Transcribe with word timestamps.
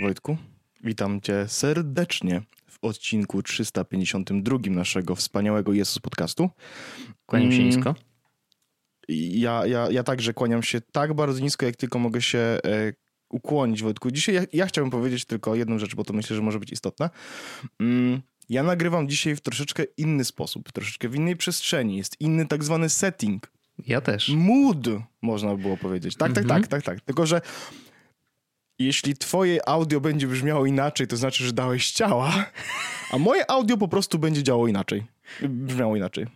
Wojtku, 0.00 0.36
witam 0.84 1.20
cię 1.20 1.44
serdecznie 1.48 2.42
w 2.68 2.78
odcinku 2.82 3.42
352 3.42 4.58
naszego 4.70 5.14
wspaniałego 5.14 5.72
Jezus 5.72 5.98
podcastu. 5.98 6.50
Kłaniam 7.26 7.52
się 7.52 7.58
Mm, 7.58 7.68
nisko. 7.68 7.94
Ja, 9.08 9.66
ja, 9.66 9.90
ja 9.90 10.02
także 10.02 10.34
kłaniam 10.34 10.62
się 10.62 10.80
tak 10.80 11.14
bardzo 11.14 11.40
nisko, 11.40 11.66
jak 11.66 11.76
tylko 11.76 11.98
mogę 11.98 12.22
się 12.22 12.38
e, 12.38 12.58
ukłonić, 13.30 13.82
Wojtku. 13.82 14.10
Dzisiaj 14.10 14.34
ja, 14.34 14.42
ja 14.52 14.66
chciałbym 14.66 14.90
powiedzieć 14.90 15.24
tylko 15.24 15.54
jedną 15.54 15.78
rzecz, 15.78 15.94
bo 15.94 16.04
to 16.04 16.12
myślę, 16.12 16.36
że 16.36 16.42
może 16.42 16.58
być 16.58 16.72
istotne. 16.72 17.10
Mm, 17.80 18.20
ja 18.48 18.62
nagrywam 18.62 19.08
dzisiaj 19.08 19.36
w 19.36 19.40
troszeczkę 19.40 19.84
inny 19.96 20.24
sposób, 20.24 20.72
troszeczkę 20.72 21.08
w 21.08 21.14
innej 21.14 21.36
przestrzeni. 21.36 21.96
Jest 21.96 22.20
inny 22.20 22.46
tak 22.46 22.64
zwany 22.64 22.88
setting. 22.88 23.52
Ja 23.86 24.00
też. 24.00 24.28
Mood, 24.28 24.86
można 25.22 25.56
by 25.56 25.62
było 25.62 25.76
powiedzieć. 25.76 26.16
Tak, 26.16 26.28
Mhm. 26.28 26.46
tak, 26.48 26.60
tak, 26.60 26.68
tak, 26.70 26.82
tak. 26.82 27.00
Tylko, 27.04 27.26
że 27.26 27.40
jeśli 28.78 29.16
twoje 29.16 29.68
audio 29.68 30.00
będzie 30.00 30.26
brzmiało 30.26 30.66
inaczej, 30.66 31.06
to 31.06 31.16
znaczy, 31.16 31.44
że 31.44 31.52
dałeś 31.52 31.90
ciała, 31.92 32.46
a 33.12 33.18
moje 33.18 33.50
audio 33.50 33.76
po 33.76 33.88
prostu 33.88 34.18
będzie 34.18 34.42
działało 34.42 34.68
inaczej. 34.68 35.04
Brzmiało 35.42 35.96
inaczej. 35.96 36.26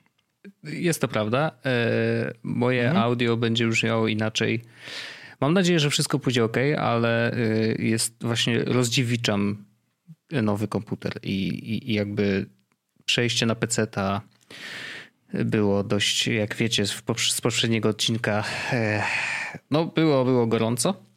Jest 0.65 1.01
to 1.01 1.09
prawda. 1.09 1.51
E, 1.65 2.33
moje 2.43 2.83
Mhm. 2.87 3.05
audio 3.05 3.37
będzie 3.37 3.69
brzmiało 3.69 4.09
inaczej. 4.09 4.63
Mam 5.41 5.53
nadzieję, 5.55 5.81
że 5.81 5.91
wszystko 5.91 6.19
pójdzie 6.19 6.45
ok, 6.45 6.57
ale 6.79 7.33
e, 7.33 7.37
jest 7.83 8.15
właśnie 8.21 8.65
rozdziewiczam 8.65 9.65
nowy 10.43 10.69
komputer 10.69 11.13
i, 11.23 11.49
i, 11.49 11.91
i 11.91 11.95
jakby 11.95 12.47
przejście 13.05 13.47
na 13.47 13.55
PC-ta 13.55 14.21
było 15.33 15.85
dość, 15.85 16.27
jak 16.27 16.57
wiecie, 16.57 16.87
z 17.31 17.41
poprzedniego 17.43 17.89
odcinka, 17.89 18.45
e, 18.73 19.03
no 19.71 19.87
było, 19.87 20.25
było 20.25 20.47
gorąco. 20.47 21.10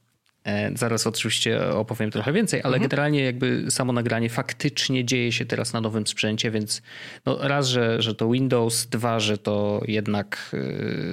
E, 0.43 0.77
Zaraz 0.77 1.07
oczywiście 1.07 1.69
opowiem 1.69 2.11
trochę 2.11 2.33
więcej, 2.33 2.61
ale 2.63 2.79
generalnie 2.79 3.23
jakby 3.23 3.71
samo 3.71 3.93
nagranie 3.93 4.29
faktycznie 4.29 5.05
dzieje 5.05 5.31
się 5.31 5.45
teraz 5.45 5.73
na 5.73 5.81
nowym 5.81 6.07
sprzęcie, 6.07 6.51
więc 6.51 6.81
no 7.25 7.37
raz, 7.41 7.67
że, 7.67 8.01
że 8.01 8.15
to 8.15 8.29
Windows, 8.29 8.85
dwa, 8.87 9.19
że 9.19 9.37
to 9.37 9.81
jednak 9.87 10.51
e, 10.53 10.57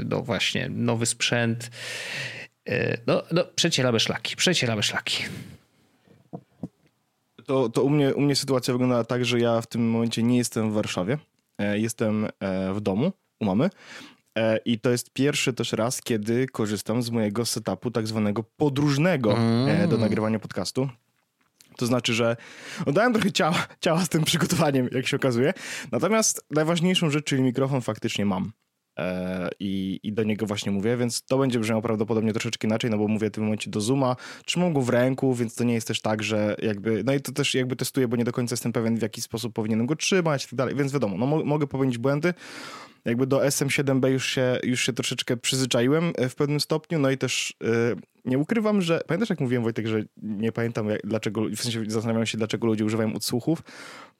no 0.05 0.23
właśnie 0.23 0.69
nowy 0.69 1.07
sprzęt. 1.07 1.71
E, 2.69 2.99
No, 3.07 3.23
no 3.33 3.45
przecieramy 3.55 4.01
szlaki, 4.01 4.37
przecieramy 4.37 4.83
szlaki. 4.83 5.25
To, 7.47 7.69
to 7.69 7.83
u, 7.83 7.91
mnie, 7.91 8.15
u 8.15 8.21
mnie 8.21 8.37
sytuacja 8.37 8.75
wygląda 8.75 9.05
tak, 9.05 9.25
że 9.25 9.41
ja 9.41 9.61
w 9.61 9.67
tym 9.67 9.91
momencie 9.91 10.23
nie 10.23 10.37
jestem 10.39 10.71
w 10.71 10.75
Warszawie. 10.75 11.19
Jestem 11.75 12.29
w 12.75 12.81
domu 12.81 13.13
u 13.41 13.45
mamy. 13.45 13.71
E, 14.41 14.59
I 14.65 14.79
to 14.79 14.91
jest 14.91 15.11
pierwszy 15.13 15.53
też 15.53 15.73
raz, 15.73 16.03
kiedy 16.03 16.47
korzystam 16.47 17.03
z 17.03 17.11
mojego 17.11 17.47
setupu 17.47 17.91
tak 17.91 18.07
zwanego 18.07 18.43
podróżnego 18.43 19.39
e, 19.69 19.89
do 19.89 19.99
nagrywania 19.99 20.39
podcastu. 20.39 20.89
To 21.77 21.87
znaczy, 21.87 22.15
że 22.15 22.37
oddałem 22.87 23.13
trochę 23.13 23.33
ciała, 23.33 23.67
ciała 23.81 24.05
z 24.05 24.09
tym 24.09 24.25
przygotowaniem, 24.25 24.89
jak 24.93 25.07
się 25.07 25.17
okazuje. 25.17 25.53
Natomiast 25.93 26.47
najważniejszą 26.51 27.11
rzecz, 27.11 27.25
czyli 27.25 27.43
mikrofon 27.43 27.81
faktycznie 27.81 28.27
mam. 28.27 28.53
E, 28.99 29.49
I, 29.61 30.01
I 30.03 30.13
do 30.13 30.23
niego 30.23 30.47
właśnie 30.47 30.73
mówię, 30.73 30.97
więc 30.97 31.23
to 31.23 31.39
będzie 31.39 31.59
brzmiało 31.59 31.83
prawdopodobnie 31.83 32.33
troszeczkę 32.33 32.69
inaczej, 32.69 32.91
no 32.91 32.99
bo 32.99 33.09
mówię 33.09 33.29
w 33.29 33.33
tym 33.33 33.45
momencie 33.45 33.71
do 33.71 33.81
Zooma, 33.81 34.17
trzymam 34.45 34.73
go 34.73 34.81
w 34.81 34.89
ręku, 34.89 35.35
więc 35.35 35.55
to 35.55 35.65
nie 35.65 35.75
jest 35.75 35.89
też 35.89 36.01
tak, 36.01 36.23
że 36.23 36.57
jakby, 36.63 37.05
no 37.05 37.15
i 37.15 37.21
to 37.21 37.33
też 37.33 37.55
jakby 37.55 37.77
testuję, 37.77 38.09
bo 38.09 38.17
nie 38.17 38.25
do 38.25 38.33
końca 38.33 38.53
jestem 38.53 38.73
pewien, 38.73 38.97
w 38.99 39.03
jaki 39.03 39.21
sposób 39.23 39.55
powinienem 39.55 39.87
go 39.87 39.97
trzymać 39.97 40.45
i 40.45 40.49
tak 40.49 40.57
dalej, 40.57 40.75
więc 40.75 40.93
wiadomo, 40.93 41.19
no 41.19 41.27
mo- 41.27 41.45
mogę 41.45 41.67
popełnić 41.67 41.99
błędy, 41.99 42.35
jakby 43.05 43.27
do 43.27 43.39
SM7B 43.39 44.09
już 44.09 44.27
się, 44.27 44.59
już 44.63 44.81
się 44.81 44.93
troszeczkę 44.93 45.37
przyzwyczaiłem 45.37 46.13
e, 46.17 46.29
w 46.29 46.35
pewnym 46.35 46.61
stopniu, 46.61 46.99
no 46.99 47.11
i 47.11 47.19
też 47.19 47.55
e, 47.65 47.97
nie 48.25 48.39
ukrywam, 48.39 48.83
że 48.83 49.01
pamiętasz 49.07 49.31
jak 49.31 49.41
mówiłem 49.41 49.63
Wojtek, 49.63 49.87
że 49.87 50.03
nie 50.23 50.53
pamiętam 50.53 50.89
jak, 50.89 51.01
dlaczego, 51.05 51.45
w 51.57 51.63
sensie 51.63 51.85
zastanawiam 51.89 52.27
się 52.27 52.39
dlaczego 52.39 52.67
ludzie 52.67 52.85
używają 52.85 53.15
odsłuchów, 53.15 53.63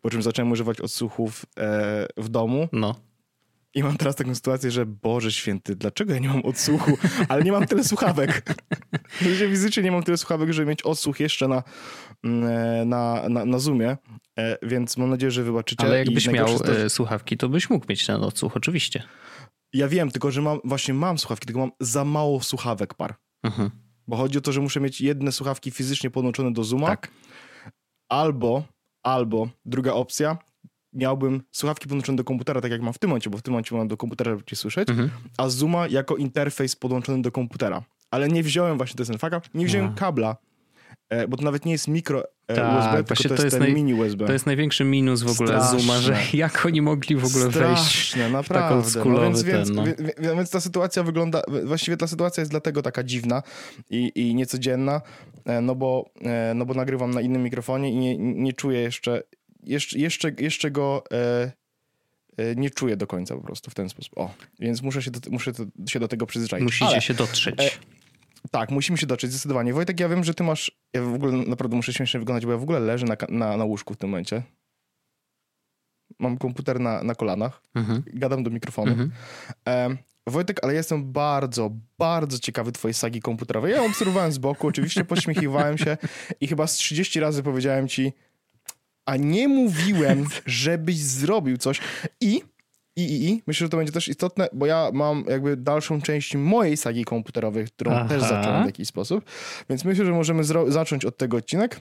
po 0.01 0.11
czym 0.11 0.23
zacząłem 0.23 0.53
używać 0.53 0.81
odsłuchów 0.81 1.47
w 2.17 2.29
domu. 2.29 2.69
No. 2.73 3.10
I 3.75 3.83
mam 3.83 3.97
teraz 3.97 4.17
taką 4.17 4.35
sytuację, 4.35 4.71
że 4.71 4.87
Boże 4.87 5.33
święty, 5.33 5.77
dlaczego 5.77 6.13
ja 6.13 6.19
nie 6.19 6.29
mam 6.29 6.45
odsłuchu, 6.45 6.99
ale 7.29 7.43
nie 7.43 7.53
mam 7.53 7.67
tyle 7.67 7.85
słuchawek. 7.85 8.43
Sensie 9.23 9.49
fizycznie 9.51 9.83
nie 9.83 9.93
mam 9.93 10.03
tyle 10.03 10.17
słuchawek, 10.17 10.53
żeby 10.53 10.69
mieć 10.69 10.83
odsłuch 10.83 11.21
jeszcze 11.21 11.49
na, 11.49 11.63
mm, 12.25 12.89
na, 12.89 13.29
na, 13.29 13.45
na 13.45 13.59
Zoomie, 13.59 13.97
e, 14.39 14.59
więc 14.63 14.97
mam 14.97 15.11
nadzieję, 15.11 15.31
że 15.31 15.43
wybaczycie. 15.43 15.85
Ale 15.87 15.99
jakbyś 15.99 16.29
miał 16.29 16.59
to, 16.59 16.75
że- 16.75 16.85
e, 16.85 16.91
słuchawki, 16.91 17.37
to 17.37 17.49
byś 17.49 17.71
mógł 17.71 17.87
mieć 17.89 18.07
ten 18.07 18.25
odsłuch, 18.25 18.57
oczywiście. 18.57 19.03
Ja 19.73 19.89
wiem, 19.89 20.11
tylko 20.11 20.31
że 20.31 20.43
mam, 20.43 20.61
właśnie 20.65 20.95
mam 20.95 21.19
słuchawki, 21.19 21.47
tylko 21.47 21.61
mam 21.61 21.71
za 21.81 22.05
mało 22.05 22.43
słuchawek 22.43 22.95
par. 22.95 23.15
Mhm. 23.43 23.71
Bo 24.07 24.17
chodzi 24.17 24.39
o 24.39 24.41
to, 24.41 24.53
że 24.53 24.61
muszę 24.61 24.81
mieć 24.81 25.01
jedne 25.01 25.33
słuchawki 25.33 25.71
fizycznie 25.71 26.11
podłączone 26.11 26.53
do 26.53 26.65
Zooma, 26.65 26.87
Tak. 26.87 27.11
albo, 28.09 28.65
albo 29.03 29.49
druga 29.65 29.93
opcja, 29.93 30.39
miałbym 30.93 31.43
słuchawki 31.53 31.89
podłączone 31.89 32.17
do 32.17 32.25
komputera, 32.25 32.61
tak 32.61 32.71
jak 32.71 32.81
mam 32.83 32.93
w 32.93 32.99
tym 32.99 33.11
momencie, 33.11 33.31
bo 33.31 33.39
w 33.39 33.43
tym 33.43 33.53
momencie 33.53 33.77
mam 33.77 33.89
do 33.89 33.97
komputera, 33.97 34.31
żeby 34.31 34.45
cię 34.45 34.57
słyszeć, 34.57 34.91
Mhm. 34.91 35.11
a 35.39 35.49
Zooma 35.49 35.89
jako 35.89 36.17
interfejs 36.17 36.77
podłączony 36.77 37.23
do 37.23 37.33
komputera. 37.33 37.83
Ale 38.11 38.29
nie 38.29 38.43
wziąłem 38.43 38.77
właśnie, 38.77 38.97
to 38.97 39.01
jest 39.03 39.11
ten 39.11 39.19
fuck 39.19 39.39
up, 39.47 39.59
nie 39.59 39.67
wziąłem 39.67 39.89
A. 39.89 39.99
kabla, 39.99 40.37
e, 41.09 41.29
bo 41.29 41.37
to 41.37 41.43
nawet 41.45 41.65
nie 41.65 41.73
jest 41.73 41.89
mikro 41.89 42.25
e, 42.49 42.55
Tak, 42.55 42.79
USB, 42.79 43.05
tylko 43.05 43.23
to, 43.23 43.29
to 43.29 43.35
jest 43.35 43.45
jest 43.45 43.59
ten 43.59 43.67
naj- 43.69 43.75
mini 43.75 43.95
USB. 43.95 44.27
To 44.27 44.33
jest 44.33 44.47
największy 44.47 44.85
minus 44.85 45.23
w 45.23 45.31
ogóle 45.31 45.49
Straszne. 45.49 45.81
Zooma, 45.81 45.99
że 46.01 46.17
jak 46.33 46.67
oni 46.67 46.83
mogli 46.83 47.17
w 47.17 47.25
ogóle 47.25 47.45
wejść 47.49 47.83
Straszne, 47.83 48.23
w 48.23 48.25
tak 48.25 48.33
naprawdę. 48.33 48.75
oldschoolowy 48.77 49.17
no, 49.17 49.23
więc, 49.31 49.43
więc, 49.43 49.67
ten, 49.69 49.77
no. 49.77 49.85
wie- 49.85 49.95
wie- 50.19 50.35
więc 50.37 50.51
ta 50.51 50.61
sytuacja 50.61 51.03
wygląda, 51.03 51.43
właściwie 51.65 51.97
ta 51.97 52.07
sytuacja 52.07 52.41
jest 52.41 52.51
dlatego 52.51 52.83
taka 52.83 53.03
dziwna 53.05 53.43
i, 53.91 54.13
i 54.15 54.35
niecodzienna, 54.35 55.01
e, 55.45 55.61
no 55.61 55.75
bo, 55.75 56.11
no 56.55 56.67
bo 56.67 56.75
nagrywam 56.75 57.11
na 57.11 57.21
innym 57.21 57.43
mikrofonie 57.43 57.91
i 57.93 57.97
nie, 57.97 58.19
nie 58.19 58.53
czuję 58.53 58.81
jeszcze, 58.81 59.23
jeszcze, 59.63 59.99
jeszcze, 59.99 60.33
jeszcze 60.39 60.71
go 60.71 61.05
e, 61.13 61.53
e, 62.37 62.55
nie 62.57 62.71
czuję 62.71 62.97
do 62.97 63.07
końca 63.07 63.35
po 63.37 63.43
prostu 63.43 63.71
w 63.71 63.75
ten 63.75 63.89
sposób. 63.89 64.19
O, 64.19 64.35
więc 64.61 64.83
muszę 64.83 65.03
się 65.03 65.11
do, 65.11 65.31
muszę 65.31 65.53
to, 65.53 65.65
się 65.89 66.01
do 66.01 66.09
tego 66.09 66.27
przyzwyczaić. 66.27 66.65
Musicie 66.65 66.87
Ale, 66.87 67.01
się 67.01 67.15
dotrzeć. 67.15 67.61
e, 67.61 67.71
tak, 68.51 68.71
musimy 68.71 68.99
się 68.99 69.07
dotrzeć, 69.07 69.31
zdecydowanie. 69.31 69.75
Wojtek, 69.75 70.01
ja 70.01 70.09
wiem, 70.09 70.25
że 70.25 70.35
ty 70.35 70.43
masz, 70.45 70.81
ja 70.93 71.03
w 71.03 71.15
ogóle 71.15 71.33
naprawdę 71.33 71.77
muszę 71.77 71.93
śmiesznie 71.93 72.21
wyglądać, 72.21 72.47
bo 72.47 72.53
ja 72.53 72.59
w 72.59 72.63
ogóle 72.63 72.81
leżę 72.81 73.07
na, 73.07 73.17
na, 73.29 73.57
na 73.57 73.65
łóżku 73.65 73.95
w 73.95 73.97
tym 73.97 74.11
momencie. 74.11 74.43
Mam 76.19 76.39
komputer 76.39 76.81
na, 76.81 77.03
na 77.03 77.15
kolanach, 77.15 77.63
Mhm. 77.75 78.03
gadam 78.07 78.43
do 78.43 78.51
mikrofonu. 78.51 78.93
Mhm. 78.93 79.99
Wojtek, 80.27 80.61
ale 80.65 80.73
ja 80.73 80.77
jestem 80.77 81.13
bardzo, 81.13 81.71
bardzo 81.99 82.39
ciekawy 82.39 82.73
twojej 82.73 82.95
sagi 82.95 83.21
komputerowej. 83.21 83.73
Ja 83.73 83.77
ją 83.79 83.87
obserwowałem 83.87 84.33
z 84.33 84.39
boku, 84.39 84.67
oczywiście 84.67 85.05
pośmiechiwałem 85.05 85.79
się 85.79 85.97
i 86.41 86.47
chyba 86.49 86.67
z 86.67 86.75
30 86.75 87.21
razy 87.21 87.43
powiedziałem 87.43 87.89
ci, 87.89 88.13
a 89.07 89.17
nie 89.17 89.49
mówiłem, 89.49 90.25
żebyś 90.47 90.97
zrobił 90.97 91.57
coś. 91.57 91.81
I, 92.21 92.43
i, 92.97 93.03
i, 93.03 93.29
i, 93.29 93.43
myślę, 93.47 93.65
że 93.65 93.69
to 93.69 93.77
będzie 93.77 93.93
też 93.93 94.09
istotne, 94.09 94.49
bo 94.53 94.67
ja 94.67 94.91
mam 94.93 95.25
jakby 95.29 95.57
dalszą 95.57 96.01
część 96.03 96.37
mojej 96.37 96.77
sagi 96.77 97.05
komputerowej, 97.05 97.67
którą 97.67 97.93
Aha. 97.93 98.09
też 98.09 98.23
zacząłem 98.23 98.63
w 98.63 98.67
jakiś 98.67 98.89
sposób. 98.89 99.25
Więc 99.71 99.85
myślę, 99.85 100.05
że 100.05 100.13
możemy 100.13 100.45
zacząć 100.69 101.05
od 101.05 101.17
tego 101.17 101.37
odcinek, 101.37 101.81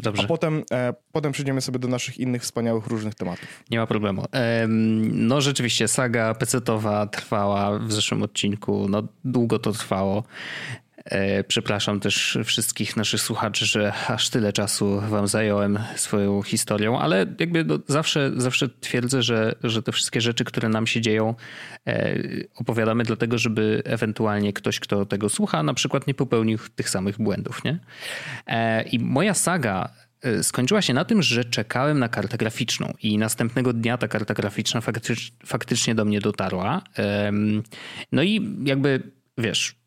a 0.00 0.02
Dobrze, 0.02 0.26
potem, 0.26 0.62
e, 0.72 0.94
potem 1.12 1.32
przejdziemy 1.32 1.60
sobie 1.60 1.78
do 1.78 1.88
naszych 1.88 2.18
innych 2.18 2.42
wspaniałych 2.42 2.86
różnych 2.86 3.14
tematów. 3.14 3.64
nie 3.70 3.78
ma 3.78 3.86
problemu. 3.86 4.24
Em, 4.32 5.28
No 5.28 5.40
rzeczywiście, 5.40 5.88
saga 5.88 6.32
PC-towa 6.32 7.06
trwała 7.06 7.78
w 7.78 7.92
zeszłym 7.92 8.22
odcinku, 8.22 8.86
no 8.88 9.02
długo 9.24 9.58
to 9.58 9.72
trwało. 9.72 10.24
E, 11.10 11.44
Przepraszam 11.44 12.00
też 12.00 12.38
wszystkich 12.44 12.96
naszych 12.96 13.20
słuchaczy, 13.20 13.66
że 13.66 13.92
aż 14.08 14.30
tyle 14.30 14.52
czasu 14.52 15.00
wam 15.08 15.26
zająłem 15.26 15.78
swoją 15.96 16.42
historią, 16.42 16.98
ale 16.98 17.26
jakby 17.40 17.64
no 17.64 17.78
zawsze, 17.86 18.32
zawsze 18.36 18.68
twierdzę, 18.68 19.22
że, 19.22 19.54
że 19.64 19.82
te 19.82 19.92
wszystkie 19.92 20.20
rzeczy, 20.20 20.44
które 20.44 20.68
nam 20.68 20.86
się 20.86 21.00
dzieją, 21.00 21.34
e, 21.86 22.18
opowiadamy 22.54 23.04
dlatego, 23.04 23.38
żeby 23.38 23.82
ewentualnie 23.84 24.52
ktoś, 24.52 24.80
kto 24.80 25.06
tego 25.06 25.28
słucha, 25.28 25.62
na 25.62 25.74
przykład 25.74 26.06
nie 26.06 26.14
popełnił 26.14 26.58
tych 26.74 26.90
samych 26.90 27.18
błędów. 27.18 27.64
Nie? 27.64 27.78
E, 28.46 28.82
I 28.82 28.98
moja 28.98 29.34
saga 29.34 29.88
skończyła 30.42 30.82
się 30.82 30.94
na 30.94 31.04
tym, 31.04 31.22
że 31.22 31.44
czekałem 31.44 31.98
na 31.98 32.08
kartę 32.08 32.36
graficzną 32.36 32.92
i 33.02 33.18
następnego 33.18 33.72
dnia 33.72 33.98
ta 33.98 34.08
karta 34.08 34.34
graficzna 34.34 34.80
faktycz, 34.80 35.32
faktycznie 35.46 35.94
do 35.94 36.04
mnie 36.04 36.20
dotarła. 36.20 36.82
No 38.12 38.22
i 38.22 38.56
jakby, 38.64 39.02
wiesz, 39.38 39.79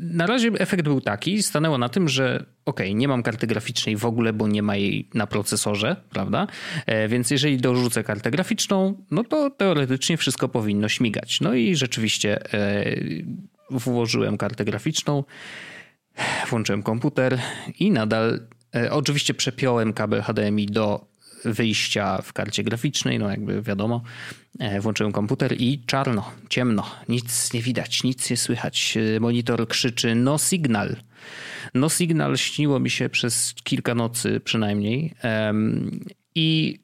na 0.00 0.26
razie 0.26 0.48
efekt 0.48 0.84
był 0.84 1.00
taki, 1.00 1.42
stanęło 1.42 1.78
na 1.78 1.88
tym, 1.88 2.08
że 2.08 2.46
ok, 2.64 2.80
nie 2.94 3.08
mam 3.08 3.22
karty 3.22 3.46
graficznej 3.46 3.96
w 3.96 4.04
ogóle, 4.04 4.32
bo 4.32 4.48
nie 4.48 4.62
ma 4.62 4.76
jej 4.76 5.08
na 5.14 5.26
procesorze, 5.26 5.96
prawda? 6.10 6.46
E, 6.86 7.08
Więc 7.08 7.30
jeżeli 7.30 7.58
dorzucę 7.58 8.04
kartę 8.04 8.30
graficzną, 8.30 9.04
no 9.10 9.24
to 9.24 9.50
teoretycznie 9.50 10.16
wszystko 10.16 10.48
powinno 10.48 10.88
śmigać. 10.88 11.40
No 11.40 11.54
i 11.54 11.76
rzeczywiście 11.76 12.52
e, 12.54 12.84
włożyłem 13.70 14.38
kartę 14.38 14.64
graficzną, 14.64 15.24
włączyłem 16.50 16.82
komputer 16.82 17.38
i 17.78 17.90
nadal, 17.90 18.40
e, 18.74 18.92
oczywiście 18.92 19.34
przepiąłem 19.34 19.92
kabel 19.92 20.22
HDMI 20.22 20.66
do 20.66 21.06
wyjścia 21.44 22.22
w 22.22 22.32
karcie 22.32 22.64
graficznej, 22.64 23.18
no 23.18 23.30
jakby 23.30 23.62
wiadomo. 23.62 24.02
E, 24.58 24.80
włączyłem 24.80 25.12
komputer 25.12 25.54
i 25.60 25.82
czarno, 25.86 26.30
ciemno, 26.48 26.86
nic 27.08 27.52
nie 27.52 27.62
widać, 27.62 28.02
nic 28.02 28.30
nie 28.30 28.36
słychać. 28.36 28.98
Monitor 29.20 29.68
krzyczy 29.68 30.14
no 30.14 30.38
signal. 30.38 30.96
No 31.74 31.88
signal 31.88 32.36
śniło 32.36 32.80
mi 32.80 32.90
się 32.90 33.08
przez 33.08 33.54
kilka 33.64 33.94
nocy 33.94 34.40
przynajmniej. 34.40 35.14
I 36.34 36.78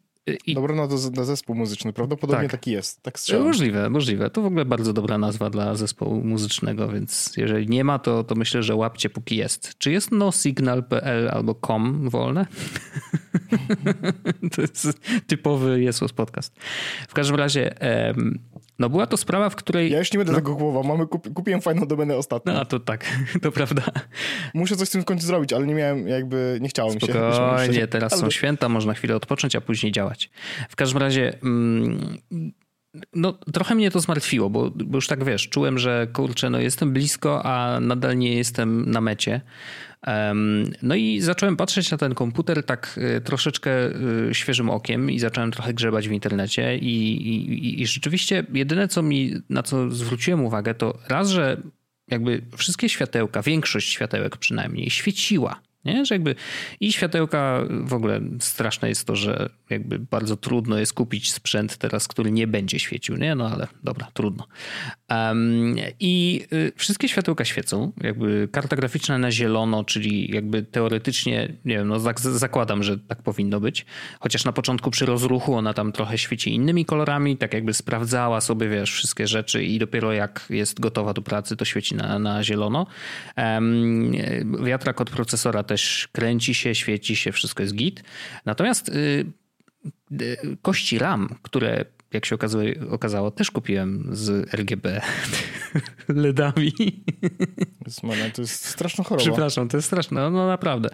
i... 0.47 0.55
Dobra 0.55 0.75
no 0.75 0.89
to 0.89 0.95
na 1.11 1.25
zespół 1.25 1.57
muzyczny, 1.57 1.93
prawdopodobnie 1.93 2.43
tak. 2.43 2.51
taki 2.51 2.71
jest. 2.71 3.03
Tak 3.03 3.19
strzelam. 3.19 3.47
Możliwe, 3.47 3.91
możliwe. 3.91 4.31
To 4.31 4.43
w 4.43 4.47
ogóle 4.47 4.65
bardzo 4.65 4.93
dobra 4.93 5.19
nazwa 5.19 5.51
dla 5.51 5.75
zespołu 5.75 6.25
muzycznego, 6.25 6.89
więc 6.89 7.33
jeżeli 7.37 7.69
nie 7.69 7.85
ma, 7.85 7.99
to, 7.99 8.25
to 8.25 8.35
myślę, 8.35 8.63
że 8.63 8.75
łapcie 8.75 9.11
póki 9.11 9.37
jest. 9.37 9.79
Czy 9.79 9.93
jest 9.93 10.13
nosignal.pl 10.13 11.29
albo 11.29 11.55
com 11.67 12.11
wolne? 12.11 12.47
to 14.55 14.61
jest 14.61 15.01
typowy 15.27 15.83
Jesus 15.83 16.13
podcast. 16.13 16.55
W 17.09 17.15
każdym 17.15 17.37
razie 17.37 17.75
no 18.79 18.89
była 18.91 19.07
to 19.07 19.17
sprawa, 19.17 19.51
w 19.51 19.57
której... 19.57 19.91
Ja 19.91 19.99
już 19.99 20.13
nie 20.13 20.19
będę 20.19 20.33
no. 20.33 20.39
tego 20.39 20.55
głowa. 20.55 20.89
Mamy, 20.89 21.07
kupi, 21.07 21.31
kupiłem 21.31 21.61
fajną 21.61 21.87
domenę 21.87 22.17
ostatnio. 22.17 22.53
No 22.53 22.65
to 22.65 22.81
tak, 22.81 23.05
to 23.43 23.53
prawda. 23.53 23.83
Muszę 24.55 24.77
coś 24.77 24.89
z 24.89 24.91
tym 24.91 25.03
w 25.03 25.05
końcu 25.05 25.27
zrobić, 25.27 25.53
ale 25.53 25.67
nie 25.67 25.75
miałem 25.75 26.09
jakby, 26.09 26.59
nie 26.61 26.69
chciałem 26.69 27.01
się. 27.01 27.07
Spokojnie, 27.07 27.87
teraz 27.87 28.13
ale... 28.13 28.23
są 28.23 28.31
święta, 28.31 28.69
można 28.69 28.95
chwilę 28.95 29.17
odpocząć, 29.17 29.57
a 29.57 29.61
później 29.61 29.93
działać. 29.93 30.31
W 30.69 30.77
każdym 30.77 31.01
razie... 31.01 31.39
Mm, 31.43 32.19
no, 33.15 33.33
trochę 33.33 33.75
mnie 33.75 33.91
to 33.91 34.01
zmartwiło, 34.01 34.51
bo, 34.51 34.71
bo, 34.71 34.97
już 34.97 35.07
tak 35.07 35.25
wiesz, 35.25 35.49
czułem, 35.49 35.79
że 35.79 36.07
kurczę, 36.13 36.51
no 36.51 36.61
jestem 36.61 36.93
blisko, 36.93 37.47
a 37.47 37.81
nadal 37.81 38.19
nie 38.19 38.35
jestem 38.35 38.91
na 38.91 39.01
mecie. 39.01 39.41
No 40.83 40.95
i 40.95 41.21
zacząłem 41.21 41.57
patrzeć 41.57 41.91
na 41.91 41.99
ten 41.99 42.15
komputer 42.15 42.65
tak 42.65 43.01
e, 43.03 43.21
troszeczkę 43.21 43.71
e, 43.71 43.91
świeżym 44.35 44.71
okiem 44.71 45.11
i 45.11 45.19
zacząłem 45.19 45.51
trochę 45.51 45.75
grzebać 45.75 46.09
w 46.09 46.13
internecie 46.13 46.79
i, 46.79 47.29
i, 47.29 47.83
i 47.83 47.87
rzeczywiście 47.87 48.45
jedyne, 48.53 48.89
co 48.89 49.03
mi, 49.03 49.35
na 49.51 49.63
co 49.63 49.91
zwróciłem 49.91 50.45
uwagę, 50.45 50.75
to 50.75 50.99
raz, 51.09 51.29
że 51.29 51.61
jakby 52.09 52.43
wszystkie 52.57 52.89
światełka, 52.89 53.43
większość 53.43 53.93
światełek 53.93 54.37
przynajmniej 54.37 54.91
świeciła 54.91 55.61
nie? 55.85 56.05
Że 56.05 56.15
jakby 56.15 56.35
i 56.81 56.93
światełka 56.93 57.61
w 57.85 57.95
ogóle 57.95 58.21
straszne 58.41 58.89
jest 58.89 59.07
to, 59.07 59.17
że 59.17 59.51
jakby 59.71 59.99
bardzo 59.99 60.37
trudno 60.37 60.79
jest 60.79 60.93
kupić 60.93 61.33
sprzęt 61.33 61.77
teraz, 61.77 62.09
który 62.09 62.31
nie 62.31 62.47
będzie 62.47 62.79
świecił, 62.79 63.17
nie? 63.17 63.35
No 63.35 63.51
ale 63.51 63.67
dobra, 63.85 64.09
trudno. 64.15 64.47
Um, 65.11 65.77
I 66.01 66.47
y, 66.53 66.73
wszystkie 66.77 67.09
światełka 67.09 67.45
świecą, 67.45 67.93
jakby 68.01 68.49
karta 68.53 68.77
graficzna 68.77 69.19
na 69.19 69.31
zielono, 69.31 69.85
czyli 69.85 70.35
jakby 70.35 70.63
teoretycznie, 70.63 71.49
nie 71.65 71.77
wiem, 71.77 71.89
no 71.89 72.01
zakładam, 72.17 72.83
że 72.83 72.99
tak 72.99 73.23
powinno 73.23 73.61
być. 73.61 73.87
Chociaż 74.21 74.45
na 74.45 74.53
początku 74.53 74.91
przy 74.91 75.07
rozruchu 75.07 75.55
ona 75.55 75.75
tam 75.75 75.93
trochę 75.93 76.19
świeci 76.19 76.55
innymi 76.55 76.85
kolorami, 76.85 77.37
tak 77.37 77.55
jakby 77.55 77.75
sprawdzała 77.75 78.41
sobie, 78.41 78.69
wiesz, 78.69 78.93
wszystkie 78.93 79.27
rzeczy 79.27 79.65
i 79.65 79.79
dopiero 79.79 80.13
jak 80.13 80.47
jest 80.51 80.81
gotowa 80.81 81.13
do 81.13 81.23
pracy, 81.23 81.57
to 81.57 81.65
świeci 81.65 81.95
na, 81.95 82.19
na 82.19 82.45
zielono. 82.45 82.87
Um, 83.37 84.13
wiatrak 84.65 85.01
od 85.01 85.11
procesora 85.11 85.63
też 85.63 85.74
też 85.75 86.09
kręci 86.13 86.55
się, 86.55 86.75
świeci 86.75 87.17
się, 87.17 87.33
wszystko 87.33 87.63
jest 87.63 87.75
git. 87.75 88.03
Natomiast 88.45 88.89
y, 88.89 89.27
y, 90.13 90.57
kości 90.63 90.99
RAM, 90.99 91.35
które 91.43 91.85
jak 92.13 92.27
się 92.27 92.35
okazało, 92.35 92.65
okazało 92.91 93.31
też 93.31 93.51
kupiłem 93.51 94.09
z 94.13 94.55
RGB 94.55 95.01
LEDami. 96.09 96.73
To 98.35 98.43
jest 98.43 98.65
straszna 98.65 99.05
choroba. 99.05 99.25
Przepraszam, 99.25 99.69
to 99.69 99.77
jest 99.77 99.87
straszne, 99.87 100.21
no, 100.21 100.31
no 100.31 100.47
naprawdę. 100.47 100.89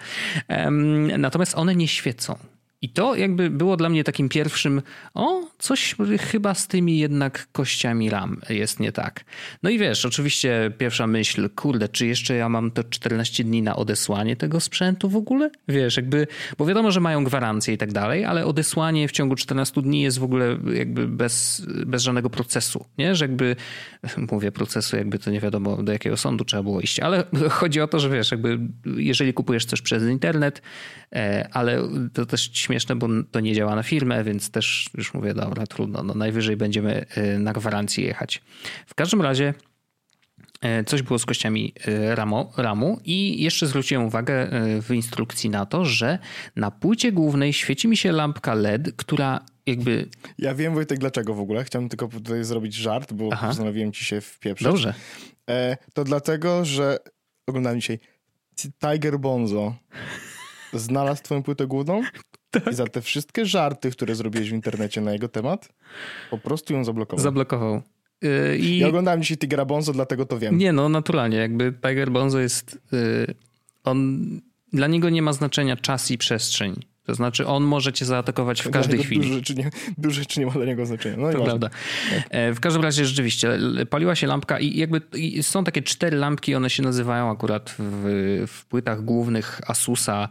Natomiast 1.19 1.55
one 1.55 1.77
nie 1.77 1.89
świecą. 1.89 2.39
I 2.83 2.89
to 2.89 3.17
jakby 3.17 3.51
było 3.51 3.77
dla 3.77 3.89
mnie 3.89 4.05
takim 4.05 4.29
pierwszym, 4.29 4.83
o, 5.15 5.43
coś 5.59 5.97
chyba 6.21 6.55
z 6.55 6.69
tymi 6.69 6.99
jednak 6.99 7.49
kościami 7.53 8.11
RAM 8.11 8.41
jest 8.51 8.81
nie 8.81 8.93
tak. 8.93 9.25
No 9.63 9.71
i 9.71 9.79
wiesz, 9.79 10.05
oczywiście 10.05 10.73
pierwsza 10.79 11.07
myśl, 11.07 11.51
kurde, 11.51 11.89
czy 11.89 12.07
jeszcze 12.07 12.35
ja 12.35 12.49
mam 12.49 12.71
to 12.71 12.85
14 12.85 13.45
dni 13.45 13.63
na 13.63 13.77
odesłanie 13.77 14.37
tego 14.37 14.61
sprzętu 14.61 15.09
w 15.09 15.17
ogóle? 15.17 15.51
Wiesz, 15.69 15.97
jakby, 15.97 16.27
bo 16.59 16.67
wiadomo, 16.67 16.91
że 16.91 17.01
mają 17.01 17.25
gwarancję 17.25 17.75
i 17.75 17.79
tak 17.79 17.93
dalej, 17.93 18.25
ale 18.25 18.47
odesłanie 18.47 19.09
w 19.09 19.13
ciągu 19.13 19.35
14 19.35 19.83
dni 19.83 20.03
jest 20.03 20.19
w 20.19 20.25
ogóle 20.25 20.59
jakby 20.75 21.09
bez, 21.09 21.67
bez 21.87 22.03
żadnego 22.03 22.31
procesu, 22.31 22.85
nie? 22.99 23.15
Że 23.15 23.25
jakby, 23.25 23.57
mówię 24.33 24.53
procesu, 24.53 24.97
jakby 24.97 25.19
to 25.19 25.31
nie 25.31 25.41
wiadomo 25.41 25.83
do 25.83 25.93
jakiego 25.93 26.17
sądu 26.17 26.45
trzeba 26.45 26.63
było 26.63 26.81
iść, 26.81 27.01
ale 27.01 27.25
chodzi 27.51 27.81
o 27.81 27.89
to, 27.89 28.01
że 28.01 28.11
wiesz, 28.11 28.31
jakby 28.31 28.59
jeżeli 28.97 29.35
kupujesz 29.35 29.65
coś 29.65 29.83
przez 29.83 30.03
internet, 30.03 30.63
e, 31.13 31.49
ale 31.53 31.83
to 32.13 32.27
też 32.27 32.51
śmieszne, 32.71 32.97
bo 32.97 33.09
to 33.31 33.41
nie 33.41 33.55
działa 33.55 33.77
na 33.77 33.83
firmę, 33.83 34.25
więc 34.25 34.51
też 34.51 34.91
już 34.95 35.15
mówię, 35.15 35.35
dobra, 35.35 35.67
trudno, 35.67 36.03
no 36.03 36.15
najwyżej 36.15 36.57
będziemy 36.57 37.07
y, 37.17 37.39
na 37.39 37.53
gwarancję 37.53 38.05
jechać. 38.05 38.43
W 38.87 38.95
każdym 38.95 39.23
razie 39.23 39.55
y, 40.81 40.85
Coś 40.85 41.03
było 41.03 41.19
z 41.19 41.27
kościami 41.27 41.75
y, 41.89 42.15
ramu, 42.15 42.53
ramu 42.57 43.01
i 43.05 43.43
jeszcze 43.43 43.67
zwróciłem 43.67 44.05
uwagę 44.05 44.49
w 44.83 44.91
instrukcji 44.95 45.51
na 45.51 45.67
to, 45.67 45.85
że 45.85 46.19
na 46.57 46.71
płycie 46.71 47.13
głównej 47.13 47.53
świeci 47.53 47.89
mi 47.89 47.97
się 47.97 48.13
lampka 48.13 48.55
LED, 48.55 48.93
która 48.97 49.41
jakby... 49.67 50.09
Ja 50.39 50.55
wiem 50.55 50.75
Wojtek 50.75 50.99
dlaczego 50.99 51.35
w 51.35 51.41
ogóle. 51.41 51.65
Chciałem 51.65 51.89
tylko 51.89 52.09
tutaj 52.09 52.45
zrobić 52.45 52.75
żart, 52.75 53.13
bo 53.13 53.29
Aha. 53.33 53.49
postanowiłem 53.49 53.93
ci 53.93 54.05
się 54.05 54.21
wpieprzeć. 54.21 54.65
Dobrze. 54.65 54.95
E, 55.51 55.77
to 55.95 56.05
dlatego, 56.05 56.65
że 56.65 56.99
oglądałem 57.47 57.81
dzisiaj 57.81 57.99
Tiger 58.81 59.19
Bonzo 59.19 59.75
znalazł 60.73 61.23
twoją 61.23 61.43
płytę 61.43 61.67
główną 61.67 62.03
tak. 62.51 62.73
I 62.73 62.75
za 62.75 62.87
te 62.87 63.03
wszystkie 63.03 63.47
żarty, 63.47 63.91
które 63.91 64.15
zrobiłeś 64.15 64.51
w 64.51 64.53
internecie 64.53 65.01
na 65.01 65.13
jego 65.13 65.29
temat, 65.29 65.69
po 66.31 66.39
prostu 66.39 66.73
ją 66.73 66.85
zablokował. 66.85 67.23
Zablokował. 67.23 67.83
Yy, 68.23 68.59
I... 68.59 68.79
Ja 68.79 68.89
oglądałem 68.89 69.23
dzisiaj 69.23 69.39
Tigera 69.39 69.65
Bonzo, 69.65 69.93
dlatego 69.93 70.27
to 70.27 70.39
wiem. 70.39 70.59
Nie, 70.59 70.73
no 70.73 70.89
naturalnie. 70.89 71.37
Jakby 71.37 71.73
Tiger 71.73 72.11
Bonzo 72.11 72.39
jest... 72.39 72.79
Yy, 72.93 73.35
on... 73.85 74.21
Dla 74.73 74.87
niego 74.87 75.11
nie 75.11 75.23
ma 75.23 75.33
znaczenia 75.33 75.77
czas 75.77 76.11
i 76.11 76.19
przestrzeń. 76.19 76.90
To 77.11 77.15
znaczy 77.15 77.47
on 77.47 77.63
może 77.63 77.93
cię 77.93 78.05
zaatakować 78.05 78.63
w 78.63 78.71
każdej 78.71 78.99
chwili. 79.03 79.21
Dużo 79.21 79.35
rzeczy, 79.35 79.55
nie, 79.55 79.71
dużo 79.99 80.21
rzeczy 80.21 80.41
nie 80.41 80.47
ma 80.47 80.53
dla 80.53 80.65
niego 80.65 80.87
znaczenia. 80.87 81.17
No 81.17 81.33
to 81.33 81.45
prawda. 81.45 81.69
Tak. 81.69 82.55
W 82.55 82.61
każdym 82.61 82.83
razie 82.83 83.07
rzeczywiście 83.07 83.59
paliła 83.91 84.15
się 84.15 84.27
lampka 84.27 84.59
i 84.59 84.79
jakby 84.79 85.01
i 85.15 85.43
są 85.43 85.65
takie 85.65 85.83
cztery 85.83 86.17
lampki, 86.17 86.55
one 86.55 86.71
się 86.71 86.83
nazywają 86.83 87.31
akurat 87.31 87.75
w, 87.79 88.45
w 88.49 88.67
płytach 88.67 89.05
głównych 89.05 89.61
Asusa 89.67 90.29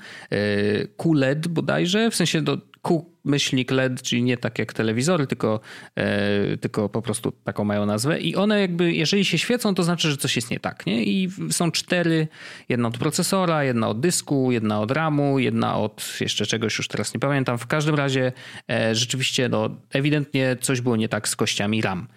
QLED 0.97 1.47
bodajże, 1.47 2.11
w 2.11 2.15
sensie 2.15 2.41
do 2.41 2.57
Q 2.81 3.05
myślnik 3.23 3.71
LED, 3.71 4.01
czyli 4.01 4.23
nie 4.23 4.37
tak 4.37 4.59
jak 4.59 4.73
telewizory, 4.73 5.27
tylko, 5.27 5.59
e, 5.95 6.57
tylko 6.57 6.89
po 6.89 7.01
prostu 7.01 7.31
taką 7.31 7.63
mają 7.63 7.85
nazwę. 7.85 8.19
I 8.19 8.35
one 8.35 8.61
jakby, 8.61 8.93
jeżeli 8.93 9.25
się 9.25 9.37
świecą, 9.37 9.75
to 9.75 9.83
znaczy, 9.83 10.09
że 10.09 10.17
coś 10.17 10.35
jest 10.35 10.51
nie 10.51 10.59
tak. 10.59 10.85
Nie? 10.85 11.03
I 11.03 11.29
są 11.51 11.71
cztery, 11.71 12.27
jedna 12.69 12.87
od 12.87 12.97
procesora, 12.97 13.63
jedna 13.63 13.87
od 13.87 13.99
dysku, 13.99 14.51
jedna 14.51 14.81
od 14.81 14.91
RAMu, 14.91 15.39
jedna 15.39 15.77
od 15.77 16.17
jeszcze 16.21 16.45
czegoś, 16.45 16.77
już 16.77 16.87
teraz 16.87 17.13
nie 17.13 17.19
pamiętam. 17.19 17.57
W 17.57 17.67
każdym 17.67 17.95
razie 17.95 18.31
e, 18.71 18.95
rzeczywiście 18.95 19.49
no, 19.49 19.69
ewidentnie 19.93 20.57
coś 20.61 20.81
było 20.81 20.95
nie 20.95 21.09
tak 21.09 21.27
z 21.27 21.35
kościami 21.35 21.81
RAM. 21.81 22.07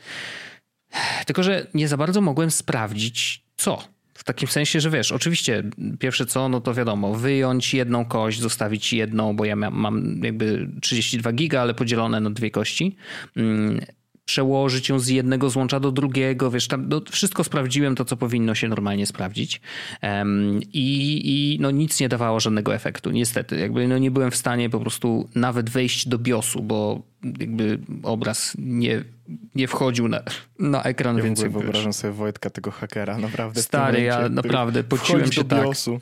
Tylko, 1.26 1.42
że 1.42 1.66
nie 1.74 1.88
za 1.88 1.96
bardzo 1.96 2.20
mogłem 2.20 2.50
sprawdzić, 2.50 3.44
co. 3.56 3.82
W 4.22 4.24
takim 4.24 4.48
sensie, 4.48 4.80
że 4.80 4.90
wiesz, 4.90 5.12
oczywiście 5.12 5.62
pierwsze 5.98 6.26
co, 6.26 6.48
no 6.48 6.60
to 6.60 6.74
wiadomo, 6.74 7.14
wyjąć 7.14 7.74
jedną 7.74 8.04
kość, 8.04 8.40
zostawić 8.40 8.92
jedną, 8.92 9.36
bo 9.36 9.44
ja 9.44 9.56
mam 9.56 10.20
jakby 10.22 10.68
32 10.80 11.32
giga, 11.32 11.60
ale 11.60 11.74
podzielone 11.74 12.20
na 12.20 12.30
dwie 12.30 12.50
kości. 12.50 12.96
Przełożyć 14.32 14.88
ją 14.88 14.98
z 14.98 15.08
jednego 15.08 15.50
złącza 15.50 15.80
do 15.80 15.92
drugiego, 15.92 16.50
wiesz, 16.50 16.68
tam 16.68 16.88
no, 16.88 17.00
wszystko 17.10 17.44
sprawdziłem 17.44 17.94
to, 17.94 18.04
co 18.04 18.16
powinno 18.16 18.54
się 18.54 18.68
normalnie 18.68 19.06
sprawdzić 19.06 19.60
um, 20.02 20.60
i, 20.72 21.20
i 21.24 21.58
no, 21.60 21.70
nic 21.70 22.00
nie 22.00 22.08
dawało 22.08 22.40
żadnego 22.40 22.74
efektu, 22.74 23.10
niestety. 23.10 23.58
Jakby 23.58 23.88
no, 23.88 23.98
nie 23.98 24.10
byłem 24.10 24.30
w 24.30 24.36
stanie 24.36 24.70
po 24.70 24.80
prostu 24.80 25.28
nawet 25.34 25.70
wejść 25.70 26.08
do 26.08 26.18
BIOSu, 26.18 26.62
bo 26.62 27.02
jakby 27.40 27.78
obraz 28.02 28.56
nie, 28.58 29.04
nie 29.54 29.68
wchodził 29.68 30.08
na, 30.08 30.22
na 30.58 30.82
ekran, 30.82 31.16
ja 31.16 31.22
więc 31.22 31.40
wyobrażam 31.42 31.92
sobie 31.92 32.12
Wojtka, 32.12 32.50
tego 32.50 32.70
hakera, 32.70 33.18
naprawdę. 33.18 33.62
Stary, 33.62 34.02
ja 34.02 34.28
naprawdę 34.28 34.84
pociłem 34.84 35.32
się 35.32 35.44
tak. 35.44 35.62
BIOSu. 35.62 36.00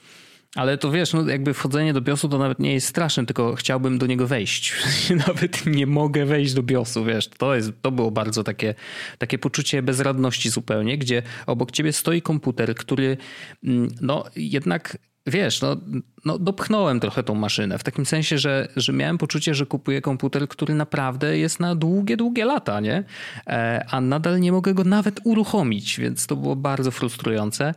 Ale 0.55 0.79
to 0.79 0.91
wiesz, 0.91 1.13
no 1.13 1.29
jakby 1.29 1.55
wchodzenie 1.55 1.93
do 1.93 2.01
BIOSu 2.01 2.29
to 2.29 2.39
nawet 2.39 2.59
nie 2.59 2.73
jest 2.73 2.87
straszne, 2.87 3.27
tylko 3.27 3.55
chciałbym 3.55 3.99
do 3.99 4.07
niego 4.07 4.27
wejść. 4.27 4.75
nawet 5.27 5.67
nie 5.67 5.87
mogę 5.87 6.25
wejść 6.27 6.55
do 6.55 6.63
BIOSu, 6.63 7.05
wiesz. 7.05 7.29
To, 7.29 7.55
jest, 7.55 7.83
to 7.83 7.91
było 7.91 8.11
bardzo 8.11 8.45
takie, 8.45 8.75
takie 9.19 9.39
poczucie 9.39 9.83
bezradności 9.83 10.51
zupełnie, 10.51 10.99
gdzie 10.99 11.23
obok 11.47 11.71
ciebie 11.71 11.93
stoi 11.93 12.23
komputer, 12.23 12.75
który 12.75 13.17
mm, 13.65 13.89
no 14.01 14.25
jednak 14.37 14.99
wiesz, 15.27 15.61
no, 15.61 15.77
no 16.25 16.39
dopchnąłem 16.39 17.01
trochę 17.01 17.23
tą 17.23 17.35
maszynę, 17.35 17.79
w 17.79 17.83
takim 17.85 18.07
sensie, 18.07 18.39
że, 18.39 18.69
że 18.77 18.93
miałem 18.93 19.19
poczucie, 19.19 19.55
że 19.55 19.67
kupuję 19.67 20.01
komputer, 20.01 20.49
który 20.49 20.75
naprawdę 20.75 21.39
jest 21.39 21.61
na 21.61 21.75
długie, 21.75 22.17
długie 22.17 22.45
lata, 22.45 22.81
nie? 22.81 23.05
E, 23.47 23.85
a 23.91 24.01
nadal 24.01 24.41
nie 24.41 24.53
mogę 24.53 24.75
go 24.75 24.85
nawet 24.85 25.21
uruchomić, 25.25 26.01
więc 26.01 26.27
to 26.27 26.37
było 26.37 26.57
bardzo 26.57 26.91
frustrujące. 26.91 27.75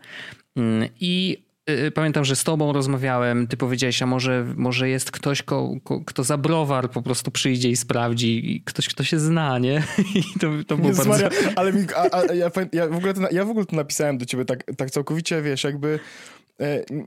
Mm, 0.56 0.90
I 1.00 1.44
pamiętam, 1.94 2.26
że 2.26 2.36
z 2.36 2.44
tobą 2.44 2.74
rozmawiałem, 2.74 3.48
ty 3.48 3.58
powiedziałeś, 3.58 4.02
a 4.02 4.06
może, 4.06 4.46
może 4.56 4.90
jest 4.90 5.12
ktoś, 5.12 5.44
ko, 5.44 5.72
ko, 5.84 6.02
kto 6.06 6.24
za 6.24 6.38
browar 6.38 6.92
po 6.92 7.02
prostu 7.02 7.32
przyjdzie 7.32 7.70
i 7.70 7.76
sprawdzi, 7.76 8.56
i 8.56 8.62
ktoś, 8.62 8.88
kto 8.88 9.04
się 9.04 9.20
zna, 9.20 9.60
nie? 9.60 9.84
I 10.16 10.40
to, 10.40 10.50
to 10.68 10.78
było 10.78 10.90
Jezus 10.90 11.08
bardzo... 11.08 11.24
Maria, 11.24 11.52
ale 11.56 11.74
mi, 11.74 11.86
a, 11.96 12.18
a, 12.18 12.34
ja, 12.34 12.52
ja, 12.74 12.88
w 12.88 12.96
ogóle 12.96 13.14
to, 13.14 13.22
ja 13.32 13.46
w 13.46 13.50
ogóle 13.50 13.66
to 13.66 13.76
napisałem 13.76 14.18
do 14.18 14.26
ciebie 14.26 14.46
tak, 14.46 14.64
tak 14.78 14.92
całkowicie, 14.92 15.42
wiesz, 15.42 15.64
jakby 15.64 16.00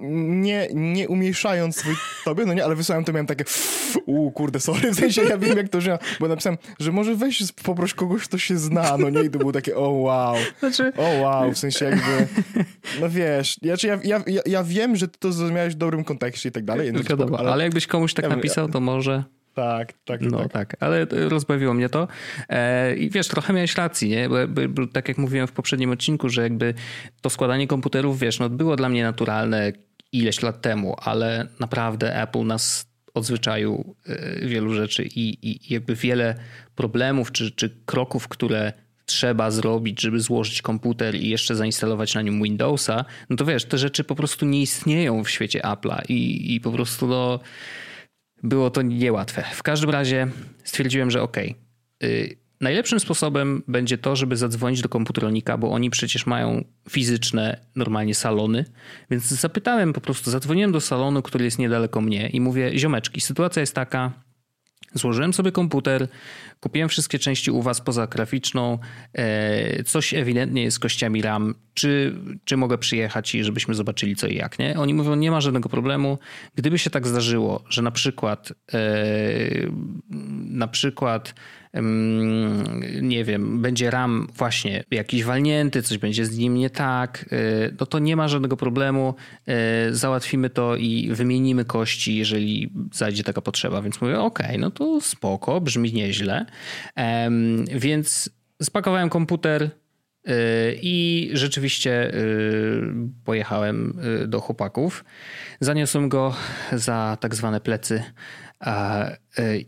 nie, 0.03 0.69
nie 0.75 1.09
umniejszając 1.09 1.77
swój 1.77 1.95
tobie, 2.25 2.45
no 2.47 2.55
nie, 2.55 2.65
ale 2.65 2.75
wysłałem 2.75 3.05
to 3.05 3.13
miałem 3.13 3.27
takie 3.27 3.45
u 4.07 4.31
kurde, 4.31 4.61
sorry, 4.61 4.93
w 4.93 4.97
sensie 4.97 5.23
ja 5.23 5.39
wiem 5.39 5.57
jak 5.57 5.69
to, 5.69 5.81
że 5.81 5.99
bo 6.21 6.29
napisałem, 6.29 6.59
że 6.81 6.93
może 6.93 7.15
weź 7.15 7.53
poproś 7.65 7.95
kogoś, 7.95 8.23
kto 8.23 8.39
się 8.39 8.59
zna, 8.59 8.97
no 8.99 9.11
nie, 9.11 9.23
i 9.23 9.31
to 9.31 9.39
było 9.39 9.53
takie 9.53 9.77
o 9.77 9.91
wow, 9.91 10.37
Znaczy, 10.59 10.93
o 10.97 11.23
wow, 11.23 11.53
w 11.53 11.59
sensie 11.59 11.85
jakby, 11.85 12.27
no 13.01 13.09
wiesz, 13.11 13.59
ja, 13.63 13.75
ja, 13.83 13.99
ja, 14.05 14.23
ja, 14.27 14.43
ja 14.47 14.65
wiem, 14.65 14.97
że 14.97 15.09
ty 15.09 15.19
to 15.19 15.33
zrozumiałeś 15.33 15.75
w 15.75 15.79
dobrym 15.79 16.05
kontekście 16.05 16.49
i 16.49 16.53
tak 16.53 16.65
dalej, 16.65 16.93
ale, 17.39 17.51
ale 17.53 17.65
jakbyś 17.65 17.87
komuś 17.87 18.15
tak 18.15 18.23
Ja 18.23 18.29
napisał, 18.29 18.69
to 18.69 18.81
może... 18.81 19.25
tak, 19.57 19.93
tak, 20.05 20.21
No 20.21 20.39
tak. 20.39 20.53
tak, 20.53 20.77
ale 20.81 21.07
rozbawiło 21.11 21.75
mnie 21.75 21.89
to. 21.89 22.09
E, 22.49 22.97
I 22.97 23.11
wiesz, 23.11 23.29
trochę 23.29 23.53
miałeś 23.53 23.75
racji, 23.75 24.09
nie? 24.09 24.29
Bo, 24.29 24.37
bo, 24.69 24.87
tak 24.87 25.09
jak 25.09 25.19
mówiłem 25.19 25.47
w 25.47 25.53
poprzednim 25.53 25.91
odcinku, 25.91 26.29
że 26.29 26.43
jakby 26.43 26.75
to 27.21 27.31
składanie 27.31 27.67
komputerów, 27.67 28.19
wiesz, 28.19 28.39
no 28.39 28.49
było 28.51 28.77
dla 28.77 28.89
mnie 28.89 29.05
naturalne 29.05 29.73
ileś 30.13 30.43
lat 30.43 30.63
temu, 30.63 30.97
ale 31.03 31.47
naprawdę 31.61 32.23
Apple 32.23 32.47
nas 32.47 32.87
odzwyczaił 33.15 33.97
e, 34.07 34.47
wielu 34.47 34.75
rzeczy 34.75 35.05
i, 35.05 35.51
i 35.51 35.75
jakby 35.75 35.95
wiele 35.95 36.35
problemów 36.75 37.33
czy, 37.33 37.51
czy 37.51 37.71
kroków, 37.87 38.29
które 38.29 38.73
trzeba 39.07 39.51
zrobić, 39.51 40.03
żeby 40.03 40.21
złożyć 40.21 40.63
komputer 40.63 41.15
i 41.15 41.29
jeszcze 41.29 41.55
zainstalować 41.55 42.15
na 42.15 42.23
nim 42.23 42.43
Windowsa, 42.43 43.05
no 43.31 43.37
to 43.37 43.45
wiesz, 43.45 43.65
te 43.65 43.79
rzeczy 43.79 44.05
po 44.05 44.15
prostu 44.15 44.47
nie 44.47 44.63
istnieją 44.63 45.25
w 45.25 45.31
świecie 45.31 45.61
Apple'a 45.61 46.03
i, 46.09 46.55
i 46.55 46.61
po 46.61 46.73
prostu 46.73 47.07
no 47.07 47.41
było 48.43 48.71
to 48.71 48.83
niełatwe. 48.83 49.45
W 49.53 49.63
każdym 49.63 49.91
razie 49.91 50.29
stwierdziłem, 50.65 51.11
że 51.11 51.23
okej. 51.23 51.55
Okay, 52.01 52.37
najlepszym 52.61 53.01
sposobem 53.01 53.63
będzie 53.69 53.99
to, 53.99 54.17
żeby 54.17 54.37
zadzwonić 54.37 54.83
do 54.83 54.89
komputeronika, 54.89 55.59
bo 55.59 55.71
oni 55.71 55.91
przecież 55.91 56.27
mają 56.27 56.65
fizyczne, 56.89 57.61
normalnie 57.77 58.15
salony. 58.15 58.65
Więc 59.11 59.25
zapytałem 59.25 59.93
po 59.93 60.01
prostu, 60.01 60.31
zadzwoniłem 60.31 60.73
do 60.73 60.81
salonu, 60.81 61.23
który 61.23 61.45
jest 61.45 61.59
niedaleko 61.59 62.01
mnie 62.01 62.29
i 62.29 62.41
mówię, 62.41 62.79
ziomeczki, 62.79 63.21
sytuacja 63.21 63.61
jest 63.61 63.75
taka, 63.75 64.27
Złożyłem 64.95 65.35
sobie 65.35 65.53
komputer, 65.53 66.09
kupiłem 66.61 66.89
wszystkie 66.89 67.19
części 67.19 67.51
u 67.51 67.63
was 67.63 67.81
poza 67.81 68.07
graficzną. 68.07 68.79
E, 69.15 69.85
coś 69.85 70.15
ewidentnie 70.15 70.63
jest 70.63 70.77
z 70.77 70.81
kościami 70.81 71.23
RAM. 71.23 71.55
Czy, 71.75 72.17
czy 72.45 72.57
mogę 72.57 72.79
przyjechać 72.79 73.35
i 73.35 73.45
żebyśmy 73.45 73.75
zobaczyli 73.75 74.17
co 74.17 74.27
i 74.27 74.35
jak, 74.35 74.59
nie? 74.59 74.79
Oni 74.79 74.95
mówią, 74.95 75.15
nie 75.15 75.31
ma 75.31 75.41
żadnego 75.41 75.69
problemu. 75.69 76.19
Gdyby 76.55 76.79
się 76.79 76.91
tak 76.91 77.07
zdarzyło, 77.07 77.65
że 77.69 77.83
na 77.83 77.91
przykład 77.91 78.53
e, 78.75 78.77
na 80.51 80.69
przykład 80.69 81.35
nie 83.03 83.25
wiem, 83.25 83.63
będzie 83.63 83.91
RAM 83.91 84.29
właśnie 84.37 84.85
jakiś 84.91 85.25
walnięty, 85.25 85.83
coś 85.83 85.99
będzie 85.99 86.25
z 86.25 86.39
nim 86.39 86.55
nie 86.55 86.71
tak, 86.71 87.35
no 87.81 87.87
to 87.87 87.99
nie 87.99 88.17
ma 88.17 88.29
żadnego 88.29 88.57
problemu. 88.57 89.15
Załatwimy 89.91 90.51
to 90.51 90.77
i 90.77 91.09
wymienimy 91.13 91.65
kości, 91.65 92.17
jeżeli 92.17 92.73
zajdzie 92.93 93.25
taka 93.25 93.41
potrzeba. 93.41 93.83
Więc 93.83 94.01
mówię, 94.01 94.21
ok, 94.21 94.39
no 94.59 94.71
to 94.71 95.01
spoko, 95.01 95.61
brzmi 95.61 95.93
nieźle. 95.93 96.46
Więc 97.75 98.31
spakowałem 98.63 99.09
komputer, 99.09 99.71
i 100.83 101.31
rzeczywiście 101.33 102.13
pojechałem 103.25 104.01
do 104.27 104.41
chłopaków. 104.41 105.05
Zaniosłem 105.61 106.09
go 106.09 106.35
za 106.73 107.17
tak 107.21 107.35
zwane 107.35 107.61
plecy 107.61 108.03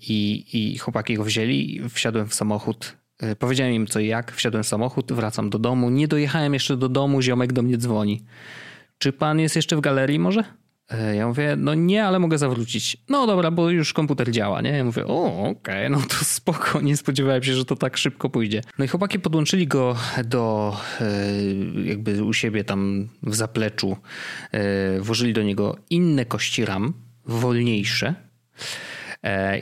i, 0.01 0.45
i 0.53 0.79
chłopaki 0.79 1.15
go 1.15 1.25
wzięli. 1.25 1.81
Wsiadłem 1.89 2.29
w 2.29 2.35
samochód. 2.35 2.97
Powiedziałem 3.39 3.75
im 3.75 3.87
co 3.87 4.01
i 4.01 4.07
jak. 4.07 4.33
Wsiadłem 4.33 4.63
w 4.65 4.67
samochód, 4.67 5.13
wracam 5.13 5.51
do 5.51 5.59
domu. 5.59 5.91
Nie 5.91 6.09
dojechałem 6.09 6.55
jeszcze 6.55 6.77
do 6.77 6.89
domu, 6.89 7.23
ziomek 7.23 7.53
do 7.53 7.63
mnie 7.63 7.77
dzwoni. 7.77 8.25
Czy 8.99 9.13
pan 9.13 9.41
jest 9.41 9.57
jeszcze 9.57 9.77
w 9.77 9.81
galerii 9.81 10.19
może? 10.19 10.45
Ja 11.15 11.29
mówię, 11.29 11.57
no 11.59 11.75
nie, 11.75 12.05
ale 12.05 12.19
mogę 12.19 12.39
zawrócić. 12.39 12.97
No 13.09 13.27
dobra, 13.27 13.51
bo 13.51 13.71
już 13.71 13.93
komputer 13.93 14.31
działa, 14.31 14.61
nie? 14.61 14.71
Ja 14.71 14.85
mówię, 14.85 15.07
o, 15.07 15.41
okej, 15.41 15.51
okay, 15.51 15.91
no 15.91 16.01
to 16.09 16.25
spoko, 16.39 16.81
nie 16.81 16.97
spodziewałem 16.97 17.43
się, 17.43 17.55
że 17.55 17.65
to 17.65 17.77
tak 17.77 17.97
szybko 17.97 18.31
pójdzie. 18.31 18.63
No 18.79 18.85
i 18.85 18.89
chłopaki 18.89 19.19
podłączyli 19.19 19.67
go 19.67 19.97
do, 20.25 20.77
jakby 21.85 22.25
u 22.25 22.33
siebie 22.33 22.65
tam 22.65 23.09
w 23.23 23.35
zapleczu, 23.35 23.97
włożyli 25.01 25.33
do 25.33 25.43
niego 25.43 25.77
inne 25.91 26.25
kości 26.25 26.65
RAM, 26.65 26.95
wolniejsze. 27.27 28.15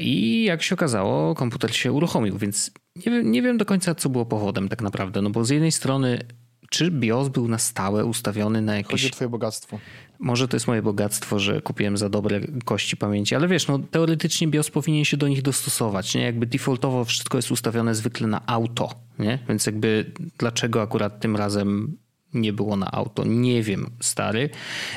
I 0.01 0.45
jak 0.45 0.63
się 0.63 0.75
okazało, 0.75 1.35
komputer 1.35 1.77
się 1.77 1.93
uruchomił, 1.93 2.39
więc 2.39 2.71
nie 2.97 3.13
wiem, 3.13 3.33
nie 3.33 3.43
wiem 3.43 3.59
do 3.59 3.65
końca, 3.65 3.95
co 3.95 4.09
było 4.09 4.27
powodem 4.27 4.69
tak 4.69 4.83
naprawdę. 4.83 5.23
No 5.23 5.31
bo 5.31 5.45
z 5.45 5.51
jednej 5.51 5.73
strony, 5.73 6.19
czy 6.71 6.91
BIOS 6.91 7.29
był 7.29 7.49
na 7.49 7.59
stałe 7.59 8.05
ustawiony 8.05 8.63
na 8.63 8.77
jakieś... 8.77 8.91
Chodzi 8.91 9.07
o 9.07 9.11
twoje 9.11 9.29
bogactwo. 9.29 9.79
Może 10.19 10.49
to 10.49 10.57
jest 10.57 10.67
moje 10.67 10.83
bogactwo, 10.83 11.39
że 11.39 11.63
kupiłem 11.63 11.97
za 11.97 12.09
dobre 12.09 12.41
kości 12.65 12.97
pamięci, 12.97 13.35
ale 13.35 13.49
wiesz, 13.49 13.69
no 13.69 13.79
teoretycznie 13.79 14.49
BIOS 14.49 14.71
powinien 14.71 15.05
się 15.05 15.17
do 15.17 15.29
nich 15.29 15.43
dostosować, 15.43 16.15
nie? 16.15 16.23
Jakby 16.23 16.47
defaultowo 16.47 17.05
wszystko 17.05 17.39
jest 17.39 17.51
ustawione 17.51 17.95
zwykle 17.95 18.27
na 18.27 18.47
auto, 18.47 18.91
nie? 19.19 19.39
Więc 19.49 19.67
jakby 19.67 20.13
dlaczego 20.39 20.83
akurat 20.83 21.21
tym 21.21 21.37
razem 21.37 21.97
nie 22.35 22.53
było 22.53 22.77
na 22.77 22.91
auto. 22.93 23.25
Nie 23.25 23.63
wiem, 23.63 23.91
stary. 24.01 24.51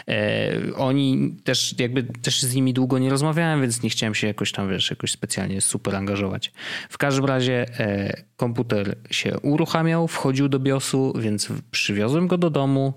E, 0.08 0.52
oni 0.76 1.36
też 1.44 1.76
jakby 1.80 2.04
też 2.04 2.42
z 2.42 2.56
nimi 2.56 2.74
długo 2.74 3.00
nie 3.00 3.10
rozmawiałem, 3.10 3.62
więc 3.62 3.84
nie 3.84 3.90
chciałem 3.90 4.16
się 4.16 4.28
jakoś 4.28 4.52
tam, 4.52 4.70
wiesz, 4.70 4.90
jakoś 4.90 5.12
specjalnie 5.12 5.62
super 5.62 5.96
angażować. 5.96 6.52
W 6.90 6.98
każdym 6.98 7.26
razie 7.26 7.66
e, 7.80 8.24
komputer 8.38 8.96
się 9.12 9.40
uruchamiał, 9.40 10.08
wchodził 10.08 10.50
do 10.50 10.60
BIOSu, 10.60 11.14
więc 11.20 11.50
przywiozłem 11.72 12.28
go 12.28 12.38
do 12.38 12.50
domu 12.50 12.94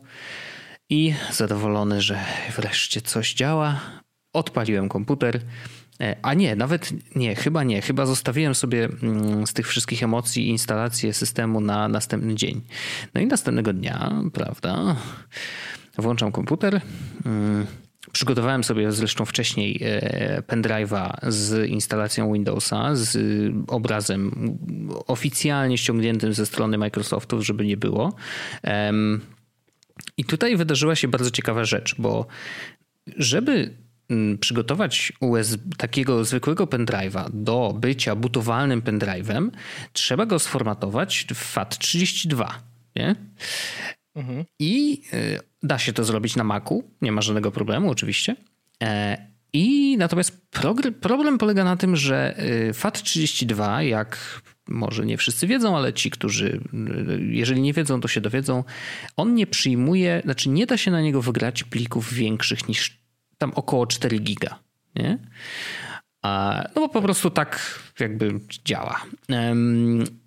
i 0.93 1.15
zadowolony, 1.33 2.03
że 2.03 2.19
wreszcie 2.57 3.01
coś 3.01 3.35
działa, 3.35 3.81
odpaliłem 4.33 4.89
komputer. 4.89 5.41
A 6.23 6.35
nie, 6.35 6.57
nawet 6.57 6.93
nie, 7.17 7.35
chyba 7.35 7.65
nie. 7.65 7.83
Chyba 7.83 8.07
zostawiłem 8.07 8.55
sobie 8.55 8.89
z 9.47 9.53
tych 9.53 9.69
wszystkich 9.69 10.03
emocji 10.03 10.49
instalację 10.49 11.13
systemu 11.13 11.61
na 11.61 11.89
następny 11.89 12.35
dzień. 12.35 12.61
No 13.15 13.21
i 13.21 13.27
następnego 13.27 13.73
dnia, 13.73 14.13
prawda, 14.33 14.97
włączam 15.99 16.33
komputer. 16.33 16.81
Przygotowałem 18.13 18.65
sobie 18.65 18.93
zresztą 18.93 19.25
wcześniej 19.25 19.81
pendrive'a 20.47 21.17
z 21.29 21.69
instalacją 21.69 22.33
Windowsa, 22.33 22.91
z 22.93 23.19
obrazem 23.67 24.33
oficjalnie 25.07 25.79
ściągniętym 25.79 26.35
ze 26.35 26.47
strony 26.47 26.79
Microsoftu, 26.79 27.43
żeby 27.43 27.67
nie 27.67 27.77
było. 27.77 28.13
I 30.17 30.25
tutaj 30.25 30.57
wydarzyła 30.57 30.97
się 30.97 31.09
bardzo 31.09 31.31
ciekawa 31.31 31.65
rzecz, 31.65 31.95
bo 31.99 32.27
żeby 33.17 33.77
przygotować 34.41 35.13
USB, 35.21 35.77
takiego 35.77 36.25
zwykłego 36.25 36.67
pendrive'a 36.67 37.31
do 37.33 37.75
bycia 37.81 38.17
butowalnym 38.17 38.83
pendrive'em, 38.83 39.51
trzeba 39.93 40.27
go 40.27 40.39
sformatować 40.39 41.27
w 41.35 41.55
FAT32. 41.55 42.49
Nie? 42.97 43.17
Mhm. 44.15 44.45
I 44.59 45.03
da 45.63 45.79
się 45.79 45.93
to 45.93 46.05
zrobić 46.05 46.37
na 46.37 46.45
Macu, 46.45 46.91
nie 47.03 47.13
ma 47.13 47.23
żadnego 47.23 47.51
problemu 47.51 47.91
oczywiście. 47.91 48.37
I 49.53 49.97
natomiast 49.99 50.47
problem 51.01 51.39
polega 51.39 51.65
na 51.65 51.77
tym, 51.77 51.97
że 51.97 52.37
FAT32, 52.73 53.81
jak 53.81 54.43
może 54.73 55.07
nie 55.07 55.17
wszyscy 55.17 55.47
wiedzą, 55.47 55.77
ale 55.77 55.93
ci, 55.93 56.11
którzy 56.11 56.61
jeżeli 57.19 57.61
nie 57.61 57.73
wiedzą, 57.73 58.01
to 58.01 58.09
się 58.09 58.21
dowiedzą, 58.21 58.65
on 59.17 59.35
nie 59.35 59.47
przyjmuje, 59.47 60.21
znaczy 60.25 60.49
nie 60.49 60.67
da 60.67 60.77
się 60.77 60.91
na 60.91 61.01
niego 61.01 61.23
wygrać 61.23 61.65
plików 61.65 62.15
większych 62.15 62.69
niż 62.69 63.03
tam 63.39 63.53
około 63.55 63.87
4 63.87 64.19
giga. 64.19 64.59
Nie? 64.95 65.19
A, 66.23 66.63
no 66.75 66.81
bo 66.81 66.89
po 66.89 67.03
prostu 67.03 67.31
tak 67.31 67.81
jakby 68.01 68.41
działa. 68.65 69.03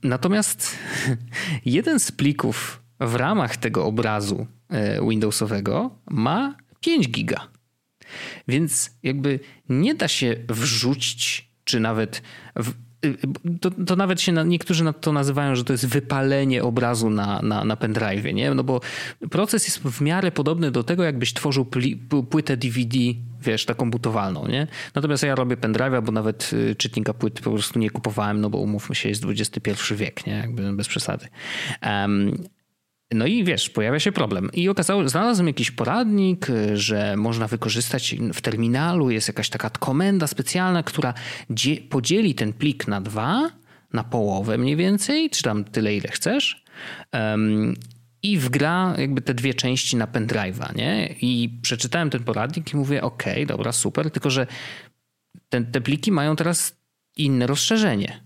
Natomiast 0.04 0.78
jeden 1.66 2.00
z 2.00 2.12
plików 2.12 2.82
w 3.00 3.16
ramach 3.16 3.58
tego 3.58 3.86
obrazu 3.86 4.48
e, 4.70 5.10
Windowsowego 5.10 6.00
ma 6.10 6.56
5 6.80 7.10
giga. 7.10 7.48
Więc 8.48 8.92
jakby 9.04 9.40
nie 9.70 9.96
da 9.96 10.08
się 10.08 10.36
wrzucić, 10.50 11.50
czy 11.64 11.80
nawet 11.80 12.22
w, 12.56 12.74
to, 13.62 13.72
to, 13.72 13.96
nawet 13.96 14.22
się 14.22 14.32
na, 14.32 14.44
niektórzy 14.44 14.94
to 15.02 15.12
nazywają, 15.12 15.56
że 15.56 15.64
to 15.64 15.74
jest 15.74 15.88
wypalenie 15.88 16.64
obrazu 16.64 17.10
na, 17.10 17.42
na, 17.42 17.64
na 17.64 17.76
pendrive, 17.76 18.34
nie? 18.34 18.54
No 18.54 18.64
bo 18.64 18.82
proces 19.32 19.66
jest 19.66 19.80
w 19.80 20.02
miarę 20.02 20.32
podobny 20.32 20.72
do 20.72 20.84
tego, 20.84 21.04
jakbyś 21.04 21.34
tworzył 21.34 21.66
pli, 21.66 21.98
płytę 22.30 22.58
DVD, 22.58 22.98
wiesz, 23.42 23.66
taką 23.66 23.92
butowalną, 23.92 24.48
nie? 24.48 24.68
Natomiast 24.96 25.24
ja 25.24 25.36
robię 25.36 25.58
pendrive'a, 25.58 26.02
bo 26.04 26.12
nawet 26.12 26.52
y, 26.54 26.76
czytnika 26.76 27.14
płyt 27.14 27.42
po 27.42 27.52
prostu 27.52 27.80
nie 27.80 27.90
kupowałem, 27.90 28.42
no 28.42 28.50
bo 28.50 28.58
umówmy 28.58 28.96
się, 28.96 29.10
jest 29.10 29.26
XXI 29.26 29.72
wiek, 29.96 30.28
nie? 30.28 30.34
Jakby 30.34 30.74
bez 30.74 30.88
przesady. 30.88 31.28
Um, 31.84 32.38
no 33.16 33.26
i 33.26 33.44
wiesz, 33.44 33.70
pojawia 33.70 34.00
się 34.00 34.12
problem. 34.12 34.50
I 34.54 34.70
okazało, 34.70 35.10
znalazłem 35.10 35.48
jakiś 35.48 35.72
poradnik, 35.72 36.48
że 36.74 37.16
można 37.18 37.48
wykorzystać 37.48 38.16
w 38.34 38.42
terminalu, 38.42 39.10
jest 39.10 39.28
jakaś 39.28 39.50
taka 39.50 39.70
komenda 39.70 40.28
specjalna, 40.28 40.84
która 40.84 41.14
podzieli 41.90 42.36
ten 42.36 42.54
plik 42.54 42.88
na 42.88 43.02
dwa, 43.02 43.50
na 43.94 44.04
połowę 44.04 44.58
mniej 44.58 44.76
więcej, 44.76 45.30
czy 45.30 45.44
tam 45.44 45.64
tyle, 45.64 45.96
ile 45.96 46.10
chcesz. 46.10 46.64
Um, 47.14 47.74
i 48.24 48.38
wgra 48.38 48.96
jakby 48.98 49.22
te 49.22 49.34
dwie 49.34 49.54
części 49.54 49.98
na 49.98 50.08
pendrive'a, 50.08 50.76
nie? 50.76 51.16
I 51.22 51.60
przeczytałem 51.62 52.10
ten 52.10 52.24
poradnik 52.24 52.74
i 52.74 52.78
mówię, 52.78 53.02
okej, 53.02 53.34
okay, 53.34 53.46
dobra, 53.46 53.72
super, 53.72 54.12
tylko 54.12 54.30
że 54.30 54.48
te 55.50 55.82
pliki 55.82 56.12
mają 56.12 56.36
teraz 56.36 56.76
inne 57.18 57.48
rozszerzenie. 57.48 58.24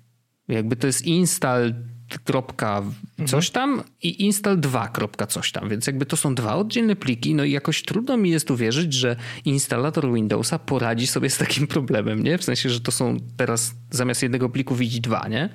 Jakby 0.48 0.76
to 0.76 0.88
jest 0.88 1.06
install 1.06 1.74
kropka 2.18 2.84
coś 3.26 3.50
tam 3.50 3.84
i 4.02 4.26
install 4.26 4.60
2 4.60 4.92
coś 5.28 5.52
tam, 5.52 5.70
więc 5.70 5.88
jakby 5.88 6.06
to 6.06 6.18
są 6.18 6.36
dwa 6.36 6.56
oddzielne 6.56 6.96
pliki, 6.96 7.36
no 7.36 7.44
i 7.44 7.52
jakoś 7.52 7.84
trudno 7.84 8.18
mi 8.18 8.30
jest 8.30 8.52
uwierzyć, 8.52 8.94
że 8.94 9.16
instalator 9.46 10.14
Windowsa 10.14 10.60
poradzi 10.60 11.08
sobie 11.08 11.30
z 11.30 11.38
takim 11.38 11.68
problemem, 11.78 12.24
nie? 12.24 12.38
W 12.38 12.44
sensie, 12.44 12.70
że 12.70 12.82
to 12.82 12.92
są 12.92 13.18
teraz 13.38 13.74
zamiast 13.92 14.24
jednego 14.24 14.50
pliku 14.50 14.76
widzi 14.76 15.02
dwa, 15.02 15.28
nie? 15.28 15.50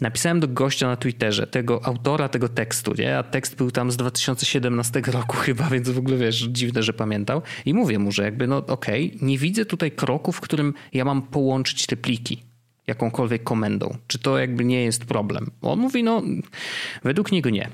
Napisałem 0.00 0.40
do 0.40 0.48
gościa 0.48 0.86
na 0.86 0.96
Twitterze, 0.96 1.46
tego 1.46 1.84
autora 1.84 2.28
tego 2.28 2.48
tekstu, 2.48 2.94
nie? 2.98 3.18
a 3.18 3.22
tekst 3.22 3.56
był 3.56 3.70
tam 3.70 3.90
z 3.90 3.96
2017 3.96 5.02
roku 5.06 5.36
chyba, 5.46 5.70
więc 5.70 5.90
w 5.90 5.98
ogóle 5.98 6.16
wiesz, 6.16 6.36
dziwne, 6.48 6.82
że 6.82 6.92
pamiętał. 6.92 7.42
I 7.66 7.74
mówię 7.74 7.98
mu, 7.98 8.12
że 8.12 8.24
jakby 8.24 8.46
no 8.46 8.56
okej, 8.56 9.06
okay, 9.06 9.26
nie 9.26 9.38
widzę 9.38 9.64
tutaj 9.64 9.90
kroku, 9.90 10.32
w 10.32 10.40
którym 10.40 10.74
ja 10.92 11.04
mam 11.04 11.22
połączyć 11.22 11.86
te 11.86 11.96
pliki 11.96 12.45
jakąkolwiek 12.86 13.44
komendą. 13.44 13.96
Czy 14.06 14.18
to 14.18 14.38
jakby 14.38 14.64
nie 14.64 14.84
jest 14.84 15.04
problem? 15.04 15.50
On 15.62 15.78
mówi, 15.78 16.02
no 16.02 16.22
według 17.04 17.32
niego 17.32 17.50
nie. 17.50 17.68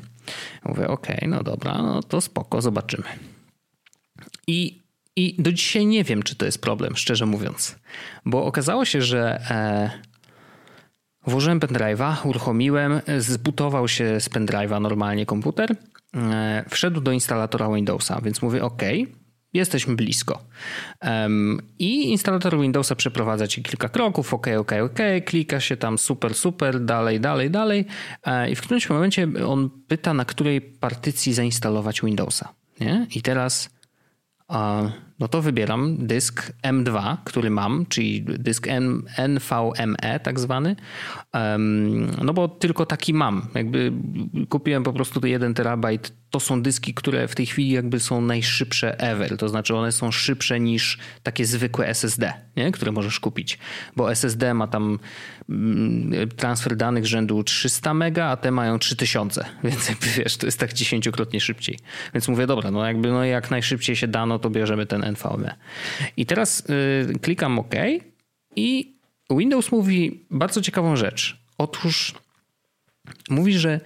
Mówię, 0.65 0.89
okej, 0.89 1.17
okay, 1.17 1.29
no 1.29 1.43
dobra, 1.43 1.79
no 1.83 2.03
to 2.03 2.21
spoko, 2.21 2.63
zobaczymy. 2.63 3.09
I, 4.47 4.83
I 5.17 5.37
do 5.39 5.53
dzisiaj 5.53 5.87
nie 5.87 6.05
wiem, 6.05 6.23
czy 6.23 6.37
to 6.37 6.45
jest 6.45 6.61
problem, 6.61 6.97
szczerze 6.97 7.27
mówiąc. 7.27 7.77
Bo 8.25 8.45
okazało 8.45 8.85
się, 8.85 9.03
że... 9.03 9.41
E, 9.51 10.13
Włożyłem 11.27 11.61
pendrive'a, 11.61 12.27
uruchomiłem, 12.27 13.01
zbutował 13.19 13.89
się 13.89 14.21
z 14.21 14.31
pendrive'a 14.31 14.81
normalnie 14.81 15.27
komputer, 15.27 15.77
e, 16.15 16.65
wszedł 16.69 17.01
do 17.01 17.13
instalatora 17.13 17.75
Windowsa, 17.75 18.21
więc 18.21 18.43
mówię 18.43 18.65
OK, 18.65 18.83
jesteśmy 19.53 19.97
blisko. 19.97 20.45
I 21.79 22.11
instalator 22.11 22.61
Windowsa 22.61 22.95
przeprowadza 22.95 23.49
ci 23.49 23.63
kilka 23.63 23.89
kroków, 23.89 24.35
OK, 24.35 24.47
OK, 24.59 24.73
OK, 24.85 24.99
klika 25.25 25.61
się 25.61 25.77
tam 25.77 25.99
super, 25.99 26.35
super, 26.35 26.81
dalej, 26.81 27.21
dalej, 27.21 27.51
dalej 27.51 27.85
e, 28.25 28.51
i 28.51 28.55
w 28.57 28.61
którymś 28.61 28.91
momencie 28.91 29.29
on 29.47 29.71
pyta, 29.89 30.15
na 30.15 30.25
której 30.25 30.61
partycji 30.61 31.33
zainstalować 31.33 32.01
Windowsa. 32.01 32.49
Nie? 32.81 33.07
I 33.15 33.23
teraz 33.23 33.71
no 35.23 35.29
to 35.29 35.43
wybieram 35.43 36.07
dysk 36.07 36.53
M2, 36.63 37.17
który 37.25 37.51
mam, 37.51 37.87
czyli 37.89 38.23
dysk 38.23 38.67
NVMe 39.29 40.21
tak 40.23 40.41
zwany, 40.41 40.77
no 42.23 42.33
bo 42.35 42.49
tylko 42.49 42.87
taki 42.87 43.15
mam. 43.15 43.49
Jakby 43.55 43.93
kupiłem 44.49 44.83
po 44.83 44.93
prostu 44.93 45.27
1 45.27 45.55
terabajt 45.55 46.13
to 46.33 46.41
są 46.41 46.63
dyski, 46.63 46.95
które 46.95 47.29
w 47.29 47.35
tej 47.35 47.47
chwili 47.47 47.71
jakby 47.71 48.01
są 48.01 48.21
najszybsze 48.21 49.01
ever. 49.01 49.37
To 49.37 49.49
znaczy 49.49 49.77
one 49.77 49.93
są 49.93 50.11
szybsze 50.11 50.61
niż 50.61 50.99
takie 51.23 51.45
zwykłe 51.45 51.89
SSD, 51.89 52.33
nie? 52.57 52.73
które 52.73 52.93
możesz 52.93 53.21
kupić. 53.21 53.59
Bo 53.97 54.13
SSD 54.13 54.55
ma 54.55 54.67
tam 54.67 54.99
mm, 55.49 56.29
transfer 56.29 56.77
danych 56.77 57.07
rzędu 57.07 57.45
300 57.45 57.95
mega, 57.95 58.27
a 58.27 58.37
te 58.37 58.51
mają 58.51 58.79
3000. 58.79 59.45
Więc 59.65 59.89
jakby 59.89 60.07
wiesz, 60.07 60.37
to 60.37 60.47
jest 60.47 60.59
tak 60.59 60.73
dziesięciokrotnie 60.73 61.41
szybciej. 61.41 61.79
Więc 62.15 62.29
mówię, 62.29 62.47
dobra, 62.47 62.71
no 62.71 62.87
jakby 62.87 63.11
no 63.11 63.25
jak 63.25 63.51
najszybciej 63.51 63.97
się 63.97 64.09
dano, 64.09 64.39
to 64.39 64.51
bierzemy 64.51 64.87
ten 64.87 65.05
NVMe. 65.13 65.55
I 66.17 66.27
teraz 66.27 66.65
yy, 67.09 67.19
klikam 67.19 67.59
OK 67.59 67.75
i 68.57 68.97
Windows 69.31 69.73
mówi 69.73 70.27
bardzo 70.31 70.61
ciekawą 70.63 70.97
rzecz. 70.97 71.43
Otóż 71.59 72.15
mówi, 73.31 73.59
że 73.59 73.81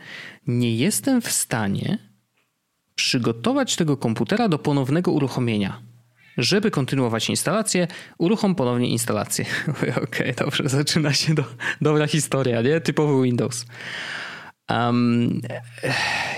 nie 0.47 0.77
jestem 0.77 1.21
w 1.21 1.33
stanie 1.33 1.99
przygotować 2.95 3.77
tego 3.77 3.97
komputera 3.97 4.49
do 4.49 4.59
ponownego 4.59 5.13
uruchomienia. 5.13 5.83
Żeby 6.37 6.71
kontynuować 6.71 7.31
instalację, 7.31 7.87
uruchom 8.19 8.55
ponownie 8.55 8.89
instalację. 8.89 9.45
Okej, 9.69 9.93
okay, 10.03 10.35
dobrze, 10.39 10.69
zaczyna 10.69 11.13
się 11.13 11.35
do, 11.35 11.45
dobra 11.81 12.07
historia, 12.07 12.63
nie? 12.63 12.81
Typowy 12.81 13.25
Windows. 13.25 13.67
Um, 14.71 15.41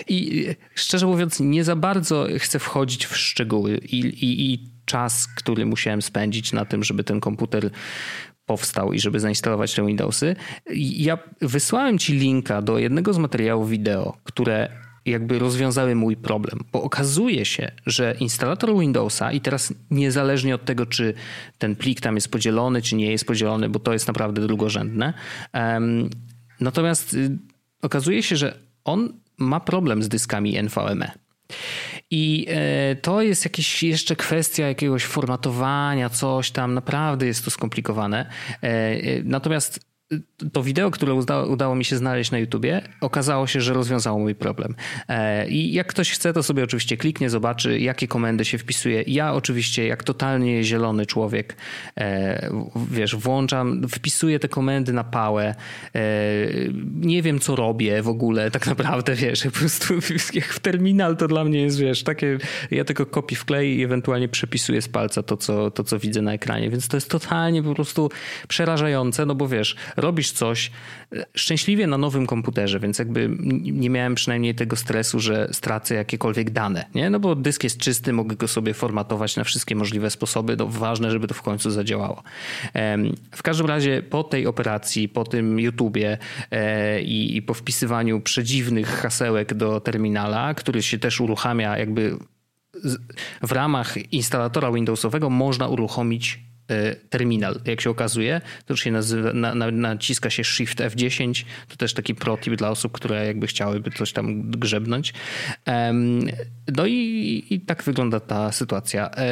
I 0.09 0.46
szczerze 0.74 1.07
mówiąc, 1.07 1.40
nie 1.40 1.64
za 1.64 1.77
bardzo 1.77 2.27
chcę 2.38 2.59
wchodzić 2.59 3.07
w 3.07 3.16
szczegóły 3.16 3.77
i, 3.77 3.98
i, 3.98 4.53
i 4.53 4.77
czas, 4.88 5.27
który 5.27 5.66
musiałem 5.66 6.03
spędzić 6.03 6.53
na 6.53 6.64
tym, 6.64 6.85
żeby 6.85 7.05
ten 7.05 7.20
komputer 7.20 7.70
powstał 8.46 8.92
i 8.92 9.01
żeby 9.01 9.20
zainstalować 9.20 9.74
te 9.74 9.87
Windowsy. 9.87 10.37
Ja 10.77 11.18
wysłałem 11.40 11.98
ci 11.98 12.12
linka 12.12 12.62
do 12.62 12.79
jednego 12.79 13.12
z 13.12 13.18
materiałów 13.18 13.70
wideo, 13.70 14.16
które 14.24 14.68
jakby 15.07 15.38
rozwiązały 15.38 15.94
mój 15.94 16.16
problem, 16.16 16.64
bo 16.72 16.83
okazuje 16.83 17.44
się, 17.44 17.70
że 17.87 18.16
instalator 18.20 18.79
Windowsa 18.79 19.33
i 19.33 19.40
teraz 19.40 19.74
niezależnie 19.90 20.55
od 20.55 20.64
tego, 20.64 20.87
czy 20.87 21.14
ten 21.59 21.77
plik 21.77 22.01
tam 22.01 22.14
jest 22.14 22.31
podzielony, 22.31 22.83
czy 22.83 22.96
nie 22.96 23.11
jest 23.11 23.24
podzielony, 23.24 23.68
bo 23.68 23.79
to 23.79 23.92
jest 23.92 24.09
naprawdę 24.09 24.42
drugorzędne. 24.42 25.14
Natomiast 26.61 27.14
y, 27.14 27.38
okazuje 27.83 28.22
się, 28.22 28.37
że 28.37 28.59
on 28.85 29.12
ma 29.38 29.61
problem 29.61 30.03
z 30.03 30.09
dyskami 30.09 30.62
NVMe. 30.62 31.11
I 32.11 32.46
e, 32.48 32.96
to 32.96 33.22
jest 33.22 33.44
jakieś 33.44 33.82
jeszcze 33.82 34.16
kwestia 34.16 34.68
jakiegoś 34.68 35.04
formatowania, 35.04 36.08
coś 36.08 36.50
tam, 36.50 36.74
naprawdę 36.74 37.26
jest 37.26 37.44
to 37.44 37.50
skomplikowane. 37.50 38.30
E, 38.62 38.66
e, 38.66 39.22
natomiast 39.24 39.80
to 40.53 40.62
wideo, 40.62 40.90
które 40.90 41.14
udało, 41.49 41.75
mi 41.75 41.85
się 41.85 41.97
znaleźć 41.97 42.31
na 42.31 42.38
YouTubie, 42.38 42.83
okazało 43.01 43.47
się, 43.47 43.61
że 43.61 43.75
rozwiązało 43.75 44.18
mój 44.18 44.35
problem. 44.35 44.75
E, 45.09 45.49
I 45.49 45.73
jak 45.73 45.87
ktoś 45.87 46.11
chce, 46.11 46.33
to 46.33 46.42
sobie 46.42 46.64
oczywiście 46.64 46.97
kliknie, 46.97 47.31
zobaczy, 47.31 47.81
jakie 47.81 48.09
komendy 48.09 48.44
się 48.44 48.59
wpisuje. 48.59 49.05
Ja 49.07 49.35
oczywiście, 49.35 49.87
jak 49.87 50.05
totalnie 50.05 50.64
zielony 50.64 51.07
człowiek, 51.07 51.57
e, 51.97 52.51
wiesz, 52.90 53.16
włączam, 53.16 53.88
wpisuję 53.88 54.38
te 54.38 54.49
komendy 54.49 54.92
na 54.92 55.05
pałę. 55.05 55.55
E, 55.94 56.01
nie 56.94 57.23
wiem, 57.23 57.38
co 57.38 57.57
robię 57.57 58.03
w 58.03 58.09
ogóle, 58.09 58.51
tak 58.51 58.66
naprawdę, 58.66 59.14
wiesz, 59.14 59.42
po 59.42 59.51
prostu 59.51 59.94
jak 60.35 60.47
w 60.59 60.59
terminal 60.59 61.16
to 61.16 61.29
dla 61.29 61.44
mnie 61.44 61.62
jest, 61.62 61.79
wiesz, 61.79 62.03
takie, 62.03 62.38
ja 62.71 62.85
tylko 62.85 63.07
kopię 63.07 63.37
wklej 63.37 63.79
i 63.79 63.85
ewentualnie 63.85 64.29
przepisuję 64.29 64.83
z 64.83 64.88
palca 64.88 65.23
to 65.23 65.37
co, 65.37 65.71
to, 65.71 65.85
co 65.85 65.99
widzę 65.99 66.23
na 66.23 66.33
ekranie, 66.33 66.71
więc 66.71 66.88
to 66.88 66.97
jest 66.97 67.11
totalnie 67.11 67.62
po 67.62 67.75
prostu 67.75 68.11
przerażające, 68.49 69.27
no 69.27 69.35
bo 69.35 69.49
wiesz, 69.49 69.77
robisz 70.00 70.32
coś 70.32 70.70
e, 71.12 71.24
szczęśliwie 71.34 71.87
na 71.87 71.98
nowym 71.98 72.26
komputerze, 72.26 72.80
więc 72.80 72.98
jakby 72.98 73.30
nie 73.62 73.90
miałem 73.90 74.14
przynajmniej 74.14 74.54
tego 74.54 74.76
stresu, 74.76 75.20
że 75.20 75.48
stracę 75.52 75.94
jakiekolwiek 75.94 76.50
dane, 76.50 76.84
nie? 76.94 77.11
No 77.11 77.20
bo 77.20 77.34
dysk 77.34 77.64
jest 77.64 77.78
czysty, 77.78 78.12
mogę 78.12 78.37
go 78.37 78.48
sobie 78.48 78.74
formatować 78.74 79.37
na 79.37 79.44
wszystkie 79.44 79.76
możliwe 79.76 80.11
sposoby, 80.11 80.56
no 80.56 80.66
ważne, 80.66 81.11
żeby 81.11 81.28
to 81.28 81.34
w 81.34 81.42
końcu 81.42 81.70
zadziałało. 81.70 82.22
W 83.34 83.42
każdym 83.42 83.66
razie 83.66 84.02
po 84.02 84.24
tej 84.24 84.46
operacji, 84.46 85.08
po 85.08 85.24
tym 85.24 85.61
YouTubie 85.61 86.18
e, 86.50 87.00
i 87.02 87.42
po 87.42 87.54
wpisywaniu 87.54 88.20
przedziwnych 88.20 88.88
hasełek 88.88 89.54
do 89.54 89.80
terminala, 89.80 90.54
który 90.54 90.82
się 90.82 90.98
też 90.98 91.20
uruchamia 91.20 91.78
jakby 91.78 92.16
w 93.42 93.52
ramach 93.52 94.12
instalatora 94.12 94.72
Windowsowego 94.72 95.30
można 95.30 95.68
uruchomić 95.68 96.47
terminal. 97.11 97.61
Jak 97.64 97.81
się 97.81 97.90
okazuje, 97.90 98.40
to 98.66 98.72
już 98.72 98.81
się 98.81 98.90
nazywa, 98.90 99.33
na, 99.33 99.54
na, 99.54 99.70
naciska 99.70 100.31
się 100.31 100.44
Shift 100.44 100.78
F10. 100.78 101.44
To 101.68 101.76
też 101.76 101.94
taki 101.94 102.14
protip 102.14 102.54
dla 102.54 102.70
osób, 102.70 102.92
które 102.92 103.26
jakby 103.26 103.46
chciałyby 103.46 103.90
coś 103.90 104.12
tam 104.12 104.50
grzebnąć. 104.50 105.14
No 106.76 106.87
i, 106.87 107.46
i 107.50 107.61
tak 107.61 107.83
wygląda 107.83 108.20
ta 108.20 108.52
sytuacja. 108.52 109.11
E, 109.11 109.31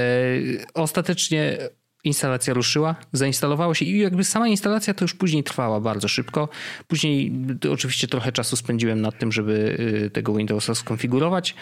ostatecznie 0.74 1.58
instalacja 2.06 2.54
ruszyła, 2.54 2.96
zainstalowało 3.12 3.74
się 3.74 3.84
i 3.84 3.98
jakby 3.98 4.24
sama 4.24 4.48
instalacja 4.48 4.94
to 4.94 5.04
już 5.04 5.14
później 5.14 5.44
trwała 5.44 5.80
bardzo 5.80 6.08
szybko. 6.08 6.48
Później 6.88 7.32
oczywiście 7.72 8.08
trochę 8.08 8.32
czasu 8.32 8.56
spędziłem 8.56 9.00
nad 9.00 9.18
tym, 9.18 9.32
żeby 9.32 9.76
y, 10.06 10.10
tego 10.10 10.34
Windowsa 10.34 10.74
skonfigurować. 10.74 11.54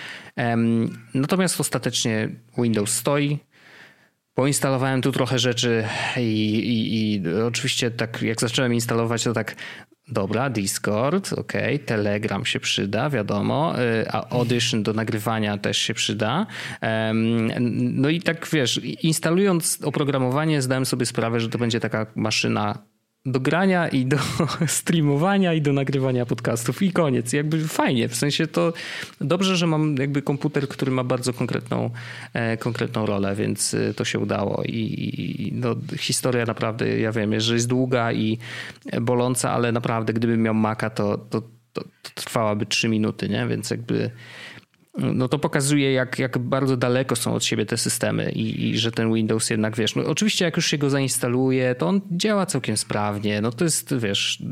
Natomiast 1.15 1.61
ostatecznie 1.61 2.29
Windows 2.59 2.91
stoi, 2.93 3.39
Poinstalowałem 4.35 5.03
tu 5.03 5.13
trochę 5.13 5.39
rzeczy 5.39 5.85
i, 6.17 6.21
i, 6.21 7.15
i 7.15 7.35
oczywiście 7.43 7.91
tak 7.91 8.23
jak 8.23 8.41
zacząłem 8.41 8.75
instalować, 8.75 9.25
to 9.25 9.33
tak 9.33 9.57
Dobra, 10.09 10.51
Discord, 10.51 11.33
ok, 11.33 11.53
Telegram 11.87 12.47
się 12.47 12.61
przyda, 12.61 13.11
wiadomo, 13.11 13.81
y, 13.81 14.11
a 14.11 14.29
Audition 14.31 14.83
do 14.83 14.93
nagrywania 14.93 15.59
też 15.59 15.79
się 15.79 15.95
przyda. 15.95 16.47
No 17.61 18.09
i 18.09 18.21
tak 18.21 18.49
wiesz, 18.53 18.81
instalując 19.03 19.79
oprogramowanie, 19.85 20.63
zdałem 20.63 20.87
sobie 20.87 21.07
sprawę, 21.07 21.41
że 21.41 21.49
to 21.49 21.59
będzie 21.59 21.81
taka 21.81 22.07
maszyna 22.15 22.79
do 23.27 23.41
grania 23.41 23.89
i 23.89 24.07
do 24.07 24.17
streamowania 24.67 25.55
i 25.55 25.63
do 25.63 25.73
nagrywania 25.73 26.27
podcastów 26.27 26.83
i 26.83 26.93
koniec. 26.93 27.33
Jakby 27.33 27.69
fajnie, 27.69 28.09
w 28.09 28.17
sensie 28.17 28.47
to 28.47 28.73
dobrze, 29.21 29.57
że 29.57 29.67
mam 29.67 29.97
jakby 29.97 30.23
komputer, 30.23 30.69
który 30.69 30.93
ma 30.93 31.05
bardzo 31.05 31.33
konkretną, 31.33 31.91
e, 32.33 32.57
konkretną 32.57 33.07
rolę, 33.07 33.35
więc 33.35 33.75
e, 33.75 33.95
to 33.95 34.05
się 34.05 34.19
udało 34.19 34.63
i, 34.63 34.77
i 34.77 35.53
no, 35.55 35.75
historia 35.99 36.45
naprawdę, 36.47 36.99
ja 36.99 37.13
wiem, 37.13 37.41
że 37.41 37.55
jest 37.55 37.69
długa 37.69 38.13
i 38.13 38.39
boląca, 39.01 39.53
ale 39.53 39.73
naprawdę 39.73 40.13
gdybym 40.13 40.43
miał 40.43 40.55
Maca, 40.55 40.91
to, 40.91 41.19
to, 41.19 41.43
to, 41.73 41.83
to 41.83 42.11
trwałaby 42.15 42.67
trzy 42.67 42.89
minuty, 42.89 43.29
nie? 43.29 43.47
Więc 43.47 43.71
jakby 43.71 44.11
no 44.99 45.29
to 45.29 45.39
pokazuje, 45.39 45.93
jak, 45.93 46.19
jak 46.19 46.39
bardzo 46.39 46.77
daleko 46.77 47.17
są 47.17 47.35
od 47.35 47.45
siebie 47.45 47.67
te 47.67 47.77
systemy 47.77 48.33
i, 48.33 48.69
i, 48.69 48.79
że 48.79 48.93
ten 48.93 49.15
Windows 49.15 49.51
jednak, 49.51 49.77
wiesz, 49.77 49.97
no 49.97 50.07
oczywiście 50.07 50.45
jak 50.45 50.57
już 50.57 50.67
się 50.67 50.79
go 50.79 50.91
zainstaluje, 50.91 51.75
to 51.75 51.89
on 51.89 52.01
działa 52.11 52.47
całkiem 52.47 52.77
sprawnie, 52.77 53.41
no 53.41 53.53
to 53.53 53.65
jest, 53.65 53.95
wiesz, 53.97 54.43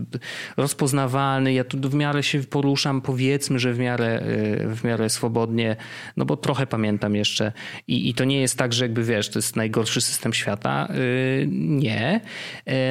rozpoznawalny, 0.56 1.52
ja 1.52 1.64
tu 1.64 1.78
w 1.78 1.94
miarę 1.94 2.22
się 2.22 2.40
poruszam, 2.40 3.00
powiedzmy, 3.00 3.58
że 3.58 3.72
w 3.72 3.78
miarę, 3.78 4.22
y, 4.70 4.74
w 4.74 4.84
miarę 4.84 5.10
swobodnie, 5.10 5.76
no 6.16 6.24
bo 6.24 6.36
trochę 6.36 6.66
pamiętam 6.66 7.16
jeszcze. 7.16 7.52
I, 7.88 8.08
i 8.08 8.14
to 8.14 8.24
nie 8.24 8.40
jest 8.40 8.58
tak, 8.58 8.72
że 8.72 8.84
jakby, 8.84 9.04
wiesz, 9.04 9.28
to 9.28 9.38
jest 9.38 9.56
najgorszy 9.56 10.00
system 10.00 10.32
świata, 10.32 10.88
y, 10.94 11.46
nie. 11.50 12.20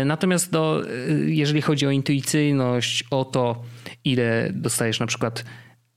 Y, 0.02 0.06
natomiast 0.06 0.52
no, 0.52 0.82
jeżeli 1.26 1.62
chodzi 1.62 1.88
o 1.88 1.92
intuicyjność, 1.92 3.04
o 3.12 3.26
to, 3.26 3.64
ile 4.04 4.50
dostajesz 4.54 5.00
na 5.00 5.06
przykład 5.06 5.44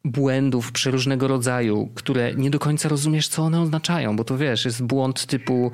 błędów 0.05 0.73
przeróżnego 0.73 1.29
rodzaju, 1.29 1.89
które 1.95 2.35
nie 2.35 2.51
do 2.51 2.59
końca 2.59 2.89
rozumiesz, 2.89 3.29
co 3.29 3.43
one 3.43 3.61
oznaczają, 3.61 4.17
bo 4.17 4.25
to 4.25 4.39
wiesz, 4.39 4.65
jest 4.65 4.83
błąd 4.83 5.27
typu 5.27 5.73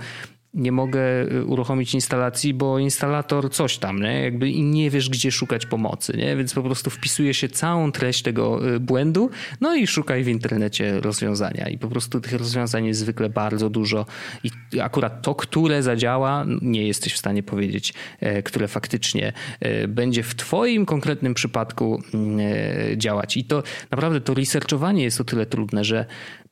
nie 0.55 0.73
mogę 0.73 1.33
y, 1.33 1.45
uruchomić 1.45 1.95
instalacji, 1.95 2.55
bo 2.55 2.79
instalator 2.79 3.51
coś 3.51 3.79
tam, 3.79 4.03
nie? 4.03 4.23
Jakby 4.23 4.51
i 4.51 4.63
nie 4.63 4.91
wiesz, 4.91 5.11
gdzie 5.11 5.33
szukać 5.33 5.67
pomocy, 5.67 6.17
nie? 6.17 6.37
Więc 6.37 6.55
po 6.55 6.63
prostu 6.63 6.91
wpisuje 6.91 7.35
się 7.35 7.49
całą 7.49 7.93
treść 7.93 8.23
tego 8.23 8.69
y, 8.75 8.81
błędu, 8.81 9.31
no 9.61 9.77
i 9.77 9.87
szukaj 9.87 10.25
w 10.25 10.29
internecie 10.29 11.01
rozwiązania. 11.01 11.69
I 11.69 11.79
po 11.79 11.89
prostu 11.89 12.21
tych 12.21 12.33
rozwiązań 12.33 12.87
jest 12.87 13.01
zwykle 13.01 13.29
bardzo 13.29 13.71
dużo 13.71 14.07
i 14.45 14.81
akurat 14.81 15.23
to, 15.23 15.35
które 15.35 15.83
zadziała, 15.83 16.47
nie 16.63 16.87
jesteś 16.87 17.13
w 17.13 17.19
stanie 17.19 17.43
powiedzieć, 17.43 17.95
e, 18.21 18.43
które 18.43 18.69
faktycznie 18.69 19.33
e, 19.61 19.89
będzie 19.89 20.23
w 20.23 20.35
twoim 20.35 20.87
konkretnym 20.87 21.35
przypadku 21.35 22.03
mm, 22.15 22.41
e, 22.41 22.99
działać. 22.99 23.37
I 23.37 23.45
to 23.45 23.63
naprawdę 23.91 24.21
to 24.21 24.35
researchowanie 24.35 25.03
jest 25.03 25.21
o 25.21 25.25
tyle 25.25 25.47
trudne, 25.47 25.85
że 25.85 26.07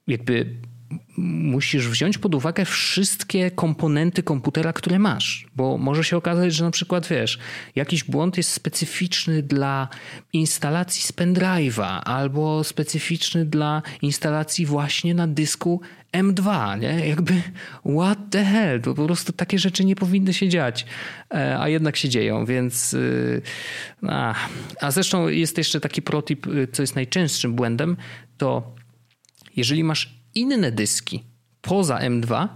jakby 0.06 0.46
musisz 1.16 1.88
wziąć 1.88 2.18
pod 2.18 2.34
uwagę 2.34 2.64
wszystkie 2.64 3.50
komponenty 3.50 4.22
komputera, 4.22 4.72
które 4.72 4.98
masz, 4.98 5.46
bo 5.56 5.78
może 5.78 6.04
się 6.04 6.16
okazać, 6.16 6.54
że 6.54 6.64
na 6.64 6.70
przykład 6.70 7.06
wiesz, 7.06 7.38
jakiś 7.76 8.04
błąd 8.04 8.36
jest 8.36 8.52
specyficzny 8.52 9.42
dla 9.42 9.88
instalacji 10.32 11.02
z 11.02 11.12
pendrive'a 11.12 12.00
albo 12.04 12.64
specyficzny 12.64 13.44
dla 13.46 13.82
instalacji 14.02 14.66
właśnie 14.66 15.14
na 15.14 15.26
dysku 15.26 15.80
M2, 16.12 16.78
nie? 16.80 17.08
Jakby 17.08 17.42
what 17.98 18.18
the 18.30 18.44
hell, 18.44 18.80
to 18.80 18.94
po 18.94 19.04
prostu 19.04 19.32
takie 19.32 19.58
rzeczy 19.58 19.84
nie 19.84 19.96
powinny 19.96 20.34
się 20.34 20.48
dziać, 20.48 20.86
e, 21.34 21.58
a 21.60 21.68
jednak 21.68 21.96
się 21.96 22.08
dzieją, 22.08 22.44
więc 22.44 22.94
y, 22.94 23.42
a, 24.02 24.34
a 24.80 24.90
zresztą 24.90 25.28
jest 25.28 25.58
jeszcze 25.58 25.80
taki 25.80 26.02
protip, 26.02 26.46
y, 26.46 26.68
co 26.72 26.82
jest 26.82 26.94
najczęstszym 26.94 27.54
błędem, 27.54 27.96
to 28.38 28.74
jeżeli 29.56 29.84
masz 29.84 30.17
inne 30.40 30.72
dyski 30.72 31.24
poza 31.60 31.98
M2, 31.98 32.48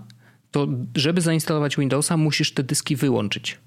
to 0.51 0.69
żeby 0.97 1.21
zainstalować 1.21 1.77
Windowsa, 1.77 2.17
musisz 2.17 2.55
te 2.55 2.63
dyski 2.63 2.97
wyłączyć. 2.97 3.59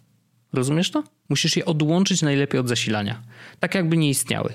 Rozumiesz 0.54 0.92
to? 0.92 1.04
Musisz 1.30 1.58
je 1.58 1.66
odłączyć 1.66 2.22
najlepiej 2.22 2.60
od 2.60 2.68
zasilania. 2.70 3.22
Tak 3.60 3.76
jakby 3.76 3.98
nie 3.98 4.10
istniały. 4.10 4.54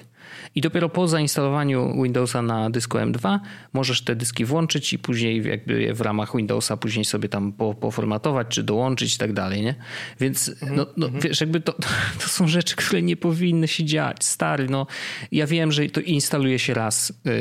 I 0.55 0.61
dopiero 0.61 0.89
po 0.89 1.09
zainstalowaniu 1.09 2.03
Windowsa 2.03 2.43
na 2.43 2.71
dysku 2.71 2.99
M2 2.99 3.39
możesz 3.73 4.05
te 4.05 4.17
dyski 4.17 4.45
włączyć 4.45 4.93
i 4.93 4.99
później 4.99 5.49
jakby 5.49 5.95
w 5.95 6.01
ramach 6.01 6.37
Windowsa 6.37 6.77
później 6.77 7.05
sobie 7.05 7.29
tam 7.29 7.53
poformatować 7.81 8.47
czy 8.49 8.63
dołączyć 8.63 9.15
i 9.15 9.19
tak 9.19 9.33
dalej, 9.33 9.63
nie? 9.63 9.75
Więc 10.21 10.49
mhm, 10.49 10.77
no, 10.77 10.87
no 10.97 11.07
mhm. 11.07 11.23
wiesz, 11.23 11.41
jakby 11.41 11.61
to, 11.61 11.73
to 12.23 12.29
są 12.29 12.49
rzeczy, 12.49 12.77
które 12.77 13.03
nie 13.03 13.17
powinny 13.17 13.69
się 13.69 13.85
dziać. 13.85 14.25
Stary, 14.25 14.69
no 14.69 14.87
ja 15.33 15.47
wiem, 15.47 15.73
że 15.73 15.87
to 15.87 16.01
instaluje 16.01 16.59
się 16.59 16.75
raz 16.75 17.13
yy, 17.25 17.33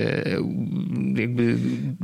jakby 1.22 1.58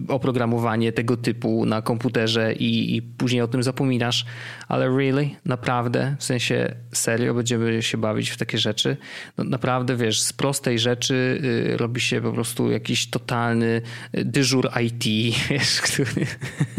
oprogramowanie 0.08 0.92
tego 0.92 1.18
typu 1.18 1.66
na 1.66 1.82
komputerze 1.82 2.54
i, 2.54 2.96
i 2.96 3.02
później 3.02 3.42
o 3.42 3.48
tym 3.48 3.64
zapominasz, 3.64 4.26
ale 4.68 4.88
really? 4.88 5.30
Naprawdę? 5.46 6.16
W 6.20 6.24
sensie 6.24 6.76
serio 6.94 7.34
będziemy 7.34 7.82
się 7.82 7.98
bawić 7.98 8.30
w 8.30 8.38
takie 8.38 8.58
rzeczy? 8.58 8.98
No, 9.38 9.44
naprawdę, 9.44 9.96
wiesz, 9.96 10.22
z 10.22 10.34
prostej 10.66 10.80
rzeczy 10.80 11.42
y, 11.74 11.78
robi 11.78 12.02
się 12.02 12.22
po 12.22 12.32
prostu 12.32 12.72
jakiś 12.72 13.10
totalny 13.10 13.82
y, 14.18 14.26
dyżur 14.26 14.70
IT, 14.84 15.04
wiesz, 15.50 15.82
który, 15.82 16.26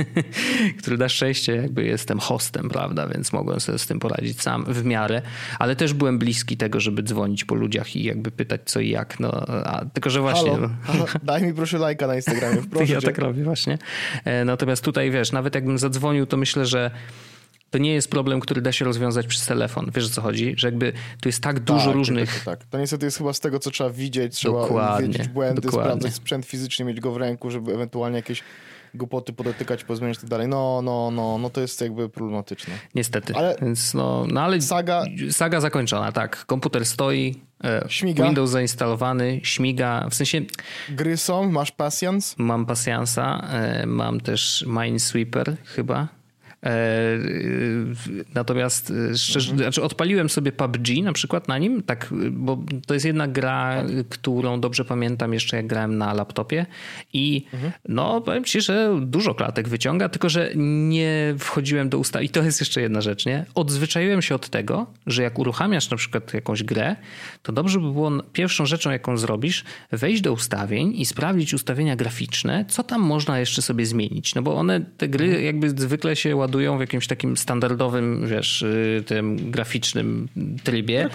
który 0.78 0.98
na 0.98 1.08
szczęście 1.08 1.56
jakby 1.56 1.84
jestem 1.84 2.18
hostem, 2.18 2.68
prawda, 2.68 3.06
więc 3.06 3.32
mogłem 3.32 3.60
sobie 3.60 3.78
z 3.78 3.86
tym 3.86 3.98
poradzić 3.98 4.42
sam 4.42 4.64
w 4.64 4.84
miarę, 4.84 5.22
ale 5.58 5.76
też 5.76 5.92
byłem 5.92 6.18
bliski 6.18 6.56
tego, 6.56 6.80
żeby 6.80 7.02
dzwonić 7.02 7.44
po 7.44 7.54
ludziach 7.54 7.96
i 7.96 8.04
jakby 8.04 8.30
pytać 8.30 8.60
co 8.64 8.80
i 8.80 8.90
jak, 8.90 9.20
no, 9.20 9.32
a, 9.48 9.84
tylko 9.84 10.10
że 10.10 10.20
właśnie... 10.20 10.50
Halo, 10.82 11.06
daj 11.22 11.42
mi 11.42 11.54
proszę 11.54 11.78
lajka 11.78 12.06
na 12.06 12.16
Instagramie, 12.16 12.62
proszę 12.70 12.92
Ja 12.92 13.00
cię. 13.00 13.06
tak 13.06 13.18
robię 13.18 13.44
właśnie. 13.44 13.78
E, 14.24 14.44
natomiast 14.44 14.84
tutaj, 14.84 15.10
wiesz, 15.10 15.32
nawet 15.32 15.54
jakbym 15.54 15.78
zadzwonił, 15.78 16.26
to 16.26 16.36
myślę, 16.36 16.66
że 16.66 16.90
to 17.70 17.78
nie 17.78 17.94
jest 17.94 18.10
problem, 18.10 18.40
który 18.40 18.60
da 18.60 18.72
się 18.72 18.84
rozwiązać 18.84 19.26
przez 19.26 19.46
telefon. 19.46 19.90
Wiesz 19.94 20.06
o 20.06 20.08
co 20.08 20.22
chodzi? 20.22 20.54
Że 20.56 20.68
jakby 20.68 20.92
tu 21.20 21.28
jest 21.28 21.42
tak 21.42 21.60
dużo 21.60 21.86
tak, 21.86 21.94
różnych... 21.94 22.34
Tak, 22.34 22.44
tak, 22.44 22.58
tak. 22.58 22.68
To 22.68 22.78
niestety 22.78 23.04
jest 23.04 23.18
chyba 23.18 23.32
z 23.32 23.40
tego, 23.40 23.58
co 23.58 23.70
trzeba 23.70 23.90
widzieć, 23.90 24.34
trzeba 24.34 24.60
dokładnie, 24.60 25.08
wiedzieć 25.08 25.28
błędy, 25.28 25.60
dokładnie. 25.60 25.90
sprawdzać 25.90 26.14
sprzęt 26.14 26.46
fizycznie, 26.46 26.84
mieć 26.84 27.00
go 27.00 27.12
w 27.12 27.16
ręku, 27.16 27.50
żeby 27.50 27.74
ewentualnie 27.74 28.16
jakieś 28.16 28.42
głupoty 28.94 29.32
podotykać, 29.32 29.84
pozmieniać 29.84 30.18
tak 30.18 30.30
dalej. 30.30 30.48
No, 30.48 30.82
no, 30.82 31.10
no, 31.10 31.38
no 31.38 31.50
to 31.50 31.60
jest 31.60 31.80
jakby 31.80 32.08
problematyczne. 32.08 32.74
Niestety. 32.94 33.34
Ale, 33.34 33.56
Więc 33.62 33.94
no, 33.94 34.26
no 34.28 34.40
ale 34.40 34.62
saga... 34.62 35.04
saga 35.30 35.60
zakończona, 35.60 36.12
tak. 36.12 36.46
Komputer 36.46 36.86
stoi, 36.86 37.40
e, 37.64 37.84
śmiga. 37.88 38.24
Windows 38.24 38.50
zainstalowany, 38.50 39.40
śmiga, 39.42 40.08
w 40.10 40.14
sensie... 40.14 40.40
Gry 40.88 41.16
są, 41.16 41.50
masz 41.50 41.72
Passions? 41.72 42.34
Mam 42.38 42.66
Pasjansa, 42.66 43.48
e, 43.52 43.86
mam 43.86 44.20
też 44.20 44.64
Minesweeper 44.68 45.56
chyba, 45.64 46.08
natomiast 48.34 48.90
e, 48.90 49.16
szczerze, 49.16 49.50
mhm. 49.50 49.58
znaczy 49.58 49.82
odpaliłem 49.82 50.28
sobie 50.28 50.52
PUBG 50.52 50.88
na 51.02 51.12
przykład 51.12 51.48
na 51.48 51.58
nim, 51.58 51.82
tak, 51.82 52.14
bo 52.30 52.58
to 52.86 52.94
jest 52.94 53.06
jedna 53.06 53.28
gra, 53.28 53.74
tak. 53.76 54.08
którą 54.08 54.60
dobrze 54.60 54.84
pamiętam 54.84 55.32
jeszcze 55.34 55.56
jak 55.56 55.66
grałem 55.66 55.98
na 55.98 56.14
laptopie 56.14 56.66
i 57.12 57.46
mhm. 57.52 57.72
no 57.88 58.20
powiem 58.20 58.44
ci, 58.44 58.60
że 58.60 59.00
dużo 59.02 59.34
klatek 59.34 59.68
wyciąga, 59.68 60.08
tylko 60.08 60.28
że 60.28 60.50
nie 60.56 61.34
wchodziłem 61.38 61.88
do 61.88 61.98
ustawień. 61.98 62.26
I 62.26 62.30
to 62.30 62.42
jest 62.42 62.60
jeszcze 62.60 62.80
jedna 62.80 63.00
rzecz, 63.00 63.26
nie? 63.26 63.44
Odzwyczaiłem 63.54 64.22
się 64.22 64.34
od 64.34 64.48
tego, 64.48 64.86
że 65.06 65.22
jak 65.22 65.38
uruchamiasz 65.38 65.90
na 65.90 65.96
przykład 65.96 66.34
jakąś 66.34 66.62
grę, 66.62 66.96
to 67.42 67.52
dobrze 67.52 67.80
by 67.80 67.92
było 67.92 68.12
pierwszą 68.32 68.66
rzeczą, 68.66 68.90
jaką 68.90 69.16
zrobisz, 69.16 69.64
wejść 69.92 70.22
do 70.22 70.32
ustawień 70.32 70.92
i 70.96 71.06
sprawdzić 71.06 71.54
ustawienia 71.54 71.96
graficzne, 71.96 72.64
co 72.68 72.82
tam 72.82 73.00
można 73.00 73.38
jeszcze 73.38 73.62
sobie 73.62 73.86
zmienić. 73.86 74.34
No 74.34 74.42
bo 74.42 74.56
one, 74.56 74.80
te 74.96 75.08
gry 75.08 75.24
mhm. 75.24 75.44
jakby 75.44 75.70
zwykle 75.70 76.16
się 76.16 76.36
ładują 76.36 76.45
ładują 76.46 76.76
w 76.76 76.80
jakimś 76.80 77.06
takim 77.06 77.36
standardowym, 77.36 78.26
wiesz, 78.28 78.62
y, 78.62 79.04
tym 79.06 79.50
graficznym 79.50 80.28
trybie. 80.64 81.08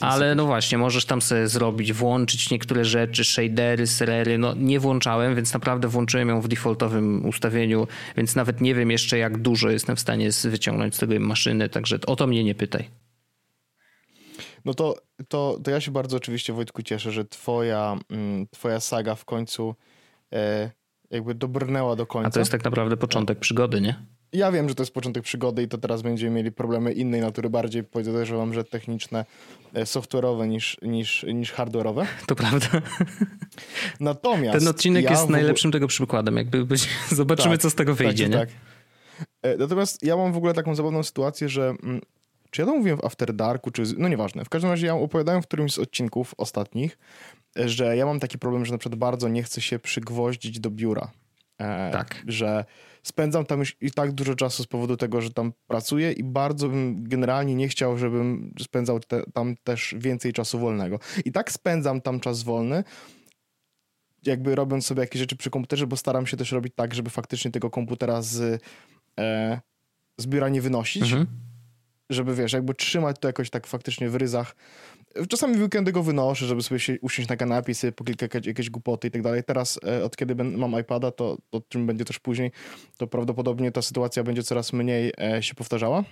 Ale 0.00 0.34
no 0.34 0.46
właśnie, 0.46 0.78
możesz 0.78 1.04
tam 1.04 1.22
sobie 1.22 1.48
zrobić, 1.48 1.92
włączyć 1.92 2.50
niektóre 2.50 2.84
rzeczy, 2.84 3.24
shadery, 3.24 3.86
serery. 3.86 4.38
No 4.38 4.54
nie 4.54 4.80
włączałem, 4.80 5.34
więc 5.34 5.54
naprawdę 5.54 5.88
włączyłem 5.88 6.28
ją 6.28 6.40
w 6.40 6.48
defaultowym 6.48 7.26
ustawieniu, 7.26 7.86
więc 8.16 8.36
nawet 8.36 8.60
nie 8.60 8.74
wiem 8.74 8.90
jeszcze 8.90 9.18
jak 9.18 9.38
dużo 9.38 9.70
jestem 9.70 9.96
w 9.96 10.00
stanie 10.00 10.30
wyciągnąć 10.44 10.94
z 10.94 10.98
tego 10.98 11.20
maszyny, 11.20 11.68
także 11.68 11.98
o 12.06 12.16
to 12.16 12.26
mnie 12.26 12.44
nie 12.44 12.54
pytaj. 12.54 12.90
No 14.64 14.74
to, 14.74 14.94
to, 15.28 15.58
to 15.64 15.70
ja 15.70 15.80
się 15.80 15.90
bardzo 15.90 16.16
oczywiście, 16.16 16.52
Wojtku, 16.52 16.82
cieszę, 16.82 17.12
że 17.12 17.24
twoja, 17.24 17.98
mm, 18.10 18.46
twoja 18.50 18.80
saga 18.80 19.14
w 19.14 19.24
końcu 19.24 19.74
e, 20.32 20.70
jakby 21.10 21.34
dobrnęła 21.34 21.96
do 21.96 22.06
końca. 22.06 22.28
A 22.28 22.30
to 22.30 22.38
jest 22.38 22.52
tak 22.52 22.64
naprawdę 22.64 22.96
początek 22.96 23.38
przygody, 23.38 23.80
nie? 23.80 24.15
Ja 24.36 24.52
wiem, 24.52 24.68
że 24.68 24.74
to 24.74 24.82
jest 24.82 24.94
początek 24.94 25.22
przygody 25.22 25.62
i 25.62 25.68
to 25.68 25.78
teraz 25.78 26.02
będziemy 26.02 26.36
mieli 26.36 26.52
problemy 26.52 26.92
innej 26.92 27.20
natury, 27.20 27.50
bardziej 27.50 27.84
podejrzewam, 27.84 28.54
że 28.54 28.64
techniczne, 28.64 29.24
e, 29.74 29.82
software'owe 29.82 30.48
niż, 30.48 30.76
niż, 30.82 31.26
niż 31.34 31.54
hardware'owe. 31.54 32.06
To 32.26 32.34
prawda. 32.34 32.66
Natomiast... 34.00 34.58
Ten 34.58 34.68
odcinek 34.68 35.04
ja 35.04 35.10
jest 35.10 35.22
ogóle... 35.22 35.38
najlepszym 35.38 35.72
tego 35.72 35.86
przykładem. 35.86 36.36
Jakby 36.36 36.66
zobaczymy, 37.10 37.54
tak, 37.54 37.62
co 37.62 37.70
z 37.70 37.74
tego 37.74 37.94
wyjdzie, 37.94 38.28
tak, 38.28 38.32
nie? 38.32 38.38
Tak. 38.38 39.58
Natomiast 39.58 40.02
ja 40.02 40.16
mam 40.16 40.32
w 40.32 40.36
ogóle 40.36 40.54
taką 40.54 40.74
zabawną 40.74 41.02
sytuację, 41.02 41.48
że 41.48 41.74
mm, 41.82 42.00
czy 42.50 42.62
ja 42.62 42.66
to 42.66 42.74
mówiłem 42.74 42.98
w 42.98 43.04
After 43.04 43.34
Darku, 43.34 43.70
czy... 43.70 43.82
No 43.98 44.08
nieważne. 44.08 44.44
W 44.44 44.48
każdym 44.48 44.70
razie 44.70 44.86
ja 44.86 44.94
opowiadałem 44.94 45.42
w 45.42 45.46
którymś 45.46 45.72
z 45.72 45.78
odcinków 45.78 46.34
ostatnich, 46.36 46.98
że 47.56 47.96
ja 47.96 48.06
mam 48.06 48.20
taki 48.20 48.38
problem, 48.38 48.64
że 48.64 48.72
na 48.72 48.78
przykład 48.78 48.98
bardzo 48.98 49.28
nie 49.28 49.42
chcę 49.42 49.60
się 49.60 49.78
przygwoździć 49.78 50.60
do 50.60 50.70
biura. 50.70 51.10
E, 51.58 51.90
tak. 51.92 52.22
Że 52.26 52.64
spędzam 53.06 53.46
tam 53.46 53.60
już 53.60 53.76
i 53.80 53.90
tak 53.90 54.12
dużo 54.12 54.34
czasu 54.34 54.62
z 54.62 54.66
powodu 54.66 54.96
tego, 54.96 55.20
że 55.20 55.30
tam 55.30 55.52
pracuję 55.66 56.12
i 56.12 56.24
bardzo 56.24 56.68
bym 56.68 57.04
generalnie 57.04 57.54
nie 57.54 57.68
chciał, 57.68 57.98
żebym 57.98 58.54
spędzał 58.60 59.00
te, 59.00 59.22
tam 59.34 59.56
też 59.64 59.94
więcej 59.98 60.32
czasu 60.32 60.58
wolnego. 60.58 60.98
I 61.24 61.32
tak 61.32 61.52
spędzam 61.52 62.00
tam 62.00 62.20
czas 62.20 62.42
wolny, 62.42 62.84
jakby 64.22 64.54
robiąc 64.54 64.86
sobie 64.86 65.00
jakieś 65.00 65.20
rzeczy 65.20 65.36
przy 65.36 65.50
komputerze, 65.50 65.86
bo 65.86 65.96
staram 65.96 66.26
się 66.26 66.36
też 66.36 66.52
robić 66.52 66.72
tak, 66.76 66.94
żeby 66.94 67.10
faktycznie 67.10 67.50
tego 67.50 67.70
komputera 67.70 68.22
z, 68.22 68.62
e, 69.20 69.60
z 70.18 70.26
biura 70.26 70.48
nie 70.48 70.62
wynosić. 70.62 71.02
Mhm. 71.02 71.26
Żeby 72.10 72.34
wiesz, 72.34 72.52
jakby 72.52 72.74
trzymać 72.74 73.16
to 73.20 73.28
jakoś 73.28 73.50
tak 73.50 73.66
faktycznie 73.66 74.10
w 74.10 74.14
ryzach. 74.14 74.56
Czasami 75.28 75.56
w 75.56 75.62
weekendy 75.62 75.92
go 75.92 76.02
wynoszę, 76.02 76.46
żeby 76.46 76.62
sobie 76.62 76.80
się 76.80 77.00
usiąść 77.00 77.28
na 77.28 77.36
kanapie, 77.36 77.74
sobie 77.74 77.92
poklikać 77.92 78.46
jakieś 78.46 78.70
głupoty 78.70 79.08
i 79.08 79.10
tak 79.10 79.22
dalej. 79.22 79.44
Teraz, 79.44 79.80
e, 79.86 80.04
od 80.04 80.16
kiedy 80.16 80.44
mam 80.44 80.80
iPada, 80.80 81.10
to 81.10 81.38
o 81.52 81.60
czym 81.68 81.86
będzie 81.86 82.04
też 82.04 82.18
później, 82.18 82.50
to 82.96 83.06
prawdopodobnie 83.06 83.72
ta 83.72 83.82
sytuacja 83.82 84.24
będzie 84.24 84.42
coraz 84.42 84.72
mniej 84.72 85.12
e, 85.20 85.42
się 85.42 85.54
powtarzała. 85.54 86.04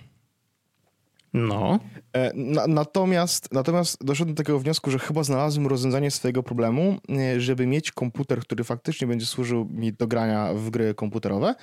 No. 1.33 1.79
E, 2.13 2.31
na, 2.33 2.67
natomiast, 2.67 3.53
natomiast 3.53 4.05
doszedłem 4.05 4.35
do 4.35 4.43
takiego 4.43 4.59
wniosku, 4.59 4.91
że 4.91 4.99
chyba 4.99 5.23
znalazłem 5.23 5.67
rozwiązanie 5.67 6.11
swojego 6.11 6.43
problemu, 6.43 6.97
żeby 7.37 7.67
mieć 7.67 7.91
komputer, 7.91 8.39
który 8.39 8.63
faktycznie 8.63 9.07
będzie 9.07 9.25
służył 9.25 9.65
mi 9.65 9.93
do 9.93 10.07
grania 10.07 10.53
w 10.53 10.69
gry 10.69 10.93
komputerowe, 10.93 11.55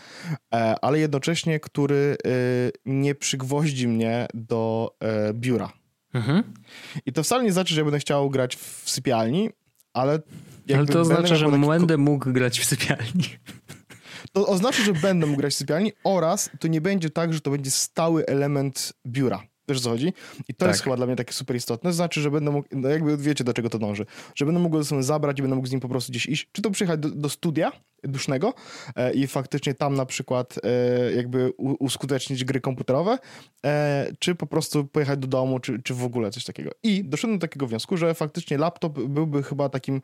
ale 0.83 0.99
jednocześnie, 0.99 1.61
który 1.61 2.17
nie 2.87 3.15
przygwoździ 3.15 3.89
mnie 3.89 4.27
do 4.35 4.91
biura. 5.33 5.73
Mhm. 6.15 6.43
I 7.07 7.13
to 7.13 7.23
wcale 7.23 7.45
nie 7.45 7.53
znaczy, 7.53 7.75
że 7.75 7.81
ja 7.81 7.85
będę 7.85 7.99
chciał 7.99 8.31
grać 8.31 8.57
w 8.57 8.91
sypialni, 8.91 9.51
ale. 9.93 10.21
Ale 10.75 10.87
to 10.87 11.01
oznacza, 11.01 11.37
że 11.37 11.49
będę 11.79 11.97
mógł 11.97 12.33
grać 12.33 12.61
w 12.61 12.65
sypialni. 12.65 13.25
To 14.33 14.47
oznacza, 14.47 14.83
że 14.83 14.93
będę 14.93 15.27
mógł 15.27 15.39
grać 15.39 15.53
w 15.55 15.57
sypialni 15.57 15.93
oraz 16.05 16.51
to 16.61 16.69
nie 16.69 16.81
będzie 16.81 17.11
tak, 17.11 17.35
że 17.35 17.41
to 17.41 17.51
będzie 17.51 17.71
stały 17.71 18.27
element 18.27 18.93
biura. 19.07 19.43
Wiesz 19.69 19.81
co 19.81 19.91
chodzi? 19.91 20.13
I 20.49 20.55
to 20.55 20.59
tak. 20.59 20.69
jest 20.69 20.83
chyba 20.83 20.97
dla 20.97 21.07
mnie 21.07 21.17
takie 21.17 21.33
super 21.33 21.57
istotne. 21.57 21.91
To 21.91 21.95
znaczy, 21.95 22.21
że 22.21 22.31
będę 22.31 22.51
mógł, 22.51 22.69
no 22.73 22.89
jakby 22.89 23.17
wiecie 23.17 23.45
do 23.45 23.53
czego 23.53 23.71
to 23.71 23.79
dąży, 23.79 24.07
że 24.35 24.45
będę 24.45 24.61
mógł 24.61 24.77
go 24.77 24.83
ze 24.83 24.89
sobą 24.89 25.03
zabrać 25.03 25.39
i 25.39 25.43
będę 25.43 25.57
mógł 25.57 25.69
z 25.69 25.73
nim 25.73 25.81
po 25.81 25.89
prostu 25.89 26.13
gdzieś 26.13 26.27
iść, 26.27 26.49
czy 26.53 26.63
to 26.63 26.71
przyjechać 26.71 27.01
do, 27.01 27.11
do 27.11 27.29
studia 27.29 27.73
dusznego 28.03 28.55
e, 28.97 29.13
i 29.13 29.27
faktycznie 29.27 29.75
tam 29.75 29.95
na 29.95 30.07
przykład 30.07 30.59
e, 30.63 31.13
jakby 31.13 31.53
u, 31.57 31.85
uskutecznić 31.85 32.45
gry 32.45 32.61
komputerowe, 32.61 33.19
e, 33.67 34.13
czy 34.19 34.35
po 34.35 34.47
prostu 34.47 34.85
pojechać 34.85 35.19
do 35.19 35.27
domu, 35.27 35.61
czy, 35.61 35.83
czy 35.83 35.95
w 35.95 36.05
ogóle 36.05 36.31
coś 36.31 36.45
takiego. 36.45 36.71
I 36.83 37.05
doszedłem 37.05 37.39
do 37.39 37.47
takiego 37.47 37.67
wniosku, 37.67 37.97
że 37.97 38.15
faktycznie 38.15 38.59
laptop 38.59 38.99
byłby 39.01 39.43
chyba 39.43 39.69
takim 39.69 40.03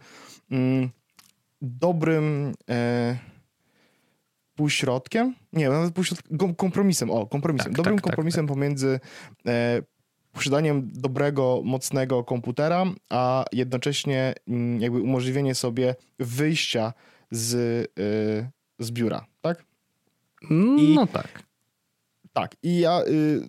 mm, 0.51 0.91
dobrym 1.63 2.55
e, 2.71 3.19
półśrodkiem, 4.59 5.35
nie, 5.53 5.69
nawet 5.69 5.95
półśrodkiem, 5.95 6.55
kompromisem, 6.55 7.11
o, 7.11 7.27
kompromisem, 7.27 7.73
tak, 7.73 7.77
dobrym 7.77 7.97
tak, 7.97 8.05
tak 8.05 8.11
kompromisem 8.11 8.47
tak, 8.47 8.55
pomiędzy 8.55 9.01
e, 9.47 9.83
posiadaniem 10.33 10.91
dobrego, 10.93 11.63
mocnego 11.65 12.25
komputera, 12.25 12.85
a 13.11 13.45
jednocześnie 13.53 14.35
mm, 14.49 14.81
jakby 14.81 15.03
umożliwienie 15.03 15.55
sobie 15.55 15.95
wyjścia 16.19 16.93
z, 17.31 17.55
y, 17.55 18.51
z 18.79 18.91
biura, 18.91 19.27
tak? 19.41 19.65
I, 20.51 20.95
no 20.95 21.07
tak. 21.07 21.43
Tak, 22.33 22.57
i 22.63 22.79
ja 22.79 23.03
y, 23.03 23.49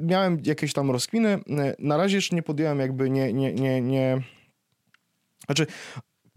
miałem 0.00 0.38
jakieś 0.44 0.72
tam 0.72 0.90
rozkminy. 0.90 1.40
Na 1.78 1.96
razie 1.96 2.16
jeszcze 2.16 2.36
nie 2.36 2.42
podjąłem 2.42 2.78
jakby 2.78 3.10
nie, 3.10 3.32
nie, 3.32 3.54
nie, 3.54 3.80
nie... 3.80 4.22
Znaczy, 5.46 5.66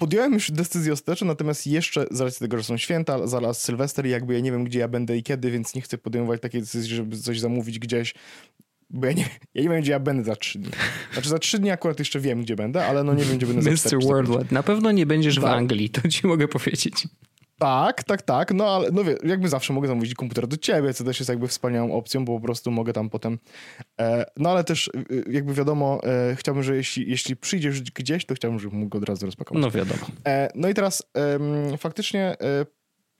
podjąłem 0.04 0.34
już 0.34 0.52
decyzję 0.52 0.94
ostateczną, 0.94 1.28
natomiast 1.28 1.68
jeszcze 1.68 2.06
z 2.12 2.22
racji 2.22 2.39
tego, 2.39 2.58
że 2.58 2.63
są 2.63 2.78
święta, 2.78 3.28
zaraz 3.28 3.62
Sylwester 3.62 4.06
i 4.06 4.10
jakby 4.10 4.34
ja 4.34 4.39
nie 4.39 4.52
wiem, 4.52 4.63
gdzie 4.63 4.80
ja 4.80 4.88
będę 4.88 5.18
i 5.18 5.24
kiedy, 5.24 5.52
więc 5.52 5.76
nie 5.76 5.82
chcę 5.82 5.98
podejmować 5.98 6.42
takiej 6.42 6.62
decyzji, 6.62 6.96
żeby 6.96 7.18
coś 7.18 7.39
zamówić 7.39 7.80
gdzieś, 7.80 8.13
bo 8.89 9.08
ja 9.08 9.13
nie, 9.13 9.26
ja 9.54 9.63
nie 9.63 9.70
wiem, 9.70 9.82
gdzie 9.82 9.92
ja 9.92 10.00
będę 10.00 10.24
za 10.24 10.36
trzy 10.36 10.60
dni. 10.60 10.72
Znaczy 11.13 11.30
za 11.30 11.39
trzy 11.39 11.60
dni 11.60 11.72
akurat 11.72 12.00
jeszcze 12.00 12.20
wiem, 12.20 12.42
gdzie 12.42 12.56
będę, 12.56 12.86
ale 12.86 13.04
no 13.04 13.13
nie 13.13 13.24
wiem, 13.24 13.38
gdzie 13.38 13.48
będę 13.48 13.62
za 13.78 13.89
Mr. 13.89 14.04
Worldwide. 14.04 14.46
Na 14.52 14.63
pewno 14.63 14.92
nie 14.92 15.06
będziesz 15.06 15.36
tak. 15.36 15.44
w 15.44 15.48
Anglii, 15.48 15.89
to 15.89 16.08
ci 16.08 16.28
mogę 16.28 16.48
powiedzieć. 16.48 17.08
Tak, 17.63 18.04
tak, 18.04 18.21
tak, 18.21 18.54
no 18.54 18.76
ale 18.76 18.91
no 18.91 19.04
wie, 19.04 19.17
jakby 19.23 19.49
zawsze 19.49 19.73
mogę 19.73 19.88
zamówić 19.88 20.13
komputer 20.13 20.47
do 20.47 20.58
ciebie, 20.58 20.93
co 20.93 21.04
też 21.04 21.19
jest 21.19 21.30
jakby 21.30 21.47
wspaniałą 21.47 21.93
opcją, 21.93 22.26
bo 22.26 22.39
po 22.39 22.45
prostu 22.45 22.71
mogę 22.71 22.93
tam 22.93 23.10
potem, 23.10 23.39
e, 23.99 24.26
no 24.38 24.49
ale 24.49 24.63
też 24.63 24.88
e, 24.88 25.32
jakby 25.32 25.54
wiadomo, 25.54 26.02
e, 26.04 26.36
chciałbym, 26.36 26.63
że 26.63 26.76
jeśli, 26.76 27.10
jeśli 27.10 27.36
przyjdziesz 27.36 27.82
gdzieś, 27.82 28.26
to 28.26 28.36
chciałbym, 28.36 28.60
żebym 28.60 28.80
mógł 28.80 28.89
go 28.89 28.97
od 28.97 29.04
razu 29.04 29.26
rozpakować. 29.26 29.63
No 29.63 29.71
wiadomo. 29.71 30.06
E, 30.28 30.49
no 30.56 30.69
i 30.69 30.73
teraz 30.73 31.04
faktycznie 31.78 32.36
e, 32.41 32.65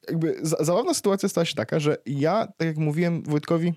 jakby 0.08 0.38
zabawna 0.42 0.94
sytuacja 0.94 1.30
stała 1.30 1.46
się 1.46 1.56
taka, 1.56 1.80
że 1.80 1.98
ja, 2.06 2.48
tak 2.58 2.68
jak 2.68 2.78
mówiłem 2.78 3.24
Wojtkowi, 3.24 3.74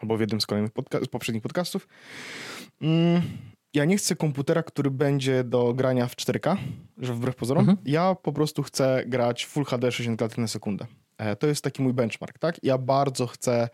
albo 0.00 0.16
w 0.16 0.20
jednym 0.20 0.40
z 0.40 0.46
kolejnych 0.46 0.72
podca 0.72 1.00
z 1.00 1.08
poprzednich 1.08 1.42
podcastów, 1.42 1.88
mm, 2.82 3.22
ja 3.76 3.84
nie 3.84 3.96
chcę 3.96 4.16
komputera, 4.16 4.62
który 4.62 4.90
będzie 4.90 5.44
do 5.44 5.74
grania 5.74 6.06
w 6.06 6.16
4K, 6.16 6.56
że 6.98 7.14
wbrew 7.14 7.36
pozorom. 7.36 7.60
Mhm. 7.60 7.78
Ja 7.84 8.14
po 8.14 8.32
prostu 8.32 8.62
chcę 8.62 9.04
grać 9.06 9.46
Full 9.46 9.64
HD 9.64 9.92
60 9.92 10.18
klatek 10.18 10.38
na 10.38 10.48
sekundę. 10.48 10.86
E, 11.18 11.36
to 11.36 11.46
jest 11.46 11.64
taki 11.64 11.82
mój 11.82 11.92
benchmark, 11.92 12.38
tak? 12.38 12.64
Ja 12.64 12.78
bardzo 12.78 13.26
chcę. 13.26 13.68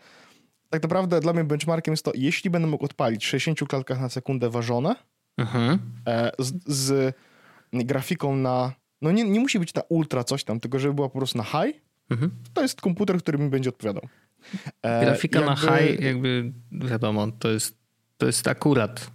Tak 0.69 0.83
naprawdę 0.83 1.19
dla 1.19 1.33
mnie 1.33 1.43
benchmarkiem 1.43 1.91
jest 1.91 2.05
to, 2.05 2.11
jeśli 2.15 2.49
będę 2.49 2.67
mógł 2.67 2.85
odpalić 2.85 3.25
60 3.25 3.69
klatkach 3.69 4.01
na 4.01 4.09
sekundę 4.09 4.49
ważone 4.49 4.95
mhm. 5.37 5.79
E, 6.07 6.31
z, 6.39 6.53
z, 6.67 7.15
grafiką 7.73 8.35
na. 8.35 8.73
No 9.01 9.11
nie, 9.11 9.23
nie 9.23 9.39
musi 9.39 9.59
być 9.59 9.73
na 9.73 9.81
ultra 9.89 10.23
coś 10.23 10.43
tam, 10.43 10.59
tylko 10.59 10.79
żeby 10.79 10.93
była 10.93 11.09
po 11.09 11.17
prostu 11.17 11.37
na 11.37 11.43
high. 11.43 11.81
Mhm. 12.09 12.31
To 12.53 12.61
jest 12.61 12.81
komputer, 12.81 13.17
który 13.17 13.37
mi 13.37 13.49
będzie 13.49 13.69
odpowiadał. 13.69 14.07
E, 14.81 15.05
Grafika 15.05 15.39
jakby... 15.39 15.67
na 15.67 15.77
high, 15.77 15.99
jakby 15.99 16.53
wiadomo, 16.71 17.27
to 17.31 17.49
jest, 17.49 17.77
to 18.17 18.25
jest 18.25 18.47
akurat 18.47 19.11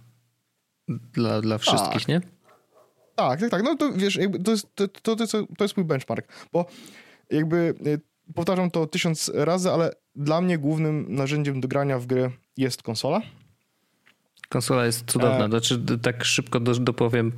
dla, 1.13 1.41
dla 1.41 1.57
wszystkich, 1.57 2.01
tak. 2.01 2.07
nie? 2.07 2.21
Tak, 3.15 3.39
tak, 3.39 3.49
tak. 3.49 3.63
No 3.63 3.75
to 3.75 3.93
wiesz, 3.93 4.19
to 4.45 4.51
jest, 4.51 4.75
to, 4.75 4.87
to, 4.87 5.15
to, 5.57 5.63
jest 5.63 5.77
mój 5.77 5.85
benchmark, 5.85 6.27
bo 6.53 6.65
jakby 7.29 7.73
e, 7.85 8.33
powtarzam 8.33 8.71
to 8.71 8.87
tysiąc 8.87 9.31
razy, 9.35 9.71
ale 9.71 9.91
dla 10.15 10.41
mnie 10.41 10.57
głównym 10.57 11.05
narzędziem 11.15 11.61
do 11.61 11.67
grania 11.67 11.99
w 11.99 12.05
gry 12.05 12.31
jest 12.57 12.83
konsola. 12.83 13.21
Konsola 14.49 14.85
jest 14.85 15.11
cudowna, 15.11 15.45
e... 15.45 15.49
znaczy 15.49 15.81
tak 16.01 16.25
szybko 16.25 16.59
dopowiem. 16.59 17.31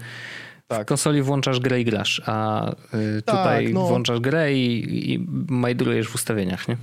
Tak. 0.68 0.84
W 0.84 0.86
konsoli 0.86 1.22
włączasz 1.22 1.60
grę 1.60 1.82
i 1.82 1.86
grasz, 1.86 2.22
a 2.26 2.70
y, 2.72 3.22
tutaj 3.22 3.66
tak, 3.66 3.74
no. 3.74 3.88
włączasz 3.88 4.20
grę 4.20 4.54
i, 4.54 5.14
i 5.14 5.28
majdrujesz 5.50 6.08
w 6.08 6.16
ustawieniach, 6.16 6.68
nie? 6.68 6.78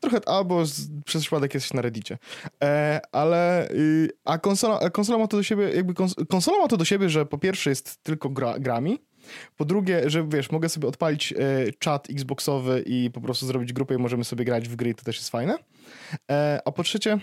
Trochę 0.00 0.28
albo 0.28 0.66
z, 0.66 0.88
przez 1.04 1.22
przypadek 1.22 1.54
jesteś 1.54 1.72
na 1.72 1.82
Reddicie. 1.82 2.18
E, 2.62 3.00
ale 3.12 3.70
y, 3.70 4.10
a 4.24 4.38
konsola, 4.38 4.90
konsola 4.90 5.18
ma 5.18 5.26
to 5.26 5.36
do 5.36 5.42
siebie, 5.42 5.70
jakby 5.74 5.94
kons, 5.94 6.14
konsola 6.28 6.58
ma 6.58 6.68
to 6.68 6.76
do 6.76 6.84
siebie, 6.84 7.08
że 7.08 7.26
po 7.26 7.38
pierwsze 7.38 7.70
jest 7.70 8.02
tylko 8.02 8.28
gra, 8.28 8.58
grami, 8.58 8.98
po 9.56 9.64
drugie, 9.64 10.10
że 10.10 10.28
wiesz, 10.28 10.50
mogę 10.50 10.68
sobie 10.68 10.88
odpalić 10.88 11.32
e, 11.32 11.36
czat 11.78 12.10
Xboxowy 12.10 12.84
i 12.86 13.10
po 13.10 13.20
prostu 13.20 13.46
zrobić 13.46 13.72
grupę 13.72 13.94
i 13.94 13.98
możemy 13.98 14.24
sobie 14.24 14.44
grać 14.44 14.68
w 14.68 14.76
gry, 14.76 14.94
to 14.94 15.04
też 15.04 15.16
jest 15.16 15.30
fajne. 15.30 15.58
E, 16.30 16.60
a 16.64 16.72
po 16.72 16.82
trzecie, 16.82 17.18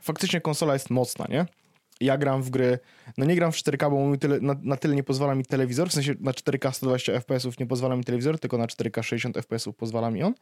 faktycznie 0.00 0.40
konsola 0.40 0.72
jest 0.72 0.90
mocna, 0.90 1.26
nie? 1.28 1.46
Ja 2.04 2.18
gram 2.18 2.42
w 2.42 2.50
gry, 2.50 2.78
no 3.18 3.26
nie 3.26 3.36
gram 3.36 3.52
w 3.52 3.56
4K, 3.56 3.90
bo 3.90 4.16
tyle, 4.16 4.40
na, 4.40 4.56
na, 4.62 4.76
tyle 4.76 4.94
nie 4.94 5.02
pozwala 5.02 5.34
mi 5.34 5.44
telewizor, 5.44 5.88
w 5.88 5.92
sensie 5.92 6.14
na 6.20 6.32
4K 6.32 6.72
120 6.72 7.12
fps 7.20 7.58
nie 7.58 7.66
pozwala 7.66 7.96
mi 7.96 8.04
telewizor, 8.04 8.38
tylko 8.38 8.58
na 8.58 8.66
4K 8.66 9.02
60 9.02 9.36
fps 9.36 9.68
pozwala 9.76 10.10
mi 10.10 10.22
on. 10.22 10.34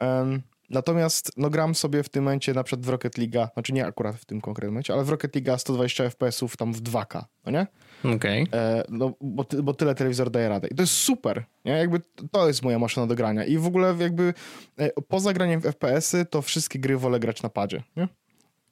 Um, 0.00 0.42
natomiast 0.70 1.32
no 1.36 1.50
gram 1.50 1.74
sobie 1.74 2.02
w 2.02 2.08
tym 2.08 2.24
momencie 2.24 2.54
na 2.54 2.64
przykład 2.64 2.86
w 2.86 2.88
Rocket 2.88 3.18
League, 3.18 3.50
znaczy 3.54 3.72
nie 3.72 3.86
akurat 3.86 4.16
w 4.16 4.24
tym 4.24 4.40
konkretnym 4.40 4.72
momencie, 4.72 4.94
ale 4.94 5.04
w 5.04 5.08
Rocket 5.08 5.34
League 5.36 5.58
120 5.58 6.10
fps 6.10 6.40
tam 6.58 6.72
w 6.72 6.82
2K, 6.82 7.24
no 7.46 7.52
nie? 7.52 7.66
Okej. 8.14 8.42
Okay. 8.42 8.60
E, 8.60 8.84
no, 8.88 9.12
bo, 9.20 9.44
bo 9.62 9.74
tyle 9.74 9.94
telewizor 9.94 10.30
daje 10.30 10.48
radę. 10.48 10.68
I 10.68 10.74
to 10.74 10.82
jest 10.82 10.92
super, 10.92 11.44
nie? 11.64 11.72
Jakby 11.72 12.00
to 12.30 12.48
jest 12.48 12.62
moja 12.62 12.78
maszyna 12.78 13.06
do 13.06 13.14
grania. 13.14 13.44
I 13.44 13.58
w 13.58 13.66
ogóle 13.66 13.94
jakby 13.98 14.34
e, 14.78 14.90
poza 15.08 15.32
graniem 15.32 15.60
w 15.60 15.64
FPS-y, 15.64 16.24
to 16.24 16.42
wszystkie 16.42 16.78
gry 16.78 16.98
wolę 16.98 17.20
grać 17.20 17.42
na 17.42 17.48
padzie, 17.48 17.82
nie? 17.96 18.08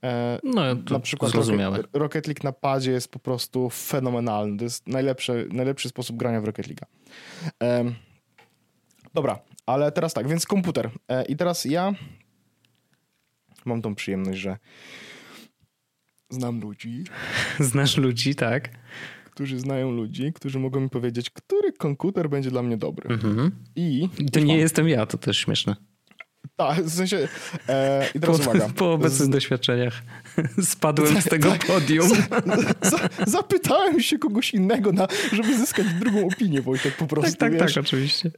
E, 0.05 0.39
no, 0.45 0.63
na 0.91 1.01
przykład 1.01 1.33
Rocket, 1.33 1.87
Rocket, 1.93 2.27
League 2.27 2.41
na 2.45 2.53
padzie 2.53 2.93
jest 2.93 3.09
po 3.09 3.19
prostu 3.19 3.71
fenomenalny. 3.71 4.59
To 4.59 4.65
jest 4.65 4.87
najlepszy, 4.87 5.49
najlepszy 5.53 5.89
sposób 5.89 6.17
grania 6.17 6.41
w 6.41 6.45
Rocket 6.45 6.67
League. 6.67 6.87
Dobra, 9.15 9.39
ale 9.67 9.93
teraz 9.93 10.15
tak, 10.15 10.29
więc 10.29 10.47
komputer. 10.47 10.91
E, 11.09 11.25
I 11.25 11.37
teraz 11.37 11.65
ja 11.65 11.93
mam 13.65 13.83
tą 13.83 13.95
przyjemność, 13.95 14.41
że 14.41 14.59
znam 16.31 16.61
ludzi. 16.61 17.05
Znasz 17.61 17.97
ludzi, 17.97 18.35
tak? 18.35 18.69
Którzy 19.25 19.61
znają 19.61 19.91
ludzi, 19.91 20.33
którzy 20.33 20.59
mogą 20.59 20.81
mi 20.81 20.91
powiedzieć, 20.91 21.31
który 21.31 21.73
komputer 21.73 22.31
będzie 22.31 22.51
dla 22.51 22.63
mnie 22.63 22.77
dobry. 22.77 23.15
Mhm. 23.15 23.51
I 23.77 24.09
to 24.33 24.41
nie 24.41 24.57
jestem 24.57 24.89
ja, 24.89 25.07
to 25.07 25.19
też 25.19 25.39
śmieszne. 25.39 25.77
Tak, 26.57 26.85
w 26.85 26.95
sensie. 26.95 27.29
E, 27.69 28.09
I 28.15 28.21
teraz 28.21 28.41
po, 28.41 28.51
uwaga. 28.51 28.69
Po 28.77 28.93
obecnych 28.93 29.29
z... 29.29 29.31
doświadczeniach 29.31 30.03
spadłem 30.63 31.23
z 31.23 31.25
tego 31.35 31.55
podium. 31.67 32.09
Za, 32.09 32.91
za, 32.91 32.99
zapytałem 33.27 34.01
się 34.01 34.19
kogoś 34.19 34.55
innego, 34.55 34.93
na, 34.93 35.09
żeby 35.33 35.59
zyskać 35.59 35.87
drugą 35.87 36.27
opinię, 36.27 36.63
Wojtek, 36.63 36.97
po 36.97 37.07
prostu. 37.07 37.31
Tak, 37.31 37.41
tak, 37.41 37.53
wiesz? 37.53 37.75
tak, 37.75 37.85
oczywiście. 37.85 38.31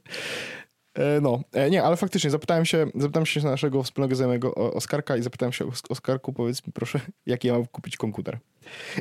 E, 0.95 1.21
no, 1.21 1.41
e, 1.53 1.71
nie, 1.71 1.83
ale 1.83 1.97
faktycznie 1.97 2.31
zapytałem 2.31 2.65
się, 2.65 2.87
zapytałem 2.95 3.27
się 3.27 3.41
naszego 3.41 3.83
wspólnego 3.83 4.15
znajomego 4.15 4.55
Oskarka 4.55 5.17
i 5.17 5.23
zapytałem 5.23 5.53
się, 5.53 5.71
Oskarku, 5.89 6.33
powiedz 6.33 6.67
mi 6.67 6.73
proszę, 6.73 7.01
jaki 7.27 7.49
ja 7.49 7.55
mam 7.55 7.67
kupić 7.67 7.97
komputer. 7.97 8.39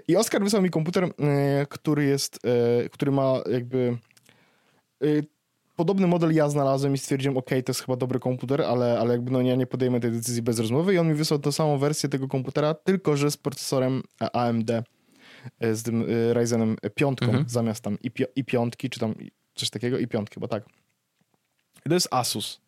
I 0.07 0.15
Oskar 0.15 0.43
wysłał 0.43 0.61
mi 0.61 0.69
komputer, 0.69 1.03
e, 1.03 1.65
który 1.69 2.05
jest, 2.05 2.39
który 2.91 3.11
ma 3.11 3.33
jakby 3.51 3.97
podobny 5.75 6.07
model 6.07 6.33
ja 6.33 6.49
znalazłem 6.49 6.93
i 6.93 6.97
stwierdziłem, 6.97 7.37
ok, 7.37 7.49
to 7.49 7.71
jest 7.71 7.81
chyba 7.81 7.95
dobry 7.95 8.19
komputer, 8.19 8.61
ale, 8.61 8.99
ale 8.99 9.13
jakby 9.13 9.31
no 9.31 9.41
ja 9.41 9.55
nie 9.55 9.65
podejmę 9.65 9.99
tej 9.99 10.11
decyzji 10.11 10.41
bez 10.41 10.59
rozmowy 10.59 10.93
i 10.93 10.97
on 10.97 11.07
mi 11.07 11.13
wysłał 11.13 11.39
tą 11.39 11.51
samą 11.51 11.77
wersję 11.77 12.09
tego 12.09 12.27
komputera, 12.27 12.73
tylko 12.73 13.17
że 13.17 13.31
z 13.31 13.37
procesorem 13.37 14.03
AMD, 14.33 14.71
z 15.61 15.83
tym 15.83 16.05
Ryzenem 16.31 16.75
piątką 16.95 17.25
mhm. 17.25 17.45
zamiast 17.49 17.83
tam 17.83 17.97
i, 18.03 18.11
pi 18.11 18.23
i 18.35 18.43
piątki, 18.43 18.89
czy 18.89 18.99
tam 18.99 19.15
coś 19.55 19.69
takiego 19.69 19.97
i 19.97 20.07
piątki, 20.07 20.39
bo 20.39 20.47
tak. 20.47 20.63
I 21.85 21.89
to 21.89 21.93
jest 21.93 22.07
Asus. 22.11 22.61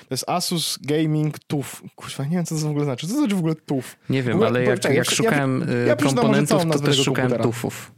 To 0.00 0.14
jest 0.14 0.28
Asus 0.28 0.78
Gaming 0.82 1.38
TUF. 1.38 1.82
Kurwa, 1.96 2.24
nie 2.24 2.36
wiem, 2.36 2.44
co 2.44 2.54
to 2.54 2.60
w 2.60 2.70
ogóle 2.70 2.84
znaczy. 2.84 3.06
Co 3.06 3.12
to 3.12 3.18
znaczy 3.18 3.34
w 3.34 3.38
ogóle 3.38 3.54
TUF? 3.54 3.96
Nie 4.10 4.22
wiem, 4.22 4.34
ogóle, 4.34 4.48
ale 4.48 4.64
jak, 4.64 4.84
jak, 4.84 4.94
jak 4.94 5.10
szukałem 5.10 5.66
ja, 5.68 5.76
ja 5.76 5.96
komponentów, 5.96 6.62
to 6.72 6.78
też 6.78 6.96
szukałem 6.96 7.30
komputera. 7.30 7.44
TUFów. 7.44 7.97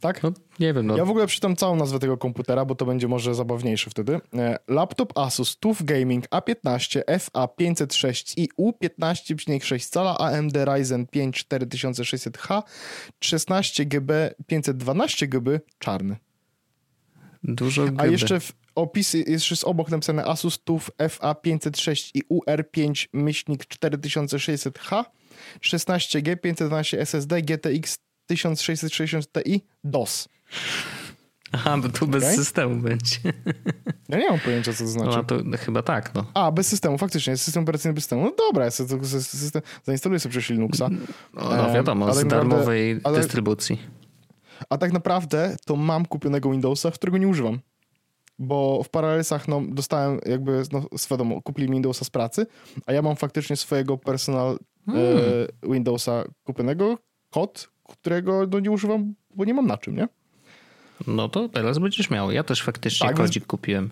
Tak? 0.00 0.22
No, 0.22 0.32
nie 0.60 0.74
wiem. 0.74 0.86
No. 0.86 0.96
Ja 0.96 1.04
w 1.04 1.10
ogóle 1.10 1.26
przeczytam 1.26 1.56
całą 1.56 1.76
nazwę 1.76 1.98
tego 1.98 2.16
komputera, 2.16 2.64
bo 2.64 2.74
to 2.74 2.86
będzie 2.86 3.08
może 3.08 3.34
zabawniejsze 3.34 3.90
wtedy. 3.90 4.20
E, 4.34 4.58
laptop 4.68 5.18
Asus 5.18 5.56
TUF 5.58 5.82
Gaming 5.82 6.28
A15 6.28 7.00
FA506 7.02 8.34
i 8.36 8.48
U15,6 8.58 9.90
cala 9.90 10.18
AMD 10.18 10.56
Ryzen 10.56 11.06
5 11.06 11.46
4600H 11.50 12.62
16 13.20 13.84
GB 13.84 14.34
512 14.46 15.26
GB 15.26 15.60
czarny. 15.78 16.16
Dużo 17.42 17.84
GB. 17.84 18.02
A 18.02 18.06
jeszcze 18.06 18.40
w 18.40 18.52
opisy 18.74 19.24
jest 19.26 19.50
już 19.50 19.64
obok 19.64 19.90
napisane 19.90 20.24
Asus 20.24 20.64
TUF 20.64 20.90
FA506 20.98 22.10
i 22.14 22.22
UR5 22.30 23.08
myślnik 23.12 23.64
4600H 23.64 25.04
16G 25.60 26.36
512 26.36 27.00
SSD 27.00 27.42
GTX 27.42 27.98
1660 28.26 29.32
Ti 29.32 29.60
DOS. 29.84 30.28
Aha, 31.52 31.78
bo 31.78 31.88
tu 31.88 32.06
bez 32.06 32.24
okay. 32.24 32.36
systemu 32.36 32.76
będzie. 32.76 33.18
Ja 34.08 34.18
nie 34.18 34.30
mam 34.30 34.40
pojęcia, 34.40 34.72
co 34.72 34.78
to 34.78 34.90
znaczy. 34.90 35.16
No, 35.16 35.24
to 35.24 35.36
chyba 35.58 35.82
tak, 35.82 36.14
no. 36.14 36.24
A, 36.34 36.52
bez 36.52 36.68
systemu, 36.68 36.98
faktycznie, 36.98 37.30
jest 37.30 37.44
system 37.44 37.62
operacyjny 37.62 37.94
bez 37.94 38.04
systemu. 38.04 38.22
No 38.22 38.32
dobra, 38.38 38.70
to, 38.70 39.06
system, 39.06 39.62
zainstaluję 39.84 40.20
sobie 40.20 40.30
przecież 40.30 40.50
Linuxa. 40.50 40.88
No, 41.34 41.56
no 41.56 41.72
wiadomo, 41.74 42.14
z 42.14 42.26
darmowej 42.26 43.00
ale, 43.04 43.18
dystrybucji. 43.18 43.78
A 44.70 44.78
tak 44.78 44.92
naprawdę 44.92 45.56
to 45.66 45.76
mam 45.76 46.06
kupionego 46.06 46.50
Windowsa, 46.50 46.90
którego 46.90 47.18
nie 47.18 47.28
używam. 47.28 47.60
Bo 48.38 48.82
w 48.82 48.88
Parallelsach 48.88 49.48
no, 49.48 49.62
dostałem 49.68 50.18
jakby, 50.26 50.62
no 50.72 50.86
wiadomo, 51.10 51.42
kupili 51.42 51.68
Windowsa 51.68 52.04
z 52.04 52.10
pracy, 52.10 52.46
a 52.86 52.92
ja 52.92 53.02
mam 53.02 53.16
faktycznie 53.16 53.56
swojego 53.56 53.98
personal 53.98 54.58
hmm. 54.86 55.18
e, 55.64 55.70
Windowsa 55.72 56.24
kupionego, 56.44 56.98
kod, 57.30 57.68
którego 57.88 58.46
no, 58.46 58.60
nie 58.60 58.70
używam, 58.70 59.14
bo 59.34 59.44
nie 59.44 59.54
mam 59.54 59.66
na 59.66 59.78
czym, 59.78 59.96
nie? 59.96 60.08
No 61.06 61.28
to 61.28 61.48
teraz 61.48 61.78
będziesz 61.78 62.10
miał. 62.10 62.32
Ja 62.32 62.42
też 62.42 62.62
faktycznie 62.62 63.08
tak, 63.08 63.16
kodzik 63.16 63.42
więc, 63.42 63.46
kupiłem. 63.46 63.90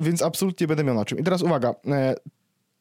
Więc 0.00 0.22
absolutnie 0.22 0.66
będę 0.66 0.84
miał 0.84 0.94
na 0.94 1.04
czym. 1.04 1.18
I 1.18 1.22
teraz 1.22 1.42
uwaga, 1.42 1.74
e, 1.86 2.14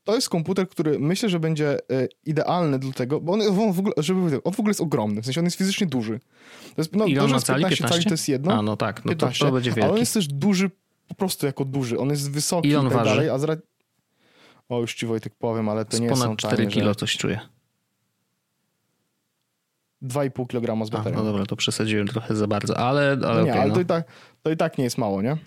to 0.03 0.15
jest 0.15 0.30
komputer, 0.30 0.69
który 0.69 0.99
myślę, 0.99 1.30
że 1.30 1.39
będzie 1.39 1.77
e, 1.91 2.08
idealny 2.25 2.80
do 2.80 2.91
tego, 2.91 3.21
bo 3.21 3.34
on, 3.34 3.41
on, 3.41 3.73
w 3.73 3.80
ogóle, 3.80 3.93
żeby, 3.97 4.43
on 4.43 4.53
w 4.53 4.60
ogóle 4.60 4.69
jest 4.69 4.82
ogromny, 4.82 5.21
w 5.21 5.25
sensie 5.25 5.41
on 5.41 5.45
jest 5.45 5.58
fizycznie 5.58 5.88
duży. 5.88 6.19
To 6.75 6.82
jest, 6.82 6.95
no, 6.95 7.06
Ile 7.06 7.23
on 7.23 7.32
ma 7.32 7.39
cali? 7.39 7.63
15, 7.63 7.77
15 7.84 7.93
cali 7.93 8.06
to 8.06 8.13
jest 8.13 8.30
jedno. 8.30 8.53
A 8.53 8.62
no 8.62 8.77
tak, 8.77 9.06
no 9.06 9.10
15, 9.10 9.39
to, 9.39 9.45
to 9.45 9.51
będzie 9.51 9.69
wielki. 9.69 9.82
Ale 9.82 9.91
on 9.93 9.99
jest 9.99 10.13
też 10.13 10.27
duży 10.27 10.71
po 11.08 11.15
prostu 11.15 11.45
jako 11.45 11.65
duży. 11.65 11.99
On 11.99 12.10
jest 12.10 12.32
wysoki 12.32 12.69
i, 12.69 12.75
on 12.75 12.86
i 12.86 12.89
tak 12.89 12.97
waży? 12.97 13.10
dalej. 13.10 13.30
A 13.30 13.38
zra... 13.38 13.56
O, 14.69 14.82
już 14.82 14.95
ci 14.95 15.06
Wojtek 15.06 15.36
powiem, 15.36 15.69
ale 15.69 15.86
to 15.86 15.97
z 15.97 15.99
nie 15.99 16.10
są 16.10 16.21
ponad 16.21 16.38
4 16.38 16.67
kilo 16.67 16.88
że... 16.88 16.95
coś 16.95 17.17
czuję. 17.17 17.39
2,5 20.03 20.47
kg 20.47 20.86
z 20.86 20.89
baterią. 20.89 21.17
A, 21.17 21.19
no 21.19 21.25
dobra, 21.25 21.45
to 21.45 21.55
przesadziłem 21.55 22.07
trochę 22.07 22.36
za 22.36 22.47
bardzo, 22.47 22.77
ale, 22.77 23.17
ale 23.25 23.39
no 23.39 23.45
nie, 23.45 23.51
okay, 23.51 23.62
ale 23.62 23.69
no. 23.69 23.75
to, 23.75 23.81
i 23.81 23.86
tak, 23.86 24.03
to 24.43 24.51
i 24.51 24.57
tak 24.57 24.77
nie 24.77 24.83
jest 24.83 24.97
mało, 24.97 25.21
nie? 25.21 25.38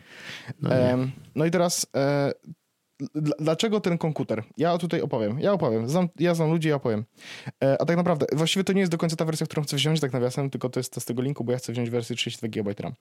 No, 0.62 0.70
nie. 0.70 0.96
no 1.34 1.44
i 1.44 1.50
teraz 1.50 1.86
e, 1.96 2.32
dlaczego 3.38 3.80
ten 3.80 3.98
komputer? 3.98 4.42
Ja 4.56 4.78
tutaj 4.78 5.00
opowiem. 5.00 5.40
Ja 5.40 5.52
opowiem. 5.52 5.88
Znam, 5.88 6.08
ja 6.18 6.34
znam 6.34 6.50
ludzi, 6.50 6.68
ja 6.68 6.74
opowiem. 6.74 7.04
E, 7.64 7.82
a 7.82 7.84
tak 7.84 7.96
naprawdę, 7.96 8.26
właściwie 8.32 8.64
to 8.64 8.72
nie 8.72 8.80
jest 8.80 8.92
do 8.92 8.98
końca 8.98 9.16
ta 9.16 9.24
wersja, 9.24 9.46
którą 9.46 9.62
chcę 9.62 9.76
wziąć, 9.76 10.00
tak 10.00 10.12
nawiasem, 10.12 10.50
tylko 10.50 10.68
to 10.68 10.80
jest 10.80 10.92
to 10.92 11.00
z 11.00 11.04
tego 11.04 11.22
linku, 11.22 11.44
bo 11.44 11.52
ja 11.52 11.58
chcę 11.58 11.72
wziąć 11.72 11.90
wersję 11.90 12.16
32 12.16 12.48
GB 12.48 12.74
RAM. 12.82 12.92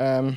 E, 0.00 0.32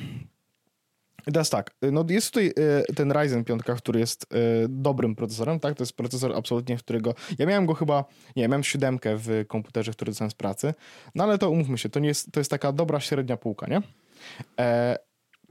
teraz 1.32 1.50
tak, 1.50 1.74
no 1.92 2.04
jest 2.08 2.26
tutaj 2.26 2.52
e, 2.88 2.94
ten 2.94 3.12
Ryzen 3.12 3.44
5, 3.44 3.62
który 3.78 4.00
jest 4.00 4.26
e, 4.32 4.36
dobrym 4.68 5.14
procesorem, 5.14 5.60
tak? 5.60 5.76
To 5.76 5.82
jest 5.82 5.92
procesor 5.92 6.36
absolutnie, 6.36 6.78
w 6.78 6.82
którego... 6.82 7.14
Ja 7.38 7.46
miałem 7.46 7.66
go 7.66 7.74
chyba, 7.74 8.04
nie, 8.36 8.48
miałem 8.48 8.64
siódemkę 8.64 9.16
w 9.16 9.44
komputerze, 9.48 9.92
który 9.92 10.10
dostałem 10.10 10.30
z 10.30 10.34
pracy, 10.34 10.74
no 11.14 11.24
ale 11.24 11.38
to 11.38 11.50
umówmy 11.50 11.78
się, 11.78 11.88
to, 11.88 12.00
nie 12.00 12.08
jest, 12.08 12.32
to 12.32 12.40
jest 12.40 12.50
taka 12.50 12.72
dobra 12.72 13.00
średnia 13.00 13.36
półka, 13.36 13.66
nie? 13.66 13.82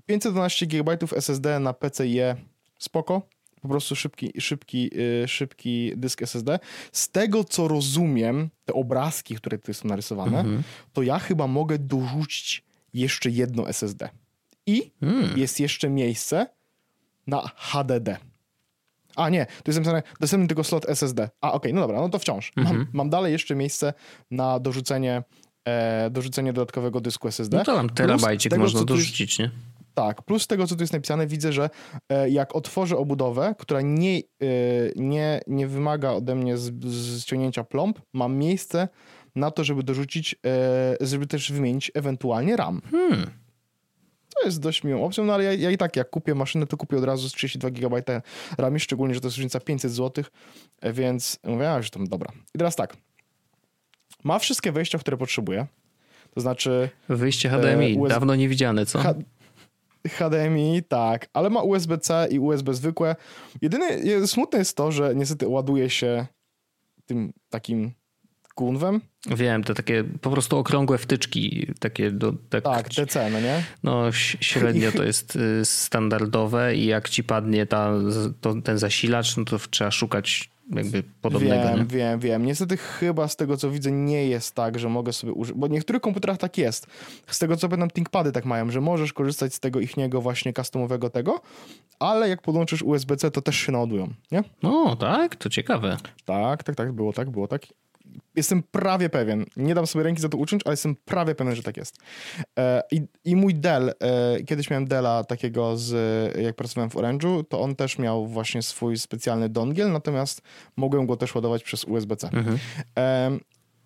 512 0.06 0.68
GB 0.68 0.98
SSD 1.16 1.60
na 1.60 1.74
PCIe 1.74 2.36
spoko, 2.80 3.22
po 3.62 3.70
prostu 3.70 3.96
szybki, 3.96 4.32
szybki, 4.40 4.92
y, 5.24 5.28
szybki 5.28 5.92
dysk 5.98 6.22
SSD. 6.22 6.60
Z 6.92 7.10
tego, 7.10 7.44
co 7.44 7.68
rozumiem, 7.68 8.50
te 8.66 8.74
obrazki, 8.74 9.36
które 9.36 9.58
tu 9.58 9.74
są 9.74 9.88
narysowane, 9.88 10.40
mhm. 10.40 10.64
to 10.94 11.02
ja 11.02 11.20
chyba 11.20 11.48
mogę 11.48 11.80
dorzucić 11.80 12.64
jeszcze 12.94 13.30
jedno 13.30 13.70
SSD. 13.70 14.10
I 14.68 14.92
mm. 15.02 15.38
jest 15.38 15.60
jeszcze 15.60 15.90
miejsce 15.90 16.48
na 17.28 17.52
HDD. 17.56 18.18
A 19.16 19.30
nie, 19.30 19.46
to 19.46 19.72
jest 19.72 19.80
napisane 19.80 20.04
dostępny 20.20 20.48
tylko 20.48 20.64
slot 20.64 20.90
SSD. 20.90 21.30
A 21.42 21.48
okej, 21.48 21.58
okay, 21.58 21.74
no 21.74 21.82
dobra, 21.82 22.02
no 22.02 22.10
to 22.10 22.20
wciąż. 22.20 22.52
Mhm. 22.58 22.78
Mam, 22.78 22.88
mam, 22.94 23.10
dalej 23.10 23.32
jeszcze 23.32 23.56
miejsce 23.56 23.94
na 24.32 24.60
dorzucenie, 24.60 25.24
e, 25.68 26.10
dorzucenie 26.10 26.54
dodatkowego 26.54 27.02
dysku 27.02 27.28
SSD. 27.28 27.58
No 27.58 27.64
to 27.64 27.76
tam 27.76 27.90
terabajcik 27.90 28.50
tego, 28.50 28.64
można 28.64 28.84
dorzucić, 28.84 29.40
nie? 29.40 29.52
Tak, 29.94 30.22
plus 30.22 30.48
tego, 30.48 30.68
co 30.68 30.76
tu 30.76 30.84
jest 30.84 30.94
napisane, 30.94 31.28
widzę, 31.28 31.54
że 31.54 31.70
e, 32.10 32.30
jak 32.30 32.56
otworzę 32.56 32.98
obudowę, 32.98 33.56
która 33.60 33.82
nie, 33.82 34.18
e, 34.18 34.22
nie, 34.96 35.42
nie 35.48 35.68
wymaga 35.68 36.12
ode 36.12 36.36
mnie 36.36 36.56
ściągnięcia 37.20 37.64
plomb, 37.64 38.02
mam 38.14 38.36
miejsce 38.36 38.88
na 39.36 39.52
to, 39.52 39.64
żeby 39.64 39.84
dorzucić, 39.84 40.36
e, 40.46 40.98
żeby 41.02 41.28
też 41.28 41.52
wymienić 41.52 41.92
ewentualnie 41.94 42.56
RAM. 42.56 42.82
Hmm. 42.92 43.45
To 44.40 44.46
jest 44.46 44.60
dość 44.60 44.84
miłą 44.84 45.06
opcją, 45.06 45.26
no 45.26 45.34
ale 45.34 45.44
ja, 45.44 45.54
ja, 45.54 45.72
i 45.72 45.78
tak 45.78 45.96
jak 45.96 46.10
kupię 46.10 46.36
maszynę, 46.36 46.68
to 46.68 46.78
kupię 46.78 46.98
od 46.98 47.04
razu 47.04 47.30
z 47.30 47.34
32 47.34 47.70
GB 47.70 48.22
RAM, 48.58 48.80
szczególnie, 48.80 49.16
że 49.16 49.22
to 49.22 49.28
jest 49.28 49.38
różnica 49.38 49.60
500 49.60 49.92
zł, 49.92 50.24
więc 50.84 51.40
mówię, 51.44 51.84
że 51.84 51.90
to 51.90 52.00
dobra. 52.00 52.32
I 52.56 52.58
teraz 52.58 52.76
tak. 52.76 52.98
Ma 54.24 54.40
wszystkie 54.40 54.72
wejścia, 54.72 54.98
które 54.98 55.18
potrzebuję. 55.18 55.68
To 56.34 56.42
znaczy. 56.42 56.90
Wyjście 57.10 57.50
HDMI, 57.50 57.98
USB... 57.98 58.14
dawno 58.14 58.36
nie 58.36 58.50
widziane, 58.50 58.86
co? 58.86 59.00
H 59.00 59.14
HDMI, 60.08 60.84
tak, 60.88 61.28
ale 61.34 61.50
ma 61.50 61.62
USB-C 61.62 62.28
i 62.32 62.40
USB 62.40 62.74
zwykłe. 62.74 63.16
Jedyne 63.62 63.88
smutne 64.28 64.60
jest 64.60 64.78
to, 64.78 64.92
że 64.92 65.16
niestety 65.16 65.48
ładuje 65.48 65.90
się 65.90 66.26
tym 67.06 67.34
takim 67.50 67.92
kunwem. 68.56 69.02
Wiem, 69.26 69.64
to 69.64 69.74
takie 69.74 70.04
po 70.22 70.30
prostu 70.30 70.58
okrągłe 70.58 70.98
wtyczki, 70.98 71.68
takie 71.80 72.12
do... 72.12 72.34
Tak, 72.50 72.64
tak 72.64 72.90
DC, 72.90 73.30
no 73.30 73.40
nie? 73.40 73.64
No 73.84 74.12
średnio 74.40 74.92
to 74.92 75.04
jest 75.04 75.36
y, 75.36 75.66
standardowe 75.66 76.76
i 76.76 76.86
jak 76.86 77.10
ci 77.10 77.24
padnie 77.24 77.66
ta, 77.66 77.94
to, 78.42 78.62
ten 78.62 78.78
zasilacz, 78.78 79.38
no 79.38 79.46
to 79.46 79.60
trzeba 79.70 79.92
szukać 79.92 80.50
jakby 80.70 81.04
podobnego. 81.22 81.70
Wiem, 81.70 81.80
nie? 81.80 81.86
wiem, 81.86 82.20
wiem. 82.20 82.46
Niestety 82.46 82.78
chyba 82.78 83.28
z 83.28 83.36
tego 83.36 83.58
co 83.58 83.72
widzę 83.72 83.92
nie 83.92 84.28
jest 84.28 84.56
tak, 84.56 84.80
że 84.80 84.90
mogę 84.90 85.14
sobie 85.14 85.34
użyć, 85.34 85.56
bo 85.56 85.68
w 85.68 85.70
niektórych 85.70 86.02
komputerach 86.02 86.38
tak 86.38 86.58
jest. 86.58 86.88
Z 87.28 87.40
tego 87.40 87.58
co 87.58 87.70
pamiętam 87.70 87.90
ThinkPady 87.90 88.32
tak 88.32 88.46
mają, 88.46 88.72
że 88.72 88.82
możesz 88.82 89.14
korzystać 89.14 89.54
z 89.54 89.60
tego 89.60 89.80
ichniego 89.80 90.22
właśnie 90.22 90.54
customowego 90.54 91.10
tego, 91.10 91.42
ale 92.00 92.30
jak 92.30 92.42
podłączysz 92.42 92.82
USB-C 92.82 93.32
to 93.32 93.42
też 93.42 93.56
się 93.56 93.72
naładują, 93.72 94.14
nie? 94.32 94.44
No, 94.64 94.96
tak? 94.96 95.36
To 95.36 95.50
ciekawe. 95.50 95.98
Tak, 96.26 96.64
tak, 96.64 96.76
tak, 96.76 96.92
było 96.92 97.14
tak, 97.14 97.30
było 97.30 97.48
tak 97.48 97.62
jestem 98.36 98.64
prawie 98.64 99.10
pewien, 99.10 99.46
nie 99.58 99.76
dam 99.76 99.88
sobie 99.88 100.04
ręki 100.04 100.22
za 100.22 100.30
to 100.30 100.38
uczyć, 100.38 100.62
ale 100.66 100.74
jestem 100.74 100.96
prawie 100.96 101.36
pewien, 101.36 101.56
że 101.56 101.64
tak 101.64 101.78
jest. 101.78 101.98
E, 102.60 102.82
I, 102.92 103.02
i 103.26 103.36
mój 103.36 103.56
Dell, 103.56 103.90
e, 104.00 104.44
kiedyś 104.44 104.70
miałem 104.70 104.88
Della 104.88 105.24
takiego 105.24 105.78
z, 105.78 106.38
jak 106.38 106.56
pracowałem 106.56 106.90
w 106.90 106.96
Orange'u, 106.96 107.44
to 107.50 107.62
on 107.62 107.76
też 107.76 107.98
miał 107.98 108.28
właśnie 108.28 108.62
swój 108.62 108.98
specjalny 108.98 109.50
dongiel, 109.50 109.92
natomiast 109.92 110.42
mogłem 110.76 111.06
go 111.06 111.18
też 111.18 111.36
ładować 111.36 111.64
przez 111.64 111.84
USB-C. 111.84 112.30
Mhm. 112.34 112.60
E, 112.98 113.32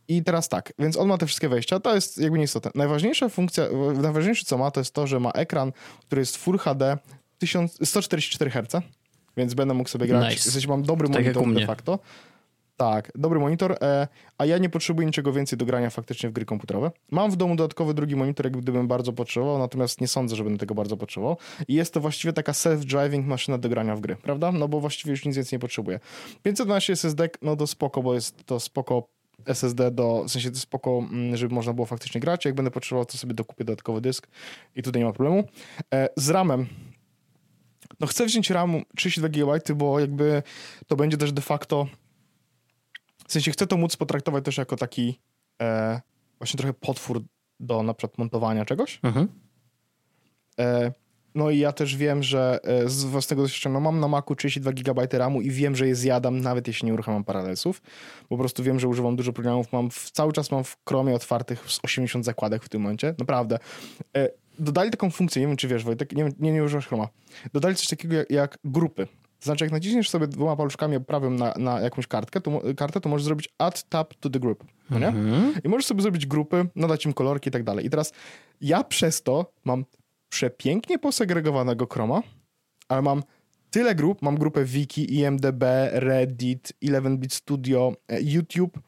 I 0.08 0.24
teraz 0.24 0.50
tak, 0.50 0.74
więc 0.80 0.98
on 0.98 1.08
ma 1.08 1.18
te 1.18 1.26
wszystkie 1.26 1.50
wejścia, 1.50 1.80
to 1.80 1.96
jest 1.96 2.18
jakby 2.18 2.40
nieistotne. 2.40 2.72
Najważniejsza 2.76 3.30
funkcja, 3.30 3.64
najważniejsze 4.02 4.46
co 4.46 4.58
ma, 4.58 4.72
to 4.72 4.80
jest 4.80 4.94
to, 4.94 5.08
że 5.08 5.20
ma 5.20 5.32
ekran, 5.32 5.72
który 6.06 6.22
jest 6.22 6.38
Full 6.38 6.58
HD 6.58 6.98
1000, 7.40 7.78
144 7.84 8.52
Hz, 8.52 8.84
więc 9.38 9.54
będę 9.54 9.74
mógł 9.74 9.90
sobie 9.90 10.08
grać, 10.08 10.34
nice. 10.34 10.50
w 10.50 10.54
sensie 10.54 10.68
mam 10.68 10.84
dobry 10.84 11.10
tak 11.10 11.36
monitor 11.36 11.54
de 11.54 11.66
facto. 11.66 12.00
Tak, 12.80 13.12
dobry 13.16 13.40
monitor, 13.40 13.78
e, 13.82 14.08
a 14.38 14.46
ja 14.46 14.58
nie 14.58 14.70
potrzebuję 14.70 15.06
niczego 15.06 15.34
więcej 15.34 15.58
do 15.58 15.66
grania 15.66 15.90
faktycznie 15.90 16.30
w 16.30 16.32
gry 16.32 16.46
komputerowe. 16.46 16.92
Mam 17.12 17.32
w 17.32 17.36
domu 17.36 17.56
dodatkowy 17.56 17.94
drugi 17.94 18.16
monitor, 18.16 18.46
jak 18.46 18.58
gdybym 18.58 18.88
bardzo 18.88 19.14
potrzebował, 19.14 19.58
natomiast 19.58 20.02
nie 20.02 20.08
sądzę, 20.08 20.36
że 20.36 20.44
będę 20.44 20.60
tego 20.60 20.76
bardzo 20.76 20.98
potrzebował. 20.98 21.38
I 21.68 21.74
jest 21.74 21.94
to 21.94 22.00
właściwie 22.00 22.34
taka 22.34 22.52
self-driving 22.52 23.24
maszyna 23.24 23.58
do 23.58 23.70
grania 23.70 23.96
w 23.96 24.00
gry, 24.00 24.16
prawda? 24.16 24.52
No 24.52 24.68
bo 24.68 24.80
właściwie 24.80 25.12
już 25.12 25.26
nic 25.26 25.36
więcej 25.36 25.58
nie 25.58 25.60
potrzebuję. 25.60 26.00
512 26.44 26.94
SSD, 26.94 27.30
no 27.42 27.56
to 27.56 27.68
spoko, 27.68 28.04
bo 28.04 28.14
jest 28.14 28.46
to 28.46 28.60
spoko 28.60 29.08
SSD 29.46 29.92
do, 29.92 30.24
w 30.24 30.32
sensie 30.32 30.52
to 30.52 30.58
spoko, 30.58 31.04
mm, 31.12 31.38
żeby 31.38 31.56
można 31.56 31.74
było 31.74 31.86
faktycznie 31.86 32.22
grać. 32.22 32.46
Jak 32.46 32.56
będę 32.56 32.72
potrzebował, 32.72 33.06
to 33.06 33.18
sobie 33.18 33.34
dokupię 33.34 33.64
dodatkowy 33.66 34.02
dysk 34.02 34.28
i 34.76 34.84
tutaj 34.84 35.02
nie 35.02 35.06
ma 35.06 35.14
problemu. 35.14 35.44
E, 35.94 36.10
z 36.18 36.30
RAMem 36.30 36.68
no 38.00 38.08
chcę 38.08 38.26
wziąć 38.26 38.50
RAMu 38.50 38.82
32 38.96 39.30
GB, 39.30 39.76
bo 39.76 40.00
jakby 40.00 40.44
to 40.88 40.96
będzie 40.96 41.18
też 41.18 41.32
de 41.32 41.42
facto 41.42 41.88
w 43.30 43.34
sensie 43.34 43.52
chcę 43.52 43.68
to 43.68 43.78
móc 43.78 43.96
potraktować 43.96 44.46
też 44.46 44.58
jako 44.58 44.76
taki 44.76 45.20
e, 45.62 46.02
właśnie 46.38 46.58
trochę 46.58 46.74
potwór 46.74 47.24
do 47.60 47.84
na 47.84 47.94
przykład 47.94 48.18
montowania 48.18 48.66
czegoś. 48.66 49.00
Mhm. 49.04 49.28
E, 50.60 50.92
no 51.36 51.50
i 51.50 51.60
ja 51.60 51.72
też 51.72 51.96
wiem, 51.96 52.24
że 52.24 52.60
e, 52.64 52.90
z 52.90 53.04
własnego 53.04 53.42
doświadczenia 53.42 53.74
no 53.74 53.80
mam 53.80 54.00
na 54.00 54.08
Macu 54.08 54.36
32 54.36 54.72
GB 54.72 55.08
RAMu 55.12 55.42
i 55.42 55.52
wiem, 55.52 55.76
że 55.76 55.88
je 55.88 55.96
zjadam 55.96 56.42
nawet 56.42 56.68
jeśli 56.68 56.86
nie 56.86 56.94
uruchamiam 56.94 57.24
paralelsów. 57.24 57.82
Po 58.30 58.38
prostu 58.38 58.64
wiem, 58.64 58.80
że 58.80 58.88
używam 58.88 59.16
dużo 59.16 59.34
programów. 59.34 59.74
Mam 59.74 59.92
w, 59.92 60.12
cały 60.12 60.34
czas 60.34 60.52
mam 60.52 60.64
w 60.64 60.78
Chromie 60.90 61.16
otwartych 61.16 61.72
z 61.72 61.80
80 61.84 62.26
zakładek 62.26 62.64
w 62.64 62.70
tym 62.70 62.82
momencie. 62.82 63.16
Naprawdę. 63.20 63.60
E, 64.18 64.30
dodali 64.60 64.92
taką 64.92 65.12
funkcję, 65.12 65.42
nie 65.42 65.48
wiem 65.48 65.58
czy 65.58 65.68
wiesz 65.68 65.84
Wojtek, 65.84 66.12
nie, 66.12 66.30
nie, 66.40 66.52
nie 66.52 66.64
używasz 66.64 66.88
Chroma. 66.88 67.08
Dodali 67.54 67.76
coś 67.76 67.88
takiego 67.88 68.16
jak, 68.16 68.30
jak 68.30 68.58
grupy. 68.64 69.08
Znaczy, 69.40 69.66
jak 69.66 69.72
naciśniesz 69.72 70.10
sobie 70.10 70.28
dwoma 70.28 70.56
paluszkami 70.56 71.00
prawym 71.00 71.36
na, 71.36 71.54
na 71.58 71.80
jakąś 71.80 72.08
kartkę, 72.08 72.42
to, 72.42 72.62
kartę, 72.78 73.02
to 73.02 73.10
możesz 73.10 73.26
zrobić 73.26 73.50
add 73.58 73.90
tab 73.90 74.14
to 74.14 74.30
the 74.30 74.40
group, 74.40 74.64
no 74.90 75.00
nie? 75.00 75.08
-hmm. 75.08 75.66
I 75.66 75.70
możesz 75.70 75.86
sobie 75.86 76.02
zrobić 76.02 76.26
grupy, 76.26 76.66
nadać 76.76 77.06
im 77.06 77.14
kolorki 77.14 77.50
i 77.50 77.52
tak 77.52 77.64
dalej. 77.64 77.86
I 77.86 77.90
teraz 77.90 78.14
ja 78.62 78.84
przez 78.84 79.24
to 79.24 79.54
mam 79.66 79.86
przepięknie 80.30 81.00
posegregowanego 81.00 81.88
Chroma, 81.88 82.22
ale 82.90 83.02
mam 83.02 83.24
tyle 83.72 83.96
grup, 83.96 84.22
mam 84.22 84.38
grupę 84.38 84.66
Wiki, 84.66 85.16
IMDB, 85.16 85.64
Reddit, 85.92 86.74
11-bit 86.84 87.34
Studio, 87.34 87.94
e, 88.08 88.22
YouTube 88.22 88.80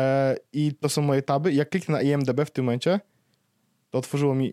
e, 0.00 0.36
i 0.52 0.74
to 0.80 0.88
są 0.88 1.02
moje 1.02 1.22
taby. 1.22 1.52
Jak 1.52 1.70
kliknę 1.70 1.94
na 1.94 2.02
IMDB 2.02 2.40
w 2.46 2.50
tym 2.50 2.64
momencie, 2.64 3.00
to 3.90 3.98
otworzyło 3.98 4.34
mi 4.34 4.52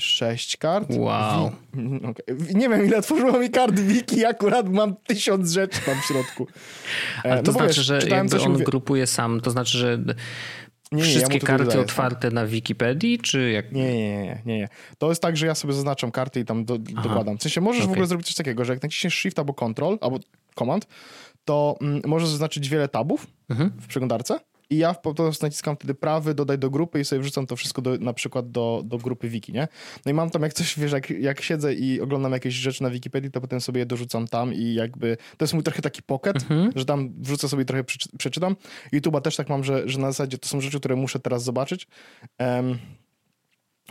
sześć 0.00 0.56
kart. 0.56 0.88
Wow. 0.90 1.50
Wi 1.74 1.96
okay. 1.96 2.54
Nie 2.54 2.68
wiem, 2.68 2.86
ile 2.86 3.02
tworzyło 3.02 3.38
mi 3.38 3.50
kart 3.50 3.80
wiki, 3.80 4.24
akurat 4.24 4.68
mam 4.68 4.96
tysiąc 4.96 5.50
rzeczy 5.50 5.80
tam 5.86 6.00
w 6.00 6.04
środku. 6.04 6.46
Ale 7.24 7.42
to 7.42 7.52
no 7.52 7.58
znaczy, 7.58 7.66
wiesz, 7.66 7.86
że 7.86 8.00
jakby 8.08 8.40
on 8.40 8.58
grupuje 8.58 9.06
sam, 9.06 9.40
to 9.40 9.50
znaczy, 9.50 9.78
że 9.78 9.98
nie, 10.92 11.02
wszystkie 11.02 11.38
ja 11.38 11.46
karty 11.46 11.64
wydaje, 11.64 11.80
otwarte 11.80 12.30
na 12.30 12.46
Wikipedii, 12.46 13.18
czy 13.18 13.50
jak? 13.50 13.72
Nie, 13.72 13.82
nie, 13.82 14.22
nie, 14.22 14.42
nie, 14.46 14.58
nie. 14.58 14.68
To 14.98 15.08
jest 15.08 15.22
tak, 15.22 15.36
że 15.36 15.46
ja 15.46 15.54
sobie 15.54 15.74
zaznaczam 15.74 16.10
karty 16.10 16.40
i 16.40 16.44
tam 16.44 16.64
do, 16.64 16.78
dokładam. 16.78 17.38
W 17.38 17.42
sensie 17.42 17.60
możesz 17.60 17.82
okay. 17.82 17.88
w 17.88 17.92
ogóle 17.92 18.06
zrobić 18.06 18.26
coś 18.26 18.36
takiego, 18.36 18.64
że 18.64 18.72
jak 18.72 18.82
naciśniesz 18.82 19.14
Shift 19.14 19.38
albo 19.38 19.54
Control, 19.54 19.98
albo 20.00 20.18
Command, 20.54 20.86
to 21.44 21.76
mm, 21.80 22.02
możesz 22.06 22.28
zaznaczyć 22.28 22.68
wiele 22.68 22.88
tabów 22.88 23.26
mhm. 23.50 23.70
w 23.80 23.86
przeglądarce 23.86 24.40
i 24.70 24.76
ja 24.76 24.94
po 24.94 25.14
prostu 25.14 25.46
naciskam 25.46 25.76
wtedy 25.76 25.94
prawy, 25.94 26.34
dodaj 26.34 26.58
do 26.58 26.70
grupy 26.70 27.00
i 27.00 27.04
sobie 27.04 27.22
wrzucam 27.22 27.46
to 27.46 27.56
wszystko 27.56 27.82
do, 27.82 27.98
na 27.98 28.12
przykład 28.12 28.50
do, 28.50 28.82
do 28.84 28.98
grupy 28.98 29.28
wiki, 29.28 29.52
nie? 29.52 29.68
No 30.06 30.10
i 30.10 30.14
mam 30.14 30.30
tam 30.30 30.42
jak 30.42 30.52
coś, 30.52 30.78
wiesz, 30.78 30.92
jak, 30.92 31.10
jak 31.10 31.40
siedzę 31.40 31.74
i 31.74 32.00
oglądam 32.00 32.32
jakieś 32.32 32.54
rzeczy 32.54 32.82
na 32.82 32.90
Wikipedii, 32.90 33.30
to 33.30 33.40
potem 33.40 33.60
sobie 33.60 33.78
je 33.78 33.86
dorzucam 33.86 34.28
tam 34.28 34.54
i 34.54 34.74
jakby, 34.74 35.16
to 35.36 35.44
jest 35.44 35.54
mój 35.54 35.62
trochę 35.62 35.82
taki 35.82 36.02
pocket, 36.02 36.36
mhm. 36.36 36.72
że 36.76 36.84
tam 36.84 37.12
wrzucę 37.18 37.48
sobie 37.48 37.64
trochę 37.64 37.84
przeczy, 37.84 38.08
przeczytam. 38.18 38.56
YouTube'a 38.92 39.20
też 39.20 39.36
tak 39.36 39.48
mam, 39.48 39.64
że, 39.64 39.88
że 39.88 39.98
na 39.98 40.12
zasadzie 40.12 40.38
to 40.38 40.48
są 40.48 40.60
rzeczy, 40.60 40.78
które 40.78 40.96
muszę 40.96 41.20
teraz 41.20 41.44
zobaczyć. 41.44 41.88
Um, 42.38 42.78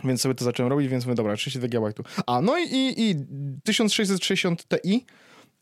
więc 0.04 0.20
sobie 0.20 0.34
to 0.34 0.44
zacząłem 0.44 0.72
robić, 0.72 0.88
więc 0.88 1.06
mówię, 1.06 1.14
dobra, 1.14 1.36
32 1.36 1.68
GB 1.68 1.92
tu. 1.92 2.02
A, 2.26 2.40
no 2.40 2.58
i, 2.58 2.62
i, 2.62 3.10
i 3.10 3.14
1660 3.64 4.66
Ti, 4.68 5.06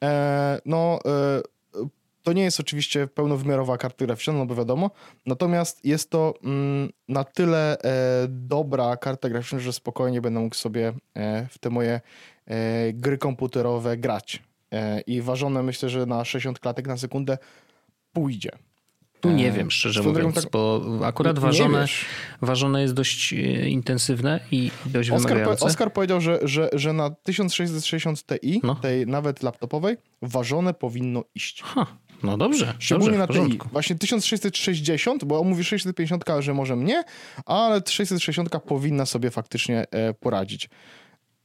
e, 0.05 0.61
no... 0.65 0.99
E, 1.07 1.58
to 2.29 2.33
nie 2.33 2.43
jest 2.43 2.61
oczywiście 2.61 3.07
pełnowymiarowa 3.07 3.79
karta 3.79 4.07
graficzna, 4.07 4.33
no 4.33 4.47
bo 4.47 4.55
wiadomo, 4.55 4.91
natomiast 5.27 5.85
jest 5.85 6.11
to 6.11 6.35
mm, 6.45 6.91
na 7.09 7.25
tyle 7.25 7.79
e, 7.79 8.27
dobra 8.29 8.97
karta 8.97 9.29
graficzna, 9.29 9.59
że 9.59 9.73
spokojnie 9.73 10.21
będę 10.21 10.41
mógł 10.41 10.55
sobie 10.55 10.93
e, 11.17 11.47
w 11.51 11.59
te 11.59 11.71
moje 11.71 12.01
e, 12.47 12.93
gry 12.93 13.19
komputerowe 13.19 13.97
grać. 13.97 14.43
E, 14.73 15.01
I 15.01 15.23
ważone 15.23 15.63
myślę, 15.63 15.89
że 15.89 16.07
na 16.07 16.25
60 16.25 16.61
klatek 16.61 16.87
na 16.87 16.97
sekundę 16.97 17.39
pójdzie. 18.13 18.51
Tu 19.21 19.31
nie 19.31 19.49
e, 19.49 19.53
wiem, 19.53 19.71
szczerze 19.71 20.03
mówiąc, 20.03 20.35
tak... 20.35 20.51
bo 20.53 20.83
akurat 21.05 21.39
ważone, 21.39 21.87
ważone 22.43 22.83
jest 22.83 22.95
dość 22.95 23.33
e, 23.33 23.37
intensywne 23.69 24.41
i 24.51 24.71
dość 24.87 25.11
Oskar 25.11 25.33
wymagające. 25.33 25.61
Po, 25.61 25.67
Oskar 25.67 25.93
powiedział, 25.93 26.21
że, 26.21 26.39
że, 26.43 26.71
że 26.73 26.93
na 26.93 27.11
1660 27.11 28.25
Ti, 28.27 28.61
no. 28.63 28.75
tej 28.75 29.07
nawet 29.07 29.43
laptopowej, 29.43 29.97
ważone 30.23 30.75
powinno 30.75 31.25
iść. 31.35 31.63
Ha. 31.63 31.87
No 32.23 32.37
dobrze. 32.37 32.75
Szczególnie 32.79 33.19
dobrze, 33.19 33.43
na 33.43 33.49
TI. 33.49 33.59
Właśnie 33.73 33.97
1660, 33.97 35.25
bo 35.25 35.41
on 35.41 35.49
mówi 35.49 35.65
650, 35.65 36.25
że 36.39 36.55
może 36.55 36.77
mnie, 36.77 37.05
ale 37.47 37.83
660 37.87 38.51
powinna 38.67 39.07
sobie 39.07 39.31
faktycznie 39.31 39.87
e, 39.91 40.15
poradzić. 40.15 40.69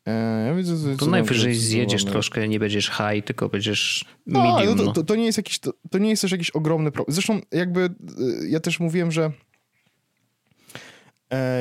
E, 0.07 0.45
ja 0.47 0.53
widzę, 0.53 0.97
to 0.97 1.05
najwyżej 1.05 1.55
zjedziesz 1.55 2.05
troszkę, 2.05 2.47
nie 2.47 2.59
będziesz 2.59 2.88
high, 2.88 3.26
tylko 3.26 3.49
będziesz 3.49 4.05
no, 4.28 4.55
medium. 4.55 4.78
No, 4.78 4.84
to, 4.84 4.91
to, 4.91 5.03
to, 5.03 5.15
nie 5.15 5.26
jest 5.26 5.38
jakiś, 5.38 5.59
to, 5.59 5.74
to 5.91 5.97
nie 5.97 6.09
jest 6.09 6.21
też 6.21 6.32
jakiś 6.32 6.49
ogromny 6.49 6.91
problem. 6.91 7.13
Zresztą 7.13 7.41
jakby 7.51 7.82
e, 7.82 7.89
ja 8.47 8.59
też 8.59 8.80
mówiłem, 8.80 9.11
że 9.11 9.32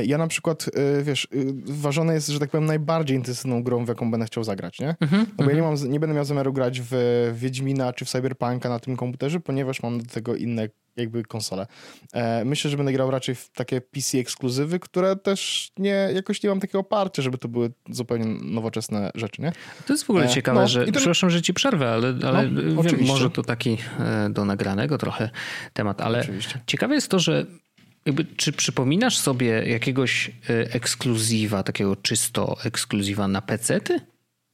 ja 0.04 0.18
na 0.18 0.26
przykład, 0.26 0.70
e, 0.74 1.02
wiesz, 1.02 1.24
y, 1.24 1.54
ważone 1.64 2.14
jest, 2.14 2.28
że 2.28 2.38
tak 2.38 2.50
powiem, 2.50 2.66
najbardziej 2.66 3.16
intensywną 3.16 3.62
grą, 3.62 3.84
w 3.84 3.88
jaką 3.88 4.10
będę 4.10 4.26
chciał 4.26 4.44
zagrać, 4.44 4.80
nie? 4.80 4.96
Mm-hmm, 5.00 5.26
no 5.38 5.44
bo 5.44 5.50
ja 5.50 5.56
nie, 5.56 5.62
mam, 5.62 5.74
nie 5.88 6.00
będę 6.00 6.16
miał 6.16 6.24
zamiaru 6.24 6.52
grać 6.52 6.80
w 6.80 6.94
Wiedźmina 7.34 7.92
czy 7.92 8.04
w 8.04 8.08
Cyberpunka 8.08 8.68
na 8.68 8.78
tym 8.78 8.96
komputerze, 8.96 9.40
ponieważ 9.40 9.82
mam 9.82 10.02
do 10.02 10.06
tego 10.06 10.36
inne 10.36 10.68
jakby 10.96 11.22
konsole. 11.22 11.66
E, 12.12 12.44
myślę, 12.44 12.70
że 12.70 12.76
będę 12.76 12.92
grał 12.92 13.10
raczej 13.10 13.34
w 13.34 13.50
takie 13.50 13.80
PC 13.80 14.18
ekskluzywy, 14.18 14.78
które 14.78 15.16
też 15.16 15.70
nie, 15.78 16.08
jakoś 16.14 16.42
nie 16.42 16.48
mam 16.48 16.60
takiego 16.60 16.78
oparcia, 16.78 17.22
żeby 17.22 17.38
to 17.38 17.48
były 17.48 17.72
zupełnie 17.90 18.24
nowoczesne 18.42 19.10
rzeczy, 19.14 19.42
nie? 19.42 19.52
To 19.86 19.92
jest 19.92 20.04
w 20.04 20.10
ogóle 20.10 20.28
ciekawe, 20.28 20.60
no, 20.60 20.68
że, 20.68 20.84
ten... 20.84 20.94
przepraszam, 20.94 21.30
że 21.30 21.42
ci 21.42 21.54
przerwę, 21.54 21.90
ale, 21.90 22.14
ale 22.24 22.50
no, 22.50 22.82
wiem, 22.82 23.06
może 23.06 23.30
to 23.30 23.42
taki 23.42 23.78
do 24.30 24.44
nagranego 24.44 24.98
trochę 24.98 25.30
temat, 25.72 26.00
ale 26.00 26.20
oczywiście. 26.20 26.60
ciekawe 26.66 26.94
jest 26.94 27.08
to, 27.08 27.18
że 27.18 27.46
jakby, 28.06 28.24
czy 28.36 28.52
przypominasz 28.52 29.18
sobie 29.18 29.46
jakiegoś 29.68 30.28
e, 30.28 30.74
ekskluzywa, 30.74 31.62
takiego 31.62 31.96
czysto 31.96 32.56
ekskluzywa 32.64 33.28
na 33.28 33.42
PC-ty? 33.42 34.00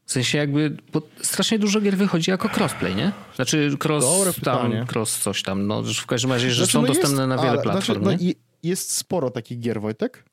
W 0.04 0.12
sensie 0.12 0.38
jakby, 0.38 0.76
bo 0.92 1.02
strasznie 1.22 1.58
dużo 1.58 1.80
gier 1.80 1.96
wychodzi 1.96 2.30
jako 2.30 2.48
crossplay, 2.56 2.94
nie? 2.94 3.12
Znaczy 3.36 3.76
cross 3.84 4.04
Dobre 4.04 4.32
tam, 4.32 4.34
pytanie. 4.34 4.86
cross 4.92 5.18
coś 5.18 5.42
tam, 5.42 5.66
no 5.66 5.82
w 5.82 6.06
każdym 6.06 6.32
razie, 6.32 6.50
że 6.50 6.56
znaczy, 6.56 6.72
są 6.72 6.80
no 6.80 6.86
dostępne 6.86 7.22
jest, 7.22 7.28
na 7.28 7.36
wiele 7.36 7.50
ale, 7.50 7.62
platform, 7.62 8.02
znaczy, 8.02 8.24
no, 8.24 8.32
Jest 8.62 8.92
sporo 8.92 9.30
takich 9.30 9.60
gier, 9.60 9.80
Wojtek, 9.80 10.24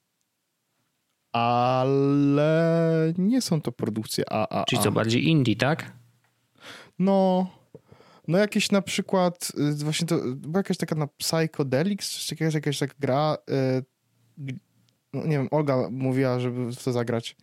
ale 1.31 3.13
nie 3.17 3.41
są 3.41 3.61
to 3.61 3.71
produkcje 3.71 4.29
AAA. 4.29 4.65
Czyli 4.65 4.81
co, 4.81 4.91
bardziej 4.91 5.27
indie, 5.27 5.55
tak? 5.55 5.91
No, 6.99 7.47
no 8.27 8.37
jakieś 8.37 8.71
na 8.71 8.81
przykład, 8.81 9.51
y, 9.81 9.83
właśnie 9.83 10.07
to 10.07 10.17
była 10.35 10.59
jakaś 10.59 10.77
taka 10.77 10.95
na 10.95 11.07
Psychedelics, 11.07 12.09
czy 12.09 12.35
jakaś, 12.35 12.53
jakaś 12.53 12.79
taka 12.79 12.93
gra, 12.99 13.37
yy, 14.37 14.53
nie 15.13 15.37
wiem, 15.37 15.47
Olga 15.51 15.89
mówiła, 15.91 16.39
żeby 16.39 16.71
w 16.71 16.83
to 16.83 16.91
zagrać. 16.91 17.35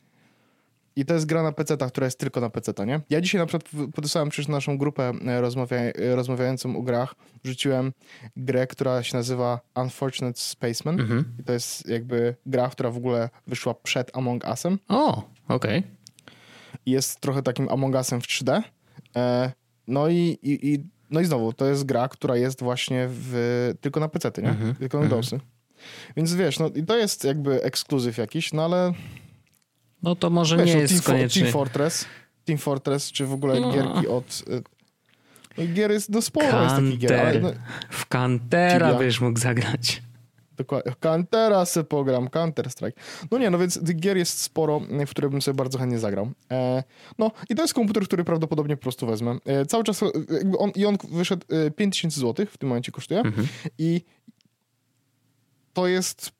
I 0.97 1.05
to 1.05 1.15
jest 1.15 1.27
gra 1.27 1.43
na 1.43 1.53
PC, 1.53 1.77
która 1.77 2.05
jest 2.05 2.19
tylko 2.19 2.41
na 2.41 2.51
PC, 2.51 2.87
nie? 2.87 3.01
Ja 3.11 3.21
dzisiaj 3.21 3.41
na 3.41 3.47
przykład 3.47 3.71
podesłałem 3.95 4.29
przez 4.29 4.49
naszą 4.49 4.79
grupę 4.79 5.13
e, 5.27 5.41
rozmawia 5.41 5.79
rozmawiającą 6.15 6.77
o 6.77 6.83
grach, 6.83 7.15
wrzuciłem 7.45 7.93
grę, 8.37 8.67
która 8.67 9.03
się 9.03 9.17
nazywa 9.17 9.61
Unfortunate 9.77 10.41
Spaceman. 10.41 11.01
Mhm. 11.01 11.25
I 11.41 11.45
to 11.45 11.53
jest 11.53 11.89
jakby 11.89 12.35
gra, 12.47 12.69
która 12.69 12.91
w 12.91 12.97
ogóle 12.97 13.29
wyszła 13.47 13.75
przed 13.75 14.17
Among 14.17 14.45
Usem. 14.53 14.79
O, 14.89 15.29
okej. 15.49 15.79
Okay. 15.79 15.83
Jest 16.87 17.21
trochę 17.21 17.43
takim 17.43 17.69
Among 17.69 17.95
Usem 17.95 18.21
w 18.21 18.27
3D. 18.27 18.63
E, 19.17 19.53
no 19.89 20.09
i, 20.09 20.39
i, 20.43 20.73
i, 20.73 20.85
no 21.11 21.21
i 21.21 21.25
znowu, 21.25 21.53
to 21.53 21.67
jest 21.67 21.85
gra, 21.85 22.09
która 22.09 22.37
jest 22.37 22.63
właśnie 22.63 23.07
w, 23.11 23.75
tylko 23.81 24.01
na 24.01 24.09
PC, 24.09 24.33
nie? 24.43 24.49
-hmm. 24.49 24.75
Tylko 24.75 24.99
na 24.99 25.03
Windowsy. 25.03 25.37
-hmm. 25.37 25.41
Więc 26.17 26.35
wiesz, 26.35 26.59
no 26.59 26.71
i 26.75 26.83
to 26.83 26.97
jest 26.97 27.25
jakby 27.25 27.63
ekskluzyw 27.63 28.19
jakiś, 28.19 28.53
no 28.53 28.65
ale... 28.65 28.93
No 30.03 30.17
to 30.17 30.31
może 30.31 30.57
wiesz, 30.57 30.67
nie 30.67 30.75
no, 30.75 30.81
jest 30.81 30.95
Team, 30.95 31.03
koniecznie... 31.03 31.43
Team 31.43 31.53
Fortress, 31.53 32.05
Team 32.45 32.59
Fortress, 32.59 33.13
czy 33.13 33.27
w 33.27 33.33
ogóle 33.33 33.61
no. 33.61 33.73
gierki 33.73 34.09
od... 34.09 34.45
Y, 34.49 34.63
no 35.59 35.75
gier 35.75 35.91
jest, 35.91 36.11
no 36.11 36.23
sporo 36.23 36.49
Kanter. 36.49 36.63
jest 36.63 36.77
takich 36.77 36.99
gier. 36.99 37.21
Ale, 37.21 37.41
no, 37.41 37.53
w 37.91 38.07
Kantera 38.07 38.95
byś 38.95 39.21
mógł 39.21 39.39
zagrać. 39.39 40.03
Dokładnie. 40.63 41.27
Teraz 41.31 41.73
se 41.73 41.85
pogram, 41.85 42.29
Counter 42.29 42.71
Strike. 42.71 43.01
No 43.31 43.39
nie, 43.39 43.51
no 43.51 43.59
więc 43.59 43.87
tych 43.87 43.97
gier 43.97 44.17
jest 44.17 44.39
sporo, 44.39 44.81
w 45.07 45.11
które 45.11 45.29
bym 45.29 45.43
sobie 45.43 45.57
bardzo 45.57 45.79
chętnie 45.79 45.99
zagrał. 45.99 46.31
E, 46.51 46.83
no 47.19 47.31
i 47.49 47.55
to 47.55 47.63
jest 47.63 47.75
komputer, 47.75 48.05
który 48.05 48.25
prawdopodobnie 48.25 48.77
po 48.77 48.83
prostu 48.83 49.07
wezmę. 49.07 49.37
E, 49.45 49.67
cały 49.67 49.85
czas, 49.85 50.01
jakby 50.31 50.59
on, 50.59 50.71
i 50.71 50.87
on 50.87 50.97
wyszedł 51.11 51.47
e, 51.67 51.71
5000 51.71 52.21
zł, 52.21 52.47
w 52.51 52.59
tym 52.59 52.69
momencie 52.69 52.93
kosztuje. 52.93 53.21
Mhm. 53.21 53.47
I 53.79 54.05
to 55.73 55.87
jest 55.87 56.33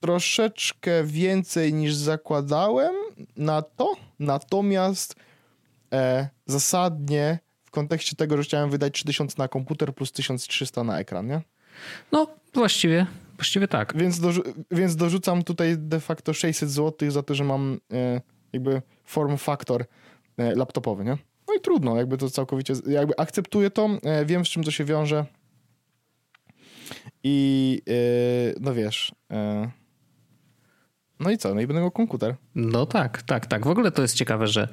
troszeczkę 0.00 1.04
więcej 1.04 1.74
niż 1.74 1.94
zakładałem 1.94 2.94
na 3.36 3.62
to, 3.62 3.92
natomiast 4.18 5.14
e, 5.92 6.28
zasadnie 6.46 7.38
w 7.64 7.70
kontekście 7.70 8.16
tego, 8.16 8.36
że 8.36 8.42
chciałem 8.42 8.70
wydać 8.70 8.94
3000 8.94 9.34
na 9.38 9.48
komputer 9.48 9.94
plus 9.94 10.12
1300 10.12 10.84
na 10.84 10.98
ekran, 10.98 11.26
nie? 11.26 11.40
No, 12.12 12.26
właściwie, 12.54 13.06
właściwie 13.38 13.68
tak. 13.68 13.96
Więc, 13.96 14.20
dorzu 14.20 14.42
więc 14.70 14.96
dorzucam 14.96 15.42
tutaj 15.42 15.78
de 15.78 16.00
facto 16.00 16.34
600 16.34 16.70
zł 16.70 17.10
za 17.10 17.22
to, 17.22 17.34
że 17.34 17.44
mam 17.44 17.80
e, 17.92 18.20
jakby 18.52 18.82
form 19.04 19.36
factor 19.36 19.84
e, 20.36 20.54
laptopowy, 20.54 21.04
nie? 21.04 21.18
No 21.48 21.54
i 21.54 21.60
trudno, 21.60 21.96
jakby 21.96 22.16
to 22.16 22.30
całkowicie, 22.30 22.74
jakby 22.86 23.16
akceptuję 23.16 23.70
to, 23.70 23.88
e, 24.02 24.24
wiem 24.24 24.44
z 24.44 24.48
czym 24.48 24.64
to 24.64 24.70
się 24.70 24.84
wiąże 24.84 25.26
i 27.22 27.82
e, 27.88 28.54
no 28.60 28.74
wiesz... 28.74 29.12
E, 29.30 29.70
no 31.20 31.30
i 31.30 31.38
co? 31.38 31.54
No 31.54 31.60
i 31.60 31.66
będę 31.66 31.82
miał 31.82 31.90
komputer. 31.90 32.34
No 32.54 32.86
tak, 32.86 33.22
tak, 33.22 33.46
tak. 33.46 33.64
W 33.64 33.68
ogóle 33.68 33.90
to 33.90 34.02
jest 34.02 34.16
ciekawe, 34.16 34.46
że 34.46 34.68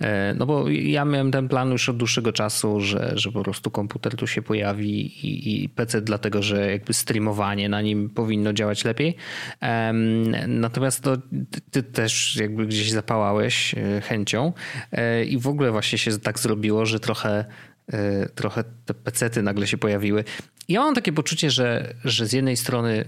e, 0.00 0.34
no 0.34 0.46
bo 0.46 0.68
ja 0.68 1.04
miałem 1.04 1.30
ten 1.30 1.48
plan 1.48 1.70
już 1.70 1.88
od 1.88 1.96
dłuższego 1.96 2.32
czasu, 2.32 2.80
że, 2.80 3.12
że 3.14 3.32
po 3.32 3.42
prostu 3.42 3.70
komputer 3.70 4.16
tu 4.16 4.26
się 4.26 4.42
pojawi 4.42 5.26
i, 5.26 5.64
i 5.64 5.68
PC 5.68 6.00
dlatego, 6.00 6.42
że 6.42 6.70
jakby 6.70 6.94
streamowanie 6.94 7.68
na 7.68 7.82
nim 7.82 8.10
powinno 8.10 8.52
działać 8.52 8.84
lepiej. 8.84 9.16
Natomiast 10.48 11.02
to 11.02 11.16
ty 11.70 11.82
też 11.82 12.36
jakby 12.36 12.66
gdzieś 12.66 12.90
zapałałeś 12.90 13.74
e, 13.74 14.00
chęcią 14.00 14.52
e, 14.92 15.24
i 15.24 15.38
w 15.38 15.48
ogóle 15.48 15.72
właśnie 15.72 15.98
się 15.98 16.18
tak 16.18 16.38
zrobiło, 16.38 16.86
że 16.86 17.00
trochę 17.00 17.44
trochę 18.34 18.64
te 18.84 18.94
pecety 18.94 19.42
nagle 19.42 19.66
się 19.66 19.78
pojawiły. 19.78 20.24
Ja 20.68 20.80
mam 20.80 20.94
takie 20.94 21.12
poczucie, 21.12 21.50
że, 21.50 21.94
że 22.04 22.26
z 22.26 22.32
jednej 22.32 22.56
strony 22.56 23.04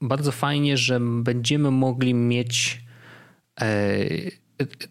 bardzo 0.00 0.32
fajnie, 0.32 0.76
że 0.76 1.00
będziemy 1.00 1.70
mogli 1.70 2.14
mieć 2.14 2.82
e, 3.60 4.06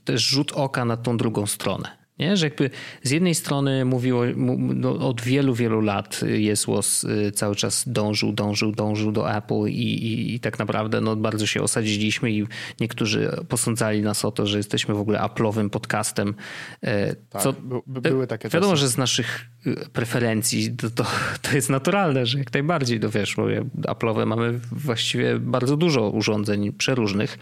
też 0.04 0.22
rzut 0.22 0.52
oka 0.52 0.86
na 0.86 0.98
tą 0.98 1.18
drugą 1.18 1.48
stronę. 1.48 1.99
Nie? 2.20 2.38
Że 2.38 2.46
jakby 2.46 2.70
z 3.04 3.12
jednej 3.12 3.36
strony 3.36 3.86
mówiło, 3.86 4.24
no, 4.36 5.08
od 5.08 5.22
wielu, 5.22 5.54
wielu 5.54 5.82
lat 5.82 6.22
Jesłos 6.24 7.04
y, 7.04 7.32
cały 7.32 7.56
czas 7.56 7.84
dążył, 7.88 8.32
dążył, 8.32 8.72
dążył 8.72 9.12
do 9.12 9.36
Apple 9.36 9.66
i, 9.68 9.82
i, 9.82 10.36
i, 10.36 10.40
tak 10.40 10.60
naprawdę 10.60 11.02
no, 11.02 11.16
bardzo 11.16 11.48
się 11.48 11.62
osadziliśmy 11.62 12.32
i 12.32 12.48
niektórzy 12.80 13.32
posądzali 13.50 14.02
nas 14.02 14.26
o 14.26 14.32
to, 14.32 14.48
że 14.48 14.58
jesteśmy 14.58 14.96
w 14.96 15.00
ogóle 15.00 15.20
Apple'owym 15.20 15.70
podcastem. 15.70 16.36
E, 16.82 17.16
tak, 17.16 17.42
co, 17.42 17.54
by, 17.88 18.02
były 18.02 18.28
takie 18.28 18.50
Wiadomo, 18.50 18.74
czasy. 18.74 18.82
że 18.82 18.88
z 18.88 18.98
naszych 18.98 19.46
y, 19.68 19.76
preferencji 19.94 20.76
to, 20.76 20.90
to, 20.90 21.06
to, 21.42 21.56
jest 21.56 21.70
naturalne, 21.70 22.26
że 22.26 22.40
jak 22.40 22.54
najbardziej, 22.54 23.00
no 23.00 23.10
wiesz, 23.10 23.38
Apple'owe 23.82 24.26
mamy 24.26 24.60
właściwie 24.72 25.40
bardzo 25.40 25.78
dużo 25.78 26.10
urządzeń 26.10 26.74
przeróżnych. 26.74 27.38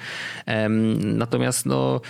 Natomiast 1.00 1.66
no 1.66 2.02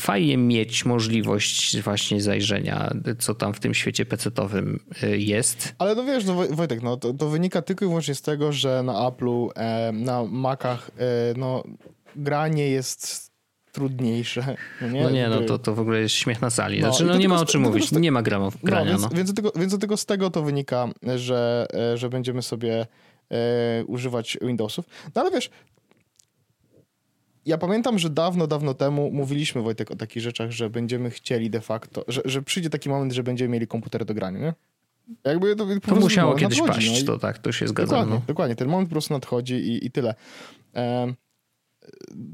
fajnie 0.00 0.36
mieć 0.36 0.84
możliwość 0.84 1.80
właśnie 1.80 2.20
zajrzenia, 2.20 2.90
co 3.18 3.34
tam 3.34 3.54
w 3.54 3.60
tym 3.60 3.74
świecie 3.74 4.06
pecetowym 4.06 4.80
y, 5.02 5.18
jest. 5.18 5.74
Ale 5.78 5.94
no 5.94 6.04
wiesz, 6.04 6.24
no 6.24 6.34
Wojtek, 6.34 6.82
no 6.82 6.96
to, 6.96 7.14
to 7.14 7.28
wynika 7.28 7.62
tylko 7.62 7.84
i 7.84 7.88
wyłącznie 7.88 8.14
z 8.14 8.22
tego, 8.22 8.52
że 8.52 8.82
na 8.82 8.92
Apple'u, 8.92 9.48
e, 9.56 9.92
na 9.92 10.24
Macach, 10.24 10.90
e, 10.98 11.04
no 11.36 11.64
granie 12.16 12.68
jest 12.68 13.28
trudniejsze. 13.72 14.56
No 14.80 14.88
nie, 14.88 15.02
no, 15.02 15.10
nie, 15.10 15.28
no 15.28 15.40
to, 15.40 15.58
to 15.58 15.74
w 15.74 15.80
ogóle 15.80 16.00
jest 16.00 16.14
śmiech 16.14 16.42
na 16.42 16.50
sali. 16.50 16.80
Znaczy, 16.80 17.04
no, 17.04 17.12
no 17.12 17.18
nie 17.18 17.28
ma 17.28 17.40
o 17.40 17.46
czym 17.46 17.60
mówić, 17.60 17.92
nie 17.92 18.12
ma 18.12 18.22
grania. 18.22 18.50
No, 18.62 18.84
więc, 18.84 19.02
no. 19.02 19.08
Więc, 19.08 19.34
tylko, 19.34 19.52
więc 19.56 19.78
tylko 19.78 19.96
z 19.96 20.06
tego 20.06 20.30
to 20.30 20.42
wynika, 20.42 20.88
że, 21.16 21.66
e, 21.74 21.96
że 21.96 22.08
będziemy 22.08 22.42
sobie 22.42 22.86
e, 23.30 23.84
używać 23.84 24.38
Windowsów. 24.42 24.84
No 25.14 25.20
ale 25.20 25.30
wiesz, 25.30 25.50
ja 27.48 27.58
pamiętam, 27.58 27.98
że 27.98 28.10
dawno, 28.10 28.46
dawno 28.46 28.74
temu 28.74 29.10
mówiliśmy, 29.10 29.62
Wojtek, 29.62 29.90
o 29.90 29.96
takich 29.96 30.22
rzeczach, 30.22 30.50
że 30.50 30.70
będziemy 30.70 31.10
chcieli 31.10 31.50
de 31.50 31.60
facto, 31.60 32.04
że, 32.08 32.22
że 32.24 32.42
przyjdzie 32.42 32.70
taki 32.70 32.88
moment, 32.88 33.12
że 33.12 33.22
będziemy 33.22 33.48
mieli 33.48 33.66
komputery 33.66 34.04
do 34.04 34.14
grania, 34.14 34.38
nie? 34.38 34.54
Jakby 35.24 35.56
to, 35.56 35.66
to 35.80 35.94
musiało 35.94 36.32
no, 36.32 36.38
kiedyś 36.38 36.58
nadchodzi, 36.58 36.88
paść, 36.88 37.04
no 37.04 37.12
to 37.12 37.18
tak, 37.18 37.38
to 37.38 37.52
się 37.52 37.68
zgadza. 37.68 37.90
Dokładnie, 37.90 38.14
no. 38.14 38.22
dokładnie, 38.26 38.56
ten 38.56 38.68
moment 38.68 38.88
po 38.88 38.92
prostu 38.92 39.14
nadchodzi 39.14 39.54
i, 39.54 39.86
i 39.86 39.90
tyle. 39.90 40.14
E, 40.74 41.14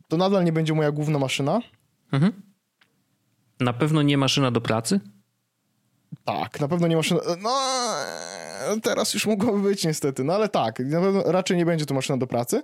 to 0.08 0.16
nadal 0.16 0.44
nie 0.44 0.52
będzie 0.52 0.74
moja 0.74 0.92
główna 0.92 1.18
maszyna. 1.18 1.60
Mhm. 2.12 2.32
Na 3.60 3.72
pewno 3.72 4.02
nie 4.02 4.18
maszyna 4.18 4.50
do 4.50 4.60
pracy? 4.60 5.00
Tak, 6.24 6.60
na 6.60 6.68
pewno 6.68 6.86
nie 6.86 6.96
maszyna. 6.96 7.20
No, 7.42 8.80
teraz 8.82 9.14
już 9.14 9.26
mogłoby 9.26 9.68
być 9.68 9.84
niestety, 9.84 10.24
no 10.24 10.34
ale 10.34 10.48
tak, 10.48 10.78
na 10.78 11.00
pewno 11.00 11.22
raczej 11.22 11.56
nie 11.56 11.66
będzie 11.66 11.86
to 11.86 11.94
maszyna 11.94 12.18
do 12.18 12.26
pracy, 12.26 12.62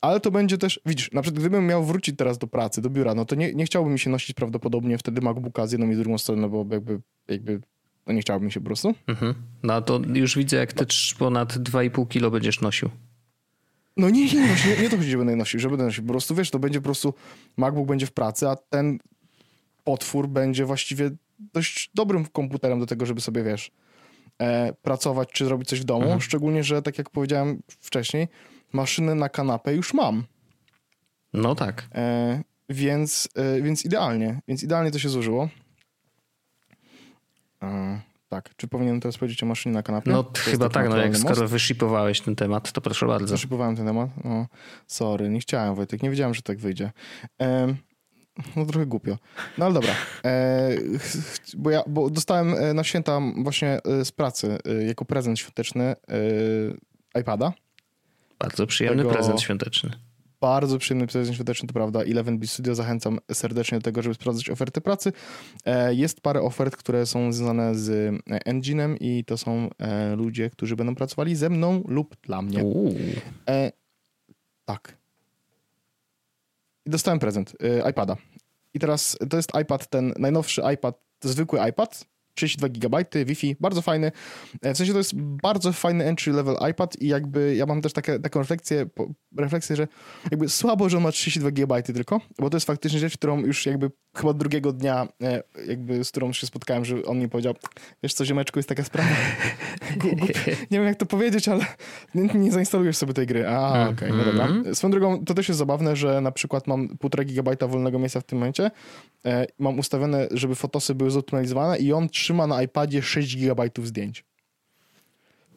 ale 0.00 0.20
to 0.20 0.30
będzie 0.30 0.58
też, 0.58 0.80
widzisz, 0.86 1.12
na 1.12 1.22
przykład 1.22 1.40
gdybym 1.40 1.66
miał 1.66 1.84
wrócić 1.84 2.16
teraz 2.16 2.38
do 2.38 2.46
pracy, 2.46 2.82
do 2.82 2.90
biura, 2.90 3.14
no 3.14 3.24
to 3.24 3.34
nie, 3.34 3.54
nie 3.54 3.64
chciałbym 3.64 3.92
mi 3.92 3.98
się 3.98 4.10
nosić 4.10 4.36
prawdopodobnie 4.36 4.98
wtedy 4.98 5.20
MacBooka 5.20 5.66
z 5.66 5.72
jedną 5.72 5.90
i 5.90 5.96
drugą 5.96 6.18
stroną, 6.18 6.48
bo 6.48 6.66
jakby, 6.70 7.00
jakby 7.28 7.60
no 8.06 8.12
nie 8.12 8.20
chciałbym 8.20 8.50
się 8.50 8.60
po 8.60 8.66
prostu. 8.66 8.94
Mhm. 9.06 9.34
No 9.62 9.82
to 9.82 10.00
już 10.14 10.36
widzę, 10.36 10.56
jak 10.56 10.72
ty 10.72 10.86
ponad 11.18 11.56
2,5 11.56 12.08
kilo 12.08 12.30
będziesz 12.30 12.60
nosił. 12.60 12.90
No 13.96 14.10
nie, 14.10 14.26
nie, 14.26 14.34
nie, 14.34 14.56
nie, 14.76 14.82
nie 14.82 14.90
to 14.90 14.96
chodzi, 14.96 15.10
że 15.10 15.18
będę 15.18 15.36
nosił, 15.36 15.60
że 15.60 15.68
będę 15.68 15.84
nosił. 15.84 16.04
Po 16.04 16.12
prostu 16.12 16.34
wiesz, 16.34 16.50
to 16.50 16.58
będzie 16.58 16.80
po 16.80 16.84
prostu 16.84 17.14
MacBook 17.56 17.88
będzie 17.88 18.06
w 18.06 18.12
pracy, 18.12 18.48
a 18.48 18.56
ten 18.56 18.98
potwór 19.84 20.28
będzie 20.28 20.64
właściwie 20.64 21.10
dość 21.38 21.90
dobrym 21.94 22.26
komputerem 22.26 22.80
do 22.80 22.86
tego, 22.86 23.06
żeby 23.06 23.20
sobie, 23.20 23.42
wiesz, 23.42 23.70
e, 24.38 24.72
pracować 24.72 25.28
czy 25.32 25.44
zrobić 25.44 25.68
coś 25.68 25.80
w 25.80 25.84
domu. 25.84 26.02
Mhm. 26.02 26.20
Szczególnie, 26.20 26.64
że 26.64 26.82
tak 26.82 26.98
jak 26.98 27.10
powiedziałem 27.10 27.62
wcześniej, 27.68 28.28
maszynę 28.72 29.14
na 29.14 29.28
kanapę 29.28 29.74
już 29.74 29.94
mam. 29.94 30.24
No 31.32 31.54
tak. 31.54 31.88
E, 31.94 32.42
więc, 32.68 33.28
e, 33.34 33.62
więc 33.62 33.84
idealnie. 33.84 34.40
Więc 34.48 34.62
idealnie 34.62 34.90
to 34.90 34.98
się 34.98 35.08
zużyło. 35.08 35.48
E, 37.62 38.00
tak, 38.28 38.56
czy 38.56 38.68
powinienem 38.68 39.00
teraz 39.00 39.18
powiedzieć 39.18 39.42
o 39.42 39.46
maszynie 39.46 39.74
na 39.74 39.82
kanapie? 39.82 40.10
No 40.10 40.22
to 40.22 40.40
chyba 40.40 40.68
tak, 40.68 40.88
no 40.88 40.96
jak 40.96 41.12
most? 41.12 41.22
skoro 41.22 41.48
wyshipowałeś 41.48 42.20
ten 42.20 42.36
temat, 42.36 42.72
to 42.72 42.80
proszę 42.80 43.06
bardzo. 43.06 43.34
Wyshipowałem 43.34 43.76
ten 43.76 43.86
temat? 43.86 44.10
No, 44.24 44.46
sorry, 44.86 45.28
nie 45.28 45.40
chciałem 45.40 45.74
Wojtek, 45.74 46.02
nie 46.02 46.10
wiedziałem, 46.10 46.34
że 46.34 46.42
tak 46.42 46.58
wyjdzie. 46.58 46.90
No 48.56 48.66
trochę 48.66 48.86
głupio. 48.86 49.18
No 49.58 49.64
ale 49.64 49.74
dobra. 49.74 49.94
E, 50.24 50.70
bo 51.56 51.70
ja 51.70 51.82
bo 51.86 52.10
dostałem 52.10 52.54
e, 52.54 52.74
na 52.74 52.84
święta 52.84 53.20
właśnie 53.36 53.80
e, 53.84 54.04
z 54.04 54.12
pracy 54.12 54.58
e, 54.64 54.84
jako 54.84 55.04
prezent 55.04 55.38
świąteczny 55.38 55.94
iPada. 57.20 57.52
Bardzo 58.38 58.66
przyjemny 58.66 59.02
Tego... 59.02 59.14
prezent 59.14 59.40
świąteczny. 59.40 59.90
Bardzo 60.40 60.78
przyjemny 60.78 61.06
prezent 61.06 61.34
świąteczny, 61.34 61.68
to 61.68 61.74
prawda. 61.74 62.04
11 62.04 62.46
Studio 62.46 62.74
zachęcam 62.74 63.18
serdecznie 63.32 63.78
do 63.78 63.82
tego, 63.82 64.02
żeby 64.02 64.14
sprawdzać 64.14 64.50
oferty 64.50 64.80
pracy. 64.80 65.12
Jest 65.90 66.20
parę 66.20 66.40
ofert, 66.42 66.76
które 66.76 67.06
są 67.06 67.32
związane 67.32 67.74
z 67.74 68.14
Engine'em 68.26 68.96
i 69.00 69.24
to 69.24 69.38
są 69.38 69.70
ludzie, 70.16 70.50
którzy 70.50 70.76
będą 70.76 70.94
pracowali 70.94 71.36
ze 71.36 71.50
mną 71.50 71.84
lub 71.88 72.16
dla 72.22 72.42
mnie. 72.42 72.64
E, 73.48 73.72
tak. 74.64 74.98
I 76.86 76.90
dostałem 76.90 77.18
prezent, 77.18 77.56
iPada. 77.90 78.16
I 78.78 78.80
teraz 78.80 79.18
to 79.30 79.36
jest 79.36 79.52
iPad, 79.62 79.90
ten 79.90 80.14
najnowszy 80.18 80.62
iPad, 80.74 81.00
zwykły 81.24 81.68
iPad, 81.68 82.04
32 82.38 82.68
GB, 82.68 83.04
Wi-Fi, 83.26 83.56
bardzo 83.60 83.82
fajny. 83.82 84.12
E, 84.62 84.74
w 84.74 84.76
sensie 84.76 84.92
to 84.92 84.98
jest 84.98 85.14
bardzo 85.16 85.72
fajny 85.72 86.04
entry 86.04 86.32
level 86.32 86.56
iPad 86.70 87.02
i 87.02 87.08
jakby 87.08 87.56
ja 87.56 87.66
mam 87.66 87.82
też 87.82 87.92
takie, 87.92 88.18
taką 88.18 88.40
refleksję, 88.40 88.86
refleksję, 89.36 89.76
że 89.76 89.88
jakby 90.30 90.48
słabo, 90.48 90.88
że 90.88 90.96
on 90.96 91.02
ma 91.02 91.12
32 91.12 91.50
GB 91.50 91.82
tylko, 91.82 92.20
bo 92.38 92.50
to 92.50 92.56
jest 92.56 92.66
faktycznie 92.66 92.98
rzecz, 92.98 93.16
którą 93.16 93.40
już 93.40 93.66
jakby 93.66 93.90
chyba 94.16 94.32
drugiego 94.32 94.72
dnia, 94.72 95.08
e, 95.22 95.42
jakby 95.66 96.04
z 96.04 96.10
którą 96.10 96.32
się 96.32 96.46
spotkałem, 96.46 96.84
że 96.84 97.04
on 97.04 97.18
mi 97.18 97.28
powiedział, 97.28 97.54
wiesz 98.02 98.14
co, 98.14 98.24
ziemeczku, 98.24 98.58
jest 98.58 98.68
taka 98.68 98.84
sprawa. 98.84 99.08
nie 100.70 100.78
wiem 100.78 100.84
jak 100.84 100.96
to 100.96 101.06
powiedzieć, 101.06 101.48
ale 101.48 101.66
nie, 102.14 102.52
zainstalujesz 102.52 102.96
sobie 102.96 103.14
tej 103.14 103.26
gry. 103.26 103.48
A, 103.48 103.88
okej, 103.88 104.08
okay, 104.08 104.18
no 104.18 104.24
dobra. 104.24 104.46
Mhm. 104.46 104.74
Swoją 104.74 104.90
drogą, 104.90 105.24
to 105.24 105.34
też 105.34 105.48
jest 105.48 105.58
zabawne, 105.58 105.96
że 105.96 106.20
na 106.20 106.32
przykład 106.32 106.66
mam 106.66 106.88
1,5 106.88 107.24
GB 107.24 107.68
wolnego 107.68 107.98
miejsca 107.98 108.20
w 108.20 108.24
tym 108.24 108.38
momencie, 108.38 108.70
e, 109.26 109.46
mam 109.58 109.78
ustawione, 109.78 110.28
żeby 110.30 110.54
fotosy 110.54 110.94
były 110.94 111.10
zoptymalizowane 111.10 111.78
i 111.78 111.92
on 111.92 112.08
trzyma 112.28 112.46
na 112.46 112.62
iPadzie 112.62 113.02
6 113.02 113.36
GB 113.36 113.70
zdjęć. 113.84 114.24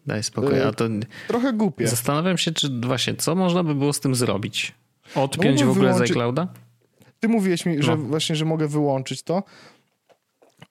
Daj 0.08 0.24
spokój, 0.24 0.62
a 0.62 0.72
to... 0.72 0.86
Trochę 1.28 1.54
głupie. 1.54 1.88
Zastanawiam 1.88 2.38
się, 2.38 2.52
czy 2.52 2.70
właśnie, 2.86 3.16
co 3.16 3.36
można 3.36 3.64
by 3.64 3.76
było 3.76 3.94
z 3.94 4.00
tym 4.00 4.16
zrobić? 4.16 4.74
Odpiąć 5.16 5.62
no, 5.62 5.68
w 5.68 5.70
ogóle 5.70 5.88
wyłączy... 5.90 6.08
z 6.08 6.12
iClouda? 6.12 6.48
Ty 7.20 7.28
mówiłeś 7.28 7.66
mi, 7.66 7.76
no. 7.76 7.84
że 7.84 7.96
właśnie, 7.96 8.36
że 8.36 8.46
mogę 8.46 8.68
wyłączyć 8.68 9.24
to, 9.24 9.44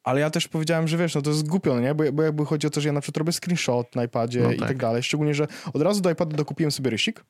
Ale 0.05 0.21
ja 0.21 0.31
też 0.31 0.49
powiedziałem, 0.49 0.89
że 0.89 0.97
wiesz, 0.97 1.15
no 1.15 1.23
to 1.23 1.31
jest 1.31 1.49
głupio, 1.49 1.81
nie? 1.81 1.95
Bo, 1.95 2.13
bo 2.13 2.23
jakby 2.23 2.45
chodzi 2.45 2.67
o 2.67 2.71
to, 2.71 2.81
że 2.81 2.89
ja 2.89 2.93
na 2.93 3.01
przykład 3.01 3.17
robię 3.17 3.33
screenshot 3.33 3.97
na 3.97 4.05
iPadzie 4.05 4.41
No 4.41 4.53
i 4.53 4.57
tak. 4.57 4.69
tak 4.69 4.77
dalej. 4.77 5.03
Szczególnie, 5.03 5.35
że 5.35 5.47
od 5.73 5.83
razu 5.83 6.01
do 6.01 6.11
iPada 6.11 6.37
dokupiłem 6.37 6.71
sobie 6.71 6.91
rysik 6.91 7.25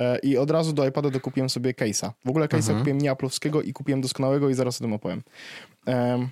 e, 0.00 0.18
i 0.18 0.38
od 0.38 0.50
razu 0.50 0.72
do 0.72 0.86
iPada 0.86 1.10
dokupiłem 1.10 1.50
sobie 1.50 1.72
case'a. 1.72 2.10
W 2.24 2.28
ogóle 2.28 2.46
case'a 2.46 2.56
Mhm. 2.56 2.78
kupiłem 2.78 2.98
nie 2.98 3.12
Apple'owskiego 3.12 3.64
i 3.64 3.72
kupiłem 3.72 4.00
doskonałego 4.00 4.50
i 4.50 4.54
zaraz 4.54 4.80
o 4.80 4.84
tym 4.84 4.92
opowiem. 4.92 5.22
Em, 5.86 6.28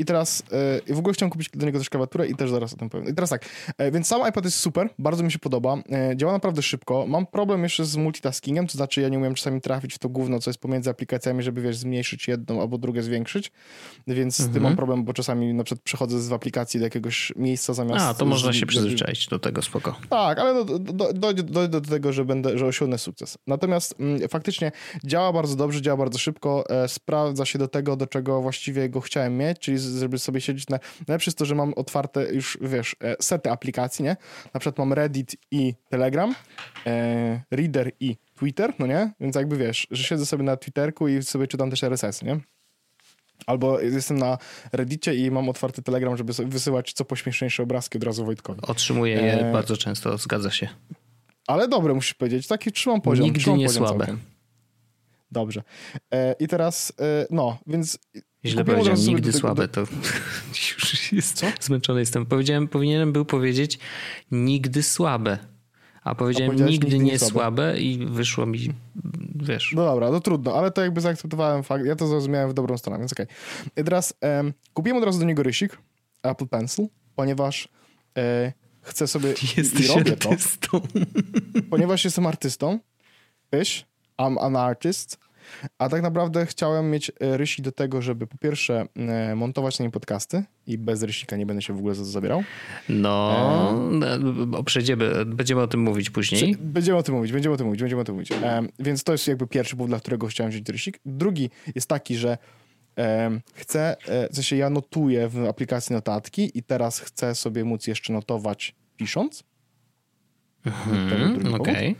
I 0.00 0.04
teraz, 0.04 0.42
i 0.86 0.92
w 0.94 0.98
ogóle 0.98 1.14
chciałem 1.14 1.30
kupić 1.30 1.48
do 1.54 1.66
niego 1.66 1.78
też 1.78 1.90
klawiaturę 1.90 2.26
i 2.28 2.34
też 2.34 2.50
zaraz 2.50 2.74
o 2.74 2.76
tym 2.76 2.90
powiem. 2.90 3.08
I 3.08 3.14
teraz 3.14 3.30
tak, 3.30 3.44
e, 3.78 3.90
więc 3.90 4.06
sam 4.06 4.28
iPad 4.28 4.44
jest 4.44 4.58
super, 4.58 4.88
bardzo 4.98 5.22
mi 5.22 5.32
się 5.32 5.38
podoba, 5.38 5.76
e, 5.92 6.16
działa 6.16 6.32
naprawdę 6.32 6.62
szybko. 6.62 7.06
Mam 7.08 7.26
problem 7.26 7.62
jeszcze 7.62 7.84
z 7.84 7.96
multitaskingiem, 7.96 8.66
to 8.66 8.72
znaczy 8.72 9.00
ja 9.00 9.08
nie 9.08 9.18
umiem 9.18 9.34
czasami 9.34 9.60
trafić 9.60 9.94
w 9.94 9.98
to 9.98 10.08
gówno, 10.08 10.38
co 10.38 10.50
jest 10.50 10.60
pomiędzy 10.60 10.90
aplikacjami, 10.90 11.42
żeby 11.42 11.62
wiesz, 11.62 11.76
zmniejszyć 11.76 12.28
jedną 12.28 12.60
albo 12.60 12.78
drugą 12.78 13.02
zwiększyć, 13.02 13.52
więc 14.06 14.34
z 14.34 14.38
tym 14.38 14.46
Mhm. 14.46 14.62
mam 14.64 14.76
problem, 14.76 15.04
bo 15.04 15.12
czasami 15.12 15.54
na 15.54 15.64
przykład 15.64 15.82
przechodzę 15.84 16.20
z 16.20 16.32
aplikacji 16.32 16.80
do 16.80 16.86
jakiegoś 16.86 17.32
miejsca 17.36 17.74
zamiast... 17.74 18.04
A, 18.04 18.14
to 18.14 18.24
można 18.24 18.52
się 18.52 18.66
przyzwyczaić 18.66 19.26
do 19.26 19.38
tego, 19.38 19.62
spoko. 19.62 19.96
tak, 20.10 20.38
ale 20.38 20.54
no, 20.54 20.64
do, 20.64 20.78
do, 20.78 21.12
dojdę, 21.12 21.42
dojdę 21.42 21.80
do 21.80 21.90
tego, 21.90 22.12
że 22.12 22.24
będę, 22.24 22.58
że 22.58 22.66
osiągnę 22.66 22.98
sukces. 22.98 23.38
Natomiast 23.46 23.94
mm, 24.00 24.28
faktycznie 24.28 24.72
działa 25.04 25.32
bardzo 25.32 25.56
dobrze, 25.56 25.82
działa 25.82 25.96
bardzo 25.96 26.18
szybko, 26.18 26.64
e, 26.70 26.88
sprawdza 26.88 27.44
się 27.44 27.58
do 27.58 27.68
tego, 27.68 27.96
do 27.96 28.06
czego 28.06 28.42
właściwie 28.42 28.88
go 28.88 29.00
chciałem 29.00 29.36
mieć, 29.36 29.58
czyli 29.58 29.78
z- 29.78 29.89
żeby 29.98 30.18
sobie 30.18 30.40
siedzieć 30.40 30.68
na... 30.68 30.78
Najlepsze 31.08 31.28
jest 31.28 31.38
to, 31.38 31.44
że 31.44 31.54
mam 31.54 31.74
otwarte 31.74 32.34
już, 32.34 32.58
wiesz, 32.60 32.96
e, 33.02 33.16
sety 33.20 33.50
aplikacji, 33.50 34.02
nie? 34.02 34.16
Na 34.54 34.60
przykład 34.60 34.78
mam 34.78 34.92
Reddit 34.92 35.36
i 35.50 35.74
Telegram, 35.88 36.34
e, 36.86 37.42
Reader 37.50 37.92
i 38.00 38.16
Twitter, 38.38 38.72
no 38.78 38.86
nie? 38.86 39.12
Więc 39.20 39.36
jakby 39.36 39.56
wiesz, 39.56 39.86
że 39.90 40.04
siedzę 40.04 40.26
sobie 40.26 40.44
na 40.44 40.56
Twitterku 40.56 41.08
i 41.08 41.22
sobie 41.22 41.46
czytam 41.46 41.70
też 41.70 41.84
RSS, 41.84 42.22
nie? 42.22 42.40
Albo 43.46 43.80
jestem 43.80 44.18
na 44.18 44.38
Reddicie 44.72 45.14
i 45.14 45.30
mam 45.30 45.48
otwarty 45.48 45.82
Telegram, 45.82 46.16
żeby 46.16 46.32
wysyłać 46.32 46.92
co 46.92 47.04
pośmieszniejsze 47.04 47.62
obrazki 47.62 47.98
od 47.98 48.04
razu 48.04 48.24
Wojtkowi. 48.24 48.60
Otrzymuję 48.62 49.14
je 49.14 49.46
Eee. 49.46 49.52
bardzo 49.52 49.76
często, 49.76 50.18
zgadza 50.18 50.50
się. 50.50 50.68
Ale 51.46 51.68
dobre, 51.68 51.94
musisz 51.94 52.14
powiedzieć. 52.14 52.46
Taki 52.46 52.72
trzymam 52.72 53.00
poziom. 53.00 53.24
Nigdy 53.24 53.40
trzymam 53.40 53.58
nie 53.58 53.66
poziom 53.66 53.86
słabe. 53.86 53.98
całkiem. 54.06 54.20
Dobrze. 55.30 55.62
E, 56.14 56.32
I 56.32 56.48
teraz, 56.48 56.92
e, 57.00 57.26
no, 57.30 57.58
więc... 57.66 57.98
Źle 58.44 58.64
kupiłem 58.64 58.78
powiedziałem, 58.84 59.14
nigdy 59.14 59.32
do 59.32 59.38
słabe, 59.38 59.68
to 59.68 59.80
już 60.78 61.12
jest 61.12 61.36
Co? 61.36 61.46
zmęczony 61.60 62.00
jestem. 62.00 62.26
Powiedziałem, 62.26 62.68
powinienem 62.68 63.12
był 63.12 63.24
powiedzieć 63.24 63.78
nigdy 64.30 64.82
słabe, 64.82 65.38
a 66.02 66.14
powiedziałem 66.14 66.50
powiedziałeś 66.50 66.72
nigdy, 66.72 66.86
nigdy 66.86 67.04
nie 67.04 67.18
słabe. 67.18 67.32
słabe 67.32 67.80
i 67.80 68.06
wyszło 68.06 68.46
mi, 68.46 68.72
wiesz, 69.34 69.72
No 69.76 69.84
dobra, 69.84 70.10
no 70.10 70.20
trudno, 70.20 70.54
ale 70.54 70.70
to 70.70 70.82
jakby 70.82 71.00
zaakceptowałem 71.00 71.62
fakt, 71.62 71.84
ja 71.86 71.96
to 71.96 72.06
zrozumiałem 72.06 72.50
w 72.50 72.54
dobrą 72.54 72.78
stronę, 72.78 72.98
więc 72.98 73.12
okej. 73.12 73.26
I 73.76 73.84
teraz 73.84 74.14
em, 74.20 74.52
kupiłem 74.74 74.98
od 74.98 75.04
razu 75.04 75.18
do 75.18 75.24
niego 75.24 75.42
rysik, 75.42 75.78
Apple 76.22 76.46
Pencil, 76.46 76.86
ponieważ 77.16 77.68
e, 78.18 78.52
chcę 78.80 79.06
sobie... 79.06 79.28
jesteś 79.56 79.86
i 79.86 79.88
robię 79.88 80.16
to, 80.16 80.30
artystą. 80.30 80.80
ponieważ 81.70 82.04
jestem 82.04 82.26
artystą, 82.26 82.78
wiesz, 83.52 83.86
I'm 84.18 84.44
an 84.46 84.56
artist, 84.56 85.18
a 85.78 85.88
tak 85.88 86.02
naprawdę 86.02 86.46
chciałem 86.46 86.90
mieć 86.90 87.12
e, 87.20 87.36
rysik 87.36 87.64
do 87.64 87.72
tego, 87.72 88.02
żeby 88.02 88.26
po 88.26 88.38
pierwsze 88.38 88.86
e, 88.96 89.34
montować 89.34 89.78
na 89.78 89.82
nim 89.82 89.92
podcasty 89.92 90.44
i 90.66 90.78
bez 90.78 91.02
rysika 91.02 91.36
nie 91.36 91.46
będę 91.46 91.62
się 91.62 91.72
w 91.72 91.78
ogóle 91.78 91.94
za 91.94 92.02
to 92.02 92.08
zabierał. 92.08 92.42
No, 92.88 93.90
no, 94.46 94.62
przejdziemy, 94.64 95.24
będziemy 95.26 95.60
o 95.62 95.66
tym 95.66 95.80
mówić 95.80 96.10
później. 96.10 96.56
Będziemy 96.60 96.98
o 96.98 97.02
tym 97.02 97.14
mówić, 97.14 97.32
będziemy 97.32 97.54
o 97.54 97.58
tym 97.58 97.66
mówić, 97.66 97.80
będziemy 97.80 98.02
o 98.02 98.04
tym 98.04 98.14
mówić. 98.14 98.30
Więc 98.78 99.04
to 99.04 99.12
jest 99.12 99.28
jakby 99.28 99.46
pierwszy 99.46 99.76
powód, 99.76 99.90
dla 99.90 100.00
którego 100.00 100.26
chciałem 100.26 100.52
wziąć 100.52 100.68
rysik. 100.68 101.00
Drugi 101.04 101.50
jest 101.74 101.88
taki, 101.88 102.16
że 102.16 102.38
chcę, 103.54 103.96
e, 104.08 104.28
w 104.28 104.34
sensie 104.34 104.56
ja 104.56 104.70
notuję 104.70 105.28
w 105.28 105.44
aplikacji 105.48 105.94
notatki 105.94 106.58
i 106.58 106.62
teraz 106.62 107.00
chcę 107.00 107.34
sobie 107.34 107.64
móc 107.64 107.86
jeszcze 107.86 108.12
notować 108.12 108.74
pisząc. 108.96 109.44
Mhm. 110.66 111.54
Okej. 111.54 111.96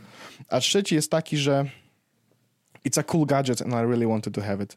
A 0.47 0.59
trzeci 0.59 0.95
jest 0.95 1.11
taki, 1.11 1.37
że 1.37 1.65
it's 2.83 2.97
a 2.97 3.03
cool 3.03 3.25
gadget 3.25 3.61
and 3.61 3.73
I 3.73 3.81
really 3.81 4.05
wanted 4.05 4.33
to 4.35 4.41
have 4.41 4.61
it. 4.61 4.75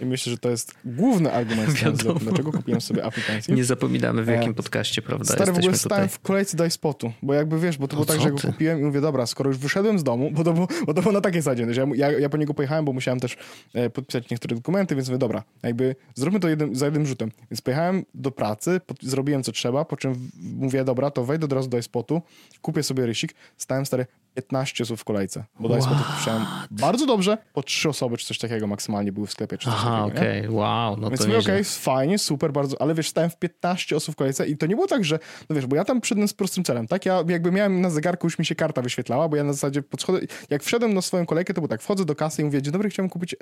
I 0.00 0.04
myślę, 0.04 0.30
że 0.30 0.38
to 0.38 0.50
jest 0.50 0.74
główny 0.84 1.32
argument, 1.32 1.72
Wiadomo. 1.82 2.20
dlaczego 2.20 2.52
kupiłem 2.52 2.80
sobie 2.80 3.04
aplikację. 3.04 3.54
Nie 3.54 3.64
zapominamy 3.64 4.22
w 4.24 4.28
jakim 4.28 4.50
E, 4.50 4.54
podcaście, 4.54 5.02
prawda? 5.02 5.34
Stary, 5.34 5.52
w 5.52 5.58
ogóle 5.58 5.76
stałem 5.76 6.08
w 6.08 6.18
kolejce 6.18 6.56
do 6.56 6.64
iSpotu, 6.66 7.12
bo 7.22 7.34
jakby 7.34 7.60
wiesz, 7.60 7.78
bo 7.78 7.88
to 7.88 7.96
było 7.96 8.06
tak, 8.06 8.20
że 8.20 8.30
go 8.30 8.38
kupiłem 8.38 8.80
i 8.80 8.82
mówię, 8.82 9.00
dobra, 9.00 9.26
skoro 9.26 9.50
już 9.50 9.58
wyszedłem 9.58 9.98
z 9.98 10.04
domu, 10.04 10.30
bo 10.30 10.44
to 10.44 10.52
było, 10.52 10.68
bo 10.86 10.94
to 10.94 11.02
było 11.02 11.12
na 11.12 11.20
takiej 11.20 11.42
zasadzie, 11.42 11.74
że 11.74 11.86
ja, 11.94 12.10
ja, 12.10 12.28
po 12.28 12.36
niego 12.36 12.54
pojechałem, 12.54 12.84
bo 12.84 12.92
musiałem 12.92 13.20
też 13.20 13.36
e, 13.74 13.90
podpisać 13.90 14.30
niektóre 14.30 14.56
dokumenty, 14.56 14.96
więc 14.96 15.08
mówię, 15.08 15.18
dobra, 15.18 15.42
jakby 15.62 15.96
zróbmy 16.14 16.40
to 16.40 16.48
jednym, 16.48 16.76
za 16.76 16.84
jednym 16.84 17.06
rzutem. 17.06 17.30
Więc 17.50 17.60
pojechałem 17.60 18.04
do 18.14 18.30
pracy, 18.30 18.80
pod, 18.86 19.02
zrobiłem 19.02 19.42
co 19.42 19.52
trzeba, 19.52 19.84
po 19.84 19.96
czym 19.96 20.30
mówię, 20.54 20.84
dobra, 20.84 21.10
to 21.10 21.24
wejdę 21.24 21.44
od 21.44 21.52
razu 21.52 21.68
do 21.68 21.78
iSpotu, 21.78 22.22
kupię 22.62 22.82
sobie 22.82 23.06
rysik, 23.06 23.34
stałem 23.56 23.86
stary 23.86 24.06
15 24.34 24.84
osób 24.84 25.00
w 25.00 25.04
kolejce, 25.04 25.44
bo 25.60 25.68
do 25.68 25.78
iSpotu 25.78 26.00
kupiłem 26.18 26.46
bardzo 26.70 27.06
dobrze, 27.06 27.38
po 27.52 27.62
trzy 27.62 27.88
osoby 27.88 28.16
czy 28.16 28.26
coś 28.26 28.38
takiego 28.38 28.66
maksymalnie 28.66 29.12
były 29.12 29.26
w 29.26 29.32
sklepie, 29.32 29.53
czy 29.58 29.64
coś 29.64 29.74
Aha, 29.78 30.04
okej, 30.04 30.48
wow, 30.50 30.96
no 30.96 31.08
Więc 31.08 31.20
to 31.20 31.26
mówię, 31.26 31.38
okej, 31.38 31.64
fajnie, 31.64 32.18
super, 32.18 32.52
bardzo, 32.52 32.82
ale 32.82 32.94
wiesz, 32.94 33.08
stałem 33.08 33.30
w 33.30 33.38
15 33.38 33.96
osób 33.96 34.14
w 34.14 34.16
kolejce 34.16 34.46
i 34.46 34.56
to 34.56 34.66
nie 34.66 34.74
było 34.74 34.86
tak, 34.86 35.04
że, 35.04 35.18
no 35.50 35.56
wiesz, 35.56 35.66
bo 35.66 35.76
ja 35.76 35.84
tam 35.84 36.00
przyszedłem 36.00 36.28
z 36.28 36.34
prostym 36.34 36.64
celem, 36.64 36.86
tak? 36.86 37.06
Ja 37.06 37.24
jakby 37.28 37.50
miałem 37.52 37.80
na 37.80 37.90
zegarku, 37.90 38.26
już 38.26 38.38
mi 38.38 38.46
się 38.46 38.54
karta 38.54 38.82
wyświetlała, 38.82 39.28
bo 39.28 39.36
ja 39.36 39.44
na 39.44 39.52
zasadzie 39.52 39.82
podchodzę, 39.82 40.18
jak 40.50 40.62
wszedłem 40.62 40.94
na 40.94 41.02
swoją 41.02 41.26
kolejkę, 41.26 41.54
to 41.54 41.60
było 41.60 41.68
tak, 41.68 41.82
wchodzę 41.82 42.04
do 42.04 42.14
kasy 42.14 42.42
i 42.42 42.44
mówię, 42.44 42.62
dzień 42.62 42.72
dobry, 42.72 42.90
chciałem 42.90 43.08
kupić 43.10 43.34
e, 43.34 43.36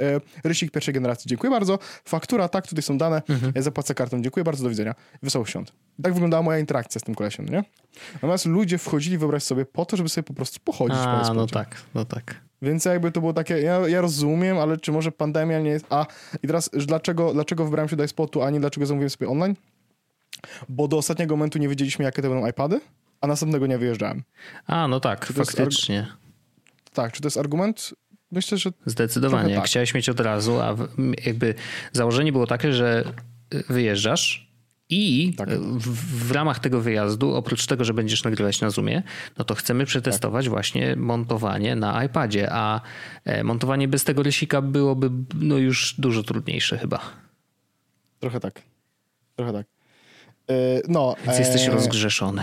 rysik 0.45 0.71
pierwszej 0.71 0.95
generacji, 0.95 1.29
dziękuję 1.29 1.51
bardzo, 1.51 1.79
faktura, 2.05 2.49
tak, 2.49 2.67
tutaj 2.67 2.83
są 2.83 2.99
dane, 2.99 3.23
Mhm. 3.29 3.53
ja 3.55 3.63
zapłacę 3.63 3.95
kartą, 3.95 4.23
dziękuję 4.23 4.45
bardzo, 4.45 4.63
do 4.65 4.69
widzenia, 4.71 4.95
wesołych 5.23 5.49
świąt. 5.49 5.73
Tak 6.03 6.13
wyglądała 6.13 6.43
moja 6.43 6.59
interakcja 6.59 6.99
z 6.99 7.03
tym 7.05 7.15
kolesiem, 7.15 7.47
nie? 7.49 7.65
Natomiast 8.15 8.47
ludzie 8.47 8.79
wchodzili, 8.79 9.19
wyobraź 9.19 9.43
sobie, 9.43 9.65
po 9.67 9.85
to, 9.85 9.97
żeby 9.97 10.09
sobie 10.09 10.23
po 10.23 10.35
prostu 10.35 10.61
pochodzić 10.65 10.99
po 10.99 11.11
A, 11.11 11.17
no 11.17 11.21
Espocie. 11.45 11.55
tak, 11.55 11.77
no 11.95 12.05
tak. 12.05 12.41
Więc 12.63 12.85
jakby 12.85 13.13
to 13.13 13.21
było 13.21 13.33
takie, 13.33 13.59
ja, 13.59 13.89
ja 13.89 14.01
rozumiem, 14.01 14.59
ale 14.59 14.77
czy 14.77 14.93
może 14.93 15.13
pandemia 15.13 15.61
nie 15.61 15.71
jest... 15.71 15.87
A, 15.91 16.07
i 16.43 16.47
teraz 16.47 16.71
dlaczego, 16.73 17.33
dlaczego 17.33 17.65
wybrałem 17.65 17.89
się 17.89 17.97
do 17.97 18.05
iSpotu, 18.05 18.43
a 18.43 18.51
nie 18.51 18.61
dlaczego 18.61 18.87
zamówiłem 18.87 19.11
sobie 19.11 19.29
online? 19.29 19.57
Bo 20.69 20.89
do 20.89 20.97
ostatniego 20.97 21.37
momentu 21.37 21.59
nie 21.59 21.69
wiedzieliśmy, 21.69 22.05
jakie 22.05 22.23
to 22.23 22.29
będą 22.29 22.47
iPady, 22.47 22.81
a 23.21 23.27
następnego 23.27 23.67
nie 23.67 23.79
wyjeżdżałem. 23.79 24.23
A, 24.67 24.89
no 24.89 25.01
tak, 25.01 25.21
jest 25.37 25.51
faktycznie. 25.51 26.07
Tak, 26.93 27.13
czy 27.13 27.21
to 27.21 27.27
jest 27.27 27.37
argument? 27.37 27.95
Myślę, 28.33 28.59
że 28.59 28.71
Zdecydowanie. 28.87 29.55
Tak. 29.55 29.65
chciałeś 29.65 29.95
mieć 29.95 30.09
od 30.09 30.21
razu, 30.21 30.61
a 30.61 30.77
jakby 31.27 31.55
założenie 31.93 32.33
było 32.33 32.47
takie, 32.47 32.73
że 32.73 33.05
wyjeżdżasz 33.69 34.52
i 34.93 35.35
Tak. 35.37 35.51
y, 35.51 35.59
w, 35.59 36.29
w 36.29 36.33
ramach 36.33 36.59
tego 36.59 36.81
wyjazdu, 36.81 37.35
oprócz 37.35 37.67
tego, 37.67 37.85
że 37.85 37.95
będziesz 37.95 38.25
nagrywać 38.25 38.61
na 38.61 38.71
Zoomie, 38.71 39.03
no 39.39 39.45
to 39.45 39.55
chcemy 39.55 39.87
przetestować 39.87 40.49
właśnie 40.49 40.97
montowanie 40.97 41.77
na 41.77 42.05
iPadzie, 42.05 42.49
a 42.53 42.81
e, 43.25 43.45
montowanie 43.45 43.89
bez 43.89 44.05
tego 44.05 44.23
rysika 44.23 44.63
byłoby 44.63 45.11
no 45.35 45.59
już 45.59 45.95
dużo 45.99 46.23
trudniejsze 46.23 46.79
chyba. 46.79 47.01
trochę 48.21 48.41
tak. 48.41 48.63
Trochę 49.37 49.53
tak. 49.53 49.67
E, 50.51 50.55
no, 50.89 51.17
Więc 51.27 51.39
jesteś 51.39 51.69
e, 51.69 51.71
rozgrzeszony. 51.71 52.43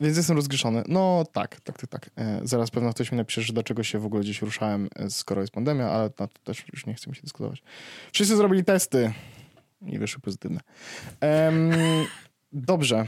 Więc 0.00 0.16
jestem 0.16 0.36
rozgrzeszony. 0.36 0.82
No 0.88 1.24
tak, 1.32 1.60
tak, 1.60 1.78
tak, 1.78 1.90
tak. 1.90 2.10
E, 2.16 2.40
zaraz 2.44 2.70
pewno 2.70 2.90
ktoś 2.92 3.12
mi 3.12 3.18
napisze, 3.18 3.42
że 3.42 3.52
dlaczego 3.52 3.82
się 3.82 3.98
w 3.98 4.06
ogóle 4.06 4.22
gdzieś 4.22 4.42
ruszałem, 4.42 4.88
e, 4.96 5.10
skoro 5.10 5.40
jest 5.40 5.52
pandemia, 5.52 5.90
ale 5.90 6.02
na 6.04 6.26
to 6.26 6.38
też 6.44 6.64
już 6.72 6.86
nie 6.86 6.94
chce 6.94 7.10
mi 7.10 7.16
się 7.16 7.22
dyskutować. 7.22 7.62
Wszyscy 8.12 8.36
zrobili 8.36 8.64
testy 8.64 9.12
i 9.86 9.98
wyszły 9.98 10.20
pozytywne. 10.20 10.60
Em, 11.20 11.70
dobrze. 12.52 13.06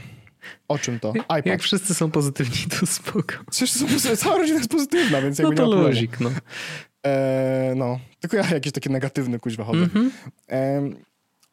O 0.67 0.77
czym 0.79 0.99
to? 0.99 1.13
iPad. 1.15 1.45
Jak 1.45 1.61
wszyscy 1.61 1.93
są 1.93 2.11
pozytywni, 2.11 2.57
to 2.79 2.85
spoko. 2.85 3.33
Przecież 3.51 3.71
są, 3.71 3.85
pozy- 3.87 4.17
cała 4.17 4.37
rodzina 4.37 4.57
jest 4.57 4.71
pozytywna, 4.71 5.21
więc 5.21 5.39
No 5.39 5.43
jakby 5.43 5.57
to 5.57 5.67
nie 5.67 5.75
ma 5.75 5.81
luzik, 5.81 6.19
no. 6.19 6.31
E, 7.05 7.73
no, 7.75 7.99
tylko 8.19 8.37
ja 8.37 8.49
jakiś 8.49 8.71
taki 8.71 8.89
negatywny 8.89 9.39
kuźwa 9.39 9.63
chodzę. 9.63 9.79
Mhm. 9.83 10.11
Em, 10.47 10.95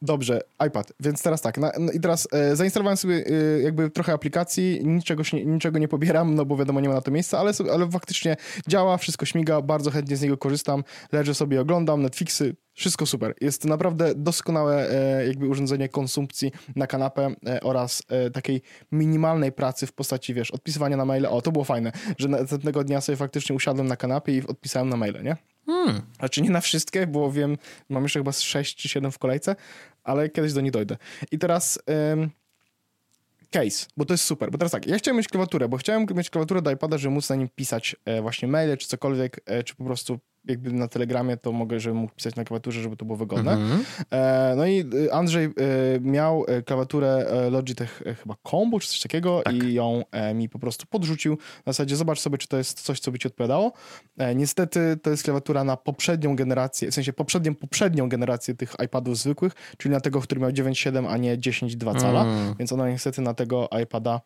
dobrze, 0.03 0.41
iPad. 0.67 0.93
Więc 1.01 1.23
teraz 1.23 1.41
tak. 1.41 1.59
Na, 1.59 1.73
no 1.79 1.93
I 1.93 2.01
teraz 2.01 2.29
e, 2.33 2.57
zainstalowałem 2.57 2.97
sobie 2.97 3.25
e, 3.27 3.63
jakby 3.63 3.91
trochę 3.91 4.13
aplikacji, 4.13 4.81
niczego, 4.85 5.23
niczego 5.47 5.79
nie 5.79 5.89
pobieram, 5.89 6.35
no 6.35 6.45
bo 6.45 6.57
wiadomo, 6.57 6.81
nie 6.81 6.89
ma 6.89 6.95
na 6.95 7.01
to 7.01 7.11
miejsca, 7.11 7.39
ale, 7.39 7.53
ale 7.73 7.91
faktycznie 7.91 8.37
działa, 8.69 8.97
wszystko 8.97 9.27
śmiga, 9.27 9.63
bardzo 9.63 9.91
chętnie 9.91 10.17
z 10.17 10.23
niego 10.23 10.37
korzystam, 10.37 10.85
leżę 11.13 11.35
sobie, 11.35 11.61
oglądam 11.61 12.03
Netflixy, 12.03 12.57
wszystko 12.79 13.07
super. 13.07 13.35
Jest 13.41 13.65
naprawdę 13.65 14.15
doskonałe 14.15 14.91
e, 14.91 15.27
jakby 15.27 15.49
urządzenie 15.49 15.89
konsumpcji 15.89 16.53
na 16.77 16.87
kanapę 16.87 17.31
e, 17.47 17.61
oraz 17.61 18.03
e, 18.09 18.31
takiej 18.31 18.63
minimalnej 18.93 19.53
pracy 19.53 19.87
w 19.87 19.93
postaci, 19.93 20.35
wiesz, 20.35 20.51
odpisywania 20.51 20.97
na 20.97 21.05
maile. 21.05 21.27
O, 21.27 21.43
to 21.43 21.53
było 21.53 21.65
fajne, 21.65 21.93
że 22.19 22.29
następnego 22.29 22.85
dnia 22.85 23.01
sobie 23.01 23.17
faktycznie 23.17 23.57
usiadłem 23.57 23.87
na 23.87 23.97
kanapie 23.97 24.37
i 24.37 24.47
odpisałem 24.47 24.89
na 24.89 24.97
maile, 24.97 25.23
nie? 25.23 25.37
Hmm. 25.69 26.03
Znaczy 26.19 26.43
nie 26.43 26.51
na 26.51 26.61
wszystkie, 26.61 27.07
bo 27.07 27.33
wiem, 27.33 27.59
mam 27.89 28.03
jeszcze 28.03 28.21
chyba 28.21 28.33
z 28.33 28.41
6 28.41 28.77
czy 28.77 28.89
7 28.89 29.13
w 29.13 29.19
kolejce, 29.19 29.57
ale 30.05 30.29
kiedyś 30.29 30.53
do 30.53 30.61
nich 30.61 30.73
dojdę. 30.73 30.97
I 31.31 31.39
teraz 31.39 31.79
ym, 32.13 32.31
case, 33.51 33.87
bo 33.97 34.05
to 34.05 34.15
jest 34.15 34.25
super. 34.25 34.51
Bo 34.51 34.59
teraz 34.59 34.73
tak, 34.73 34.87
ja 34.87 34.99
chciałem 34.99 35.17
mieć 35.17 35.29
klawiaturę, 35.29 35.69
bo 35.69 35.77
chciałem 35.77 36.07
mieć 36.15 36.31
klawiaturę 36.31 36.63
do 36.63 36.71
iPada, 36.71 36.99
żeby 36.99 37.15
móc 37.15 37.29
na 37.29 37.37
nim 37.37 37.49
pisać 37.49 37.97
e, 38.05 38.23
właśnie 38.23 38.49
maile, 38.49 38.77
czy 38.77 38.89
cokolwiek, 38.89 39.41
e, 39.47 39.63
czy 39.63 39.75
po 39.75 39.85
prostu 39.85 40.19
jakby 40.49 40.73
na 40.73 40.89
Telegramie, 40.89 41.37
to 41.37 41.53
mogę, 41.53 41.81
żeby 41.81 41.95
mógł 41.95 42.15
pisać 42.15 42.37
na 42.37 42.45
klawiaturze, 42.45 42.81
żeby 42.81 42.97
to 42.97 43.05
było 43.05 43.17
wygodne. 43.17 43.53
Mhm. 43.53 43.85
E, 44.11 44.55
no 44.57 44.67
i 44.67 44.85
y, 44.95 45.13
Andrzej 45.13 45.45
e, 45.45 45.51
miał 46.01 46.45
e, 46.49 46.63
klawiaturę 46.63 47.09
e, 47.09 47.51
Logitech 47.51 48.03
e, 48.07 48.15
chyba 48.15 48.35
Combo 48.51 48.81
czy 48.81 48.89
coś 48.89 49.01
takiego 49.01 49.43
tak. 49.45 49.55
i 49.55 49.75
ją 49.75 50.03
mi 50.35 50.49
po 50.49 50.59
prostu 50.59 50.87
podrzucił. 50.87 51.39
Na 51.67 51.73
zasadzie 51.73 51.97
zobacz 51.97 52.21
sobie, 52.21 52.39
czy 52.39 52.49
to 52.49 52.59
jest 52.59 52.81
coś, 52.81 53.01
co 53.01 53.13
by 53.13 53.19
ci 53.19 53.29
odpowiadało. 53.29 53.73
niestety 54.35 54.97
to 55.03 55.11
jest 55.11 55.23
klawiatura 55.23 55.65
na 55.65 55.77
poprzednią 55.77 56.37
generację, 56.37 56.91
w 56.91 56.95
sensie 56.95 57.13
poprzednią, 57.13 57.55
poprzednią 57.55 58.09
generację 58.09 58.55
tych 58.55 58.75
iPadów 58.85 59.19
zwykłych, 59.19 59.53
czyli 59.79 59.93
na 59.93 60.01
tego, 60.01 60.21
który 60.21 60.41
miał 60.41 60.51
9,7, 60.51 61.07
a 61.09 61.17
nie 61.17 61.39
10,2 61.39 62.01
cala, 62.01 62.23
mm. 62.23 62.55
więc 62.59 62.73
ona 62.73 62.91
niestety 62.91 63.23
na 63.23 63.35
tego 63.35 63.69
iPada 63.83 64.21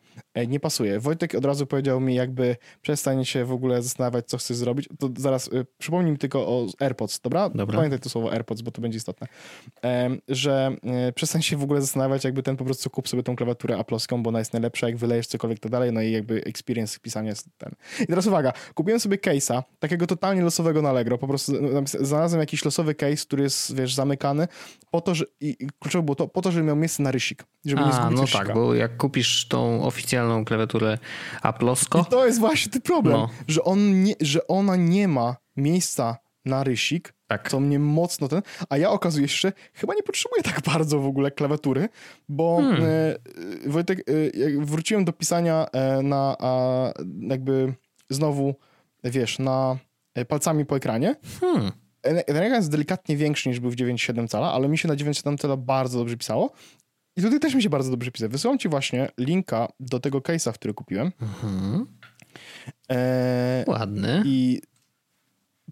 nie 0.47 0.59
pasuje. 0.59 0.99
Wojtek 0.99 1.35
od 1.35 1.45
razu 1.45 1.65
powiedział 1.65 1.99
mi 1.99 2.15
jakby 2.15 2.55
przestań 2.81 3.25
się 3.25 3.45
w 3.45 3.51
ogóle 3.51 3.81
zastanawiać, 3.81 4.25
co 4.27 4.37
chcesz 4.37 4.57
zrobić. 4.57 4.89
To 4.99 5.09
zaraz 5.17 5.47
y, 5.47 5.65
przypomnij 5.77 6.12
mi 6.13 6.19
tylko 6.19 6.39
o 6.39 6.67
AirPods, 6.79 7.19
dobra? 7.19 7.49
dobra? 7.49 7.77
Pamiętaj 7.77 7.99
to 7.99 8.09
słowo 8.09 8.31
AirPods, 8.31 8.61
bo 8.61 8.71
to 8.71 8.81
będzie 8.81 8.97
istotne. 8.97 9.27
że 10.27 10.75
y, 11.09 11.13
przestań 11.13 11.41
się 11.41 11.57
w 11.57 11.63
ogóle 11.63 11.81
zastanawiać, 11.81 12.23
jakby 12.23 12.43
ten 12.43 12.57
po 12.57 12.65
prostu 12.65 12.89
kup 12.89 13.07
sobie 13.09 13.23
tą 13.23 13.35
klawiaturę 13.35 13.77
aploską, 13.77 14.23
bo 14.23 14.29
ona 14.29 14.39
jest 14.39 14.53
najlepsza, 14.53 14.87
jak 14.87 14.97
wylejesz 14.97 15.27
cokolwiek 15.27 15.59
tak 15.59 15.71
dalej, 15.71 15.91
no 15.91 16.01
i 16.01 16.11
jakby 16.11 16.43
experience 16.43 16.99
pisania 16.99 17.29
jest 17.29 17.47
ten. 17.57 17.71
I 17.99 18.07
teraz 18.07 18.27
uwaga, 18.27 18.53
kupiłem 18.73 18.99
sobie 18.99 19.17
case'a, 19.17 19.63
takiego 19.79 20.07
totalnie 20.07 20.41
losowego 20.41 20.81
na 20.81 20.89
Allegro, 20.89 21.17
po 21.17 21.27
prostu 21.27 21.53
znalazłem 21.85 22.39
jakiś 22.39 22.65
losowy 22.65 22.95
case, 22.95 23.25
który 23.25 23.43
jest, 23.43 23.75
wiesz, 23.75 23.93
zamykany, 23.93 24.47
po 24.91 25.01
to, 25.01 25.15
że, 25.15 25.25
i 25.41 25.67
kluczowe 25.79 26.03
było 26.03 26.15
to, 26.15 26.27
po 26.27 26.41
to, 26.41 26.51
żeby 26.51 26.65
miał 26.65 26.75
miejsce 26.75 27.03
na 27.03 27.11
rysik, 27.11 27.45
żeby 27.65 27.81
A, 27.81 27.85
nie 27.85 27.93
zgubić 27.93 28.33
no 28.33 28.39
tak, 28.39 28.53
bo 28.53 28.73
jak 28.73 28.97
kupisz 28.97 29.47
tą 29.47 29.83
oficjalną 29.83 30.45
klawiaturę 30.45 30.97
Aplosko... 31.41 32.05
I 32.07 32.11
to 32.11 32.25
jest 32.25 32.39
właśnie 32.39 32.71
ten 32.71 32.81
problem, 32.81 33.17
no. 33.17 33.29
że, 33.47 33.63
on 33.63 34.03
nie, 34.03 34.15
że 34.21 34.47
ona 34.47 34.75
nie 34.75 35.07
ma 35.07 35.42
miejsca 35.55 36.17
na 36.45 36.63
rysik, 36.63 37.13
tak. 37.27 37.49
co 37.49 37.59
mnie 37.59 37.79
mocno 37.79 38.27
ten, 38.27 38.41
a 38.69 38.77
ja 38.77 38.89
okazuje 38.89 39.27
się, 39.27 39.37
że 39.37 39.53
chyba 39.73 39.93
nie 39.93 40.03
potrzebuję 40.03 40.43
tak 40.43 40.61
bardzo 40.73 40.99
w 40.99 41.05
ogóle 41.05 41.31
klawiatury, 41.31 41.89
bo 42.29 42.57
hmm. 42.57 42.83
e, 42.83 43.69
Wojtek, 43.69 43.99
e, 43.99 44.03
wróciłem 44.65 45.05
do 45.05 45.13
pisania 45.13 45.67
e, 45.71 46.01
na 46.01 46.35
a, 46.39 46.91
jakby 47.19 47.73
znowu, 48.09 48.55
wiesz, 49.03 49.39
na 49.39 49.77
e, 50.15 50.25
palcami 50.25 50.65
po 50.65 50.75
ekranie. 50.75 51.15
Hmm. 51.41 51.71
E, 52.03 52.23
ten 52.23 52.43
ekran 52.43 52.53
jest 52.53 52.71
delikatnie 52.71 53.17
większy 53.17 53.49
niż 53.49 53.59
był 53.59 53.71
w 53.71 53.75
9,7 53.75 54.27
cala, 54.27 54.53
ale 54.53 54.69
mi 54.69 54.77
się 54.77 54.87
na 54.87 54.95
9,7 54.95 55.37
cala 55.37 55.57
bardzo 55.57 55.99
dobrze 55.99 56.17
pisało. 56.17 56.51
I 57.17 57.21
tutaj 57.21 57.39
też 57.39 57.55
mi 57.55 57.63
się 57.63 57.69
bardzo 57.69 57.91
dobrze 57.91 58.11
pisało. 58.11 58.29
Wysyłam 58.29 58.59
ci 58.59 58.69
właśnie 58.69 59.09
linka 59.17 59.67
do 59.79 59.99
tego 59.99 60.19
case'a, 60.19 60.53
który 60.53 60.73
kupiłem. 60.73 61.11
Mhm. 61.21 61.85
E, 62.91 63.65
Ładny. 63.67 64.23
I 64.25 64.61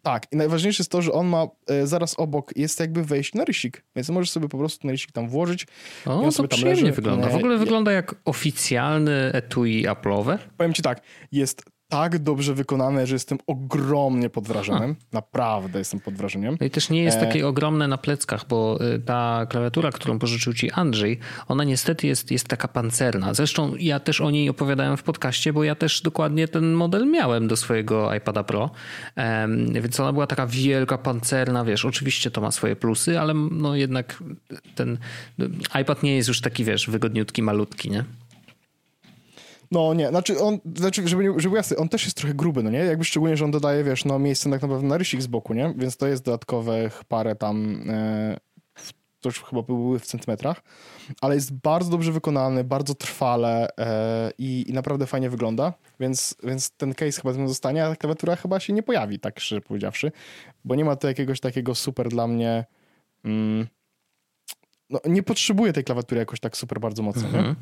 tak, 0.02 0.24
i 0.32 0.36
najważniejsze 0.36 0.82
jest 0.82 0.92
to, 0.92 1.02
że 1.02 1.12
on 1.12 1.28
ma 1.28 1.48
e, 1.68 1.88
zaraz 1.88 2.20
obok, 2.20 2.52
jest 2.56 2.80
jakby 2.80 3.04
wejść 3.04 3.34
na 3.34 3.46
rysik, 3.46 3.84
więc 3.96 4.10
możesz 4.10 4.32
sobie 4.32 4.50
po 4.50 4.58
prostu 4.58 4.82
ten 4.82 4.92
rysik 4.92 5.12
tam 5.12 5.30
włożyć. 5.30 5.68
O, 6.06 6.24
on 6.24 6.32
sobie 6.32 6.50
tam 6.50 6.60
leży. 6.62 6.92
wygląda. 6.92 7.30
W 7.30 7.36
ogóle 7.36 7.58
wygląda 7.58 7.92
jak 7.92 8.16
oficjalny 8.26 9.32
etui 9.34 9.88
Apple'owe. 9.88 10.38
Powiem 10.58 10.74
ci 10.74 10.82
tak, 10.82 11.02
jest 11.32 11.64
tak 11.92 12.20
dobrze 12.20 12.54
wykonane, 12.54 13.08
że 13.08 13.16
jestem 13.16 13.38
ogromnie 13.48 14.30
pod 14.30 14.48
wrażeniem. 14.48 14.96
Ha. 14.96 15.06
Naprawdę 15.14 15.80
jestem 15.80 16.00
pod 16.00 16.14
wrażeniem. 16.14 16.58
No 16.60 16.66
i 16.66 16.70
też 16.70 16.90
nie 16.90 17.04
jest 17.04 17.18
e... 17.18 17.20
takie 17.20 17.48
ogromne 17.48 17.88
na 17.88 17.98
pleckach, 17.98 18.48
bo 18.48 18.80
y, 18.96 19.00
ta 19.00 19.46
klawiatura, 19.50 19.92
którą 19.92 20.20
pożyczył 20.20 20.54
ci 20.54 20.72
Andrzej, 20.72 21.20
ona 21.48 21.64
niestety 21.64 22.08
jest, 22.08 22.32
jest 22.32 22.48
taka 22.48 22.68
pancerna. 22.68 23.34
Zresztą 23.34 23.74
ja 23.80 24.00
też 24.00 24.22
o 24.22 24.32
niej 24.32 24.50
opowiadałem 24.50 24.98
w 24.98 25.04
podcaście, 25.04 25.54
bo 25.54 25.64
ja 25.64 25.76
też 25.76 26.02
dokładnie 26.02 26.48
ten 26.48 26.74
model 26.74 27.08
miałem 27.08 27.48
do 27.48 27.58
swojego 27.58 28.16
iPada 28.16 28.44
Pro. 28.44 28.70
Więc 29.82 30.00
ona 30.00 30.14
była 30.14 30.28
taka 30.28 30.48
wielka, 30.48 30.98
pancerna, 30.98 31.66
wiesz, 31.66 31.86
oczywiście 31.86 32.32
to 32.32 32.42
ma 32.42 32.52
swoje 32.52 32.76
plusy, 32.76 33.20
ale 33.20 33.34
no 33.34 33.76
jednak 33.76 34.24
ten 34.76 34.98
iPad 35.82 36.04
nie 36.04 36.16
jest 36.16 36.28
już 36.28 36.42
taki, 36.42 36.64
wiesz, 36.64 36.90
wygodniutki, 36.90 37.44
malutki, 37.44 37.90
nie? 37.90 38.04
No 39.72 39.94
nie, 39.94 40.10
znaczy 40.10 40.40
on, 40.40 40.60
znaczy, 40.76 41.08
żeby, 41.08 41.24
żeby 41.24 41.42
było 41.42 41.56
jasne, 41.56 41.78
on 41.78 41.90
też 41.90 42.04
jest 42.04 42.18
trochę 42.18 42.34
gruby, 42.34 42.64
no 42.64 42.70
nie? 42.70 42.80
Jakby 42.80 43.06
szczególnie, 43.06 43.38
że 43.38 43.46
on 43.46 43.52
dodaje, 43.52 43.84
wiesz, 43.84 44.06
no 44.06 44.20
miejsce 44.20 44.50
tak 44.50 44.62
naprawdę 44.62 44.88
na 44.88 44.98
rysik 44.98 45.22
z 45.22 45.28
boku, 45.28 45.54
nie? 45.54 45.74
Więc 45.78 45.98
to 45.98 46.08
jest 46.08 46.24
dodatkowych 46.24 47.04
parę 47.04 47.36
tam, 47.36 47.84
e, 47.90 48.38
to 49.22 49.30
już 49.30 49.44
chyba 49.44 49.62
były 49.62 50.00
w 50.00 50.06
centymetrach, 50.06 50.62
ale 51.22 51.36
jest 51.36 51.54
bardzo 51.54 51.92
dobrze 51.92 52.12
wykonany, 52.12 52.64
bardzo 52.64 52.96
trwale 52.96 53.68
e, 53.78 54.32
i, 54.38 54.66
i, 54.68 54.74
naprawdę 54.74 55.08
fajnie 55.08 55.30
wygląda, 55.30 55.74
więc, 56.00 56.36
więc 56.44 56.72
ten 56.72 56.94
case 56.94 57.22
chyba 57.22 57.34
mną 57.34 57.48
zostanie, 57.48 57.86
a 57.86 57.90
ta 57.90 57.96
klawiatura 57.96 58.36
chyba 58.36 58.60
się 58.60 58.74
nie 58.74 58.84
pojawi, 58.84 59.20
tak 59.20 59.40
szczerze 59.40 59.62
powiedziawszy, 59.62 60.12
bo 60.66 60.76
nie 60.76 60.86
ma 60.86 60.96
to 60.96 61.08
jakiegoś 61.08 61.40
takiego 61.40 61.76
super 61.76 62.10
dla 62.10 62.28
mnie... 62.28 62.66
Mm, 63.26 63.68
no, 64.92 65.00
nie 65.06 65.24
potrzebuję 65.24 65.74
tej 65.74 65.84
klawiatury 65.84 66.20
jakoś 66.20 66.40
tak 66.40 66.58
super 66.58 66.80
bardzo 66.80 67.04
mocno. 67.04 67.28
Mhm. 67.28 67.56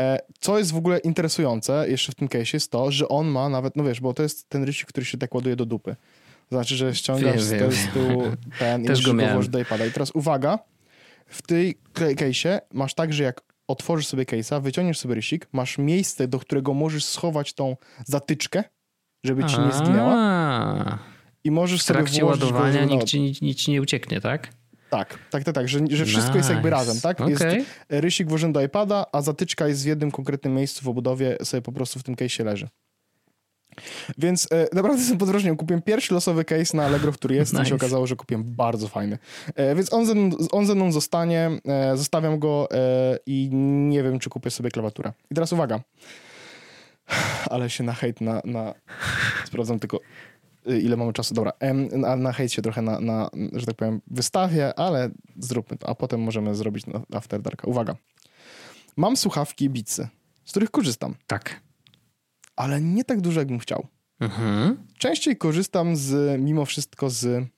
E, 0.00 0.18
co 0.40 0.58
jest 0.58 0.72
w 0.72 0.76
ogóle 0.76 0.98
interesujące 0.98 1.86
jeszcze 1.88 2.12
w 2.12 2.14
tym 2.14 2.28
case 2.28 2.50
jest 2.52 2.70
to, 2.70 2.90
że 2.90 3.08
on 3.08 3.26
ma 3.26 3.48
nawet, 3.48 3.76
no 3.76 3.84
wiesz, 3.84 4.00
bo 4.00 4.14
to 4.14 4.22
jest 4.22 4.48
ten 4.48 4.64
rysik, 4.64 4.88
który 4.88 5.06
się 5.06 5.18
tak 5.18 5.34
ładuje 5.34 5.56
do 5.56 5.66
dupy. 5.66 5.96
Znaczy, 6.50 6.76
że 6.76 6.94
ściągasz 6.94 7.48
wiem, 7.48 7.72
z, 7.72 7.92
tyłu 7.92 8.22
ten 8.58 8.84
Też 8.84 9.00
i 9.00 9.04
go, 9.04 9.28
włożyć 9.32 9.50
do 9.50 9.58
iPada. 9.58 9.86
I 9.86 9.90
teraz 9.90 10.10
uwaga, 10.14 10.58
w 11.26 11.42
tej 11.42 11.78
case'ie 11.94 12.60
masz 12.72 12.94
tak, 12.94 13.12
że 13.12 13.22
jak 13.22 13.42
otworzysz 13.68 14.06
sobie 14.06 14.24
case'a, 14.24 14.62
wyciągniesz 14.62 14.98
sobie 14.98 15.14
rysik, 15.14 15.48
masz 15.52 15.78
miejsce, 15.78 16.28
do 16.28 16.38
którego 16.38 16.74
możesz 16.74 17.04
schować 17.04 17.54
tą 17.54 17.76
zatyczkę, 18.04 18.64
żeby 19.24 19.44
ci 19.44 19.60
nie 19.60 19.72
zginęła. 19.72 20.98
I 21.44 21.50
możesz 21.50 21.82
w 21.82 21.86
trakcie 21.86 22.14
sobie 22.14 22.24
ładowania 22.24 22.86
go, 22.86 22.94
nikt 22.94 23.06
ci, 23.06 23.20
nic 23.20 23.58
ci 23.58 23.70
nie 23.70 23.82
ucieknie, 23.82 24.20
tak? 24.20 24.48
Tak, 24.98 25.18
tak, 25.30 25.44
tak, 25.44 25.54
tak, 25.54 25.68
że, 25.68 25.80
że 25.90 26.04
wszystko 26.04 26.28
nice. 26.28 26.38
jest 26.38 26.50
jakby 26.50 26.70
razem, 26.70 27.00
tak? 27.00 27.20
Okay. 27.20 27.30
Jest 27.30 27.70
rysik 27.88 28.28
włożony 28.28 28.52
do 28.52 28.62
iPada, 28.62 29.06
a 29.12 29.22
zatyczka 29.22 29.68
jest 29.68 29.82
w 29.82 29.86
jednym 29.86 30.10
konkretnym 30.10 30.54
miejscu 30.54 30.84
w 30.84 30.88
obudowie, 30.88 31.36
sobie 31.42 31.62
po 31.62 31.72
prostu 31.72 31.98
w 31.98 32.02
tym 32.02 32.16
case 32.16 32.44
leży. 32.44 32.68
Więc 34.18 34.48
e, 34.52 34.68
naprawdę 34.72 35.00
jestem 35.00 35.18
pod 35.18 35.28
wrażeniem. 35.28 35.56
Kupiłem 35.56 35.82
pierwszy 35.82 36.14
losowy 36.14 36.44
case 36.44 36.76
na 36.76 36.84
Allegro, 36.84 37.12
który 37.12 37.34
jest 37.34 37.52
nice. 37.52 37.64
i 37.64 37.66
się 37.66 37.74
okazało, 37.74 38.06
że 38.06 38.16
kupiłem 38.16 38.44
bardzo 38.44 38.88
fajny. 38.88 39.18
E, 39.54 39.74
więc 39.74 39.92
on 39.92 40.06
ze, 40.06 40.14
mną, 40.14 40.36
on 40.52 40.66
ze 40.66 40.74
mną 40.74 40.92
zostanie, 40.92 41.50
e, 41.66 41.96
zostawiam 41.96 42.38
go 42.38 42.68
e, 42.70 43.18
i 43.26 43.48
nie 43.88 44.02
wiem, 44.02 44.18
czy 44.18 44.30
kupię 44.30 44.50
sobie 44.50 44.70
klawiaturę. 44.70 45.12
I 45.30 45.34
teraz 45.34 45.52
uwaga. 45.52 45.80
Ale 47.50 47.70
się 47.70 47.84
na 47.84 47.92
hejt 47.92 48.20
na, 48.20 48.42
na... 48.44 48.74
Sprawdzam 49.44 49.78
tylko 49.78 50.00
ile 50.66 50.96
mamy 50.96 51.12
czasu. 51.12 51.34
Dobra, 51.34 51.52
na, 51.92 52.16
na 52.16 52.32
hejt 52.32 52.52
się 52.52 52.62
trochę 52.62 52.82
na, 52.82 53.00
na, 53.00 53.30
że 53.52 53.66
tak 53.66 53.76
powiem, 53.76 54.00
wystawię, 54.06 54.78
ale 54.78 55.10
zróbmy 55.38 55.76
to, 55.76 55.88
a 55.88 55.94
potem 55.94 56.20
możemy 56.20 56.54
zrobić 56.54 56.84
After 57.12 57.42
Darka. 57.42 57.68
Uwaga. 57.68 57.96
Mam 58.96 59.16
słuchawki 59.16 59.70
Beatsy, 59.70 60.08
z 60.44 60.50
których 60.50 60.70
korzystam. 60.70 61.14
Tak. 61.26 61.60
Ale 62.56 62.80
nie 62.80 63.04
tak 63.04 63.20
dużo, 63.20 63.40
jakbym 63.40 63.58
chciał. 63.58 63.86
Mhm. 64.20 64.76
Częściej 64.98 65.36
korzystam 65.36 65.96
z, 65.96 66.40
mimo 66.40 66.64
wszystko 66.64 67.10
z 67.10 67.48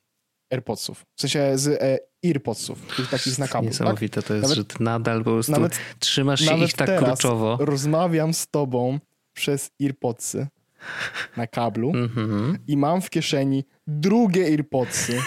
AirPodsów. 0.51 1.05
W 1.15 1.21
sensie 1.21 1.57
z 1.57 1.67
e, 1.67 1.99
EarPodsów, 2.25 2.95
tych 2.97 3.09
takich 3.09 3.39
na 3.39 3.47
kablu. 3.47 3.69
Tak? 3.69 3.79
Niesamowite 3.79 4.21
tak? 4.21 4.27
to 4.27 4.33
jest, 4.33 4.43
nawet, 4.43 4.57
że 4.57 4.65
ty 4.65 4.83
nadal 4.83 5.23
po 5.23 5.31
prostu 5.31 5.51
nawet, 5.51 5.79
trzymasz 5.99 6.45
nawet 6.45 6.69
ich 6.69 6.75
tak 6.75 6.87
teraz 6.87 7.09
kurczowo. 7.09 7.57
rozmawiam 7.59 8.33
z 8.33 8.47
tobą 8.47 8.99
przez 9.33 9.71
EarPodsy 9.81 10.47
na 11.37 11.47
kablu 11.47 11.91
mm-hmm. 11.91 12.55
i 12.67 12.77
mam 12.77 13.01
w 13.01 13.09
kieszeni 13.09 13.63
drugie 13.87 14.45
AirPodsy 14.45 15.19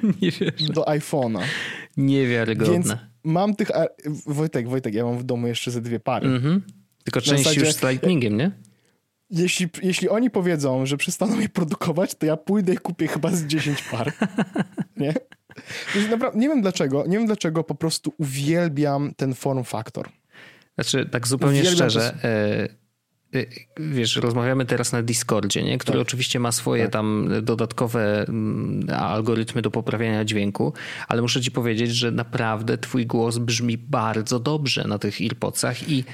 do 0.74 0.82
iPhone'a. 0.82 1.42
Niewiarygodne. 1.96 2.72
Więc 2.72 2.94
mam 3.24 3.56
tych... 3.56 3.70
Wojtek, 4.26 4.68
Wojtek, 4.68 4.94
ja 4.94 5.04
mam 5.04 5.18
w 5.18 5.24
domu 5.24 5.46
jeszcze 5.46 5.70
ze 5.70 5.80
dwie 5.80 6.00
pary. 6.00 6.28
Mm-hmm. 6.28 6.60
Tylko 7.04 7.20
część 7.20 7.42
zasadzie, 7.42 7.60
już 7.60 7.72
z 7.74 7.82
Lightningiem, 7.82 8.36
nie? 8.36 8.50
Jeśli, 9.30 9.68
jeśli 9.82 10.08
oni 10.08 10.30
powiedzą, 10.30 10.86
że 10.86 10.96
przestaną 10.96 11.40
je 11.40 11.48
produkować, 11.48 12.14
to 12.14 12.26
ja 12.26 12.36
pójdę 12.36 12.74
i 12.74 12.76
kupię 12.76 13.08
chyba 13.08 13.30
z 13.30 13.44
10 13.44 13.82
par. 13.82 14.12
nie? 14.96 15.14
Naprawdę, 16.10 16.38
nie 16.38 16.48
wiem 16.48 16.62
dlaczego, 16.62 17.04
nie 17.06 17.18
wiem 17.18 17.26
dlaczego 17.26 17.64
po 17.64 17.74
prostu 17.74 18.12
uwielbiam 18.18 19.12
ten 19.16 19.34
form 19.34 19.64
factor. 19.64 20.08
Znaczy, 20.74 21.08
tak 21.10 21.26
zupełnie 21.26 21.60
uwielbiam 21.60 21.90
szczerze, 21.90 22.18
to... 22.22 22.28
Y, 23.34 23.66
wiesz, 23.78 24.16
rozmawiamy 24.16 24.66
teraz 24.66 24.92
na 24.92 25.02
Discordzie, 25.02 25.62
nie? 25.62 25.78
który 25.78 25.98
tak. 25.98 26.06
oczywiście 26.06 26.40
ma 26.40 26.52
swoje 26.52 26.82
tak. 26.82 26.92
tam 26.92 27.28
dodatkowe 27.42 28.24
mm, 28.28 28.86
algorytmy 28.98 29.62
do 29.62 29.70
poprawiania 29.70 30.24
dźwięku, 30.24 30.72
ale 31.08 31.22
muszę 31.22 31.40
ci 31.40 31.50
powiedzieć, 31.50 31.90
że 31.90 32.10
naprawdę 32.10 32.78
twój 32.78 33.06
głos 33.06 33.38
brzmi 33.38 33.78
bardzo 33.78 34.40
dobrze 34.40 34.84
na 34.88 34.98
tych 34.98 35.20
earpodsach 35.20 35.88
i 35.88 36.04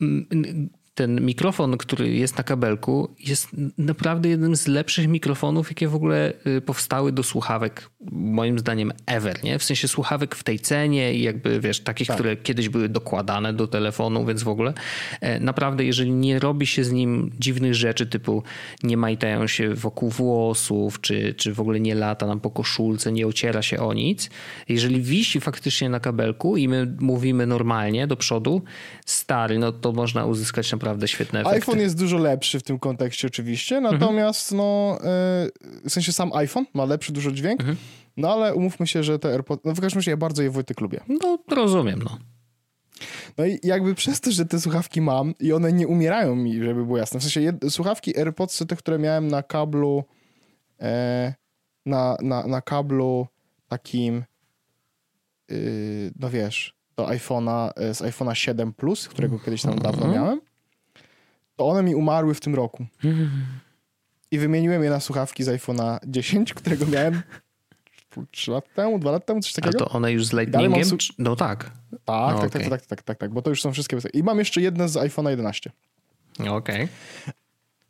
mm, 0.00 0.68
ten 0.98 1.20
mikrofon, 1.20 1.76
który 1.76 2.10
jest 2.10 2.38
na 2.38 2.44
kabelku, 2.44 3.14
jest 3.18 3.48
naprawdę 3.78 4.28
jednym 4.28 4.56
z 4.56 4.66
lepszych 4.66 5.08
mikrofonów, 5.08 5.68
jakie 5.68 5.88
w 5.88 5.94
ogóle 5.94 6.32
y, 6.46 6.60
powstały 6.60 7.12
do 7.12 7.22
słuchawek 7.22 7.90
moim 8.12 8.58
zdaniem 8.58 8.92
ever, 9.06 9.44
nie? 9.44 9.58
W 9.58 9.64
sensie 9.64 9.88
słuchawek 9.88 10.34
w 10.34 10.42
tej 10.42 10.58
cenie 10.58 11.14
i 11.14 11.22
jakby, 11.22 11.60
wiesz, 11.60 11.80
takich, 11.80 12.06
tak. 12.06 12.16
które 12.16 12.36
kiedyś 12.36 12.68
były 12.68 12.88
dokładane 12.88 13.52
do 13.52 13.66
telefonu, 13.66 14.26
więc 14.26 14.42
w 14.42 14.48
ogóle 14.48 14.74
e, 15.20 15.40
naprawdę, 15.40 15.84
jeżeli 15.84 16.10
nie 16.10 16.38
robi 16.38 16.66
się 16.66 16.84
z 16.84 16.92
nim 16.92 17.30
dziwnych 17.38 17.74
rzeczy 17.74 18.06
typu 18.06 18.42
nie 18.82 18.96
majtają 18.96 19.46
się 19.46 19.74
wokół 19.74 20.10
włosów, 20.10 21.00
czy, 21.00 21.34
czy 21.34 21.54
w 21.54 21.60
ogóle 21.60 21.80
nie 21.80 21.94
lata 21.94 22.26
nam 22.26 22.40
po 22.40 22.50
koszulce, 22.50 23.12
nie 23.12 23.26
ociera 23.26 23.62
się 23.62 23.78
o 23.78 23.92
nic, 23.92 24.30
jeżeli 24.68 25.02
wisi 25.02 25.40
faktycznie 25.40 25.88
na 25.88 26.00
kabelku 26.00 26.56
i 26.56 26.68
my 26.68 26.96
mówimy 27.00 27.46
normalnie 27.46 28.06
do 28.06 28.16
przodu, 28.16 28.62
stary, 29.06 29.58
no 29.58 29.72
to 29.72 29.92
można 29.92 30.24
uzyskać 30.24 30.72
naprawdę 30.72 30.87
świetne 31.06 31.40
efekty. 31.40 31.56
iPhone 31.56 31.78
jest 31.78 31.98
dużo 31.98 32.18
lepszy 32.18 32.60
w 32.60 32.62
tym 32.62 32.78
kontekście 32.78 33.28
oczywiście, 33.28 33.76
mhm. 33.76 33.94
natomiast 33.94 34.52
mhm. 34.52 34.68
no, 34.68 34.98
e, 35.00 35.48
w 35.84 35.90
sensie 35.90 36.12
sam 36.12 36.32
iPhone 36.32 36.64
ma 36.74 36.84
lepszy 36.84 37.12
dużo 37.12 37.32
dźwięk, 37.32 37.60
mhm. 37.60 37.76
No 38.18 38.32
ale 38.32 38.54
umówmy 38.54 38.86
się, 38.86 39.02
że 39.02 39.18
te 39.18 39.28
AirPods, 39.28 39.64
no 39.64 39.74
w 39.74 39.80
każdym 39.80 39.98
razie 39.98 40.10
ja 40.10 40.16
bardzo 40.16 40.42
je 40.42 40.50
Wojtek 40.50 40.80
lubię. 40.80 41.00
No 41.08 41.38
rozumiem, 41.50 42.02
no. 42.02 42.18
No 43.38 43.46
i 43.46 43.58
jakby 43.62 43.94
przez 43.94 44.20
to, 44.20 44.32
że 44.32 44.46
te 44.46 44.60
słuchawki 44.60 45.00
mam 45.00 45.34
i 45.40 45.52
one 45.52 45.72
nie 45.72 45.88
umierają 45.88 46.36
mi, 46.36 46.64
żeby 46.64 46.84
było 46.84 46.98
jasne. 46.98 47.20
W 47.20 47.22
sensie 47.22 47.40
jed, 47.40 47.56
słuchawki 47.68 48.18
AirPods, 48.18 48.58
te, 48.68 48.76
które 48.76 48.98
miałem 48.98 49.28
na 49.28 49.42
kablu 49.42 50.04
e, 50.80 51.34
na, 51.86 52.16
na, 52.22 52.46
na 52.46 52.60
kablu 52.60 53.26
takim 53.68 54.24
yy, 55.48 56.12
no 56.18 56.30
wiesz, 56.30 56.74
do 56.96 57.06
iPhone'a, 57.06 57.70
e, 57.76 57.94
z 57.94 58.02
iPhone'a 58.02 58.34
7 58.34 58.72
Plus, 58.72 59.08
którego 59.08 59.38
kiedyś 59.38 59.62
tam 59.62 59.78
dawno 59.78 60.06
mhm. 60.06 60.14
miałem, 60.14 60.40
to 61.58 61.68
one 61.68 61.82
mi 61.82 61.94
umarły 61.94 62.34
w 62.34 62.40
tym 62.40 62.54
roku. 62.54 62.86
I 64.30 64.38
wymieniłem 64.38 64.84
je 64.84 64.90
na 64.90 65.00
słuchawki 65.00 65.44
z 65.44 65.48
iPhone'a 65.48 65.98
10, 66.06 66.54
którego 66.54 66.86
miałem 66.86 67.22
3 68.30 68.50
lat 68.50 68.74
temu, 68.74 68.98
2 68.98 69.10
lata 69.10 69.26
temu, 69.26 69.40
coś 69.40 69.52
takiego. 69.52 69.84
A 69.84 69.88
to 69.88 69.88
one 69.88 70.12
już 70.12 70.26
z 70.26 70.32
Lightningiem? 70.32 70.88
No 71.18 71.36
tak. 71.36 71.64
Tak, 72.04 72.34
no, 72.34 72.40
tak, 72.40 72.48
okay. 72.48 72.50
tak, 72.50 72.70
tak, 72.70 72.86
tak, 72.86 73.02
tak, 73.02 73.18
tak, 73.18 73.30
bo 73.30 73.42
to 73.42 73.50
już 73.50 73.62
są 73.62 73.72
wszystkie. 73.72 73.98
I 74.12 74.22
mam 74.22 74.38
jeszcze 74.38 74.60
jedne 74.60 74.88
z 74.88 74.96
iPhone'a 74.96 75.30
11. 75.30 75.70
Okej. 76.40 76.48
Okay. 76.48 76.88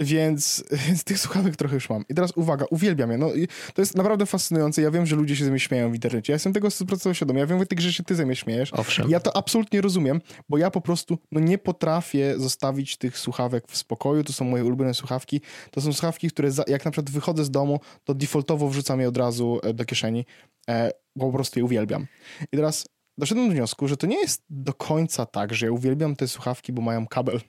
Więc, 0.01 0.65
więc 0.71 1.05
tych 1.09 1.19
słuchawek 1.19 1.57
trochę 1.57 1.75
już 1.75 1.91
mam. 1.91 2.05
I 2.09 2.15
teraz 2.15 2.33
uwaga, 2.37 2.65
uwielbiam 2.71 3.11
je. 3.11 3.19
No, 3.19 3.31
to 3.75 3.83
jest 3.83 3.97
naprawdę 3.97 4.27
fascynujące. 4.27 4.83
Ja 4.83 4.91
wiem, 4.91 5.07
że 5.07 5.17
ludzie 5.17 5.37
się 5.37 5.45
ze 5.45 5.51
mnie 5.51 5.61
śmieją 5.61 5.91
w 5.91 5.95
internecie. 5.95 6.33
Ja 6.33 6.35
jestem 6.35 6.53
tego 6.53 6.69
100% 6.69 7.13
świadomy. 7.13 7.41
Ja 7.41 7.47
wiem, 7.47 7.59
Wojtek, 7.59 7.81
że 7.81 7.93
się 7.93 8.03
ty 8.03 8.15
ze 8.15 8.27
mnie 8.27 8.37
śmiejesz. 8.37 8.73
Owszem. 8.73 9.11
Ja 9.11 9.21
to 9.21 9.37
absolutnie 9.37 9.81
rozumiem, 9.81 10.21
bo 10.49 10.59
ja 10.59 10.71
po 10.71 10.81
prostu 10.81 11.19
no, 11.33 11.41
nie 11.41 11.59
potrafię 11.59 12.35
zostawić 12.39 12.97
tych 12.97 13.19
słuchawek 13.19 13.65
w 13.69 13.77
spokoju. 13.77 14.25
To 14.25 14.33
są 14.33 14.45
moje 14.45 14.65
ulubione 14.65 14.95
słuchawki. 14.95 15.41
To 15.71 15.81
są 15.81 15.93
słuchawki, 15.93 16.31
które 16.31 16.51
za, 16.51 16.65
jak 16.67 16.85
na 16.85 16.91
przykład 16.91 17.11
wychodzę 17.11 17.45
z 17.45 17.51
domu, 17.51 17.81
to 18.05 18.15
defaultowo 18.15 18.69
wrzucam 18.69 19.01
je 19.01 19.09
od 19.09 19.17
razu 19.17 19.61
e, 19.63 19.75
do 19.75 19.85
kieszeni, 19.85 20.27
e, 20.69 20.91
bo 21.17 21.27
po 21.27 21.33
prostu 21.33 21.59
je 21.59 21.65
uwielbiam. 21.65 22.07
I 22.53 22.57
teraz 22.57 22.87
doszedłem 23.19 23.49
do 23.49 23.55
wniosku, 23.55 23.89
że 23.89 23.97
to 23.97 24.07
nie 24.07 24.21
jest 24.21 24.43
do 24.51 24.75
końca 24.75 25.27
tak, 25.27 25.55
że 25.55 25.67
ja 25.67 25.73
uwielbiam 25.73 26.17
te 26.17 26.29
słuchawki, 26.29 26.73
bo 26.73 26.83
mają 26.83 27.07
kabel. 27.07 27.41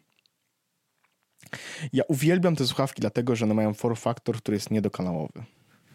Ja 1.94 2.04
uwielbiam 2.08 2.56
te 2.56 2.66
słuchawki, 2.66 3.02
dlatego 3.02 3.36
że 3.36 3.46
one 3.46 3.54
mają 3.54 3.74
form 3.74 3.96
factor, 3.96 4.38
który 4.38 4.56
jest 4.56 4.72
niedokanałowy. 4.72 5.44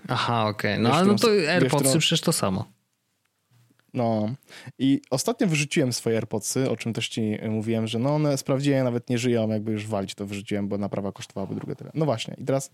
Aha, 0.08 0.46
okej. 0.48 0.72
Okay. 0.72 0.82
No 0.82 0.92
ale 0.92 1.06
no 1.06 1.14
to 1.14 1.28
AirPodsy 1.28 1.84
którą... 1.84 2.00
przecież 2.00 2.20
to 2.20 2.32
samo. 2.32 2.64
No 3.94 4.34
i 4.78 5.02
ostatnio 5.10 5.46
wyrzuciłem 5.46 5.92
swoje 5.92 6.16
AirPodsy, 6.16 6.70
o 6.70 6.76
czym 6.76 6.92
też 6.92 7.08
ci 7.08 7.38
mówiłem, 7.48 7.86
że 7.86 7.98
no 7.98 8.14
one 8.14 8.38
sprawdziłem, 8.38 8.84
nawet 8.84 9.10
nie 9.10 9.18
żyją, 9.18 9.48
jakby 9.48 9.72
już 9.72 9.86
walić 9.86 10.14
to 10.14 10.26
wyrzuciłem, 10.26 10.68
bo 10.68 10.78
naprawa 10.78 11.12
kosztowałaby 11.12 11.54
drugie 11.54 11.76
tyle. 11.76 11.90
No 11.94 12.04
właśnie 12.04 12.34
i 12.38 12.44
teraz 12.44 12.70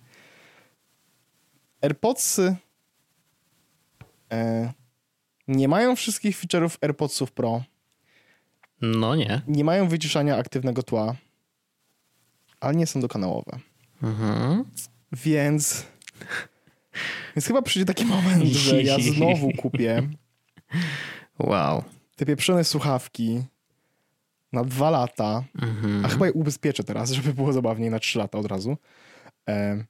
AirPodsy 1.82 2.56
e, 4.32 4.72
nie 5.48 5.68
mają 5.68 5.96
wszystkich 5.96 6.40
feature'ów 6.40 6.78
AirPodsów 6.82 7.32
Pro. 7.32 7.62
No 8.80 9.16
nie. 9.16 9.42
Nie 9.46 9.64
mają 9.64 9.88
wyciszania 9.88 10.36
aktywnego 10.36 10.82
tła 10.82 11.14
ale 12.61 12.74
nie 12.74 12.86
są 12.86 13.00
dokanałowe. 13.00 13.58
Mhm. 14.02 14.64
Więc... 15.12 15.86
Więc 17.36 17.46
chyba 17.46 17.62
przyjdzie 17.62 17.86
taki 17.86 18.04
moment, 18.04 18.44
że 18.44 18.82
ja 18.82 18.96
znowu 19.14 19.50
kupię 19.52 20.08
wow. 21.38 21.84
te 22.16 22.26
pieprzone 22.26 22.64
słuchawki 22.64 23.42
na 24.52 24.64
dwa 24.64 24.90
lata, 24.90 25.44
mhm. 25.62 26.04
a 26.04 26.08
chyba 26.08 26.26
je 26.26 26.32
ubezpieczę 26.32 26.84
teraz, 26.84 27.11
żeby 27.16 27.34
było 27.34 27.52
zabawniej 27.52 27.90
na 27.90 27.98
trzy 27.98 28.18
lata 28.18 28.38
od 28.38 28.46
razu. 28.46 28.76
E, 29.48 29.84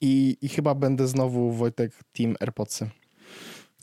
i, 0.00 0.36
I 0.40 0.48
chyba 0.48 0.74
będę 0.74 1.08
znowu 1.08 1.52
Wojtek 1.52 1.92
Team 2.12 2.36
AirPodsy. 2.40 2.90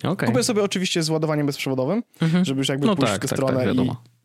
Okay. 0.04 0.30
Kupię 0.30 0.44
sobie 0.44 0.64
oczywiście 0.64 1.04
z 1.04 1.10
ładowaniem 1.10 1.46
bezprzewodowym, 1.46 2.04
mhm. 2.22 2.46
żeby 2.46 2.60
już 2.60 2.70
jakby 2.70 2.88
no 2.88 2.96
pójść 2.96 3.12
tak, 3.12 3.22
w 3.22 3.22
tę 3.22 3.28
tak, 3.28 3.38
stronę 3.38 3.66
tak, 3.66 3.76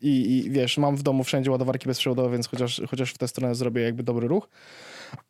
i, 0.01 0.07
i, 0.09 0.37
i, 0.45 0.49
wiesz, 0.49 0.77
mam 0.77 0.95
w 0.95 1.03
domu 1.03 1.23
wszędzie 1.23 1.51
ładowarki 1.51 1.87
bezprzewodowe, 1.87 2.31
więc 2.31 2.47
chociaż, 2.47 2.81
chociaż 2.89 3.13
w 3.13 3.17
tę 3.17 3.27
stronę 3.27 3.55
zrobię 3.55 3.81
jakby 3.81 4.03
dobry 4.03 4.27
ruch. 4.27 4.49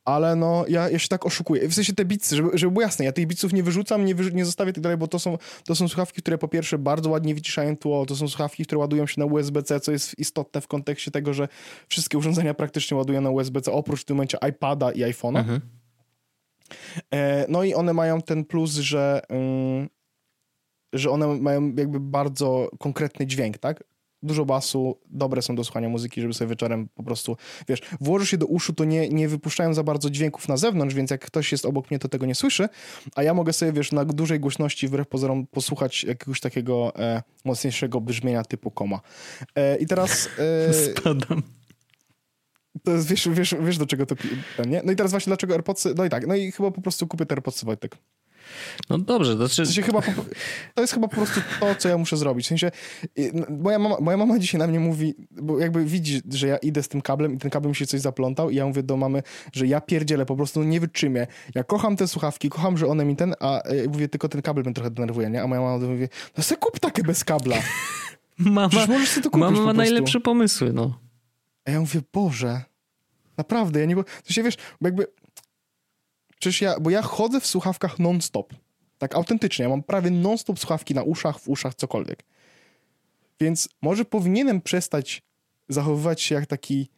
Ale 0.05 0.35
no, 0.35 0.65
ja, 0.67 0.89
ja 0.89 0.99
się 0.99 1.07
tak 1.07 1.25
oszukuję. 1.25 1.67
W 1.67 1.73
sensie 1.73 1.93
te 1.93 2.05
bicy, 2.05 2.35
żeby, 2.35 2.49
żeby 2.53 2.71
było 2.71 2.81
jasne, 2.81 3.05
ja 3.05 3.11
tych 3.11 3.27
biców 3.27 3.53
nie 3.53 3.63
wyrzucam, 3.63 4.05
nie, 4.05 4.15
wyrzu 4.15 4.29
nie 4.29 4.45
zostawię 4.45 4.73
tak 4.73 4.83
dalej, 4.83 4.97
bo 4.97 5.07
to 5.07 5.19
są, 5.19 5.37
to 5.65 5.75
są 5.75 5.87
słuchawki, 5.87 6.21
które 6.21 6.37
po 6.37 6.47
pierwsze 6.47 6.77
bardzo 6.77 7.09
ładnie 7.09 7.35
wyciszają 7.35 7.77
tło, 7.77 8.05
to 8.05 8.15
są 8.15 8.27
słuchawki, 8.27 8.65
które 8.65 8.79
ładują 8.79 9.07
się 9.07 9.19
na 9.19 9.25
USB-C, 9.25 9.79
co 9.79 9.91
jest 9.91 10.19
istotne 10.19 10.61
w 10.61 10.67
kontekście 10.67 11.11
tego, 11.11 11.33
że 11.33 11.47
wszystkie 11.87 12.17
urządzenia 12.17 12.53
praktycznie 12.53 12.97
ładują 12.97 13.21
na 13.21 13.29
USB-C, 13.29 13.71
oprócz 13.71 14.01
w 14.01 14.05
tym 14.05 14.15
momencie 14.15 14.37
iPada 14.49 14.91
i 14.91 14.99
iPhone'a. 14.99 15.39
Mhm. 15.39 15.61
E, 17.13 17.45
no 17.49 17.63
i 17.63 17.73
one 17.73 17.93
mają 17.93 18.21
ten 18.21 18.45
plus, 18.45 18.71
że 18.71 19.21
mm, 19.29 19.89
że 20.93 21.09
one 21.09 21.27
mają 21.27 21.75
jakby 21.75 21.99
bardzo 21.99 22.69
konkretny 22.79 23.27
dźwięk, 23.27 23.57
tak? 23.57 23.83
Dużo 24.23 24.45
basu, 24.45 24.99
dobre 25.05 25.41
są 25.41 25.55
do 25.55 25.63
słuchania 25.63 25.89
muzyki, 25.89 26.21
żeby 26.21 26.33
sobie 26.33 26.49
wieczorem 26.49 26.87
po 26.95 27.03
prostu, 27.03 27.37
wiesz, 27.67 27.81
włożysz 28.01 28.29
się 28.29 28.37
do 28.37 28.45
uszu, 28.45 28.73
to 28.73 28.85
nie, 28.85 29.09
nie 29.09 29.27
wypuszczają 29.27 29.73
za 29.73 29.83
bardzo 29.83 30.09
dźwięków 30.09 30.47
na 30.47 30.57
zewnątrz, 30.57 30.95
więc 30.95 31.11
jak 31.11 31.25
ktoś 31.25 31.51
jest 31.51 31.65
obok 31.65 31.91
mnie, 31.91 31.99
to 31.99 32.09
tego 32.09 32.25
nie 32.25 32.35
słyszy, 32.35 32.69
a 33.15 33.23
ja 33.23 33.33
mogę 33.33 33.53
sobie, 33.53 33.73
wiesz, 33.73 33.91
na 33.91 34.05
dużej 34.05 34.39
głośności 34.39 34.87
wbrew 34.87 35.07
pozorom 35.07 35.47
posłuchać 35.47 36.03
jakiegoś 36.03 36.39
takiego 36.39 36.95
e, 36.95 37.23
mocniejszego 37.45 38.01
brzmienia 38.01 38.43
typu 38.43 38.71
koma. 38.71 39.01
E, 39.55 39.77
I 39.77 39.85
teraz... 39.85 40.29
E, 40.69 40.73
Spadam. 40.97 41.43
To 42.83 42.91
jest, 42.91 43.07
wiesz, 43.07 43.29
wiesz, 43.29 43.55
wiesz 43.61 43.77
do 43.77 43.85
czego 43.85 44.05
to... 44.05 44.15
Nie? 44.67 44.81
No 44.85 44.91
i 44.91 44.95
teraz 44.95 45.11
właśnie 45.11 45.29
dlaczego 45.29 45.53
AirPodsy... 45.53 45.93
No 45.97 46.05
i 46.05 46.09
tak, 46.09 46.27
no 46.27 46.35
i 46.35 46.51
chyba 46.51 46.71
po 46.71 46.81
prostu 46.81 47.07
kupię 47.07 47.25
te 47.25 47.35
AirPodsy, 47.35 47.65
Wojtek. 47.65 47.97
No 48.89 48.97
dobrze, 48.97 49.35
to, 49.35 49.49
czy... 49.49 49.63
w 49.63 49.67
sensie 49.67 49.81
chyba, 49.81 50.01
to 50.75 50.81
jest 50.81 50.93
chyba 50.93 51.07
po 51.07 51.15
prostu 51.15 51.41
to, 51.59 51.75
co 51.75 51.89
ja 51.89 51.97
muszę 51.97 52.17
zrobić. 52.17 52.45
W 52.45 52.49
sensie, 52.49 52.71
moja 53.49 53.79
mama, 53.79 53.95
moja 54.01 54.17
mama 54.17 54.39
dzisiaj 54.39 54.59
na 54.59 54.67
mnie 54.67 54.79
mówi, 54.79 55.15
bo 55.31 55.59
jakby 55.59 55.85
widzi, 55.85 56.21
że 56.29 56.47
ja 56.47 56.57
idę 56.57 56.83
z 56.83 56.87
tym 56.87 57.01
kablem 57.01 57.33
i 57.33 57.37
ten 57.37 57.51
kabel 57.51 57.69
mi 57.69 57.75
się 57.75 57.87
coś 57.87 58.01
zaplątał 58.01 58.49
i 58.49 58.55
ja 58.55 58.65
mówię 58.65 58.83
do 58.83 58.97
mamy, 58.97 59.23
że 59.53 59.67
ja 59.67 59.81
pierdzielę, 59.81 60.25
po 60.25 60.35
prostu 60.35 60.63
nie 60.63 60.79
wytrzymię. 60.79 61.27
Ja 61.55 61.63
kocham 61.63 61.95
te 61.95 62.07
słuchawki, 62.07 62.49
kocham, 62.49 62.77
że 62.77 62.87
one 62.87 63.05
mi 63.05 63.15
ten, 63.15 63.35
a 63.39 63.61
ja 63.75 63.89
mówię, 63.89 64.07
tylko 64.07 64.29
ten 64.29 64.41
kabel 64.41 64.63
mnie 64.63 64.73
trochę 64.73 64.91
denerwuje, 64.91 65.29
nie? 65.29 65.43
A 65.43 65.47
moja 65.47 65.61
mama 65.61 65.77
mówi, 65.77 66.07
no 66.37 66.43
se 66.43 66.55
kup 66.55 66.79
takie 66.79 67.03
bez 67.03 67.23
kabla. 67.23 67.55
mama, 68.37 68.69
kupić 68.69 69.33
mama 69.33 69.61
ma 69.61 69.73
najlepsze 69.73 70.19
pomysły, 70.19 70.73
no. 70.73 70.99
A 71.65 71.71
ja 71.71 71.79
mówię, 71.79 72.01
Boże, 72.13 72.61
naprawdę, 73.37 73.79
ja 73.79 73.85
nie... 73.85 73.95
To 73.95 74.33
się, 74.33 74.43
wiesz, 74.43 74.55
bo 74.81 74.87
jakby 74.87 75.07
Przecież 76.39 76.61
ja, 76.61 76.79
bo 76.79 76.89
ja 76.89 77.01
chodzę 77.01 77.39
w 77.41 77.47
słuchawkach 77.47 77.99
non-stop. 77.99 78.53
Tak 78.97 79.15
autentycznie, 79.15 79.63
ja 79.63 79.69
mam 79.69 79.83
prawie 79.83 80.11
non-stop 80.11 80.59
słuchawki 80.59 80.93
na 80.93 81.03
uszach, 81.03 81.39
w 81.39 81.49
uszach, 81.49 81.75
cokolwiek. 81.75 82.23
Więc 83.39 83.69
może 83.81 84.05
powinienem 84.05 84.61
przestać 84.61 85.21
zachowywać 85.69 86.21
się 86.21 86.35
jak 86.35 86.45
taki, 86.45 86.89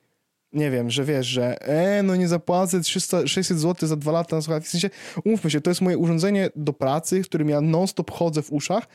nie 0.54 0.72
wiem, 0.72 0.90
że 0.90 1.06
wiesz, 1.06 1.28
że 1.28 1.62
e, 1.62 2.04
no 2.04 2.16
nie 2.16 2.28
zapłacę 2.28 2.82
300, 2.82 3.28
600 3.28 3.60
zł 3.60 3.90
za 3.90 3.96
dwa 3.96 4.12
lata 4.12 4.36
na 4.36 4.42
słuchawki. 4.42 4.68
W 4.68 4.72
sensie, 4.72 4.90
umówmy 5.26 5.52
się, 5.52 5.62
to 5.62 5.72
jest 5.72 5.82
moje 5.82 5.98
urządzenie 5.98 6.50
do 6.56 6.74
pracy, 6.74 7.24
w 7.24 7.26
którym 7.26 7.50
ja 7.50 7.62
non-stop 7.62 8.12
chodzę 8.12 8.42
w 8.42 8.52
uszach, 8.52 8.88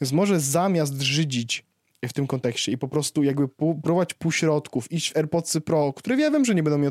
więc 0.00 0.12
może 0.12 0.40
zamiast 0.40 1.00
żydzić 1.00 1.69
w 2.08 2.12
tym 2.12 2.26
kontekście 2.26 2.72
i 2.72 2.78
po 2.78 2.88
prostu 2.88 3.22
jakby 3.22 3.48
próbować 3.48 4.14
półśrodków, 4.14 4.92
iść 4.92 5.12
w 5.12 5.16
AirPodsy 5.16 5.60
Pro, 5.60 5.92
które 5.92 6.16
ja 6.16 6.30
wiem, 6.30 6.44
że 6.44 6.54
nie 6.54 6.62
będą 6.62 6.78
mi 6.78 6.86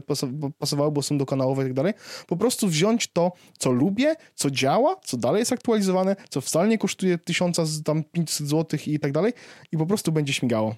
pasowały, 0.57 0.91
bo 0.91 1.01
są 1.01 1.18
dokanałowe 1.18 1.64
i 1.64 1.66
tak 1.66 1.74
dalej, 1.74 1.93
po 2.28 2.38
prostu 2.38 2.68
wziąć 2.68 3.07
to, 3.07 3.32
co 3.57 3.72
lubię, 3.72 4.16
co 4.36 4.51
działa, 4.51 4.95
co 5.03 5.18
dalej 5.18 5.39
jest 5.39 5.53
aktualizowane, 5.53 6.16
co 6.30 6.41
wcale 6.41 6.70
nie 6.70 6.78
kosztuje 6.78 7.18
1000, 7.18 7.84
tam 7.84 8.03
500 8.03 8.47
zł 8.47 8.80
i 8.88 8.99
tak 8.99 9.12
dalej 9.12 9.34
i 9.72 9.78
po 9.78 9.86
prostu 9.86 10.12
będzie 10.12 10.34
śmigało. 10.34 10.76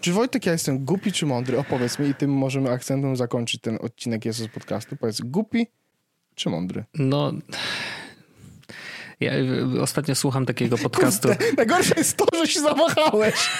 Czy 0.00 0.12
Wojtek, 0.12 0.46
ja 0.46 0.52
jestem 0.52 0.84
głupi 0.84 1.12
czy 1.12 1.26
mądry? 1.26 1.58
Opowiedz 1.58 1.98
mi 1.98 2.08
i 2.08 2.14
tym 2.14 2.30
możemy 2.30 2.70
akcentem 2.70 3.16
zakończyć 3.16 3.60
ten 3.60 3.78
odcinek 3.80 4.24
Jesus 4.24 4.48
podcastu. 4.48 4.96
Powiedz, 4.96 5.20
głupi 5.20 5.66
czy 6.34 6.50
mądry? 6.50 6.84
No... 6.94 7.32
Ja 9.22 9.32
ostatnio 9.80 10.14
słucham 10.14 10.46
takiego 10.46 10.78
podcastu. 10.78 11.28
Najgorsze 11.56 11.94
jest 11.96 12.16
to, 12.16 12.24
że 12.38 12.46
się 12.46 12.60
zawahałeś. 12.60 13.50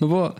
No 0.00 0.08
bo 0.08 0.34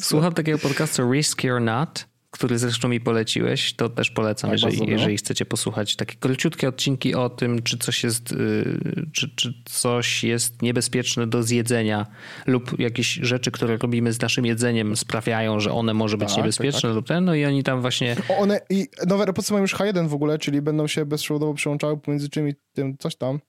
słucham 0.00 0.32
takiego 0.32 0.58
podcastu 0.58 1.12
Risky 1.12 1.52
or 1.52 1.60
Not. 1.60 2.09
Który 2.30 2.58
zresztą 2.58 2.88
mi 2.88 3.00
poleciłeś, 3.00 3.74
to 3.74 3.88
też 3.88 4.10
polecam, 4.10 4.50
Tak, 4.50 4.62
jeżeli, 4.62 4.90
jeżeli 4.90 5.16
chcecie 5.16 5.46
posłuchać 5.46 5.96
takie 5.96 6.16
króciutkie 6.16 6.68
odcinki 6.68 7.14
o 7.14 7.30
tym, 7.30 7.62
czy 7.62 7.78
coś 7.78 8.04
jest, 8.04 8.32
y, 8.32 8.80
czy, 9.12 9.34
czy 9.36 9.54
coś 9.64 10.24
jest 10.24 10.62
niebezpieczne 10.62 11.26
do 11.26 11.42
zjedzenia 11.42 12.06
lub 12.46 12.78
jakieś 12.78 13.14
rzeczy, 13.22 13.50
które 13.50 13.76
robimy 13.76 14.12
z 14.12 14.20
naszym 14.20 14.46
jedzeniem 14.46 14.96
sprawiają, 14.96 15.60
że 15.60 15.72
one 15.72 15.94
może 15.94 16.18
być 16.18 16.28
Tak, 16.28 16.36
niebezpieczne 16.38 16.88
tak, 16.88 16.96
lub 16.96 17.06
ten, 17.06 17.24
no 17.24 17.34
i 17.34 17.44
oni 17.44 17.62
tam 17.62 17.80
właśnie 17.80 18.16
O, 18.28 18.36
one 18.36 18.60
i 18.70 18.86
nowe 19.06 19.24
AirPodsy 19.24 19.52
mają 19.52 19.62
już 19.62 19.74
H1 19.74 20.08
w 20.08 20.14
ogóle, 20.14 20.38
czyli 20.38 20.62
będą 20.62 20.86
się 20.86 21.06
bezprzewodowo 21.06 21.54
przełączały 21.54 22.00
pomiędzy 22.00 22.28
czym 22.28 22.48
i 22.48 22.54
tym 22.74 22.96
coś 22.98 23.16
tam. 23.16 23.40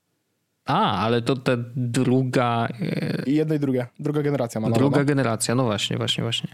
A, 0.66 0.98
ale 0.98 1.22
to 1.22 1.36
ta 1.36 1.52
druga, 1.76 2.68
e, 2.82 3.24
I 3.26 3.36
jedno 3.36 3.56
i 3.56 3.60
drugie. 3.60 3.88
Druga 4.00 4.22
generacja 4.22 4.62
ma 4.62 4.68
nowe, 4.70 4.80
druga 4.80 5.00
no. 5.00 5.06
generacja, 5.06 5.56
no 5.56 5.64
właśnie, 5.64 5.98
właśnie, 5.98 6.24
właśnie. 6.24 6.50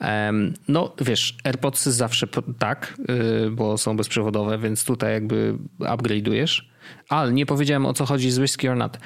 Em, 0.00 0.54
no 0.68 0.94
wiesz, 1.00 1.36
AirPodsy 1.44 1.92
zawsze 1.92 2.26
tak, 2.58 2.94
y, 3.46 3.50
bo 3.50 3.78
są 3.78 3.96
bezprzewodowe, 3.96 4.58
więc 4.58 4.84
tutaj 4.84 5.12
jakby 5.12 5.58
upgrade'ujesz. 5.78 6.62
Ale 7.08 7.32
nie 7.32 7.46
powiedziałem 7.46 7.86
o 7.86 7.92
co 7.92 8.06
chodzi 8.06 8.30
z 8.30 8.38
Whiskey 8.38 8.70
or 8.70 8.76
Not. 8.76 8.98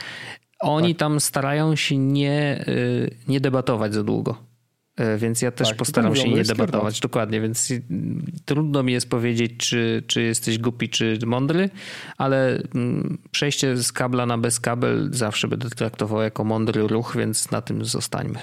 Oni 0.61 0.95
Tak. 0.95 0.99
tam 0.99 1.21
starają 1.21 1.77
się 1.77 1.97
nie, 1.97 2.65
y, 2.69 3.17
nie 3.29 3.41
debatować 3.41 3.95
za 3.95 4.03
długo. 4.03 4.56
Y, 5.01 5.19
Więc 5.19 5.43
ja 5.43 5.51
też 5.51 5.69
Tak, 5.69 5.77
postaram 5.77 6.17
się 6.17 6.29
nie 6.29 6.37
not. 6.37 6.47
debatować, 6.47 7.01
dokładnie, 7.01 7.41
więc 7.41 7.73
trudno 8.45 8.83
mi 8.83 8.93
jest 8.93 9.11
powiedzieć, 9.11 9.53
czy, 9.57 10.03
czy 10.07 10.23
jesteś 10.23 10.59
głupi, 10.59 10.89
czy 10.89 11.19
mądry, 11.27 11.71
ale 12.19 12.63
mm, 12.75 13.19
przejście 13.31 13.77
z 13.77 13.93
kabla 13.93 14.27
na 14.27 14.39
bez 14.39 14.61
kabel 14.61 15.09
zawsze 15.13 15.49
będę 15.49 15.71
traktował 15.71 16.23
jako 16.23 16.45
mądry 16.45 16.87
ruch, 16.89 17.17
więc 17.17 17.51
na 17.51 17.63
tym 17.63 17.85
zostańmy. 17.85 18.39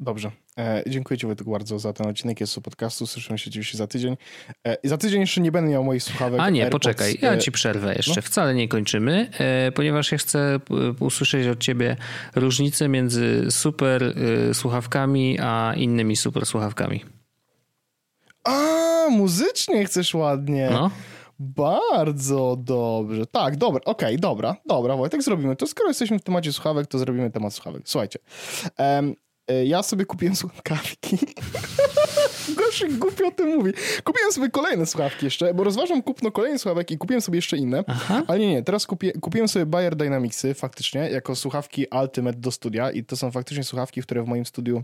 Dobrze. 0.00 0.30
E, 0.58 0.82
dziękuję 0.86 1.18
Ci 1.18 1.26
Wojtek 1.26 1.48
bardzo 1.48 1.78
za 1.78 1.92
ten 1.92 2.06
odcinek 2.06 2.40
jest 2.40 2.60
podcastu. 2.60 3.06
Słyszymy 3.06 3.38
się 3.38 3.50
oczywiście 3.50 3.78
za 3.78 3.86
tydzień. 3.86 4.16
E, 4.64 4.76
I 4.82 4.88
za 4.88 4.98
tydzień 4.98 5.20
jeszcze 5.20 5.40
nie 5.40 5.52
będę 5.52 5.70
miał 5.70 5.84
moich 5.84 6.02
słuchawek. 6.02 6.40
A 6.40 6.50
nie, 6.50 6.62
AirPods, 6.62 6.84
poczekaj, 6.84 7.18
ja 7.22 7.32
e, 7.32 7.38
ci 7.38 7.52
przerwę 7.52 7.94
jeszcze. 7.94 8.12
no. 8.16 8.22
Wcale 8.22 8.54
nie 8.54 8.68
kończymy, 8.68 9.30
ponieważ 9.74 10.12
ja 10.12 10.18
chcę 10.18 10.60
usłyszeć 11.00 11.46
od 11.46 11.58
ciebie 11.58 11.96
różnicę 12.34 12.88
między 12.88 13.46
super 13.50 14.14
słuchawkami 14.52 15.38
a 15.40 15.74
innymi 15.76 16.16
super 16.16 16.46
słuchawkami. 16.46 17.04
A, 18.44 19.06
muzycznie 19.10 19.84
chcesz 19.84 20.14
ładnie. 20.14 20.68
No, 20.72 20.90
Bardzo 21.38 22.56
dobrze. 22.58 23.26
Tak, 23.26 23.56
dobra, 23.56 23.80
okej, 23.84 24.18
dobra, 24.18 24.56
dobra, 24.66 24.96
Wojtek, 24.96 25.22
zrobimy 25.22 25.56
to. 25.56 25.66
Skoro 25.66 25.88
jesteśmy 25.88 26.18
w 26.18 26.22
temacie 26.22 26.52
słuchawek, 26.52 26.86
to 26.86 26.98
zrobimy 26.98 27.30
temat 27.30 27.54
słuchawek. 27.54 27.82
Słuchajcie, 27.84 28.18
e, 28.78 29.02
ja 29.64 29.82
sobie 29.82 30.04
kupiłem 30.04 30.36
słuchawki. 30.36 31.18
Gorzej 32.56 32.94
głupio 32.94 33.26
o 33.26 33.30
tym 33.30 33.56
mówi. 33.56 33.72
Kupiłem 34.04 34.32
sobie 34.32 34.50
kolejne 34.50 34.86
słuchawki 34.86 35.24
jeszcze, 35.26 35.54
bo 35.54 35.64
rozważam 35.64 36.02
kupno 36.02 36.32
kolejnych 36.32 36.60
słuchawek 36.60 36.90
i 36.90 36.98
kupiłem 36.98 37.20
sobie 37.20 37.38
jeszcze 37.38 37.56
inne. 37.56 37.84
Aha. 37.86 38.22
Ale 38.26 38.38
nie, 38.38 38.46
nie, 38.46 38.62
teraz 38.62 38.86
kupię, 38.86 39.12
kupiłem 39.12 39.48
sobie 39.48 39.66
Bayer 39.66 39.96
Dynamicsy 39.96 40.54
faktycznie, 40.54 41.00
jako 41.10 41.36
słuchawki 41.36 41.86
Ultimate 42.02 42.38
do 42.38 42.50
studia 42.52 42.90
i 42.90 43.04
to 43.04 43.16
są 43.16 43.30
faktycznie 43.30 43.64
słuchawki, 43.64 44.02
które 44.02 44.22
w 44.22 44.26
moim 44.26 44.46
studiu 44.46 44.82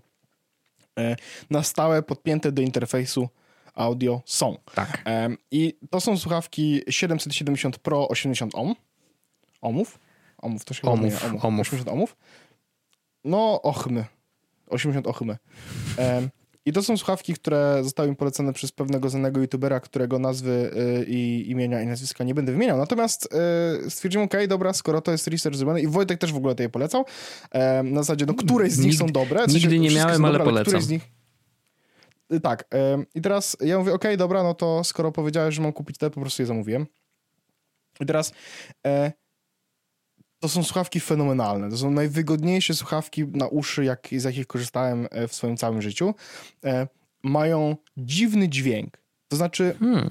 e, 0.99 1.17
na 1.51 1.63
stałe 1.63 2.03
podpięte 2.03 2.53
do 2.53 2.63
interfejsu 2.63 3.29
audio 3.75 4.23
są. 4.27 4.57
tak. 4.75 5.03
I 5.51 5.79
to 5.91 6.01
są 6.01 6.17
słuchawki 6.19 6.83
770 6.91 7.79
Pro 7.79 8.09
80 8.09 8.55
ohm. 8.55 8.75
Ohmów? 9.61 9.99
Ohmów, 10.39 10.65
to 10.65 10.75
się 10.75 10.83
ohmów. 10.83 11.25
ohmów. 11.25 11.61
80 11.61 11.89
ohmów. 11.89 12.17
No, 13.25 13.63
ochmy. 13.63 14.05
80 14.67 15.07
ochmy. 15.07 15.37
Em, 15.97 16.31
I 16.67 16.73
to 16.73 16.83
są 16.83 16.97
słuchawki, 16.97 17.35
które 17.35 17.79
zostały 17.83 18.09
mi 18.09 18.17
polecone 18.17 18.53
przez 18.53 18.73
pewnego 18.73 19.11
znanego 19.11 19.41
youtubera, 19.41 19.81
którego 19.81 20.19
nazwy 20.19 20.71
y, 21.01 21.05
i 21.09 21.51
imienia 21.51 21.83
i 21.83 21.87
nazwiska 21.87 22.25
nie 22.25 22.35
będę 22.35 22.53
wymieniał. 22.53 22.79
Natomiast 22.79 23.29
y, 23.87 23.91
stwierdziłem, 23.91 24.25
okej, 24.27 24.49
dobra, 24.49 24.73
skoro 24.73 25.01
to 25.01 25.13
jest 25.13 25.27
research 25.27 25.57
zrobiony 25.57 25.81
i 25.81 25.87
Wojtek 25.87 26.19
też 26.21 26.33
w 26.33 26.37
ogóle 26.37 26.55
to 26.55 26.63
je 26.63 26.69
polecał. 26.69 27.05
Em, 27.51 27.93
na 27.93 28.03
zasadzie, 28.03 28.27
no, 28.27 28.35
któreś 28.35 28.73
z 28.73 28.79
nich 28.79 28.87
Nigdy- 28.87 28.99
są 28.99 29.07
dobre. 29.07 29.45
nigdy 29.49 29.79
nie 29.79 29.91
miałem, 29.91 30.17
są 30.17 30.25
ale 30.27 30.39
dobre, 30.39 30.45
polecam. 30.65 30.81
nich... 30.91 31.03
Y, 32.33 32.41
Tak. 32.41 32.65
I 33.15 33.21
teraz 33.21 33.57
ja 33.61 33.79
mówię, 33.79 33.93
okej, 33.93 34.17
dobra, 34.17 34.43
no 34.43 34.55
to 34.55 34.85
skoro 34.85 35.13
powiedziałeś, 35.13 35.55
że 35.55 35.63
mam 35.63 35.73
kupić 35.73 35.99
te, 35.99 36.11
po 36.11 36.21
prostu 36.21 36.43
je 36.43 36.47
zamówiłem. 36.47 36.87
I 38.01 38.07
teraz 38.07 38.33
e, 38.87 39.13
to 40.45 40.49
są 40.49 40.63
słuchawki 40.63 41.01
fenomenalne. 41.01 41.71
To 41.71 41.77
są 41.77 41.91
najwygodniejsze 41.91 42.75
słuchawki 42.75 43.27
na 43.27 43.49
uszy, 43.49 43.85
jak, 43.85 44.09
z 44.17 44.25
jakich 44.25 44.47
korzystałem 44.47 45.09
e, 45.11 45.29
w 45.29 45.35
swoim 45.35 45.57
całym 45.57 45.83
życiu. 45.83 46.15
E, 46.65 46.89
mają 47.23 47.77
dziwny 47.97 48.49
dźwięk. 48.49 48.97
To 49.29 49.37
znaczy, 49.37 49.77
Hmm. 49.81 50.09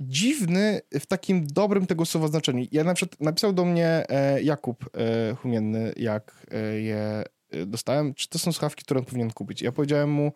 dziwny 0.00 0.80
w 1.00 1.06
takim 1.06 1.46
dobrym 1.46 1.86
tego 1.86 2.06
słowa 2.06 2.28
znaczeniu. 2.28 2.66
Ja 2.72 2.84
na 2.84 2.94
przykład 2.94 3.20
napisał 3.20 3.52
do 3.52 3.64
mnie 3.64 4.04
e, 4.08 4.42
Jakub 4.42 4.84
e, 4.84 5.34
Humienny, 5.34 5.92
jak 5.96 6.46
e, 6.50 6.80
je 6.80 7.24
e, 7.50 7.66
dostałem, 7.66 8.14
czy 8.14 8.28
to 8.28 8.38
są 8.38 8.52
słuchawki, 8.52 8.84
które 8.84 9.00
on 9.00 9.06
powinien 9.06 9.30
kupić. 9.30 9.62
Ja 9.62 9.72
powiedziałem 9.72 10.10
mu, 10.10 10.32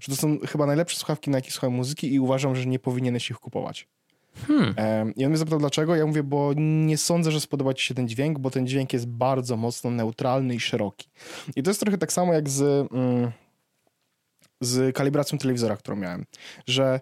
że 0.00 0.12
to 0.12 0.16
są 0.16 0.38
chyba 0.38 0.66
najlepsze 0.66 0.96
słuchawki, 0.96 1.30
na 1.30 1.38
jakich 1.38 1.52
słucham 1.52 1.72
muzyki 1.72 2.14
i 2.14 2.20
uważam, 2.20 2.56
że 2.56 2.66
nie 2.66 2.78
powinieneś 2.78 3.30
ich 3.30 3.38
kupować. 3.38 3.88
Hmm. 4.46 4.74
I 5.16 5.24
on 5.24 5.30
mnie 5.30 5.38
zapytał 5.38 5.58
dlaczego. 5.58 5.96
Ja 5.96 6.06
mówię, 6.06 6.22
bo 6.22 6.52
nie 6.56 6.98
sądzę, 6.98 7.30
że 7.30 7.40
spodoba 7.40 7.74
ci 7.74 7.86
się 7.86 7.94
ten 7.94 8.08
dźwięk, 8.08 8.38
bo 8.38 8.50
ten 8.50 8.66
dźwięk 8.66 8.92
jest 8.92 9.06
bardzo 9.06 9.56
mocno 9.56 9.90
neutralny 9.90 10.54
i 10.54 10.60
szeroki. 10.60 11.08
I 11.56 11.62
to 11.62 11.70
jest 11.70 11.80
trochę 11.80 11.98
tak 11.98 12.12
samo 12.12 12.32
jak 12.32 12.48
z, 12.48 12.92
mm, 12.92 13.30
z 14.60 14.96
kalibracją 14.96 15.38
telewizora, 15.38 15.76
którą 15.76 15.96
miałem, 15.96 16.24
że 16.66 17.00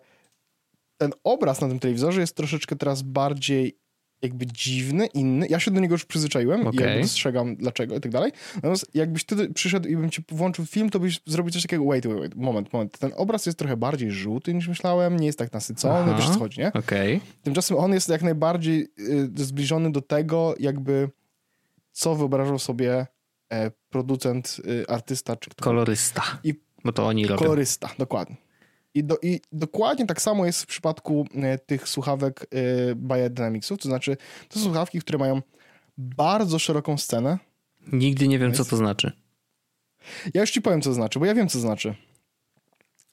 ten 0.97 1.13
obraz 1.25 1.61
na 1.61 1.69
tym 1.69 1.79
telewizorze 1.79 2.21
jest 2.21 2.37
troszeczkę 2.37 2.77
teraz 2.77 3.03
bardziej 3.03 3.79
jakby 4.23 4.47
dziwny, 4.47 5.07
inny. 5.07 5.47
Ja 5.51 5.61
się 5.61 5.71
do 5.71 5.81
niego 5.81 5.95
już 5.95 6.05
przyzwyczaiłem 6.05 6.63
i 6.63 6.67
Okej. 6.67 6.81
jakby 6.81 7.03
dostrzegam 7.03 7.57
dlaczego 7.57 7.97
i 7.97 8.01
tak 8.01 8.13
dalej. 8.13 8.33
Natomiast 8.55 8.87
jakbyś 8.95 9.25
ty 9.25 9.51
przyszedł 9.55 9.89
i 9.89 9.97
bym 9.97 10.11
ci 10.11 10.25
włączył 10.31 10.67
film, 10.67 10.91
to 10.91 11.01
byś 11.01 11.21
zrobił 11.27 11.53
coś 11.53 11.63
takiego, 11.63 11.85
wait, 11.85 12.07
wait, 12.07 12.19
wait, 12.19 12.35
moment, 12.35 12.73
moment. 12.73 12.99
Ten 12.99 13.11
obraz 13.17 13.47
jest 13.47 13.59
trochę 13.59 13.77
bardziej 13.77 14.11
żółty 14.11 14.55
niż 14.55 14.69
myślałem, 14.69 15.21
nie 15.21 15.27
jest 15.27 15.39
tak 15.39 15.53
nasycony, 15.53 15.95
Aha. 16.13 16.15
wiesz 16.19 16.27
co 16.31 16.39
chodzi, 16.39 16.61
nie? 16.61 16.73
Okej. 16.73 17.21
Tymczasem 17.43 17.77
on 17.77 17.93
jest 17.93 18.09
jak 18.09 18.23
najbardziej 18.23 18.89
y, 18.99 19.45
zbliżony 19.45 19.93
do 19.93 20.01
tego, 20.03 20.55
jakby 20.61 21.11
co 21.93 22.15
wyobrażał 22.15 22.59
sobie 22.59 23.07
e, 23.53 23.71
producent, 23.91 24.57
y, 24.67 24.85
artysta 24.89 25.37
czy 25.37 25.51
kto 25.51 25.65
Kolorysta. 25.65 26.23
I- 26.45 26.55
Bo 26.85 26.93
to 26.93 27.07
oni 27.07 27.27
robią. 27.27 27.39
Kolorysta, 27.39 27.89
dokładnie. 27.99 28.37
I, 28.95 29.05
do, 29.05 29.19
I 29.23 29.41
dokładnie 29.53 30.07
tak 30.07 30.23
samo 30.23 30.47
jest 30.47 30.63
w 30.63 30.67
przypadku 30.67 31.27
e, 31.35 31.59
tych 31.59 31.89
słuchawek 31.89 32.47
e, 32.51 32.95
Bayer 32.95 33.31
Dynamicsów, 33.31 33.79
to 33.79 33.89
znaczy 33.89 34.17
to 34.49 34.59
są 34.59 34.65
słuchawki, 34.65 35.01
które 35.01 35.19
mają 35.19 35.43
bardzo 35.99 36.59
szeroką 36.59 36.99
scenę. 36.99 37.39
Nigdy 37.93 38.29
nie 38.29 38.39
wiem, 38.39 38.53
co 38.53 38.65
to 38.65 38.77
znaczy. 38.77 39.13
Ja 40.35 40.41
już 40.41 40.51
ci 40.51 40.63
powiem, 40.63 40.83
co 40.83 40.91
to 40.91 40.95
znaczy, 40.95 41.19
bo 41.19 41.27
ja 41.27 41.35
wiem, 41.35 41.49
co 41.49 41.61
znaczy. 41.61 41.95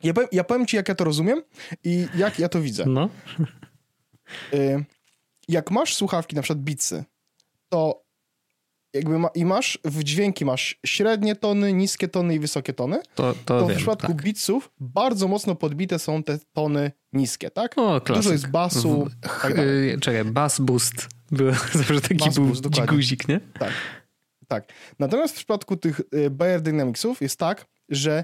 Ja 0.04 0.14
powiem, 0.14 0.30
ja 0.32 0.44
powiem 0.44 0.66
ci, 0.66 0.76
jak 0.76 0.90
ja 0.90 0.96
to 0.96 1.04
rozumiem 1.04 1.42
i 1.84 2.08
jak 2.16 2.40
ja 2.40 2.50
to 2.50 2.62
widzę. 2.62 2.86
No. 2.88 3.10
Y, 4.54 4.86
jak 5.48 5.72
masz 5.72 5.96
słuchawki, 5.96 6.36
na 6.36 6.42
przykład 6.42 6.64
Beatsy, 6.64 7.04
to 7.70 8.04
jakby 8.94 9.20
ma, 9.20 9.28
i 9.36 9.46
masz 9.46 9.80
w 9.86 10.04
dźwięki 10.04 10.46
masz 10.46 10.80
średnie 10.86 11.36
tony, 11.36 11.74
niskie 11.74 12.08
tony 12.08 12.36
i 12.36 12.40
wysokie 12.40 12.74
tony, 12.74 13.00
To, 13.16 13.34
to, 13.34 13.60
to 13.60 13.66
w 13.66 13.70
wiem, 13.70 13.78
przypadku 13.78 14.08
tak. 14.08 14.22
Beatsów 14.24 14.72
bardzo 14.80 15.28
mocno 15.28 15.56
podbite 15.56 16.00
są 16.00 16.24
te 16.24 16.40
tony 16.54 16.92
niskie, 17.14 17.50
tak? 17.50 17.78
O, 17.78 18.02
klasyk. 18.02 18.24
Dużo 18.24 18.32
jest 18.34 18.48
basu, 18.48 19.06
W- 19.06 19.42
tak 19.42 19.56
dalej. 19.56 19.90
y, 19.94 20.00
Czekaj, 20.00 20.26
bass 20.26 20.60
boost. 20.60 21.08
Był 21.32 21.52
zawsze 21.74 22.02
taki 22.02 22.16
Bass 22.16 22.36
był 22.36 22.46
boost, 22.46 22.64
guzik, 22.88 23.28
nie? 23.28 23.40
Tak, 23.60 23.72
tak. 24.48 24.74
Natomiast 25.00 25.34
w 25.34 25.38
przypadku 25.38 25.78
tych 25.78 26.02
y, 26.16 26.30
Bayer 26.30 26.62
Dynamicsów 26.62 27.22
jest 27.22 27.40
tak, 27.40 27.66
że 27.90 28.24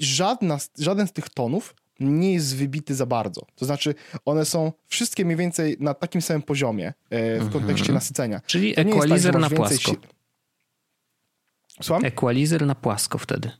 żadna, 0.00 0.58
żaden 0.78 1.06
z 1.06 1.12
tych 1.12 1.28
tonów 1.30 1.74
nie 2.00 2.32
jest 2.32 2.56
wybity 2.56 2.94
za 2.94 3.06
bardzo. 3.06 3.46
To 3.54 3.64
znaczy, 3.64 3.94
one 4.24 4.44
są 4.44 4.72
wszystkie 4.86 5.24
mniej 5.24 5.36
więcej 5.36 5.76
na 5.80 5.94
takim 5.94 6.22
samym 6.22 6.42
poziomie 6.42 6.94
e, 7.10 7.40
w 7.40 7.52
kontekście 7.52 7.92
nasycenia. 7.92 8.40
Czyli 8.46 8.74
To 8.74 8.84
tak, 8.84 8.86
equalizer 8.86 9.38
masz 9.38 9.50
na 9.50 9.56
płasko. 9.56 9.92
Słucham? 11.82 12.04
Equalizer 12.04 12.66
na 12.66 12.74
płasko 12.74 13.18
wtedy. 13.18 13.50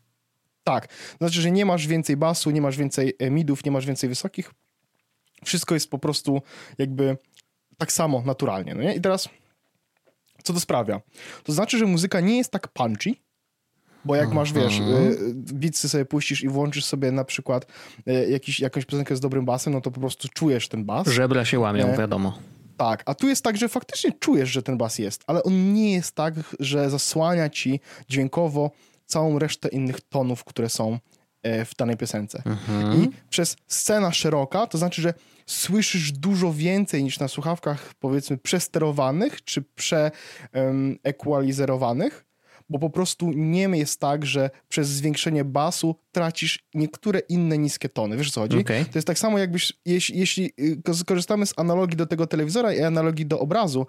Tak. 0.64 0.86
To 0.86 1.16
znaczy, 1.18 1.41
że 1.41 1.51
nie 1.51 1.66
masz 1.66 1.86
więcej 1.86 2.16
basu, 2.16 2.51
nie 2.51 2.61
masz 2.61 2.76
więcej 2.76 3.14
e, 3.18 3.30
midów, 3.30 3.64
nie 3.64 3.70
masz 3.70 3.86
więcej 3.86 4.09
wysokich. 4.09 4.55
Wszystko 5.45 5.74
jest 5.74 5.91
po 5.91 5.99
prostu 5.99 6.43
jakby 6.78 7.16
tak 7.76 7.93
samo 7.93 8.22
naturalnie. 8.26 8.74
No 8.74 8.82
nie? 8.82 8.95
I 8.95 9.01
teraz, 9.01 9.28
co 10.43 10.53
to 10.53 10.61
sprawia? 10.61 11.01
To 11.45 11.53
znaczy, 11.53 11.78
że 11.78 11.86
muzyka 11.86 12.20
nie 12.20 12.36
jest 12.36 12.51
tak 12.51 12.68
punchy, 12.68 13.14
bo 14.05 14.16
jak 14.16 14.32
masz, 14.32 14.53
wiesz, 14.53 14.78
Mhm. 14.78 15.12
y, 15.12 15.34
bitsy 15.34 15.88
sobie 15.88 16.05
puścisz 16.05 16.42
i 16.42 16.49
włączysz 16.49 16.84
sobie 16.84 17.12
na 17.12 17.24
przykład 17.24 17.66
y, 18.09 18.28
jakiś, 18.30 18.61
jakąś 18.61 18.84
piosenkę 18.84 19.16
z 19.16 19.20
dobrym 19.20 19.44
basem, 19.44 19.72
no 19.72 19.80
to 19.80 19.90
po 19.90 20.01
prostu 20.01 20.28
czujesz 20.34 20.68
ten 20.68 20.84
bas. 20.84 21.09
Żebra 21.09 21.44
się 21.44 21.59
łamią, 21.61 21.96
wiadomo. 21.96 22.38
Tak, 22.76 23.03
a 23.07 23.14
tu 23.14 23.28
jest 23.28 23.44
tak, 23.44 23.57
że 23.57 23.68
faktycznie 23.68 24.12
czujesz, 24.20 24.49
że 24.51 24.62
ten 24.62 24.78
bas 24.78 24.99
jest, 24.99 25.22
ale 25.26 25.42
on 25.42 25.74
nie 25.74 25.92
jest 25.92 26.14
tak, 26.14 26.34
że 26.61 26.90
zasłania 26.90 27.49
ci 27.51 27.80
dźwiękowo 28.09 28.70
całą 29.07 29.38
resztę 29.38 29.68
innych 29.68 30.01
tonów, 30.01 30.44
które 30.44 30.68
są 30.68 30.99
e, 31.42 31.64
w 31.64 31.74
danej 31.76 31.96
piosence. 31.96 32.42
I 33.05 33.09
przez 33.30 33.57
scena 33.66 34.12
szeroka, 34.12 34.66
to 34.66 34.78
znaczy, 34.78 35.03
że 35.03 35.14
słyszysz 35.46 36.12
dużo 36.12 36.53
więcej 36.53 37.05
niż 37.05 37.18
na 37.18 37.28
słuchawkach 37.28 37.94
powiedzmy 38.01 38.38
przesterowanych 38.38 39.44
czy 39.44 39.62
przeekwalizerowanych, 39.74 42.24
bo 42.68 42.78
po 42.78 42.90
prostu 42.90 43.32
nie 43.32 43.62
jest 43.62 44.00
tak, 44.00 44.26
że 44.26 44.50
przez 44.68 44.88
zwiększenie 44.88 45.44
basu 45.44 45.96
tracisz 46.12 46.68
niektóre 46.74 47.18
inne 47.18 47.58
niskie 47.58 47.88
tony. 47.88 48.16
Wiesz 48.16 48.30
co 48.30 48.40
chodzi? 48.40 48.58
Okay. 48.58 48.84
To 48.84 48.98
jest 48.98 49.06
tak 49.06 49.18
samo 49.18 49.38
jakbyś, 49.38 49.72
jeśli, 49.84 50.18
jeśli 50.18 50.52
y, 50.60 51.04
korzystamy 51.06 51.46
z 51.46 51.54
analogii 51.56 51.96
do 51.96 52.06
tego 52.06 52.26
telewizora 52.26 52.72
i 52.72 52.82
analogii 52.82 53.26
do 53.26 53.40
obrazu, 53.40 53.86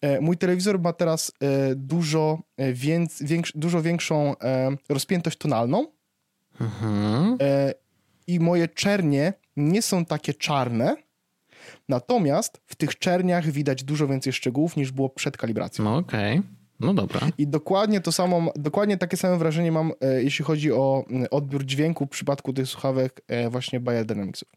e, 0.00 0.20
mój 0.20 0.36
telewizor 0.36 0.80
ma 0.80 0.92
teraz 0.92 1.32
e, 1.40 1.74
dużo, 1.74 2.38
e, 2.56 2.72
więc, 2.72 3.22
większ, 3.22 3.52
dużo 3.54 3.82
większą 3.82 4.34
rozpiętość 4.88 5.38
tonalną 5.38 5.86
mhm. 6.60 7.38
i 8.26 8.40
moje 8.40 8.68
czernie 8.68 9.32
nie 9.56 9.82
są 9.82 10.04
takie 10.04 10.34
czarne, 10.34 10.96
natomiast 11.88 12.60
w 12.66 12.76
tych 12.76 12.98
czerniach 12.98 13.50
widać 13.50 13.84
dużo 13.84 14.06
więcej 14.06 14.32
szczegółów 14.32 14.76
niż 14.76 14.92
było 14.92 15.08
przed 15.08 15.36
kalibracją. 15.36 15.84
No 15.84 15.96
okej. 15.96 16.38
Okay. 16.38 16.57
No 16.80 16.94
dobra. 16.94 17.20
I 17.38 17.46
dokładnie 17.46 18.00
to 18.00 18.12
samo, 18.12 18.52
dokładnie 18.56 18.98
takie 18.98 19.16
same 19.16 19.38
wrażenie 19.38 19.72
mam, 19.72 19.92
e, 20.00 20.22
jeśli 20.22 20.44
chodzi 20.44 20.72
o 20.72 21.04
odbiór 21.30 21.64
dźwięku 21.64 22.06
w 22.06 22.08
przypadku 22.08 22.52
tych 22.52 22.66
słuchawek 22.66 23.20
e, 23.28 23.50
właśnie 23.50 23.80
Bayer 23.80 24.06
Dynamicsów. 24.06 24.48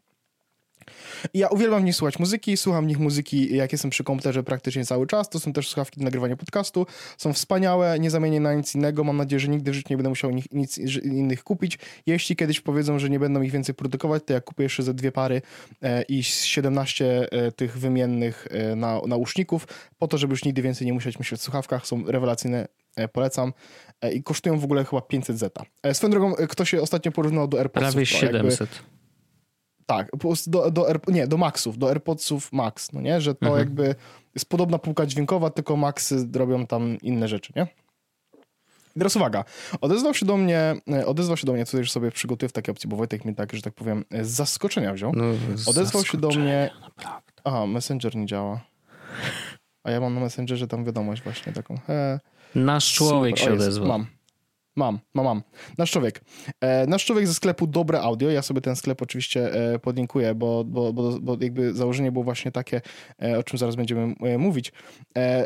Ja 1.34 1.48
uwielbiam 1.48 1.82
w 1.82 1.84
nich 1.84 1.96
słuchać 1.96 2.18
muzyki, 2.18 2.56
słucham 2.56 2.84
w 2.84 2.88
nich 2.88 2.98
muzyki, 2.98 3.56
jak 3.56 3.72
jestem 3.72 3.90
przy 3.90 4.04
komputerze 4.04 4.42
praktycznie 4.42 4.84
cały 4.84 5.06
czas. 5.06 5.28
To 5.28 5.40
są 5.40 5.52
też 5.52 5.68
słuchawki 5.68 6.00
do 6.00 6.04
nagrywania 6.04 6.36
podcastu. 6.36 6.86
Są 7.18 7.32
wspaniałe, 7.32 7.98
nie 7.98 8.10
zamienię 8.10 8.40
na 8.40 8.54
nic 8.54 8.74
innego. 8.74 9.04
Mam 9.04 9.16
nadzieję, 9.16 9.40
że 9.40 9.48
nigdy 9.48 9.70
w 9.70 9.74
życiu 9.74 9.88
nie 9.90 9.96
będę 9.96 10.08
musiał 10.08 10.30
nich, 10.30 10.52
nic 10.52 10.78
innych 11.02 11.44
kupić. 11.44 11.78
Jeśli 12.06 12.36
kiedyś 12.36 12.60
powiedzą, 12.60 12.98
że 12.98 13.10
nie 13.10 13.18
będą 13.18 13.42
ich 13.42 13.52
więcej 13.52 13.74
produkować, 13.74 14.22
to 14.26 14.32
ja 14.32 14.40
kupię 14.40 14.62
jeszcze 14.62 14.82
ze 14.82 14.94
dwie 14.94 15.12
pary 15.12 15.42
e, 15.82 16.02
i 16.02 16.24
17 16.24 17.28
e, 17.32 17.52
tych 17.52 17.78
wymiennych 17.78 18.48
e, 18.50 18.76
na, 18.76 19.00
nauszników, 19.06 19.66
po 19.98 20.08
to, 20.08 20.18
żeby 20.18 20.32
już 20.32 20.44
nigdy 20.44 20.62
więcej 20.62 20.86
nie 20.86 20.92
musieć 20.92 21.18
myśleć 21.18 21.40
o 21.40 21.44
słuchawkach. 21.44 21.86
Są 21.86 22.04
rewelacyjne, 22.06 22.68
e, 22.96 23.08
polecam. 23.08 23.52
E, 24.00 24.12
I 24.12 24.22
kosztują 24.22 24.58
w 24.58 24.64
ogóle 24.64 24.84
chyba 24.84 25.02
500 25.02 25.38
zeta. 25.38 25.64
E, 25.82 25.94
swoją 25.94 26.10
drogą, 26.10 26.34
ktoś 26.48 26.70
się 26.70 26.82
ostatnio 26.82 27.12
porównał 27.12 27.48
do 27.48 27.58
AirPodsów. 27.58 27.92
Prawie 27.92 28.06
700. 28.06 28.60
Jakby, 28.60 28.91
tak, 29.96 30.10
do, 30.46 30.70
do, 30.70 30.70
do, 30.70 31.12
nie, 31.12 31.26
do 31.26 31.36
Maxów, 31.36 31.78
do 31.78 31.88
AirPodsów 31.88 32.52
Max, 32.52 32.92
no 32.92 33.00
nie? 33.00 33.20
Że 33.20 33.34
to 33.34 33.46
mhm. 33.46 33.58
jakby 33.58 33.94
jest 34.34 34.48
podobna 34.48 34.78
półka 34.78 35.06
dźwiękowa, 35.06 35.50
tylko 35.50 35.76
Maxy 35.76 36.28
robią 36.34 36.66
tam 36.66 36.98
inne 37.02 37.28
rzeczy, 37.28 37.52
nie? 37.56 37.66
teraz 38.98 39.16
uwaga, 39.16 39.44
odezwał 39.80 40.14
się 40.14 40.26
do 40.26 40.36
mnie, 40.36 40.74
e, 40.92 41.06
odezwał 41.06 41.36
się 41.36 41.46
do 41.46 41.52
mnie, 41.52 41.66
co 41.66 41.78
już 41.78 41.90
sobie 41.90 42.10
przygotuję 42.10 42.48
w 42.48 42.52
takiej 42.52 42.72
opcji, 42.72 42.88
bo 42.88 42.96
Wojtek 42.96 43.24
mnie 43.24 43.34
tak, 43.34 43.52
że 43.52 43.62
tak 43.62 43.74
powiem, 43.74 44.04
z 44.22 44.28
zaskoczenia 44.28 44.94
wziął. 44.94 45.12
No, 45.14 45.24
odezwał 45.66 46.04
się 46.04 46.18
do 46.18 46.28
mnie... 46.28 46.70
Naprawdę. 46.80 47.32
Aha, 47.44 47.66
Messenger 47.66 48.16
nie 48.16 48.26
działa. 48.26 48.60
A 49.84 49.90
ja 49.90 50.00
mam 50.00 50.14
na 50.14 50.20
Messengerze 50.20 50.68
tam 50.68 50.84
wiadomość 50.84 51.22
właśnie 51.22 51.52
taką. 51.52 51.78
He. 51.86 52.20
Nasz 52.54 52.94
człowiek 52.94 53.38
Super. 53.38 53.52
się 53.52 53.54
odezwał. 53.54 53.88
Mam. 53.88 54.06
Mam, 54.76 54.98
mam, 55.14 55.24
mam. 55.24 55.42
Nasz 55.78 55.90
człowiek. 55.90 56.20
E, 56.60 56.86
nasz 56.86 57.04
człowiek 57.04 57.26
ze 57.26 57.34
sklepu 57.34 57.66
Dobre 57.66 58.00
Audio. 58.00 58.30
Ja 58.30 58.42
sobie 58.42 58.60
ten 58.60 58.76
sklep 58.76 59.02
oczywiście 59.02 59.54
e, 59.74 59.78
podlinkuję, 59.78 60.34
bo, 60.34 60.64
bo, 60.64 60.92
bo, 60.92 61.20
bo 61.20 61.36
jakby 61.40 61.74
założenie 61.74 62.12
było 62.12 62.24
właśnie 62.24 62.52
takie, 62.52 62.80
e, 63.22 63.38
o 63.38 63.42
czym 63.42 63.58
zaraz 63.58 63.76
będziemy 63.76 64.14
e, 64.20 64.38
mówić. 64.38 64.72
E, 65.16 65.44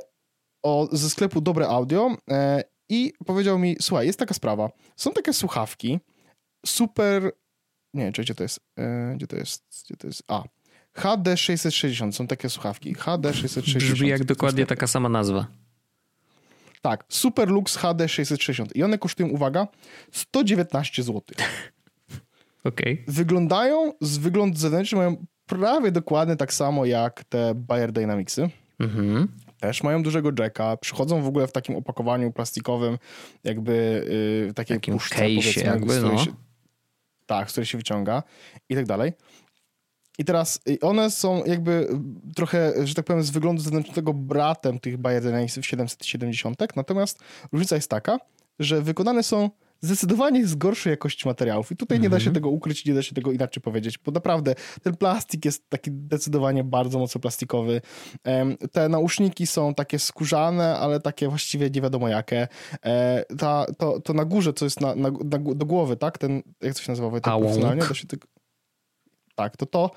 o, 0.62 0.88
ze 0.92 1.10
sklepu 1.10 1.40
Dobre 1.40 1.68
Audio 1.68 2.16
e, 2.30 2.62
i 2.88 3.12
powiedział 3.26 3.58
mi, 3.58 3.76
słuchaj, 3.80 4.06
jest 4.06 4.18
taka 4.18 4.34
sprawa. 4.34 4.70
Są 4.96 5.12
takie 5.12 5.32
słuchawki, 5.32 6.00
super... 6.66 7.32
Nie, 7.94 8.12
czy 8.12 8.22
gdzie 8.22 8.34
to 8.34 8.42
jest? 8.42 8.60
gdzie 9.14 9.26
to 9.26 9.36
jest? 9.36 9.64
Gdzie 9.84 9.96
to 9.96 10.06
jest? 10.06 10.22
A, 10.28 10.44
HD 10.96 11.36
660 11.36 12.16
są 12.16 12.26
takie 12.26 12.50
słuchawki. 12.50 12.94
HD 12.94 13.34
660. 13.34 13.94
Brzmi 13.94 14.08
jak 14.08 14.24
dokładnie 14.24 14.66
taka 14.66 14.86
sama 14.86 15.08
nazwa. 15.08 15.46
Tak, 16.82 17.04
Superlux 17.08 17.76
HD 17.76 18.08
660 18.08 18.76
i 18.76 18.82
one 18.82 18.98
kosztują, 18.98 19.28
uwaga, 19.28 19.68
119 20.12 21.02
zł. 21.02 21.22
Okay. 22.64 23.04
Wyglądają, 23.08 23.92
z 24.00 24.18
wyglądu 24.18 24.58
zewnętrzny 24.58 24.98
mają 24.98 25.26
prawie 25.46 25.92
dokładnie 25.92 26.36
tak 26.36 26.54
samo 26.54 26.84
jak 26.84 27.24
te 27.24 27.54
Bayer 27.54 27.92
Dynamicsy. 27.92 28.50
Mhm. 28.80 29.28
Też 29.60 29.82
mają 29.82 30.02
dużego 30.02 30.30
jacka, 30.38 30.76
przychodzą 30.76 31.22
w 31.22 31.26
ogóle 31.26 31.46
w 31.46 31.52
takim 31.52 31.76
opakowaniu 31.76 32.32
plastikowym, 32.32 32.98
jakby 33.44 34.06
yy, 34.46 34.54
takiej 34.54 34.76
takim 34.76 34.94
puszce, 34.94 35.30
jakby, 35.64 36.00
no. 36.00 36.18
Się, 36.18 36.30
tak, 37.26 37.48
z 37.48 37.52
której 37.52 37.66
się 37.66 37.78
wyciąga 37.78 38.22
i 38.68 38.74
tak 38.74 38.86
dalej. 38.86 39.12
I 40.18 40.24
teraz 40.24 40.60
one 40.80 41.10
są 41.10 41.44
jakby 41.44 41.88
trochę, 42.36 42.86
że 42.86 42.94
tak 42.94 43.04
powiem, 43.04 43.22
z 43.22 43.30
wyglądu 43.30 43.62
zewnętrznego 43.62 44.14
bratem 44.14 44.78
tych 44.78 44.96
Bayer 44.96 45.22
Dynamicsów 45.22 45.66
770, 45.66 46.58
natomiast 46.76 47.18
różnica 47.52 47.76
jest 47.76 47.90
taka, 47.90 48.18
że 48.58 48.82
wykonane 48.82 49.22
są 49.22 49.50
zdecydowanie 49.80 50.46
z 50.46 50.54
gorszej 50.54 50.90
jakości 50.90 51.28
materiałów. 51.28 51.72
I 51.72 51.76
tutaj 51.76 51.96
mm 51.96 52.00
-hmm. 52.00 52.04
nie 52.04 52.10
da 52.10 52.20
się 52.20 52.28
mhm. 52.28 52.34
tego 52.34 52.48
ukryć, 52.48 52.84
nie 52.84 52.94
da 52.94 53.02
się 53.02 53.14
tego 53.14 53.32
inaczej 53.32 53.62
powiedzieć, 53.62 53.98
bo 53.98 54.12
naprawdę 54.12 54.54
ten 54.82 54.96
plastik 54.96 55.44
jest 55.44 55.68
taki 55.68 55.90
zdecydowanie 55.90 56.64
bardzo 56.64 56.98
mocno 56.98 57.20
plastikowy. 57.20 57.80
Te 58.72 58.88
nauszniki 58.88 59.46
są 59.46 59.74
takie 59.74 59.98
skórzane, 59.98 60.78
ale 60.78 61.00
takie 61.00 61.28
właściwie 61.28 61.70
nie 61.70 61.80
wiadomo 61.80 62.08
jakie. 62.08 62.48
E, 62.84 63.24
ta, 63.38 63.66
to, 63.78 64.00
to 64.00 64.12
na 64.12 64.24
górze, 64.24 64.52
co 64.52 64.64
jest 64.64 64.80
na, 64.80 64.94
na, 64.94 65.10
na 65.10 65.38
do 65.38 65.66
głowy, 65.66 65.96
tak? 65.96 66.18
Ten, 66.18 66.42
jak 66.62 66.74
to 66.74 66.82
się 66.82 66.92
nazywa? 66.92 67.10
Tak 67.10 67.38
profesjonalnie? 67.38 67.82
Da 67.82 67.94
się 67.94 68.06
tak, 69.36 69.56
to 69.56 69.66
to, 69.66 69.90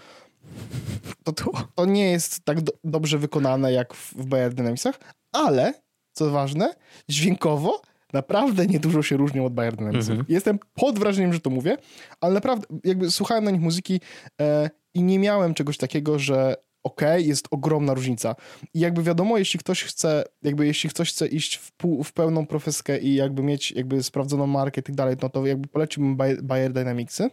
to, 1.24 1.34
to, 1.34 1.52
to 1.76 1.86
nie 1.86 2.12
jest 2.12 2.46
tak 2.46 2.62
do, 2.62 2.74
dobrze 2.84 3.18
wykonane 3.18 3.74
jak 3.74 3.94
w, 3.94 4.14
w 4.14 4.26
Bayer 4.26 4.54
Dynamicsach, 4.54 5.00
ale, 5.32 5.74
co 6.14 6.32
ważne, 6.32 6.74
dźwiękowo 7.10 7.82
naprawdę 8.14 8.66
niedużo 8.66 9.04
się 9.04 9.18
różnią 9.18 9.46
od 9.46 9.54
Bayer 9.54 9.76
Dynamicsów. 9.76 10.10
Mhm. 10.10 10.26
Jestem 10.30 10.60
pod 10.74 11.00
wrażeniem, 11.00 11.34
że 11.34 11.40
to 11.40 11.50
mówię, 11.50 11.78
ale 12.22 12.34
naprawdę 12.34 12.68
jakby 12.84 13.12
słuchałem 13.12 13.44
na 13.44 13.52
nich 13.52 13.62
muzyki 13.62 14.02
e, 14.42 14.70
i 14.94 15.04
nie 15.04 15.20
miałem 15.20 15.54
czegoś 15.54 15.78
takiego, 15.78 16.20
że 16.20 16.56
okej, 16.84 17.10
okay, 17.10 17.22
jest 17.22 17.48
ogromna 17.52 17.94
różnica. 17.94 18.36
I 18.74 18.80
jakby 18.80 19.04
wiadomo, 19.04 19.38
jeśli 19.38 19.60
ktoś 19.60 19.84
chce, 19.84 20.24
jakby 20.44 20.66
jeśli 20.66 20.90
ktoś 20.90 21.12
chce 21.12 21.28
iść 21.28 21.56
w, 21.56 21.72
pół, 21.72 22.04
w 22.04 22.14
pełną 22.14 22.46
profeskę 22.46 23.00
i 23.00 23.16
jakby 23.16 23.44
mieć 23.44 23.72
jakby 23.72 24.04
sprawdzoną 24.04 24.48
markę 24.48 24.82
i 24.82 24.84
tak 24.84 24.96
dalej, 24.96 25.16
no 25.22 25.30
to 25.30 25.46
jakby 25.46 25.68
poleciłbym 25.68 26.18
Bayer 26.42 26.74
Dynamicsy. 26.74 27.30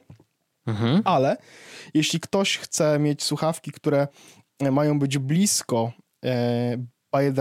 Mhm. 0.67 1.03
Ale 1.05 1.37
jeśli 1.95 2.21
ktoś 2.21 2.59
chce 2.59 2.99
mieć 2.99 3.23
słuchawki, 3.23 3.73
które 3.73 4.09
mają 4.73 4.99
być 4.99 5.19
blisko 5.19 5.93
e, 6.25 6.77
Bayer 7.12 7.35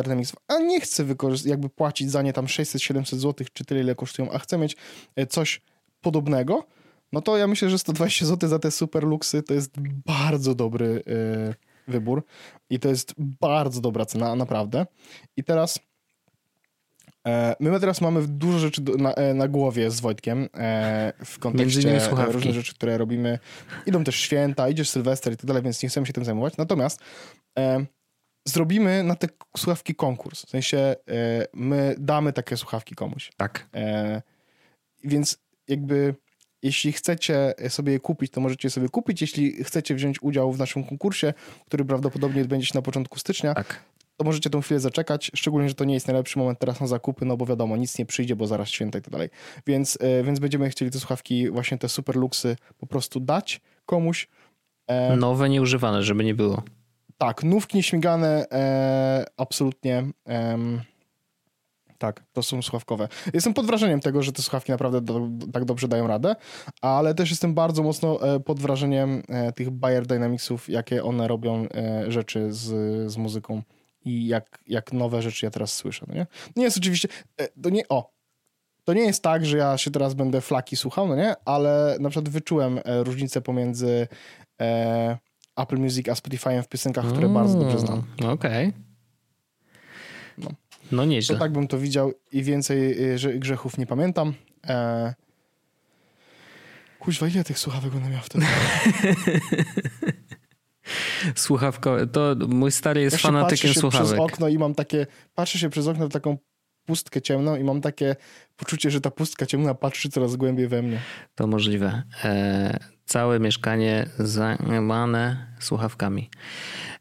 a 0.47 0.59
nie 0.59 0.81
chce 0.81 1.05
jakby 1.45 1.69
płacić 1.69 2.11
za 2.11 2.21
nie 2.21 2.33
tam 2.33 2.45
600-700 2.45 3.15
zł, 3.15 3.47
czy 3.53 3.65
tyle, 3.65 3.81
ile 3.81 3.95
kosztują, 3.95 4.31
a 4.31 4.39
chce 4.39 4.57
mieć 4.57 4.75
e, 5.15 5.27
coś 5.27 5.61
podobnego, 6.01 6.67
no 7.11 7.21
to 7.21 7.37
ja 7.37 7.47
myślę, 7.47 7.69
że 7.69 7.79
120 7.79 8.25
zł 8.25 8.49
za 8.49 8.59
te 8.59 8.71
super 8.71 9.03
luksy 9.03 9.43
to 9.43 9.53
jest 9.53 9.71
bardzo 10.05 10.55
dobry 10.55 11.03
e, 11.07 11.91
wybór 11.91 12.23
i 12.69 12.79
to 12.79 12.89
jest 12.89 13.13
bardzo 13.17 13.81
dobra 13.81 14.05
cena, 14.05 14.35
naprawdę. 14.35 14.85
I 15.37 15.43
teraz 15.43 15.79
my 17.59 17.79
teraz 17.79 18.01
mamy 18.01 18.27
dużo 18.27 18.59
rzeczy 18.59 18.81
na, 18.97 19.13
e, 19.13 19.33
na 19.33 19.47
głowie 19.47 19.91
z 19.91 19.99
Wojtkiem 19.99 20.49
e, 20.53 21.13
w 21.25 21.39
kontekście 21.39 21.99
różnych 22.27 22.53
rzeczy, 22.53 22.73
które 22.73 22.97
robimy. 22.97 23.39
Idą 23.85 24.03
też 24.03 24.15
święta, 24.15 24.69
idziesz 24.69 24.89
Sylwester 24.89 25.33
i 25.33 25.37
tak 25.37 25.45
dalej, 25.45 25.63
więc 25.63 25.83
nie 25.83 25.89
chcemy 25.89 26.07
się 26.07 26.13
tym 26.13 26.25
zajmować. 26.25 26.57
Natomiast 26.57 26.99
e, 27.59 27.85
zrobimy 28.47 29.03
na 29.03 29.15
te 29.15 29.27
słuchawki 29.57 29.95
konkurs. 29.95 30.45
W 30.45 30.49
sensie 30.49 30.77
e, 30.77 30.95
my 31.53 31.95
damy 31.99 32.33
takie 32.33 32.57
słuchawki 32.57 32.95
komuś. 32.95 33.31
Tak. 33.37 33.67
E, 33.73 34.21
więc 35.03 35.37
jakby 35.67 36.15
jeśli 36.63 36.91
chcecie 36.91 37.53
sobie 37.69 37.93
je 37.93 37.99
kupić, 37.99 38.31
to 38.31 38.41
możecie 38.41 38.69
sobie 38.69 38.89
kupić. 38.89 39.21
Jeśli 39.21 39.63
chcecie 39.63 39.95
wziąć 39.95 40.21
udział 40.21 40.51
w 40.51 40.59
naszym 40.59 40.83
konkursie, 40.83 41.33
który 41.65 41.85
prawdopodobnie 41.85 42.41
odbędzie 42.41 42.67
się 42.67 42.75
na 42.75 42.81
początku 42.81 43.19
stycznia, 43.19 43.53
tak 43.53 43.83
to 44.17 44.25
możecie 44.25 44.49
tą 44.49 44.61
chwilę 44.61 44.79
zaczekać, 44.79 45.31
szczególnie, 45.35 45.69
że 45.69 45.75
to 45.75 45.85
nie 45.85 45.93
jest 45.93 46.07
najlepszy 46.07 46.39
moment 46.39 46.59
teraz 46.59 46.81
na 46.81 46.87
zakupy, 46.87 47.25
no 47.25 47.37
bo 47.37 47.45
wiadomo, 47.45 47.77
nic 47.77 47.97
nie 47.99 48.05
przyjdzie, 48.05 48.35
bo 48.35 48.47
zaraz 48.47 48.69
święta 48.69 48.99
i 48.99 49.01
tak 49.01 49.11
dalej. 49.11 49.29
Więc, 49.67 49.97
e, 50.01 50.23
więc 50.23 50.39
będziemy 50.39 50.69
chcieli 50.69 50.91
te 50.91 50.99
słuchawki, 50.99 51.49
właśnie 51.49 51.77
te 51.77 51.89
super 51.89 52.15
luksy 52.15 52.55
po 52.77 52.87
prostu 52.87 53.19
dać 53.19 53.61
komuś. 53.85 54.27
E, 54.87 55.15
Nowe, 55.15 55.49
nieużywane, 55.49 56.03
żeby 56.03 56.23
nie 56.23 56.35
było. 56.35 56.63
Tak, 57.17 57.43
nówki 57.43 57.77
nieśmigane, 57.77 58.45
e, 58.51 59.25
absolutnie. 59.37 60.03
E, 60.27 60.57
tak, 61.97 62.23
to 62.33 62.43
są 62.43 62.61
słuchawkowe. 62.61 63.07
Jestem 63.33 63.53
pod 63.53 63.65
wrażeniem 63.65 63.99
tego, 63.99 64.23
że 64.23 64.31
te 64.31 64.41
słuchawki 64.41 64.71
naprawdę 64.71 65.01
do, 65.01 65.21
tak 65.53 65.65
dobrze 65.65 65.87
dają 65.87 66.07
radę, 66.07 66.35
ale 66.81 67.13
też 67.13 67.29
jestem 67.29 67.53
bardzo 67.53 67.83
mocno 67.83 68.35
e, 68.35 68.39
pod 68.39 68.59
wrażeniem 68.59 69.23
e, 69.29 69.51
tych 69.51 69.69
Bayer 69.69 70.05
Dynamicsów, 70.05 70.69
jakie 70.69 71.03
one 71.03 71.27
robią 71.27 71.67
rzeczy 72.07 72.53
z, 72.53 72.63
z 73.11 73.17
muzyką 73.17 73.61
i 74.05 74.27
jak, 74.27 74.59
jak 74.67 74.93
nowe 74.93 75.21
rzeczy 75.21 75.45
ja 75.45 75.51
teraz 75.51 75.73
słyszę, 75.75 76.05
no 76.07 76.15
nie? 76.15 76.27
Nie 76.55 76.63
jest 76.63 76.77
oczywiście, 76.77 77.07
e, 77.37 77.47
to 77.61 77.69
nie, 77.69 77.87
o, 77.89 78.15
to 78.83 78.93
nie 78.93 79.01
jest 79.01 79.23
tak, 79.23 79.45
że 79.45 79.57
ja 79.57 79.77
się 79.77 79.91
teraz 79.91 80.13
będę 80.13 80.41
flaki 80.41 80.75
słuchał, 80.75 81.07
no 81.07 81.15
nie? 81.15 81.35
Ale 81.45 81.97
na 81.99 82.09
przykład 82.09 82.29
wyczułem 82.29 82.79
e, 82.85 83.03
różnicę 83.03 83.41
pomiędzy 83.41 84.07
e, 84.61 85.17
Apple 85.55 85.77
Music 85.77 86.09
a 86.09 86.13
Spotify'em 86.13 86.63
w 86.63 86.67
piosenkach, 86.67 87.05
które 87.05 87.29
bardzo 87.29 87.59
dobrze 87.59 87.79
znam. 87.79 88.03
Okej. 88.17 88.33
Okay. 88.33 88.73
No. 90.37 90.49
no 90.91 91.05
nieźle. 91.05 91.35
To 91.35 91.39
tak 91.39 91.51
bym 91.51 91.67
to 91.67 91.77
widział 91.77 92.13
i 92.31 92.43
więcej 92.43 93.11
e, 93.13 93.39
grzechów 93.39 93.77
nie 93.77 93.85
pamiętam. 93.85 94.33
E, 94.67 95.13
Kuźwa, 96.99 97.27
ile 97.27 97.43
tych 97.43 97.59
słuchawek 97.59 97.91
będę 97.91 98.09
miał 98.09 98.21
wtedy? 98.21 98.45
Słuchawko, 101.35 101.97
to 102.07 102.35
mój 102.47 102.71
stary 102.71 103.01
jest 103.01 103.15
ja 103.15 103.19
fanatykiem 103.19 103.73
się 103.73 103.79
słuchawek. 103.79 104.07
przez 104.07 104.19
okno 104.19 104.47
i 104.47 104.57
mam 104.57 104.75
takie, 104.75 105.07
patrzę 105.35 105.59
się 105.59 105.69
przez 105.69 105.87
okno 105.87 106.07
w 106.07 106.11
taką 106.11 106.37
pustkę 106.85 107.21
ciemną 107.21 107.55
i 107.55 107.63
mam 107.63 107.81
takie 107.81 108.15
poczucie, 108.57 108.91
że 108.91 109.01
ta 109.01 109.11
pustka 109.11 109.45
ciemna 109.45 109.73
patrzy 109.73 110.09
coraz 110.09 110.35
głębiej 110.35 110.67
we 110.67 110.81
mnie. 110.81 110.99
To 111.35 111.47
możliwe. 111.47 112.03
E, 112.23 112.79
całe 113.05 113.39
mieszkanie 113.39 114.09
zajmowane 114.19 115.47
słuchawkami. 115.59 116.29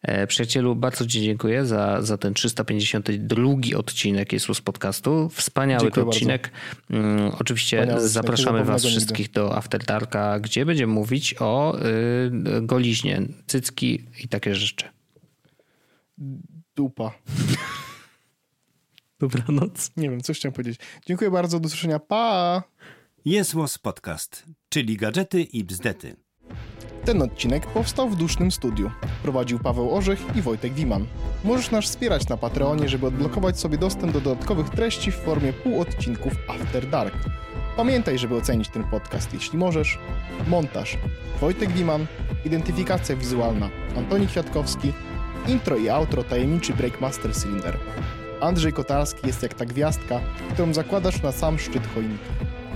E, 0.02 0.26
przyjacielu, 0.26 0.76
bardzo 0.76 1.06
Ci 1.06 1.22
dziękuję 1.22 1.66
za, 1.66 2.02
za 2.02 2.18
ten 2.18 2.35
352 2.35 3.44
odcinek 3.76 4.32
Jesus 4.32 4.60
Podcastu. 4.60 5.28
Wspaniały 5.28 5.90
to 5.90 6.06
odcinek. 6.06 6.51
Mm, 6.90 7.32
oczywiście 7.40 7.81
Wspaniały 7.81 8.09
zapraszamy 8.09 8.64
Was 8.64 8.86
wszystkich 8.86 9.18
nigdy. 9.18 9.40
do 9.40 9.56
After 9.56 9.85
Darka, 9.85 10.40
gdzie 10.40 10.66
będziemy 10.66 10.93
mówić 10.93 11.35
o 11.40 11.78
y, 11.78 12.62
goliźnie, 12.62 13.22
cycki 13.47 14.05
i 14.24 14.28
takie 14.28 14.55
rzeczy. 14.55 14.86
Dupa. 16.76 17.12
Dobranoc. 19.20 19.91
Nie 19.97 20.11
wiem, 20.11 20.20
coś 20.20 20.39
chciałem 20.39 20.53
powiedzieć. 20.53 20.81
Dziękuję 21.07 21.31
bardzo, 21.31 21.61
do 21.61 21.66
usłyszenia. 21.66 21.99
Pa! 21.99 22.62
Jest 23.24 23.55
Podcast, 23.82 24.45
czyli 24.69 24.97
gadżety 24.97 25.43
i 25.43 25.65
bzdety. 25.65 26.16
Ten 27.05 27.23
odcinek 27.23 27.66
powstał 27.66 28.11
w 28.11 28.16
dusznym 28.16 28.51
studiu. 28.51 28.91
Prowadził 29.23 29.59
Paweł 29.59 29.95
Orzech 29.95 30.36
i 30.36 30.43
Wojtek 30.43 30.74
Wiman. 30.74 31.07
Możesz 31.45 31.70
nas 31.70 31.85
wspierać 31.85 32.28
na 32.28 32.36
Patreonie, 32.36 32.89
żeby 32.89 33.07
odblokować 33.07 33.61
sobie 33.61 33.78
dostęp 33.78 34.12
do 34.12 34.20
dodatkowych 34.20 34.70
treści 34.70 35.12
w 35.12 35.15
formie 35.15 35.53
półodcinków 35.53 36.32
After 36.49 36.91
Dark. 36.91 37.15
Pamiętaj, 37.77 38.19
żeby 38.19 38.36
ocenić 38.36 38.69
ten 38.69 38.85
podcast, 38.85 39.35
jeśli 39.35 39.59
możesz. 39.59 39.99
Montaż 40.49 40.99
Wojtek 41.41 41.73
Wiman, 41.73 42.07
identyfikacja 42.45 43.16
wizualna 43.16 43.70
Antoni 43.97 44.27
Kwiatkowski, 44.27 44.93
intro 45.49 45.77
i 45.77 45.89
outro 45.89 46.24
tajemniczy 46.24 46.73
Breakmaster 46.73 47.35
Cylinder. 47.35 47.78
Andrzej 48.45 48.73
Kotarski 48.73 49.27
jest 49.27 49.43
jak 49.43 49.55
ta 49.55 49.65
gwiazdka, 49.65 50.21
którą 50.53 50.75
zakładasz 50.75 51.23
na 51.23 51.33
sam 51.33 51.59
szczyt 51.59 51.83
choinki. 51.95 52.25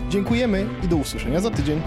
Dziękujemy 0.08 0.66
i 0.84 0.88
do 0.88 0.96
usłyszenia 0.96 1.40
za 1.40 1.50
tydzień. 1.50 1.80